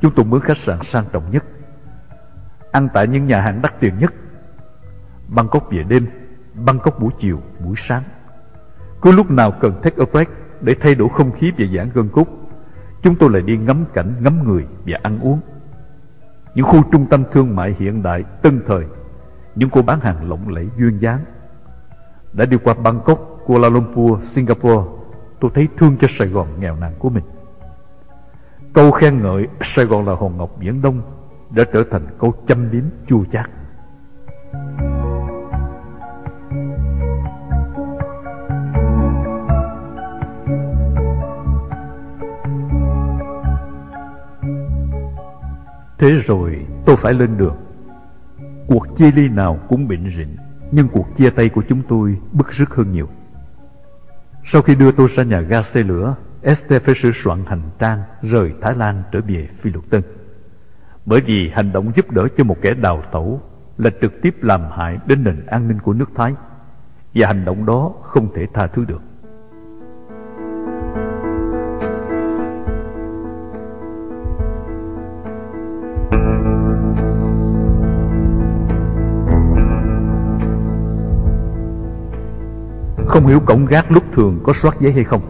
Chúng 0.00 0.12
tôi 0.16 0.24
mướn 0.24 0.40
khách 0.40 0.56
sạn 0.56 0.82
sang 0.82 1.04
trọng 1.12 1.30
nhất 1.30 1.44
Ăn 2.72 2.88
tại 2.94 3.06
những 3.08 3.26
nhà 3.26 3.40
hàng 3.40 3.62
đắt 3.62 3.80
tiền 3.80 3.98
nhất 3.98 4.14
Bangkok 5.28 5.70
về 5.70 5.82
đêm 5.82 6.06
Bangkok 6.54 7.00
buổi 7.00 7.10
chiều, 7.18 7.40
buổi 7.64 7.74
sáng. 7.76 8.02
Cứ 9.02 9.12
lúc 9.12 9.30
nào 9.30 9.52
cần 9.60 9.80
take 9.82 10.02
a 10.02 10.06
break 10.12 10.28
Để 10.60 10.74
thay 10.80 10.94
đổi 10.94 11.08
không 11.14 11.32
khí 11.32 11.52
và 11.58 11.66
giãn 11.76 11.90
gân 11.94 12.08
cốt 12.08 12.26
Chúng 13.02 13.14
tôi 13.14 13.30
lại 13.30 13.42
đi 13.42 13.56
ngắm 13.56 13.84
cảnh, 13.94 14.14
ngắm 14.20 14.44
người 14.44 14.66
và 14.86 14.98
ăn 15.02 15.20
uống. 15.20 15.40
Những 16.54 16.66
khu 16.66 16.82
trung 16.92 17.06
tâm 17.10 17.24
thương 17.32 17.56
mại 17.56 17.76
hiện 17.78 18.02
đại, 18.02 18.24
tân 18.42 18.62
thời 18.66 18.84
Những 19.54 19.70
cô 19.70 19.82
bán 19.82 20.00
hàng 20.00 20.30
lộng 20.30 20.48
lẫy 20.48 20.68
duyên 20.78 20.98
dáng. 20.98 21.20
Đã 22.36 22.44
đi 22.46 22.56
qua 22.64 22.74
Bangkok, 22.74 23.42
Kuala 23.46 23.68
Lumpur, 23.68 24.22
Singapore 24.22 24.82
Tôi 25.40 25.50
thấy 25.54 25.68
thương 25.76 25.96
cho 26.00 26.06
Sài 26.10 26.28
Gòn 26.28 26.46
nghèo 26.60 26.76
nàn 26.76 26.92
của 26.98 27.10
mình. 27.10 27.24
Câu 28.72 28.90
khen 28.90 29.22
ngợi 29.22 29.46
Sài 29.60 29.84
Gòn 29.84 30.06
là 30.06 30.14
hòn 30.14 30.36
ngọc 30.36 30.50
Biển 30.60 30.82
đông 30.82 31.02
Đã 31.50 31.64
trở 31.72 31.84
thành 31.90 32.06
câu 32.18 32.34
châm 32.46 32.70
biếm 32.70 32.84
chua 33.06 33.24
chát. 33.32 33.50
Thế 45.98 46.10
rồi 46.10 46.66
tôi 46.86 46.96
phải 46.96 47.14
lên 47.14 47.36
đường. 47.38 47.56
Cuộc 48.68 48.96
chia 48.96 49.10
ly 49.10 49.28
nào 49.28 49.58
cũng 49.68 49.88
bệnh 49.88 50.10
rịnh 50.10 50.36
nhưng 50.72 50.88
cuộc 50.88 51.16
chia 51.16 51.30
tay 51.30 51.48
của 51.48 51.62
chúng 51.68 51.82
tôi 51.88 52.18
bức 52.32 52.52
rứt 52.52 52.70
hơn 52.70 52.92
nhiều. 52.92 53.08
Sau 54.44 54.62
khi 54.62 54.74
đưa 54.74 54.92
tôi 54.92 55.08
ra 55.14 55.22
nhà 55.22 55.40
ga 55.40 55.62
xe 55.62 55.82
lửa, 55.82 56.14
Esther 56.42 56.82
phải 56.82 56.94
sửa 56.94 57.10
soạn 57.14 57.38
hành 57.46 57.62
trang 57.78 58.02
Rời 58.22 58.52
Thái 58.62 58.74
Lan 58.74 59.02
trở 59.12 59.20
về 59.20 59.48
Phi 59.60 59.70
Luật 59.70 59.84
Tân. 59.90 60.02
Bởi 61.06 61.20
vì 61.20 61.48
hành 61.48 61.72
động 61.72 61.92
giúp 61.96 62.10
đỡ 62.10 62.28
cho 62.36 62.44
một 62.44 62.56
kẻ 62.62 62.74
đào 62.74 63.02
tẩu 63.12 63.42
Là 63.78 63.90
trực 64.00 64.22
tiếp 64.22 64.36
làm 64.42 64.60
hại 64.70 64.98
đến 65.06 65.24
nền 65.24 65.46
an 65.46 65.68
ninh 65.68 65.78
của 65.78 65.92
nước 65.92 66.10
Thái, 66.14 66.34
Và 67.14 67.26
hành 67.26 67.44
động 67.44 67.66
đó 67.66 67.94
không 68.02 68.28
thể 68.34 68.46
tha 68.54 68.66
thứ 68.66 68.84
được. 68.84 69.02
Không 83.16 83.26
hiểu 83.26 83.40
cổng 83.40 83.66
gác 83.66 83.92
lúc 83.92 84.02
thường 84.12 84.40
có 84.42 84.52
soát 84.52 84.76
giấy 84.80 84.92
hay 84.92 85.04
không. 85.04 85.20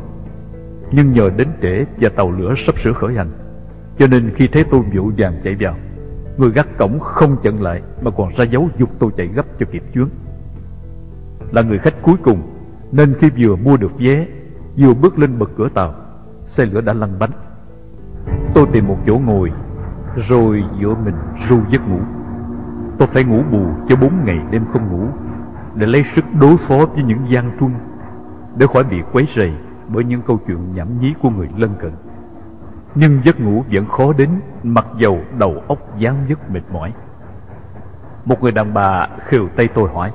Nhưng 0.93 1.13
nhờ 1.13 1.31
đến 1.37 1.49
trễ 1.63 1.85
và 2.01 2.09
tàu 2.09 2.31
lửa 2.31 2.55
sắp 2.57 2.79
sửa 2.79 2.93
khởi 2.93 3.15
hành, 3.15 3.31
Cho 3.99 4.07
nên 4.07 4.33
khi 4.37 4.49
thấy 4.49 4.65
tôi 4.71 4.81
vội 4.81 5.13
vàng 5.19 5.41
chạy 5.45 5.57
vào, 5.61 5.77
Người 6.37 6.51
gác 6.51 6.79
cổng 6.79 7.01
không 7.01 7.37
chận 7.43 7.57
lại 7.57 7.83
Mà 8.03 8.11
còn 8.11 8.35
ra 8.37 8.45
dấu 8.45 8.69
dục 8.79 8.91
tôi 8.99 9.11
chạy 9.17 9.27
gấp 9.27 9.47
cho 9.59 9.67
kịp 9.71 9.83
chuyến 9.95 10.09
Là 11.53 11.63
người 11.63 11.79
khách 11.79 12.03
cuối 12.03 12.15
cùng, 12.25 12.43
Nên 12.93 13.15
khi 13.15 13.31
vừa 13.39 13.57
mua 13.57 13.77
được 13.77 13.93
vé, 13.99 14.27
Vừa 14.77 14.95
bước 14.95 15.19
lên 15.19 15.39
bậc 15.39 15.51
cửa 15.57 15.69
tàu, 15.75 15.95
Xe 16.47 16.67
lửa 16.67 16.81
đã 16.81 16.93
lăn 16.93 17.19
bánh. 17.19 17.33
Tôi 18.55 18.67
tìm 18.73 18.87
một 18.87 18.99
chỗ 19.07 19.19
ngồi, 19.19 19.53
Rồi 20.17 20.65
giữa 20.81 20.95
mình 21.05 21.17
ru 21.49 21.59
giấc 21.71 21.89
ngủ. 21.89 22.01
Tôi 22.99 23.09
phải 23.09 23.25
ngủ 23.25 23.43
bù 23.53 23.67
cho 23.89 23.97
bốn 23.97 24.13
ngày 24.25 24.39
đêm 24.51 24.63
không 24.73 24.93
ngủ 24.93 25.09
để 25.77 25.87
lấy 25.87 26.03
sức 26.03 26.25
đối 26.41 26.57
phó 26.57 26.87
với 26.87 27.03
những 27.03 27.19
gian 27.29 27.57
truân 27.61 27.73
để 28.57 28.67
khỏi 28.67 28.85
bị 28.85 29.03
quấy 29.13 29.29
rầy 29.37 29.53
bởi 29.89 30.05
những 30.05 30.23
câu 30.23 30.41
chuyện 30.47 30.73
nhảm 30.73 31.01
nhí 31.01 31.15
của 31.23 31.31
người 31.31 31.49
lân 31.57 31.71
cận. 31.81 31.93
Nhưng 32.95 33.21
giấc 33.25 33.41
ngủ 33.41 33.65
vẫn 33.73 33.87
khó 33.89 34.13
đến 34.13 34.29
mặc 34.63 34.87
dầu 34.99 35.19
đầu 35.39 35.63
óc 35.69 35.99
dáng 35.99 36.17
dứt 36.29 36.51
mệt 36.51 36.63
mỏi. 36.73 36.93
Một 38.25 38.43
người 38.43 38.53
đàn 38.53 38.75
bà 38.75 39.09
khều 39.19 39.49
tay 39.57 39.69
tôi 39.69 39.89
hỏi 39.95 40.13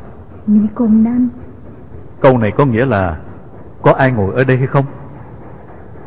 mỹ 0.48 0.68
công 0.76 1.04
nam. 1.04 1.30
Câu 2.20 2.38
này 2.38 2.52
có 2.52 2.66
nghĩa 2.66 2.86
là 2.86 3.18
có 3.82 3.92
ai 3.94 4.12
ngồi 4.12 4.36
ở 4.36 4.44
đây 4.44 4.58
hay 4.58 4.68
không? 4.68 4.86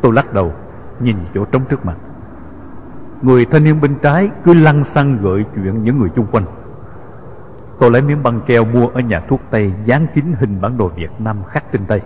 Tôi 0.01 0.13
lắc 0.13 0.33
đầu 0.33 0.51
nhìn 0.99 1.15
chỗ 1.33 1.45
trống 1.45 1.61
trước 1.69 1.85
mặt. 1.85 1.97
Người 3.21 3.45
thanh 3.45 3.63
niên 3.63 3.81
bên 3.81 3.95
trái 4.01 4.29
cứ 4.43 4.53
lăng 4.53 4.83
xăng 4.83 5.17
gợi 5.21 5.45
chuyện 5.55 5.83
những 5.83 5.99
người 5.99 6.09
chung 6.15 6.25
quanh 6.31 6.45
Tôi 7.79 7.91
lấy 7.91 8.01
miếng 8.01 8.23
băng 8.23 8.41
keo 8.41 8.65
mua 8.65 8.87
ở 8.87 8.99
nhà 8.99 9.19
thuốc 9.19 9.41
Tây, 9.51 9.73
Dán 9.85 10.07
kín 10.13 10.25
hình 10.39 10.61
bản 10.61 10.77
đồ 10.77 10.87
Việt 10.87 11.11
Nam 11.19 11.43
khắc 11.43 11.71
trên 11.71 11.85
tay. 11.85 12.01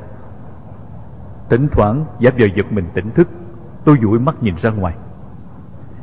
Tỉnh 1.49 1.67
thoảng, 1.71 2.05
giả 2.19 2.31
vờ 2.39 2.45
giật 2.55 2.71
mình 2.71 2.85
tỉnh 2.93 3.11
thức, 3.11 3.27
Tôi 3.85 3.97
dụi 4.01 4.19
mắt 4.19 4.43
nhìn 4.43 4.55
ra 4.57 4.69
ngoài. 4.69 4.95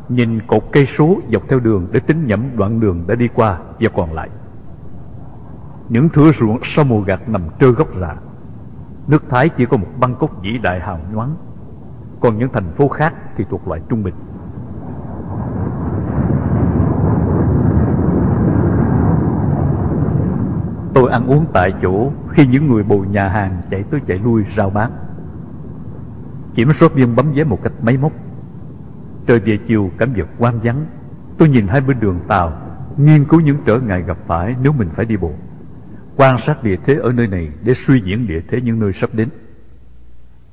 Nhìn 0.08 0.46
cột 0.46 0.62
cây 0.72 0.86
số 0.86 1.16
dọc 1.32 1.42
theo 1.48 1.60
đường 1.60 1.86
Để 1.92 2.00
tính 2.00 2.26
nhẩm 2.26 2.56
đoạn 2.56 2.80
đường 2.80 3.04
đã 3.06 3.14
đi 3.14 3.28
qua 3.34 3.58
và 3.80 3.88
còn 3.94 4.12
lại. 4.12 4.28
Những 5.88 6.08
thửa 6.08 6.32
ruộng 6.32 6.58
sau 6.62 6.84
mùa 6.84 7.00
gặt 7.00 7.28
nằm 7.28 7.42
trơ 7.58 7.70
gốc 7.70 7.88
rạ. 7.94 8.14
Nước 9.06 9.24
Thái 9.28 9.48
chỉ 9.48 9.66
có 9.66 9.76
một 9.76 9.88
băng 10.00 10.14
cốc 10.14 10.42
vĩ 10.42 10.58
đại 10.58 10.80
hào 10.80 11.00
nhoáng. 11.12 11.36
Còn 12.20 12.38
những 12.38 12.48
thành 12.52 12.72
phố 12.72 12.88
khác 12.88 13.14
thì 13.36 13.44
thuộc 13.50 13.68
loại 13.68 13.80
trung 13.88 14.02
bình. 14.02 14.14
Tôi 20.96 21.10
ăn 21.10 21.26
uống 21.26 21.46
tại 21.52 21.72
chỗ 21.82 22.12
khi 22.30 22.46
những 22.46 22.66
người 22.66 22.82
bồi 22.82 23.06
nhà 23.06 23.28
hàng 23.28 23.62
chạy 23.70 23.82
tới 23.82 24.00
chạy 24.06 24.18
lui 24.18 24.44
rao 24.56 24.70
bán. 24.70 24.90
Kiểm 26.54 26.72
soát 26.72 26.94
viên 26.94 27.16
bấm 27.16 27.32
vé 27.32 27.44
một 27.44 27.62
cách 27.62 27.72
máy 27.82 27.96
móc. 27.96 28.12
Trời 29.26 29.40
về 29.40 29.58
chiều 29.66 29.90
cảnh 29.98 30.12
vật 30.16 30.28
quan 30.38 30.60
vắng. 30.62 30.86
Tôi 31.38 31.48
nhìn 31.48 31.66
hai 31.66 31.80
bên 31.80 32.00
đường 32.00 32.20
tàu, 32.28 32.52
nghiên 32.96 33.24
cứu 33.24 33.40
những 33.40 33.56
trở 33.66 33.80
ngại 33.80 34.02
gặp 34.02 34.18
phải 34.26 34.56
nếu 34.62 34.72
mình 34.72 34.88
phải 34.92 35.06
đi 35.06 35.16
bộ. 35.16 35.32
Quan 36.16 36.38
sát 36.38 36.62
địa 36.62 36.76
thế 36.84 36.94
ở 36.94 37.12
nơi 37.12 37.26
này 37.26 37.52
để 37.64 37.74
suy 37.74 38.00
diễn 38.00 38.26
địa 38.26 38.40
thế 38.48 38.60
những 38.60 38.80
nơi 38.80 38.92
sắp 38.92 39.10
đến. 39.12 39.28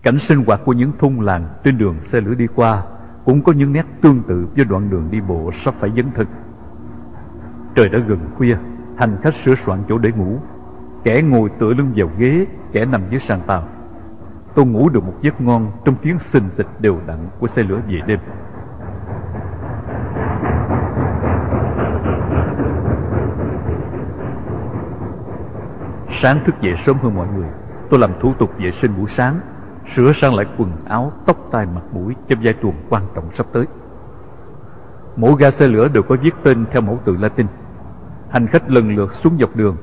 Cảnh 0.04 0.20
sinh 0.20 0.46
hoạt 0.46 0.62
của 0.66 0.74
những 0.74 0.92
thôn 1.00 1.16
làng 1.16 1.50
trên 1.64 1.78
đường 1.78 2.02
xe 2.02 2.22
lửa 2.22 2.36
đi 2.36 2.48
qua 2.56 2.84
cũng 3.26 3.44
có 3.44 3.52
những 3.52 3.74
nét 3.74 3.86
tương 4.02 4.24
tự 4.24 4.48
với 4.56 4.66
đoạn 4.66 4.90
đường 4.90 5.08
đi 5.12 5.22
bộ 5.22 5.52
sắp 5.54 5.74
phải 5.74 5.92
dấn 5.96 6.06
thân. 6.16 6.28
Trời 7.76 7.90
đã 7.90 8.00
gần 8.00 8.20
khuya, 8.38 8.58
Hành 8.98 9.18
khách 9.22 9.34
sửa 9.34 9.56
soạn 9.56 9.80
chỗ 9.90 9.98
để 9.98 10.12
ngủ. 10.12 10.38
Kẻ 11.04 11.22
ngồi 11.22 11.50
tựa 11.60 11.74
lưng 11.74 11.94
vào 11.96 12.10
ghế 12.18 12.46
Kẻ 12.72 12.86
nằm 12.86 13.02
dưới 13.10 13.20
sàn 13.20 13.40
tàu. 13.48 13.64
Tôi 14.56 14.66
ngủ 14.66 14.90
được 14.90 15.04
một 15.04 15.14
giấc 15.22 15.42
ngon 15.42 15.72
Trong 15.86 15.96
tiếng 16.02 16.20
xình 16.20 16.50
xịch 16.50 16.68
đều 16.80 17.00
đặn 17.08 17.18
của 17.40 17.48
xe 17.48 17.64
lửa 17.64 17.80
về 17.88 18.00
đêm. 18.08 18.20
Sáng 26.10 26.40
thức 26.46 26.56
dậy 26.62 26.76
sớm 26.76 26.98
hơn 26.98 27.16
mọi 27.16 27.28
người 27.36 27.48
Tôi 27.90 28.00
làm 28.00 28.12
thủ 28.22 28.34
tục 28.40 28.52
vệ 28.60 28.72
sinh 28.72 28.92
buổi 28.98 29.08
sáng 29.08 29.36
Sửa 29.88 30.12
sang 30.12 30.36
lại 30.36 30.46
quần 30.58 30.72
áo, 30.88 31.12
tóc 31.26 31.38
tai 31.52 31.66
mặt 31.66 31.82
mũi 31.92 32.16
Cho 32.30 32.36
giai 32.42 32.54
tuần 32.54 32.74
quan 32.90 33.04
trọng 33.16 33.32
sắp 33.32 33.46
tới. 33.52 33.66
Mỗi 35.16 35.34
ga 35.40 35.52
xe 35.52 35.68
lửa 35.68 35.88
đều 35.88 36.04
có 36.04 36.16
viết 36.22 36.36
tên 36.44 36.66
theo 36.72 36.82
mẫu 36.82 37.00
từ 37.06 37.18
Latin. 37.18 37.48
Hành 38.34 38.48
khách 38.48 38.70
lần 38.70 38.96
lượt 38.96 39.14
xuống 39.14 39.38
dọc 39.40 39.56
đường. 39.56 39.78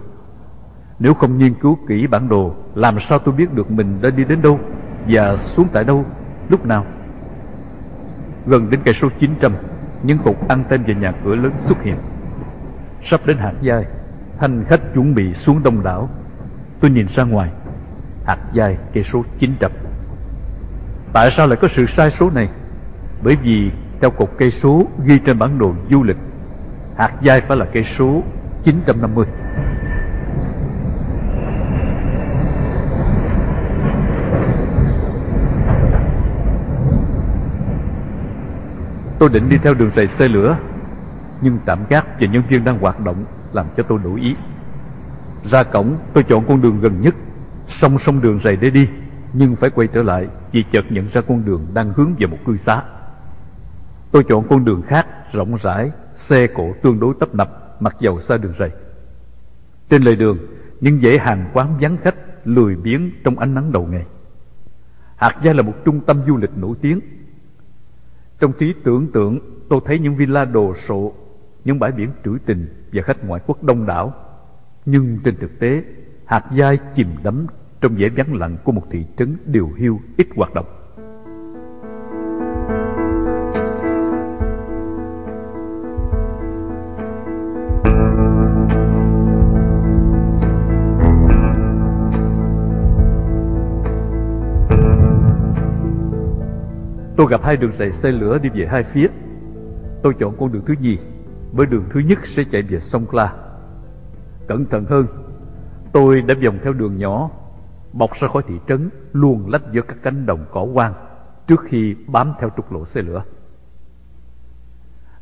Nếu 0.99 1.15
không 1.15 1.39
nghiên 1.39 1.55
cứu 1.55 1.79
kỹ 1.89 2.07
bản 2.07 2.29
đồ, 2.29 2.55
Làm 2.75 3.01
sao 3.01 3.19
tôi 3.19 3.35
biết 3.35 3.55
được 3.55 3.71
mình 3.71 3.99
đã 4.03 4.11
đi 4.11 4.25
đến 4.25 4.43
đâu 4.43 4.61
Và 5.09 5.37
xuống 5.37 5.69
tại 5.73 5.85
đâu, 5.85 6.05
Lúc 6.49 6.67
nào? 6.67 6.87
Gần 8.47 8.71
đến 8.71 8.81
cây 8.85 8.95
số 8.95 9.09
900 9.19 9.53
Những 10.03 10.19
cột 10.19 10.37
anten 10.49 10.83
và 10.87 10.95
nhà 10.95 11.13
cửa 11.25 11.35
lớn 11.35 11.53
xuất 11.57 11.83
hiện. 11.83 11.97
Sắp 13.03 13.21
đến 13.27 13.37
hạt 13.37 13.55
giai, 13.63 13.85
Hành 14.39 14.65
khách 14.65 14.95
chuẩn 14.95 15.15
bị 15.15 15.35
xuống 15.35 15.63
đông 15.63 15.83
đảo. 15.83 16.09
Tôi 16.81 16.91
nhìn 16.91 17.07
ra 17.09 17.25
ngoài, 17.25 17.51
Hạt 18.27 18.39
giai, 18.53 18.77
cây 18.93 19.03
số 19.03 19.25
900 19.39 19.71
Tại 21.13 21.31
sao 21.31 21.47
lại 21.47 21.59
có 21.63 21.69
sự 21.69 21.87
sai 21.87 22.11
số 22.11 22.31
này? 22.31 22.49
Bởi 23.23 23.37
vì 23.37 23.71
theo 24.01 24.11
cột 24.11 24.31
cây 24.39 24.51
số 24.51 24.87
ghi 25.05 25.19
trên 25.19 25.39
bản 25.39 25.59
đồ 25.59 25.75
du 25.91 26.03
lịch, 26.03 26.17
Hạt 27.01 27.13
giai 27.21 27.41
phải 27.41 27.57
là 27.57 27.67
cây 27.73 27.85
số 27.85 28.23
950 28.65 29.27
Tôi 39.19 39.29
định 39.29 39.49
đi 39.49 39.59
theo 39.59 39.75
đường 39.75 39.91
rầy 39.91 40.07
xe 40.07 40.29
lửa, 40.29 40.57
Nhưng 41.41 41.59
tạm 41.65 41.79
gác 41.89 42.21
và 42.21 42.27
nhân 42.27 42.43
viên 42.49 42.65
đang 42.65 42.79
hoạt 42.79 43.01
động 43.01 43.25
Làm 43.53 43.67
cho 43.77 43.83
tôi 43.83 43.99
đổi 44.05 44.21
ý. 44.21 44.35
Ra 45.45 45.63
cổng, 45.63 45.97
tôi 46.13 46.25
chọn 46.25 46.45
con 46.49 46.63
đường 46.63 46.81
gần 46.81 47.01
nhất, 47.01 47.15
Song 47.69 47.99
song 47.99 48.21
đường 48.23 48.39
rầy 48.39 48.57
để 48.57 48.71
đi, 48.71 48.89
Nhưng 49.33 49.57
phải 49.57 49.71
quay 49.71 49.89
trở 49.89 50.03
lại 50.03 50.29
Vì 50.53 50.65
chợt 50.71 50.85
nhận 50.91 51.09
ra 51.09 51.21
con 51.21 51.45
đường 51.45 51.67
đang 51.75 51.93
hướng 51.97 52.15
về 52.19 52.27
một 52.27 52.39
cư 52.47 52.57
xá. 52.57 52.83
Tôi 54.11 54.25
chọn 54.25 54.49
con 54.49 54.65
đường 54.65 54.83
khác, 54.83 55.07
rộng 55.33 55.57
rãi, 55.57 55.91
Xe 56.17 56.47
cộ 56.47 56.75
tương 56.83 57.01
đối 57.01 57.15
tấp 57.21 57.35
nập. 57.35 57.70
Mặc 57.81 57.97
dầu 58.01 58.21
xa 58.21 58.37
đường 58.37 58.55
rầy 58.59 58.71
Trên 59.89 60.03
lề 60.03 60.17
đường, 60.17 60.39
những 60.81 61.01
dãy 61.01 61.19
hàng 61.19 61.51
quán 61.53 61.79
vắng 61.81 61.97
khách 61.97 62.17
lười 62.45 62.77
biếng 62.77 63.11
trong 63.25 63.39
ánh 63.39 63.55
nắng 63.55 63.73
đầu 63.73 63.87
ngày. 63.87 64.07
Hạt 65.17 65.39
Gia 65.43 65.53
là 65.53 65.63
một 65.63 65.75
trung 65.85 66.01
tâm 66.01 66.23
du 66.27 66.37
lịch 66.37 66.57
nổi 66.57 66.77
tiếng. 66.81 67.01
Trong 68.41 68.53
trí 68.53 68.75
tưởng 68.85 69.13
tượng, 69.13 69.39
tôi 69.69 69.81
thấy 69.85 69.99
những 69.99 70.17
villa 70.17 70.45
đồ 70.45 70.75
sộ, 70.75 71.13
những 71.65 71.79
bãi 71.79 71.93
biển 71.93 72.11
trữ 72.25 72.39
tình 72.47 72.87
và 72.93 73.03
khách 73.03 73.25
ngoại 73.25 73.41
quốc 73.47 73.63
đông 73.63 73.87
đảo. 73.87 74.15
Nhưng 74.87 75.19
trên 75.25 75.37
thực 75.37 75.59
tế, 75.59 75.85
Hạt 76.25 76.45
Gia 76.53 76.77
chìm 76.77 77.09
đắm 77.23 77.47
trong 77.81 77.95
vẻ 77.95 78.09
vắng 78.09 78.35
lặng 78.35 78.57
của 78.65 78.73
một 78.73 78.87
thị 78.91 79.05
trấn 79.17 79.37
điều 79.45 79.73
hiu 79.77 80.01
ít 80.17 80.27
hoạt 80.37 80.55
động. 80.55 80.80
Tôi 97.21 97.29
gặp 97.31 97.43
hai 97.45 97.57
đường 97.57 97.73
dày 97.73 97.93
xe 97.93 98.13
lửa 98.13 98.39
đi 98.39 98.49
về 98.55 98.67
hai 98.67 98.83
phía. 98.83 99.09
Tôi 100.03 100.15
chọn 100.19 100.37
con 100.39 100.53
đường 100.53 100.65
thứ 100.67 100.75
nhì, 100.81 100.99
Bởi 101.53 101.67
đường 101.67 101.85
thứ 101.91 102.01
nhất 102.01 102.27
sẽ 102.27 102.45
chạy 102.45 102.63
về 102.63 102.81
sông 102.81 103.07
Kla. 103.07 103.35
Cẩn 104.47 104.67
thận 104.67 104.85
hơn, 104.85 105.07
Tôi 105.93 106.23
đã 106.23 106.35
vòng 106.45 106.59
theo 106.63 106.73
đường 106.73 106.97
nhỏ, 106.97 107.31
Bọc 107.93 108.15
ra 108.15 108.29
khỏi 108.29 108.43
thị 108.47 108.55
trấn 108.69 108.91
luôn 109.13 109.51
lách 109.51 109.63
giữa 109.73 109.83
các 109.83 109.97
cánh 110.03 110.27
đồng 110.27 110.45
cỏ 110.51 110.67
quang 110.75 110.95
Trước 111.47 111.61
khi 111.65 111.95
bám 112.07 112.33
theo 112.41 112.51
trục 112.57 112.73
lộ 112.73 112.85
xe 112.85 113.03
lửa. 113.03 113.25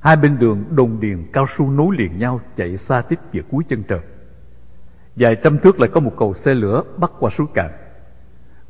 Hai 0.00 0.16
bên 0.16 0.38
đường 0.38 0.64
đồng 0.70 1.00
điền 1.00 1.26
cao 1.32 1.46
su 1.56 1.70
nối 1.70 1.96
liền 1.98 2.16
nhau 2.16 2.40
Chạy 2.56 2.76
xa 2.76 3.00
tít 3.00 3.18
về 3.32 3.42
cuối 3.50 3.64
chân 3.68 3.82
trời. 3.88 4.00
Vài 5.16 5.36
trăm 5.36 5.58
thước 5.58 5.80
lại 5.80 5.90
có 5.92 6.00
một 6.00 6.12
cầu 6.18 6.34
xe 6.34 6.54
lửa 6.54 6.82
Bắt 6.96 7.12
qua 7.18 7.30
suối 7.30 7.46
cạn. 7.54 7.70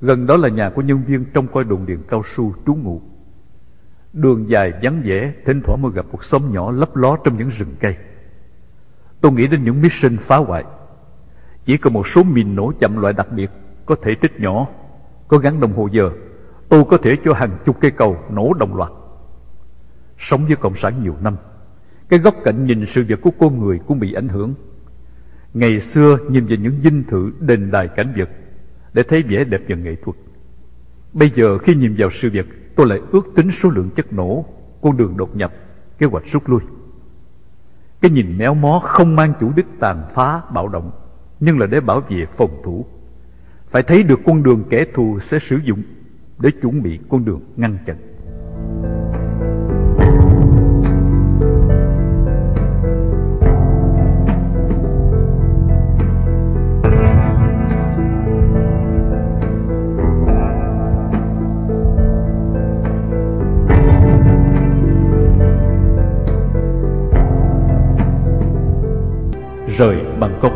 Gần 0.01 0.27
đó 0.27 0.37
là 0.37 0.49
nhà 0.49 0.71
của 0.71 0.83
nhân 0.83 1.03
viên 1.07 1.25
trong 1.35 1.47
coi 1.47 1.65
đồn 1.65 1.87
điện 1.87 2.03
cao 2.09 2.23
su 2.25 2.55
trú 2.67 2.75
ngụ. 2.75 3.03
Đường 4.13 4.49
dài 4.49 4.73
vắng 4.83 5.03
vẻ, 5.05 5.33
Thỉnh 5.45 5.61
thoảng 5.65 5.83
mới 5.83 5.93
gặp 5.93 6.07
một 6.13 6.25
xóm 6.25 6.53
nhỏ 6.53 6.71
lấp 6.71 6.97
ló 6.97 7.17
trong 7.25 7.39
những 7.39 7.49
rừng 7.49 7.75
cây. 7.81 7.97
Tôi 9.21 9.33
nghĩ 9.33 9.47
đến 9.47 9.65
những 9.65 9.83
mission 9.83 10.17
phá 10.17 10.37
hoại. 10.37 10.65
Chỉ 11.65 11.77
có 11.77 11.91
một 11.91 12.09
số 12.09 12.23
mìn 12.23 12.57
nổ 12.57 12.73
chậm 12.81 13.01
loại 13.01 13.13
đặc 13.13 13.33
biệt, 13.33 13.51
Có 13.87 13.97
thể 14.03 14.15
tích 14.15 14.41
nhỏ, 14.41 14.67
Có 15.29 15.39
gắn 15.39 15.61
đồng 15.61 15.73
hồ 15.73 15.89
giờ 15.93 16.11
Tôi 16.69 16.85
có 16.91 16.97
thể 16.97 17.17
cho 17.25 17.33
hàng 17.33 17.51
chục 17.65 17.77
cây 17.81 17.91
cầu 17.91 18.19
nổ 18.31 18.55
đồng 18.55 18.77
loạt. 18.77 18.91
Sống 20.19 20.41
với 20.47 20.57
Cộng 20.57 20.75
sản 20.75 21.03
nhiều 21.03 21.15
năm, 21.23 21.37
Cái 22.09 22.19
góc 22.19 22.35
cạnh 22.45 22.67
nhìn 22.67 22.87
sự 22.87 23.05
việc 23.05 23.21
của 23.21 23.31
con 23.39 23.61
người 23.61 23.81
cũng 23.87 23.99
bị 23.99 24.13
ảnh 24.13 24.29
hưởng. 24.29 24.55
Ngày 25.55 25.81
xưa 25.81 26.19
nhìn 26.31 26.47
về 26.47 26.57
những 26.57 26.81
dinh 26.83 27.05
thự 27.05 27.33
đền 27.41 27.71
đài 27.71 27.89
cảnh 27.89 28.13
vật 28.17 28.29
Để 28.93 29.03
thấy 29.03 29.23
vẻ 29.23 29.45
đẹp 29.45 29.61
và 29.69 29.77
nghệ 29.77 29.97
thuật. 30.05 30.17
Bây 31.13 31.31
giờ 31.31 31.59
khi 31.59 31.75
nhìn 31.75 31.95
vào 31.99 32.11
sự 32.11 32.31
việc 32.31 32.68
tôi 32.79 32.87
lại 32.87 33.01
ước 33.13 33.35
tính 33.35 33.51
số 33.51 33.71
lượng 33.71 33.91
chất 33.97 34.13
nổ, 34.13 34.45
con 34.83 34.97
đường 34.97 35.17
đột 35.17 35.37
nhập, 35.37 35.53
kế 35.99 36.07
hoạch 36.07 36.27
rút 36.27 36.49
lui. 36.49 36.61
Cái 38.01 38.11
nhìn 38.11 38.39
méo 38.39 38.55
mó 38.55 38.81
không 38.85 39.17
mang 39.17 39.33
chủ 39.41 39.53
đích 39.57 39.67
tàn 39.81 40.05
phá, 40.15 40.41
bạo 40.55 40.69
động, 40.69 40.91
nhưng 41.41 41.59
là 41.59 41.67
để 41.67 41.81
bảo 41.81 42.01
vệ 42.01 42.27
phòng 42.27 42.63
thủ. 42.65 42.87
Phải 43.71 43.83
thấy 43.83 44.03
được 44.03 44.21
con 44.27 44.43
đường 44.43 44.65
kẻ 44.71 44.85
thù 44.95 45.19
sẽ 45.21 45.39
sử 45.39 45.57
dụng 45.57 45.83
để 46.39 46.51
chuẩn 46.63 46.83
bị 46.83 46.99
con 47.09 47.25
đường 47.25 47.41
ngăn 47.57 47.79
chặn. 47.87 47.97
Rời 69.79 69.97
Bangkok. 70.21 70.53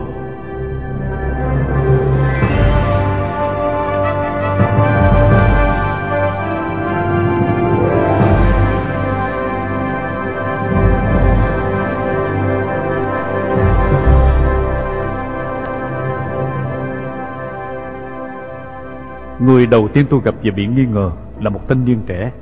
Người 19.40 19.66
đầu 19.66 19.88
tiên 19.88 20.06
tôi 20.10 20.20
gặp 20.24 20.34
và 20.42 20.50
bị 20.56 20.66
nghi 20.66 20.86
ngờ 20.86 21.10
là 21.40 21.50
một 21.50 21.68
thanh 21.68 21.84
niên 21.84 22.02
trẻ. 22.06 22.32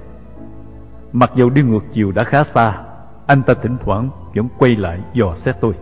Mặc 1.12 1.30
dù 1.34 1.50
đi 1.50 1.62
ngược 1.62 1.84
chiều 1.92 2.12
đã 2.12 2.24
khá 2.24 2.44
xa, 2.44 2.78
anh 3.26 3.42
ta 3.42 3.54
thỉnh 3.62 3.76
thoảng 3.84 4.10
vẫn 4.34 4.48
quay 4.58 4.76
lại 4.76 5.00
dò 5.14 5.34
xét 5.44 5.56
tôi. 5.60 5.74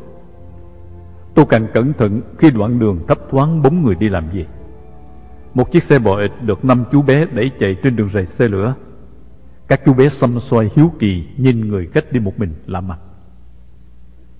Tôi 1.39 1.47
càng 1.49 1.67
cẩn 1.75 1.93
thận 1.93 2.21
khi 2.39 2.51
đoạn 2.51 2.79
đường 2.79 3.07
thấp 3.09 3.19
thoáng 3.31 3.63
bóng 3.63 3.83
người 3.83 3.95
đi 3.95 4.09
làm 4.09 4.33
gì 4.33 4.47
Một 5.55 5.73
chiếc 5.73 5.83
xe 5.83 5.99
bò 5.99 6.21
ịch 6.21 6.33
được 6.43 6.65
năm 6.65 6.85
chú 6.93 7.03
bé 7.03 7.25
đẩy 7.25 7.51
chạy 7.61 7.77
trên 7.83 7.97
đường 7.97 8.09
rầy 8.13 8.27
xe 8.27 8.49
lửa. 8.49 8.75
Các 9.69 9.81
chú 9.87 9.95
bé 9.95 10.09
xăm 10.09 10.41
xoay 10.41 10.71
hiếu 10.77 10.93
kỳ 10.99 11.27
nhìn 11.37 11.69
người 11.69 11.89
khách 11.95 12.13
đi 12.13 12.21
một 12.21 12.39
mình 12.39 12.55
lạ 12.67 12.81
mặt. 12.81 12.99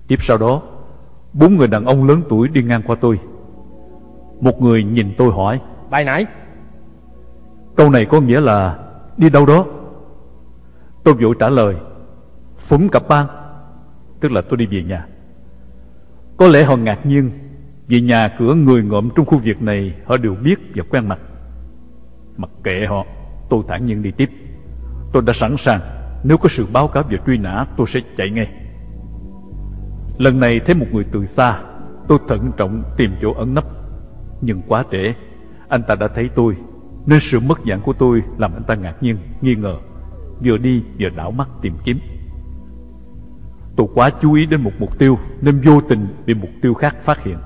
Tiếp 0.07 0.15
sau 0.19 0.37
đó 0.37 0.61
Bốn 1.33 1.57
người 1.57 1.67
đàn 1.67 1.85
ông 1.85 2.07
lớn 2.07 2.21
tuổi 2.29 2.47
đi 2.47 2.63
ngang 2.63 2.81
qua 2.87 2.95
tôi. 3.01 3.19
Một 4.41 4.61
người 4.61 4.83
nhìn 4.83 5.13
tôi 5.17 5.31
hỏi 5.31 5.61
Bài 5.89 6.03
nãy? 6.03 6.25
Câu 7.75 7.89
này 7.89 8.05
có 8.05 8.21
nghĩa 8.21 8.41
là 8.41 8.79
Đi 9.17 9.29
đâu 9.29 9.45
đó? 9.45 9.65
Tôi 11.03 11.13
vội 11.13 11.35
trả 11.39 11.49
lời 11.49 11.75
Phúng 12.57 12.89
cặp 12.89 13.07
bang. 13.07 13.27
Tức 14.19 14.31
là 14.31 14.41
tôi 14.41 14.57
đi 14.57 14.65
về 14.65 14.83
nhà 14.83 15.07
có 16.39 16.47
lẽ 16.47 16.63
họ 16.63 16.75
ngạc 16.75 17.05
nhiên 17.05 17.31
Vì 17.87 18.01
nhà 18.01 18.35
cửa 18.39 18.53
người 18.53 18.83
ngộm 18.83 19.09
trong 19.15 19.25
khu 19.25 19.41
vực 19.45 19.61
này 19.61 19.95
Họ 20.05 20.17
đều 20.17 20.35
biết 20.35 20.59
và 20.75 20.83
quen 20.89 21.07
mặt. 21.07 21.19
Mặc 22.37 22.49
kệ 22.63 22.85
họ 22.85 23.05
Tôi 23.49 23.63
thản 23.67 23.85
nhiên 23.85 24.01
đi 24.03 24.11
tiếp. 24.11 24.29
Tôi 25.13 25.23
đã 25.25 25.33
sẵn 25.33 25.55
sàng. 25.57 25.79
Nếu 26.23 26.37
có 26.37 26.49
sự 26.49 26.65
báo 26.73 26.87
cáo 26.87 27.03
về 27.03 27.17
truy 27.25 27.37
nã 27.37 27.65
tôi 27.77 27.87
sẽ 27.87 27.99
chạy 28.17 28.29
ngay. 28.29 28.47
Lần 30.17 30.39
này 30.39 30.59
thấy 30.59 30.75
một 30.75 30.85
người 30.91 31.03
từ 31.11 31.25
xa 31.25 31.61
Tôi 32.07 32.17
thận 32.27 32.51
trọng 32.57 32.83
tìm 32.97 33.11
chỗ 33.21 33.33
ẩn 33.33 33.53
nấp. 33.53 33.63
Nhưng 34.41 34.61
quá 34.67 34.83
trễ 34.91 35.13
Anh 35.69 35.83
ta 35.87 35.95
đã 35.95 36.07
thấy 36.07 36.29
tôi 36.35 36.55
Nên 37.05 37.19
sự 37.21 37.39
mất 37.39 37.59
dạng 37.67 37.81
của 37.81 37.93
tôi 37.93 38.21
làm 38.37 38.53
anh 38.53 38.63
ta 38.63 38.75
ngạc 38.75 39.03
nhiên, 39.03 39.17
nghi 39.41 39.55
ngờ. 39.55 39.75
Vừa 40.43 40.57
đi 40.57 40.83
vừa 40.99 41.09
đảo 41.09 41.31
mắt 41.31 41.47
tìm 41.61 41.73
kiếm. 41.83 41.99
Tôi 43.79 43.87
quá 43.93 44.09
chú 44.21 44.33
ý 44.33 44.45
đến 44.45 44.61
một 44.61 44.71
mục 44.79 44.99
tiêu, 44.99 45.17
Nên 45.41 45.61
vô 45.65 45.81
tình 45.81 46.07
bị 46.25 46.33
mục 46.33 46.49
tiêu 46.61 46.73
khác 46.73 46.95
phát 47.03 47.23
hiện. 47.23 47.37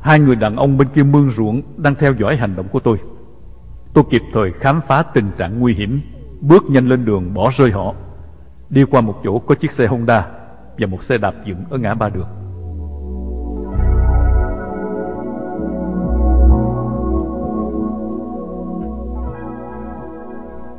Hai 0.00 0.18
người 0.20 0.36
đàn 0.36 0.56
ông 0.56 0.78
bên 0.78 0.88
kia 0.94 1.02
mương 1.02 1.30
ruộng 1.30 1.62
Đang 1.76 1.94
theo 1.94 2.12
dõi 2.12 2.36
hành 2.36 2.56
động 2.56 2.68
của 2.68 2.80
tôi. 2.80 2.98
Tôi 3.94 4.04
kịp 4.10 4.22
thời 4.32 4.52
khám 4.52 4.80
phá 4.88 5.02
tình 5.02 5.30
trạng 5.38 5.60
nguy 5.60 5.74
hiểm, 5.74 6.00
Bước 6.40 6.64
nhanh 6.70 6.88
lên 6.88 7.04
đường 7.04 7.34
bỏ 7.34 7.50
rơi 7.58 7.70
họ, 7.70 7.94
Đi 8.70 8.84
qua 8.84 9.00
một 9.00 9.20
chỗ 9.24 9.38
có 9.38 9.54
chiếc 9.54 9.72
xe 9.72 9.86
Honda 9.86 10.26
Và 10.78 10.86
một 10.86 11.02
xe 11.02 11.18
đạp 11.18 11.34
dựng 11.44 11.64
ở 11.70 11.78
ngã 11.78 11.94
ba 11.94 12.08
đường. 12.08 12.28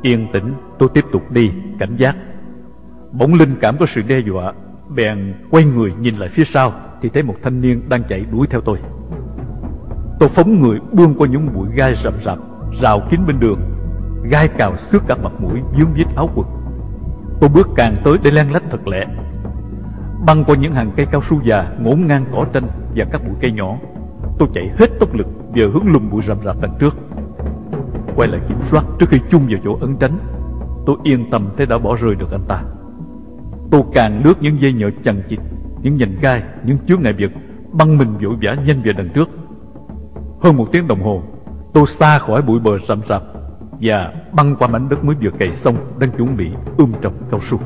Yên 0.02 0.26
tĩnh, 0.32 0.54
tôi 0.78 0.88
tiếp 0.94 1.04
tục 1.12 1.22
đi, 1.30 1.50
cảnh 1.78 1.96
giác. 1.98 2.16
Bỗng 3.18 3.34
linh 3.34 3.56
cảm 3.60 3.76
có 3.78 3.86
sự 3.86 4.02
đe 4.02 4.18
dọa. 4.18 4.52
Bèn 4.94 5.34
quay 5.50 5.64
người 5.64 5.92
nhìn 6.00 6.16
lại 6.16 6.28
phía 6.28 6.44
sau, 6.44 6.72
Thì 7.02 7.08
thấy 7.08 7.22
một 7.22 7.34
thanh 7.42 7.60
niên 7.60 7.88
đang 7.88 8.02
chạy 8.08 8.26
đuổi 8.32 8.46
theo 8.50 8.60
tôi. 8.60 8.78
Tôi 10.20 10.28
phóng 10.28 10.60
người 10.60 10.78
buông 10.92 11.14
qua 11.14 11.28
những 11.28 11.54
bụi 11.54 11.68
gai 11.74 11.94
rậm 12.04 12.14
rạp, 12.24 12.38
Rào 12.82 13.00
kín 13.10 13.20
bên 13.26 13.40
đường. 13.40 13.60
Gai 14.30 14.48
cào 14.48 14.76
xước 14.76 15.02
cả 15.06 15.16
mặt 15.22 15.32
mũi, 15.38 15.60
dướng 15.78 15.94
vết 15.94 16.04
áo 16.16 16.30
quần. 16.34 16.46
Tôi 17.40 17.50
bước 17.54 17.68
càng 17.76 17.96
tới 18.04 18.14
để 18.22 18.30
len 18.30 18.52
lách 18.52 18.62
thật 18.70 18.88
lẹ. 18.88 19.06
Băng 20.26 20.44
qua 20.44 20.56
những 20.56 20.72
hàng 20.72 20.90
cây 20.96 21.06
cao 21.06 21.22
su 21.30 21.42
già, 21.44 21.72
Ngổn 21.80 22.06
ngang 22.06 22.24
cỏ 22.32 22.46
tranh 22.52 22.68
và 22.96 23.04
các 23.12 23.20
bụi 23.26 23.36
cây 23.40 23.52
nhỏ. 23.52 23.76
Tôi 24.38 24.48
chạy 24.54 24.70
hết 24.78 24.90
tốc 25.00 25.14
lực 25.14 25.26
Về 25.54 25.62
hướng 25.62 25.88
lùm 25.88 26.10
bụi 26.10 26.22
rậm 26.26 26.38
rạp 26.44 26.60
đằng 26.60 26.74
trước. 26.78 26.96
Quay 28.16 28.28
lại 28.28 28.40
kiểm 28.48 28.58
soát 28.70 28.84
trước 28.98 29.08
khi 29.08 29.20
chung 29.30 29.46
vào 29.48 29.60
chỗ 29.64 29.78
ấn 29.80 29.96
tránh. 29.96 30.18
Tôi 30.86 30.96
yên 31.02 31.30
tâm 31.30 31.42
thấy 31.56 31.66
đã 31.66 31.78
bỏ 31.78 31.96
rơi 31.96 32.14
được 32.14 32.30
anh 32.30 32.44
ta. 32.48 32.62
Tôi 33.70 33.82
càng 33.94 34.22
lướt 34.24 34.34
những 34.42 34.62
dây 34.62 34.72
nhợ 34.72 34.90
chằng 35.04 35.22
chịt 35.28 35.38
Những 35.82 35.96
nhành 35.96 36.16
gai, 36.20 36.42
những 36.64 36.78
chướng 36.88 37.02
ngại 37.02 37.12
vật 37.18 37.30
Băng 37.72 37.98
mình 37.98 38.18
vội 38.22 38.36
vã 38.42 38.54
nhanh 38.54 38.82
về 38.82 38.92
đằng 38.92 39.08
trước. 39.08 39.28
Hơn 40.42 40.56
một 40.56 40.68
tiếng 40.72 40.88
đồng 40.88 41.02
hồ 41.02 41.22
Tôi 41.74 41.86
xa 41.86 42.18
khỏi 42.18 42.42
bụi 42.42 42.60
bờ 42.60 42.78
sầm 42.88 43.00
sập 43.08 43.22
Và 43.80 44.12
băng 44.32 44.56
qua 44.56 44.68
mảnh 44.68 44.88
đất 44.88 45.04
mới 45.04 45.16
vừa 45.22 45.30
cày 45.30 45.56
xong 45.56 45.76
Đang 45.98 46.10
chuẩn 46.10 46.36
bị 46.36 46.50
ươm 46.76 46.92
trồng 47.02 47.14
cao 47.30 47.40
su. 47.40 47.58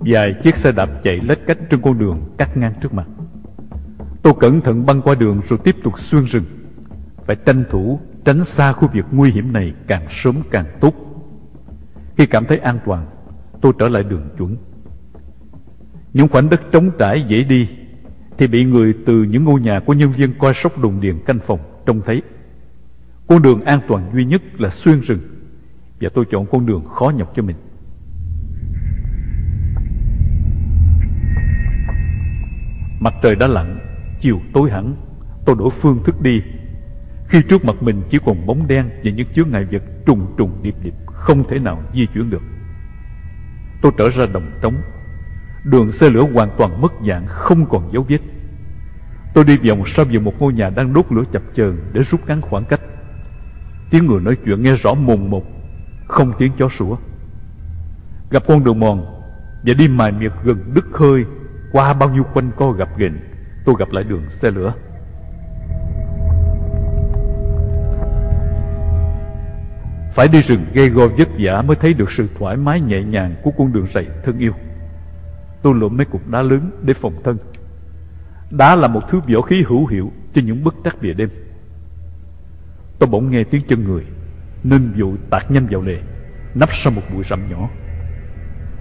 Vài 0.00 0.34
chiếc 0.44 0.56
xe 0.56 0.72
đạp 0.72 0.88
chạy 1.04 1.16
lết 1.16 1.38
cách 1.46 1.58
trên 1.70 1.80
con 1.82 1.98
đường 1.98 2.20
cắt 2.38 2.56
ngang 2.56 2.74
trước 2.80 2.94
mặt. 2.94 3.06
Tôi 4.22 4.32
cẩn 4.40 4.60
thận 4.60 4.86
băng 4.86 5.02
qua 5.02 5.14
đường 5.14 5.40
rồi 5.48 5.58
tiếp 5.64 5.76
tục 5.84 6.00
xuyên 6.00 6.24
rừng 6.24 6.44
Phải 7.26 7.36
tranh 7.36 7.64
thủ 7.70 8.00
tránh 8.24 8.44
xa 8.44 8.72
khu 8.72 8.88
vực 8.94 9.06
nguy 9.12 9.30
hiểm 9.30 9.52
này 9.52 9.74
càng 9.86 10.06
sớm 10.10 10.34
càng 10.50 10.66
tốt. 10.80 10.94
Khi 12.16 12.26
cảm 12.26 12.44
thấy 12.44 12.58
an 12.58 12.78
toàn, 12.86 13.06
Tôi 13.60 13.72
trở 13.78 13.88
lại 13.88 14.02
đường 14.02 14.28
chuẩn. 14.38 14.56
Những 16.12 16.28
khoảnh 16.28 16.50
đất 16.50 16.60
trống 16.72 16.90
trải 16.98 17.24
dễ 17.28 17.44
đi 17.44 17.68
Thì 18.38 18.46
bị 18.46 18.64
người 18.64 18.94
từ 19.06 19.22
những 19.22 19.44
ngôi 19.44 19.60
nhà 19.60 19.80
của 19.86 19.92
nhân 19.92 20.12
viên 20.12 20.38
coi 20.38 20.52
sóc 20.62 20.78
đồn 20.78 21.00
điền 21.00 21.18
canh 21.26 21.38
phòng 21.46 21.60
trông 21.86 22.00
thấy. 22.06 22.22
Con 23.26 23.42
đường 23.42 23.60
an 23.64 23.80
toàn 23.88 24.10
duy 24.14 24.24
nhất 24.24 24.42
là 24.58 24.70
xuyên 24.70 25.00
rừng, 25.00 25.20
Và 26.00 26.08
tôi 26.14 26.24
chọn 26.30 26.46
con 26.46 26.66
đường 26.66 26.84
khó 26.84 27.12
nhọc 27.16 27.32
cho 27.36 27.42
mình. 27.42 27.56
Mặt 33.00 33.14
trời 33.22 33.36
đã 33.36 33.46
lặn, 33.48 33.78
Chiều 34.20 34.40
tối 34.52 34.70
hẳn, 34.70 34.96
Tôi 35.46 35.56
đổi 35.58 35.70
phương 35.80 36.02
thức 36.04 36.20
đi. 36.20 36.42
Khi 37.28 37.42
trước 37.42 37.64
mặt 37.64 37.76
mình 37.80 38.02
chỉ 38.10 38.18
còn 38.26 38.46
bóng 38.46 38.68
đen 38.68 38.90
Và 39.04 39.10
những 39.10 39.26
chướng 39.34 39.50
ngại 39.50 39.66
vật 39.72 39.82
trùng 40.06 40.34
trùng 40.38 40.62
điệp 40.62 40.74
điệp, 40.82 40.94
Không 41.06 41.48
thể 41.48 41.58
nào 41.58 41.82
di 41.94 42.06
chuyển 42.14 42.30
được. 42.30 42.42
Tôi 43.82 43.92
trở 43.98 44.10
ra 44.10 44.26
đồng 44.26 44.50
trống. 44.62 44.74
Đường 45.64 45.92
xe 45.92 46.10
lửa 46.10 46.26
hoàn 46.32 46.48
toàn 46.58 46.80
mất 46.80 46.92
dạng, 47.08 47.26
Không 47.26 47.66
còn 47.66 47.92
dấu 47.92 48.06
vết. 48.08 48.18
Tôi 49.34 49.44
đi 49.44 49.56
vòng 49.68 49.82
sau 49.86 50.04
vào 50.12 50.20
một 50.20 50.32
ngôi 50.38 50.52
nhà 50.52 50.70
đang 50.70 50.92
đốt 50.92 51.06
lửa 51.10 51.22
chập 51.32 51.42
chờn 51.54 51.76
Để 51.92 52.02
rút 52.10 52.20
ngắn 52.26 52.40
khoảng 52.40 52.64
cách. 52.64 52.80
Tiếng 53.90 54.06
người 54.06 54.20
nói 54.20 54.36
chuyện 54.44 54.62
nghe 54.62 54.76
rõ 54.76 54.94
mồn 54.94 55.30
một, 55.30 55.44
Không 56.06 56.32
tiếng 56.38 56.52
chó 56.58 56.68
sủa. 56.68 56.96
Gặp 58.30 58.42
con 58.48 58.64
đường 58.64 58.80
mòn 58.80 59.06
Và 59.62 59.74
đi 59.74 59.88
mài 59.88 60.12
miệt 60.12 60.32
gần 60.44 60.74
đứt 60.74 60.84
hơi, 60.94 61.24
Qua 61.72 61.94
bao 61.94 62.10
nhiêu 62.10 62.24
quanh 62.34 62.50
co 62.56 62.70
gặp 62.70 62.88
ghềnh, 62.96 63.18
Tôi 63.64 63.74
gặp 63.78 63.88
lại 63.92 64.04
đường 64.04 64.30
xe 64.30 64.50
lửa. 64.50 64.74
Phải 70.18 70.28
đi 70.28 70.42
rừng 70.42 70.66
gây 70.74 70.88
go 70.88 71.08
vất 71.08 71.28
vả 71.38 71.62
mới 71.62 71.76
thấy 71.76 71.94
được 71.94 72.10
sự 72.10 72.28
thoải 72.38 72.56
mái 72.56 72.80
nhẹ 72.80 73.02
nhàng 73.02 73.34
của 73.42 73.50
con 73.58 73.72
đường 73.72 73.86
rầy 73.94 74.06
thân 74.24 74.38
yêu. 74.38 74.52
Tôi 75.62 75.74
lượm 75.74 75.96
mấy 75.96 76.06
cục 76.06 76.28
đá 76.28 76.42
lớn 76.42 76.70
để 76.82 76.94
phòng 76.94 77.14
thân. 77.24 77.38
Đá 78.50 78.76
là 78.76 78.88
một 78.88 79.00
thứ 79.10 79.20
võ 79.34 79.42
khí 79.42 79.64
hữu 79.68 79.86
hiệu 79.86 80.12
cho 80.34 80.42
những 80.44 80.64
bất 80.64 80.74
trắc 80.84 81.00
về 81.00 81.12
đêm. 81.12 81.30
Tôi 82.98 83.08
bỗng 83.10 83.30
nghe 83.30 83.44
tiếng 83.44 83.62
chân 83.68 83.84
người, 83.84 84.04
Nên 84.64 84.92
vội 85.00 85.16
tạt 85.30 85.50
nhanh 85.50 85.66
vào 85.70 85.82
lề 85.82 85.96
Nắp 86.54 86.68
sau 86.72 86.92
một 86.92 87.02
bụi 87.14 87.24
rậm 87.30 87.50
nhỏ. 87.50 87.68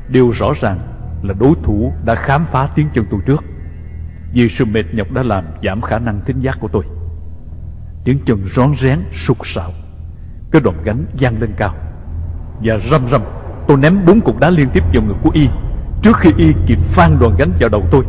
Điều 0.10 0.32
rõ 0.32 0.54
ràng 0.62 0.80
là 1.24 1.34
đối 1.40 1.54
thủ 1.64 1.94
đã 2.06 2.16
khám 2.16 2.46
phá 2.52 2.70
tiếng 2.76 2.88
chân 2.94 3.06
tôi 3.12 3.20
trước. 3.26 3.44
Vì 4.34 4.50
sự 4.50 4.66
mệt 4.66 4.86
nhọc 4.94 5.12
đã 5.12 5.24
làm 5.24 5.46
giảm 5.64 5.82
khả 5.82 6.00
năng 6.00 6.22
tính 6.22 6.40
giác 6.42 6.58
của 6.60 6.68
tôi. 6.68 6.84
Tiếng 8.04 8.20
chân 8.26 8.48
rón 8.56 8.76
rén 8.82 9.00
sụt 9.28 9.38
sạo. 9.44 9.72
Cái 10.58 10.64
đòn 10.64 10.84
gánh 10.84 11.06
giang 11.22 11.42
lên 11.42 11.54
cao. 11.58 11.76
Và 12.64 12.78
rầm 12.92 13.02
rầm, 13.12 13.22
Tôi 13.68 13.78
ném 13.78 14.06
bốn 14.06 14.22
cục 14.22 14.40
đá 14.40 14.50
liên 14.50 14.70
tiếp 14.74 14.84
vào 14.94 15.04
ngực 15.04 15.16
của 15.24 15.30
Y, 15.34 15.48
Trước 16.02 16.18
khi 16.18 16.32
Y 16.38 16.54
kịp 16.68 16.80
phan 16.80 17.20
đòn 17.20 17.36
gánh 17.38 17.52
vào 17.60 17.70
đầu 17.70 17.88
tôi. 17.92 18.06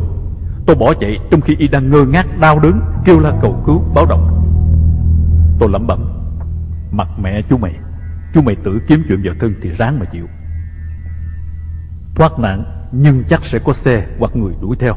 Tôi 0.65 0.75
bỏ 0.75 0.93
chạy 0.93 1.17
trong 1.31 1.41
khi 1.41 1.55
Y 1.59 1.67
đang 1.67 1.89
ngơ 1.89 2.05
ngác, 2.05 2.39
đau 2.39 2.59
đớn, 2.59 2.81
Kêu 3.05 3.19
la 3.19 3.39
cầu 3.41 3.63
cứu, 3.65 3.83
báo 3.95 4.05
động. 4.05 4.51
Tôi 5.59 5.69
lẩm 5.69 5.87
bẩm, 5.87 5.99
Mặt 6.91 7.07
mẹ 7.19 7.41
chú 7.49 7.57
mày 7.57 7.73
Chú 8.33 8.41
mày 8.41 8.55
tự 8.55 8.79
kiếm 8.87 9.03
chuyện 9.07 9.21
vào 9.23 9.35
thân 9.39 9.53
thì 9.61 9.69
ráng 9.69 9.99
mà 9.99 10.05
chịu. 10.05 10.27
Thoát 12.15 12.39
nạn, 12.39 12.63
Nhưng 12.91 13.23
chắc 13.29 13.45
sẽ 13.45 13.59
có 13.59 13.73
xe 13.73 14.07
hoặc 14.19 14.35
người 14.35 14.53
đuổi 14.61 14.75
theo. 14.79 14.93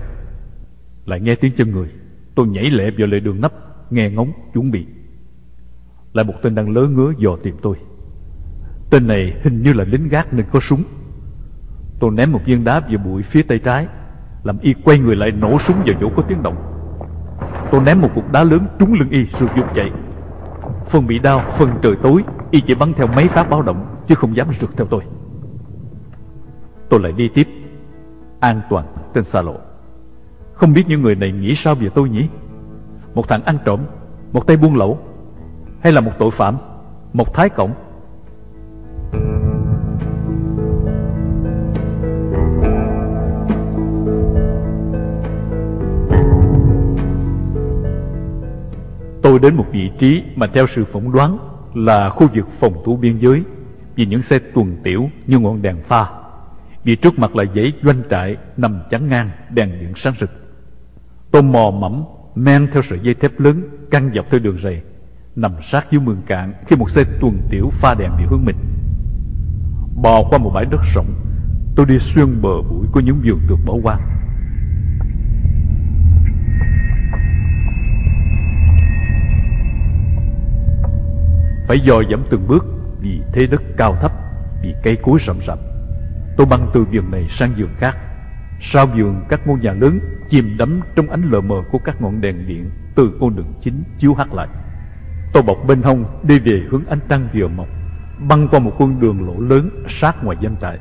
Lại 1.05 1.21
nghe 1.21 1.35
tiếng 1.35 1.53
chân 1.57 1.71
người, 1.71 1.89
Tôi 2.35 2.47
nhảy 2.47 2.65
lẹ 2.65 2.91
vào 2.99 3.07
lề 3.07 3.21
đường 3.21 3.41
nấp, 3.41 3.53
Nghe 3.91 4.11
ngóng, 4.11 4.33
chuẩn 4.55 4.71
bị. 4.71 4.87
Lại 6.13 6.25
một 6.25 6.35
tên 6.43 6.55
đang 6.55 6.71
lớ 6.71 6.83
ngứa 6.83 7.13
dò 7.19 7.37
tìm 7.43 7.57
tôi. 7.63 7.77
Tên 8.91 9.07
này 9.07 9.35
hình 9.43 9.63
như 9.63 9.73
là 9.73 9.85
lính 9.85 10.09
gác 10.09 10.35
nên 10.35 10.47
có 10.53 10.61
súng. 10.61 10.83
Tôi 12.01 12.11
ném 12.11 12.33
một 12.33 12.41
viên 12.47 12.65
đá 12.65 12.81
vào 12.81 12.99
bụi 13.05 13.23
phía 13.23 13.43
tay 13.43 13.59
trái 13.59 13.87
Làm 14.45 14.59
y 14.59 14.75
quay 14.85 14.99
người 14.99 15.17
lại 15.17 15.33
nổ 15.33 15.59
súng 15.59 15.77
vào 15.87 15.97
chỗ 16.01 16.11
có 16.17 16.23
tiếng 16.29 16.43
động. 16.43 16.57
Tôi 17.73 17.81
ném 17.81 18.01
một 18.01 18.09
cục 18.15 18.33
đá 18.33 18.45
lớn 18.45 18.67
trúng 18.79 18.93
lưng 18.93 19.11
y 19.11 19.25
rồi 19.25 19.51
dục 19.57 19.67
chạy. 19.75 19.91
Phần 20.91 21.07
bị 21.07 21.19
đau, 21.19 21.41
phần 21.59 21.71
trời 21.83 21.97
tối 22.03 22.25
Y 22.51 22.61
chỉ 22.61 22.75
bắn 22.75 22.93
theo 22.95 23.07
mấy 23.07 23.29
phát 23.29 23.51
báo 23.51 23.63
động 23.63 23.97
Chứ 24.09 24.15
không 24.15 24.37
dám 24.37 24.49
rượt 24.61 24.71
theo 24.77 24.87
tôi. 24.87 25.03
Tôi 26.91 27.01
lại 27.01 27.13
đi 27.13 27.29
tiếp 27.35 27.49
An 28.41 28.61
toàn 28.71 28.87
trên 29.15 29.25
xa 29.25 29.43
lộ. 29.43 29.57
Không 30.55 30.73
biết 30.73 30.85
những 30.89 31.03
người 31.03 31.15
này 31.15 31.33
nghĩ 31.33 31.55
sao 31.55 31.75
về 31.75 31.89
tôi 31.95 32.09
nhỉ? 32.09 32.29
Một 33.15 33.29
thằng 33.29 33.43
ăn 33.43 33.59
trộm 33.65 33.81
Một 34.33 34.47
tay 34.47 34.57
buôn 34.57 34.77
lậu 34.77 34.99
hay 35.83 35.93
là 35.93 36.01
một 36.01 36.13
tội 36.19 36.31
phạm, 36.31 36.59
Một 37.13 37.35
thái 37.35 37.49
cổng 37.49 37.75
Tôi 49.23 49.39
đến 49.39 49.55
một 49.55 49.67
vị 49.73 49.91
trí 49.99 50.23
mà 50.37 50.47
theo 50.47 50.67
sự 50.67 50.85
phỏng 50.85 51.13
đoán 51.13 51.39
là 51.75 52.11
khu 52.11 52.27
vực 52.35 52.47
phòng 52.61 52.83
thủ 52.85 52.97
biên 52.97 53.19
giới, 53.19 53.43
vì 53.95 54.07
những 54.07 54.23
xe 54.23 54.39
tuần 54.39 54.77
tiểu 54.85 55.11
như 55.27 55.39
ngọn 55.39 55.63
đèn 55.63 55.77
pha. 55.89 56.07
Vì 56.85 56.97
trước 56.97 57.19
mặt 57.19 57.37
là 57.37 57.45
dãy 57.55 57.73
doanh 57.83 58.03
trại 58.11 58.37
nằm 58.57 58.81
chắn 58.91 59.09
ngang 59.09 59.31
đèn 59.51 59.81
điện 59.81 59.93
sáng 59.97 60.15
rực. 60.21 60.31
Tôi 61.31 61.43
mò 61.43 61.71
mẫm 61.71 62.05
men 62.35 62.69
theo 62.73 62.83
sợi 62.83 62.99
dây 63.03 63.15
thép 63.15 63.41
lớn 63.41 63.63
căng 63.91 64.11
dọc 64.15 64.31
theo 64.31 64.41
đường 64.41 64.59
rầy 64.63 64.83
nằm 65.37 65.53
sát 65.63 65.87
dưới 65.91 66.01
mương 66.01 66.23
cạn 66.27 66.55
khi 66.67 66.77
một 66.77 66.91
xe 66.91 67.05
tuần 67.21 67.43
tiểu 67.51 67.71
pha 67.73 67.95
đèn 67.95 68.11
bị 68.19 68.25
hướng 68.31 68.45
mình. 68.45 68.57
Bò 70.03 70.23
qua 70.31 70.39
một 70.39 70.51
bãi 70.55 70.65
đất 70.65 70.81
rộng, 70.95 71.15
tôi 71.77 71.87
đi 71.87 71.99
xuyên 71.99 72.43
bờ 72.43 72.63
bụi 72.71 72.87
của 72.93 73.01
những 73.01 73.21
vườn 73.25 73.41
tược 73.49 73.59
bỏ 73.65 73.75
hoang 73.83 74.01
phải 81.69 81.81
dò 81.81 82.01
dẫm 82.11 82.25
từng 82.31 82.49
bước 82.49 82.65
vì 83.01 83.23
thế 83.33 83.47
đất 83.47 83.63
cao 83.77 83.97
thấp 84.01 84.13
vì 84.63 84.75
cây 84.83 84.97
cối 85.03 85.19
rậm 85.27 85.41
rậm 85.47 85.59
tôi 86.37 86.47
băng 86.47 86.71
từ 86.75 86.85
vườn 86.93 87.11
này 87.11 87.27
sang 87.29 87.55
vườn 87.59 87.69
khác. 87.79 87.97
Sau 88.61 88.87
vườn 88.87 89.25
các 89.29 89.47
ngôi 89.47 89.59
nhà 89.59 89.73
lớn 89.73 90.01
chìm 90.31 90.57
đắm 90.59 90.81
trong 90.97 91.11
ánh 91.11 91.31
lờ 91.31 91.41
mờ 91.41 91.63
của 91.73 91.79
các 91.79 92.03
ngọn 92.03 92.21
đèn 92.21 92.49
điện 92.49 92.71
từ 92.95 93.13
con 93.21 93.37
đường 93.37 93.53
chính 93.63 93.83
chiếu 93.99 94.15
hắt 94.15 94.35
lại 94.35 94.49
tôi 95.33 95.43
bọc 95.43 95.57
bên 95.67 95.83
hông, 95.83 96.05
đi 96.23 96.39
về 96.39 96.63
hướng 96.71 96.87
ánh 96.87 97.01
trăng 97.09 97.29
vừa 97.35 97.49
mọc, 97.49 97.69
băng 98.29 98.49
qua 98.49 98.61
một 98.61 98.73
con 98.79 99.01
đường 99.01 99.27
lỗ 99.27 99.41
lớn 99.41 99.71
sát 99.89 100.25
ngoài 100.25 100.37
doanh 100.43 100.57
trại, 100.61 100.79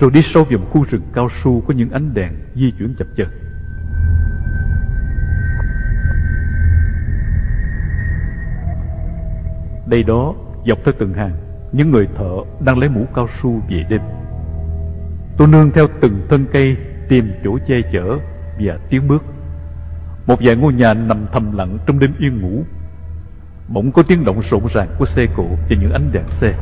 rồi 0.00 0.10
đi 0.10 0.22
sâu 0.22 0.44
vào 0.44 0.58
một 0.58 0.66
khu 0.70 0.84
rừng 0.90 1.02
cao 1.14 1.28
su 1.42 1.60
có 1.68 1.74
những 1.74 1.90
ánh 1.90 2.14
đèn 2.14 2.32
di 2.54 2.70
chuyển 2.78 2.94
chập 2.98 3.06
chờn. 3.16 3.28
Đây 9.86 10.02
đó, 10.02 10.34
dọc 10.66 10.78
theo 10.84 10.94
từng 10.98 11.14
hàng, 11.14 11.32
Những 11.72 11.90
người 11.90 12.08
thợ 12.16 12.36
đang 12.60 12.78
lấy 12.78 12.88
mũ 12.88 13.06
cao 13.14 13.28
su 13.42 13.62
về 13.68 13.84
đêm. 13.90 14.00
Tôi 15.36 15.48
nương 15.48 15.70
theo 15.70 15.86
từng 16.00 16.26
thân 16.28 16.46
cây, 16.52 16.76
Tìm 17.08 17.32
chỗ 17.44 17.58
che 17.66 17.80
chở 17.92 18.18
và 18.60 18.78
tiến 18.90 19.08
bước. 19.08 19.24
Một 20.26 20.36
vài 20.40 20.56
ngôi 20.56 20.72
nhà 20.72 20.94
nằm 20.94 21.26
thầm 21.32 21.56
lặng 21.56 21.78
trong 21.86 21.98
đêm 21.98 22.12
yên 22.18 22.40
ngủ 22.40 22.64
Bỗng 23.68 23.92
có 23.92 24.02
tiếng 24.02 24.24
động 24.24 24.40
rộn 24.50 24.66
ràng 24.74 24.88
của 24.98 25.06
xe 25.06 25.26
cộ 25.36 25.46
và 25.70 25.76
những 25.80 25.92
ánh 25.92 26.12
đèn 26.12 26.24
xe. 26.30 26.54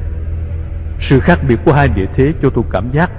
Sự 1.01 1.20
khác 1.20 1.39
biệt 1.49 1.59
của 1.65 1.73
hai 1.73 1.89
địa 1.89 2.07
thế 2.15 2.33
cho 2.43 2.51
tôi 2.51 2.65
cảm 2.70 2.93
giác 2.93 3.11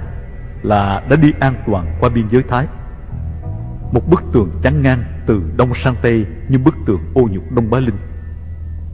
Là 0.62 1.02
đã 1.10 1.16
đi 1.16 1.32
an 1.40 1.54
toàn 1.66 1.96
qua 2.00 2.10
biên 2.14 2.28
giới 2.30 2.42
Thái. 2.48 2.66
Một 3.92 4.08
bức 4.08 4.22
tường 4.32 4.50
chắn 4.62 4.82
ngang 4.82 5.04
từ 5.26 5.42
đông 5.56 5.74
sang 5.74 5.94
tây 6.02 6.26
Như 6.48 6.58
bức 6.58 6.74
tường 6.86 7.00
ô 7.14 7.28
nhục 7.30 7.52
Đông 7.52 7.70
Bá 7.70 7.78
Linh. 7.78 7.96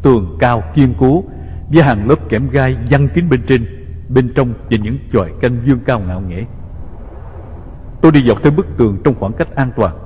Tường 0.02 0.36
cao, 0.40 0.62
kiên 0.74 0.94
cố 0.98 1.24
với 1.72 1.82
hàng 1.82 2.08
lớp 2.08 2.16
kẽm 2.28 2.50
gai 2.50 2.76
văng 2.90 3.08
kín 3.08 3.28
bên 3.28 3.42
trên, 3.46 3.66
bên 4.08 4.32
trong 4.34 4.54
và 4.70 4.76
những 4.82 4.98
chòi 5.12 5.32
canh 5.40 5.58
dương 5.64 5.78
cao 5.86 6.00
ngạo 6.00 6.20
nghễ. 6.20 6.44
Tôi 8.02 8.12
đi 8.12 8.22
dọc 8.28 8.42
theo 8.42 8.52
bức 8.52 8.66
tường 8.76 8.98
trong 9.04 9.14
khoảng 9.20 9.32
cách 9.32 9.54
an 9.54 9.70
toàn 9.76 9.98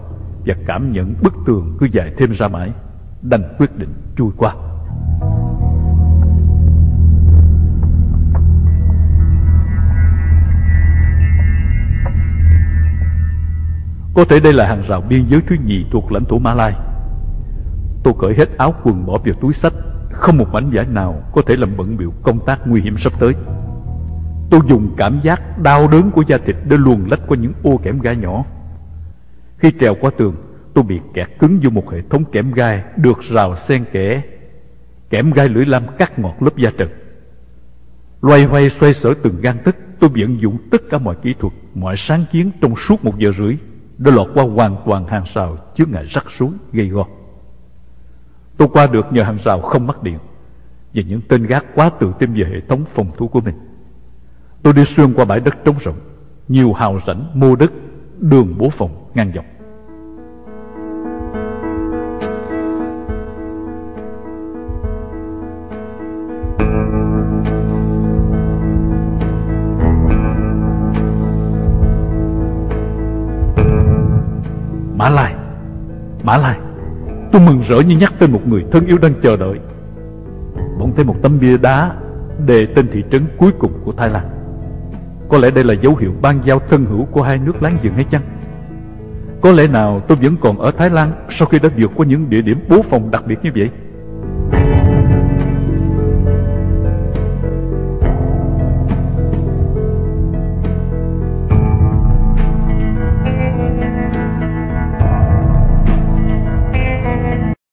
và 0.47 0.55
cảm 0.67 0.93
nhận 0.93 1.15
bức 1.23 1.35
tường 1.47 1.77
cứ 1.81 1.87
dài 1.93 2.13
thêm 2.19 2.33
ra 2.33 2.49
mãi, 2.49 2.73
đành 3.23 3.55
quyết 3.59 3.77
định 3.77 3.95
chui 4.17 4.31
qua. 4.37 4.55
Có 14.15 14.25
thể 14.25 14.41
đây 14.41 14.53
là 14.53 14.67
hàng 14.67 14.83
rào 14.89 15.01
biên 15.01 15.27
giới 15.29 15.41
thứ 15.41 15.57
nhì 15.65 15.85
thuộc 15.93 16.13
lãnh 16.13 16.25
thổ 16.25 16.39
Mã 16.39 16.55
Lai 16.55 16.73
Tôi 18.05 18.15
cởi 18.21 18.35
hết 18.35 18.59
áo 18.59 18.75
quần 18.85 19.07
bỏ 19.07 19.19
vào 19.25 19.35
túi 19.41 19.55
sách 19.55 19.73
Không 20.11 20.39
một 20.39 20.49
mảnh 20.53 20.71
vải 20.73 20.87
nào 20.87 21.23
có 21.33 21.43
thể 21.47 21.57
làm 21.57 21.77
bận 21.77 21.97
biểu 21.97 22.13
công 22.23 22.47
tác 22.47 22.61
nguy 22.67 22.81
hiểm 22.81 22.97
sắp 22.99 23.13
tới 23.21 23.35
Tôi 24.51 24.61
dùng 24.69 24.95
cảm 24.97 25.21
giác 25.23 25.59
đau 25.59 25.89
đớn 25.89 26.11
của 26.11 26.23
da 26.27 26.39
thịt 26.39 26.57
để 26.69 26.77
luồn 26.77 27.05
lách 27.11 27.21
qua 27.29 27.39
những 27.39 27.53
ô 27.63 27.77
kẽm 27.77 28.01
gai 28.01 28.17
nhỏ. 28.17 28.45
Khi 29.59 29.73
trèo 29.81 29.95
qua 29.95 30.11
tường, 30.19 30.37
tôi 30.75 30.85
bị 30.85 31.01
kẹt 31.15 31.29
cứng 31.39 31.61
vô 31.63 31.71
một 31.71 31.91
hệ 31.91 31.99
thống 32.11 32.25
kẽm 32.25 32.53
gai 32.53 32.85
được 32.97 33.19
rào 33.31 33.57
xen 33.57 33.85
kẽ. 33.93 34.23
Kẽm 35.11 35.31
gai 35.31 35.49
lưỡi 35.49 35.67
lam 35.67 35.83
cắt 35.99 36.19
ngọt 36.19 36.43
lớp 36.43 36.57
da 36.57 36.71
trần. 36.79 36.89
Loay 38.23 38.45
hoay 38.45 38.71
xoay 38.71 38.95
sở 38.95 39.15
từng 39.23 39.41
gan 39.41 39.57
tức, 39.65 39.77
tôi 40.01 40.11
vận 40.17 40.41
dụng 40.41 40.59
tất 40.71 40.83
cả 40.91 40.99
mọi 40.99 41.17
kỹ 41.23 41.35
thuật, 41.41 41.53
mọi 41.75 41.97
sáng 41.97 42.25
kiến 42.33 42.51
trong 42.61 42.75
suốt 42.77 43.05
một 43.05 43.19
giờ 43.19 43.33
rưỡi 43.39 43.57
đã 43.99 44.13
lọt 44.15 44.27
qua 44.35 44.45
hoàn 44.45 44.77
toàn 44.87 45.07
hàng 45.07 45.25
rào 45.35 45.57
chứa 45.77 45.85
ngại 45.87 46.05
rắc 46.11 46.25
rối 46.39 46.51
gây 46.73 46.89
go. 46.89 47.05
Tôi 48.57 48.69
qua 48.73 48.87
được 48.87 49.07
nhờ 49.13 49.23
hàng 49.23 49.39
rào 49.45 49.61
không 49.61 49.87
mất 49.87 50.03
điện 50.03 50.19
và 50.95 51.03
những 51.03 51.21
tên 51.29 51.47
gác 51.47 51.65
quá 51.75 51.91
tự 52.01 52.13
tin 52.19 52.35
về 52.35 52.45
hệ 52.45 52.61
thống 52.69 52.85
phòng 52.95 53.11
thủ 53.17 53.29
của 53.29 53.41
mình. 53.41 53.55
Tôi 54.63 54.73
đi 54.73 54.85
xuyên 54.85 55.15
qua 55.15 55.25
bãi 55.25 55.41
đất 55.41 55.55
trống 55.65 55.77
rộng, 55.81 56.01
nhiều 56.49 56.73
hào 56.73 57.01
rảnh 57.07 57.31
mua 57.35 57.57
đất, 57.57 57.73
đường 58.19 58.55
bố 58.59 58.71
phòng 58.71 59.11
ngang 59.15 59.33
dọc. 59.35 59.45
Mã 75.05 75.11
Lai. 75.11 75.35
Mã 76.23 76.39
Lai, 76.39 76.59
Tôi 77.33 77.43
mừng 77.47 77.63
rỡ 77.69 77.81
như 77.81 77.97
nhắc 77.97 78.13
tên 78.19 78.33
một 78.33 78.47
người 78.47 78.65
thân 78.73 78.87
yêu 78.87 78.99
đang 78.99 79.13
chờ 79.23 79.37
đợi. 79.37 79.59
Bỗng 80.79 80.93
thấy 80.97 81.05
một 81.05 81.17
tấm 81.23 81.39
bia 81.41 81.57
đá 81.59 81.93
Đề 82.47 82.67
tên 82.67 82.89
thị 82.93 83.03
trấn 83.11 83.27
cuối 83.39 83.51
cùng 83.59 83.73
của 83.85 83.93
Thái 83.93 84.11
Lan. 84.11 84.29
Có 85.29 85.39
lẽ 85.39 85.51
đây 85.51 85.65
là 85.65 85.75
dấu 85.83 85.97
hiệu 85.97 86.13
ban 86.23 86.41
giao 86.45 86.61
thân 86.71 86.87
hữu 86.87 87.05
của 87.05 87.23
hai 87.23 87.39
nước 87.39 87.63
láng 87.63 87.79
giềng 87.83 87.95
hay 87.95 88.05
chăng? 88.05 88.23
Có 89.41 89.53
lẽ 89.53 89.67
nào 89.67 90.01
tôi 90.09 90.19
vẫn 90.23 90.37
còn 90.41 90.59
ở 90.59 90.71
Thái 90.71 90.91
Lan 90.91 91.13
Sau 91.31 91.49
khi 91.49 91.59
đã 91.59 91.69
vượt 91.77 91.91
qua 91.95 92.07
những 92.07 92.31
địa 92.31 92.43
điểm 92.43 92.59
bố 92.69 92.83
phòng 92.91 93.11
đặc 93.11 93.27
biệt 93.27 93.39
như 93.43 93.51
vậy? 93.55 93.71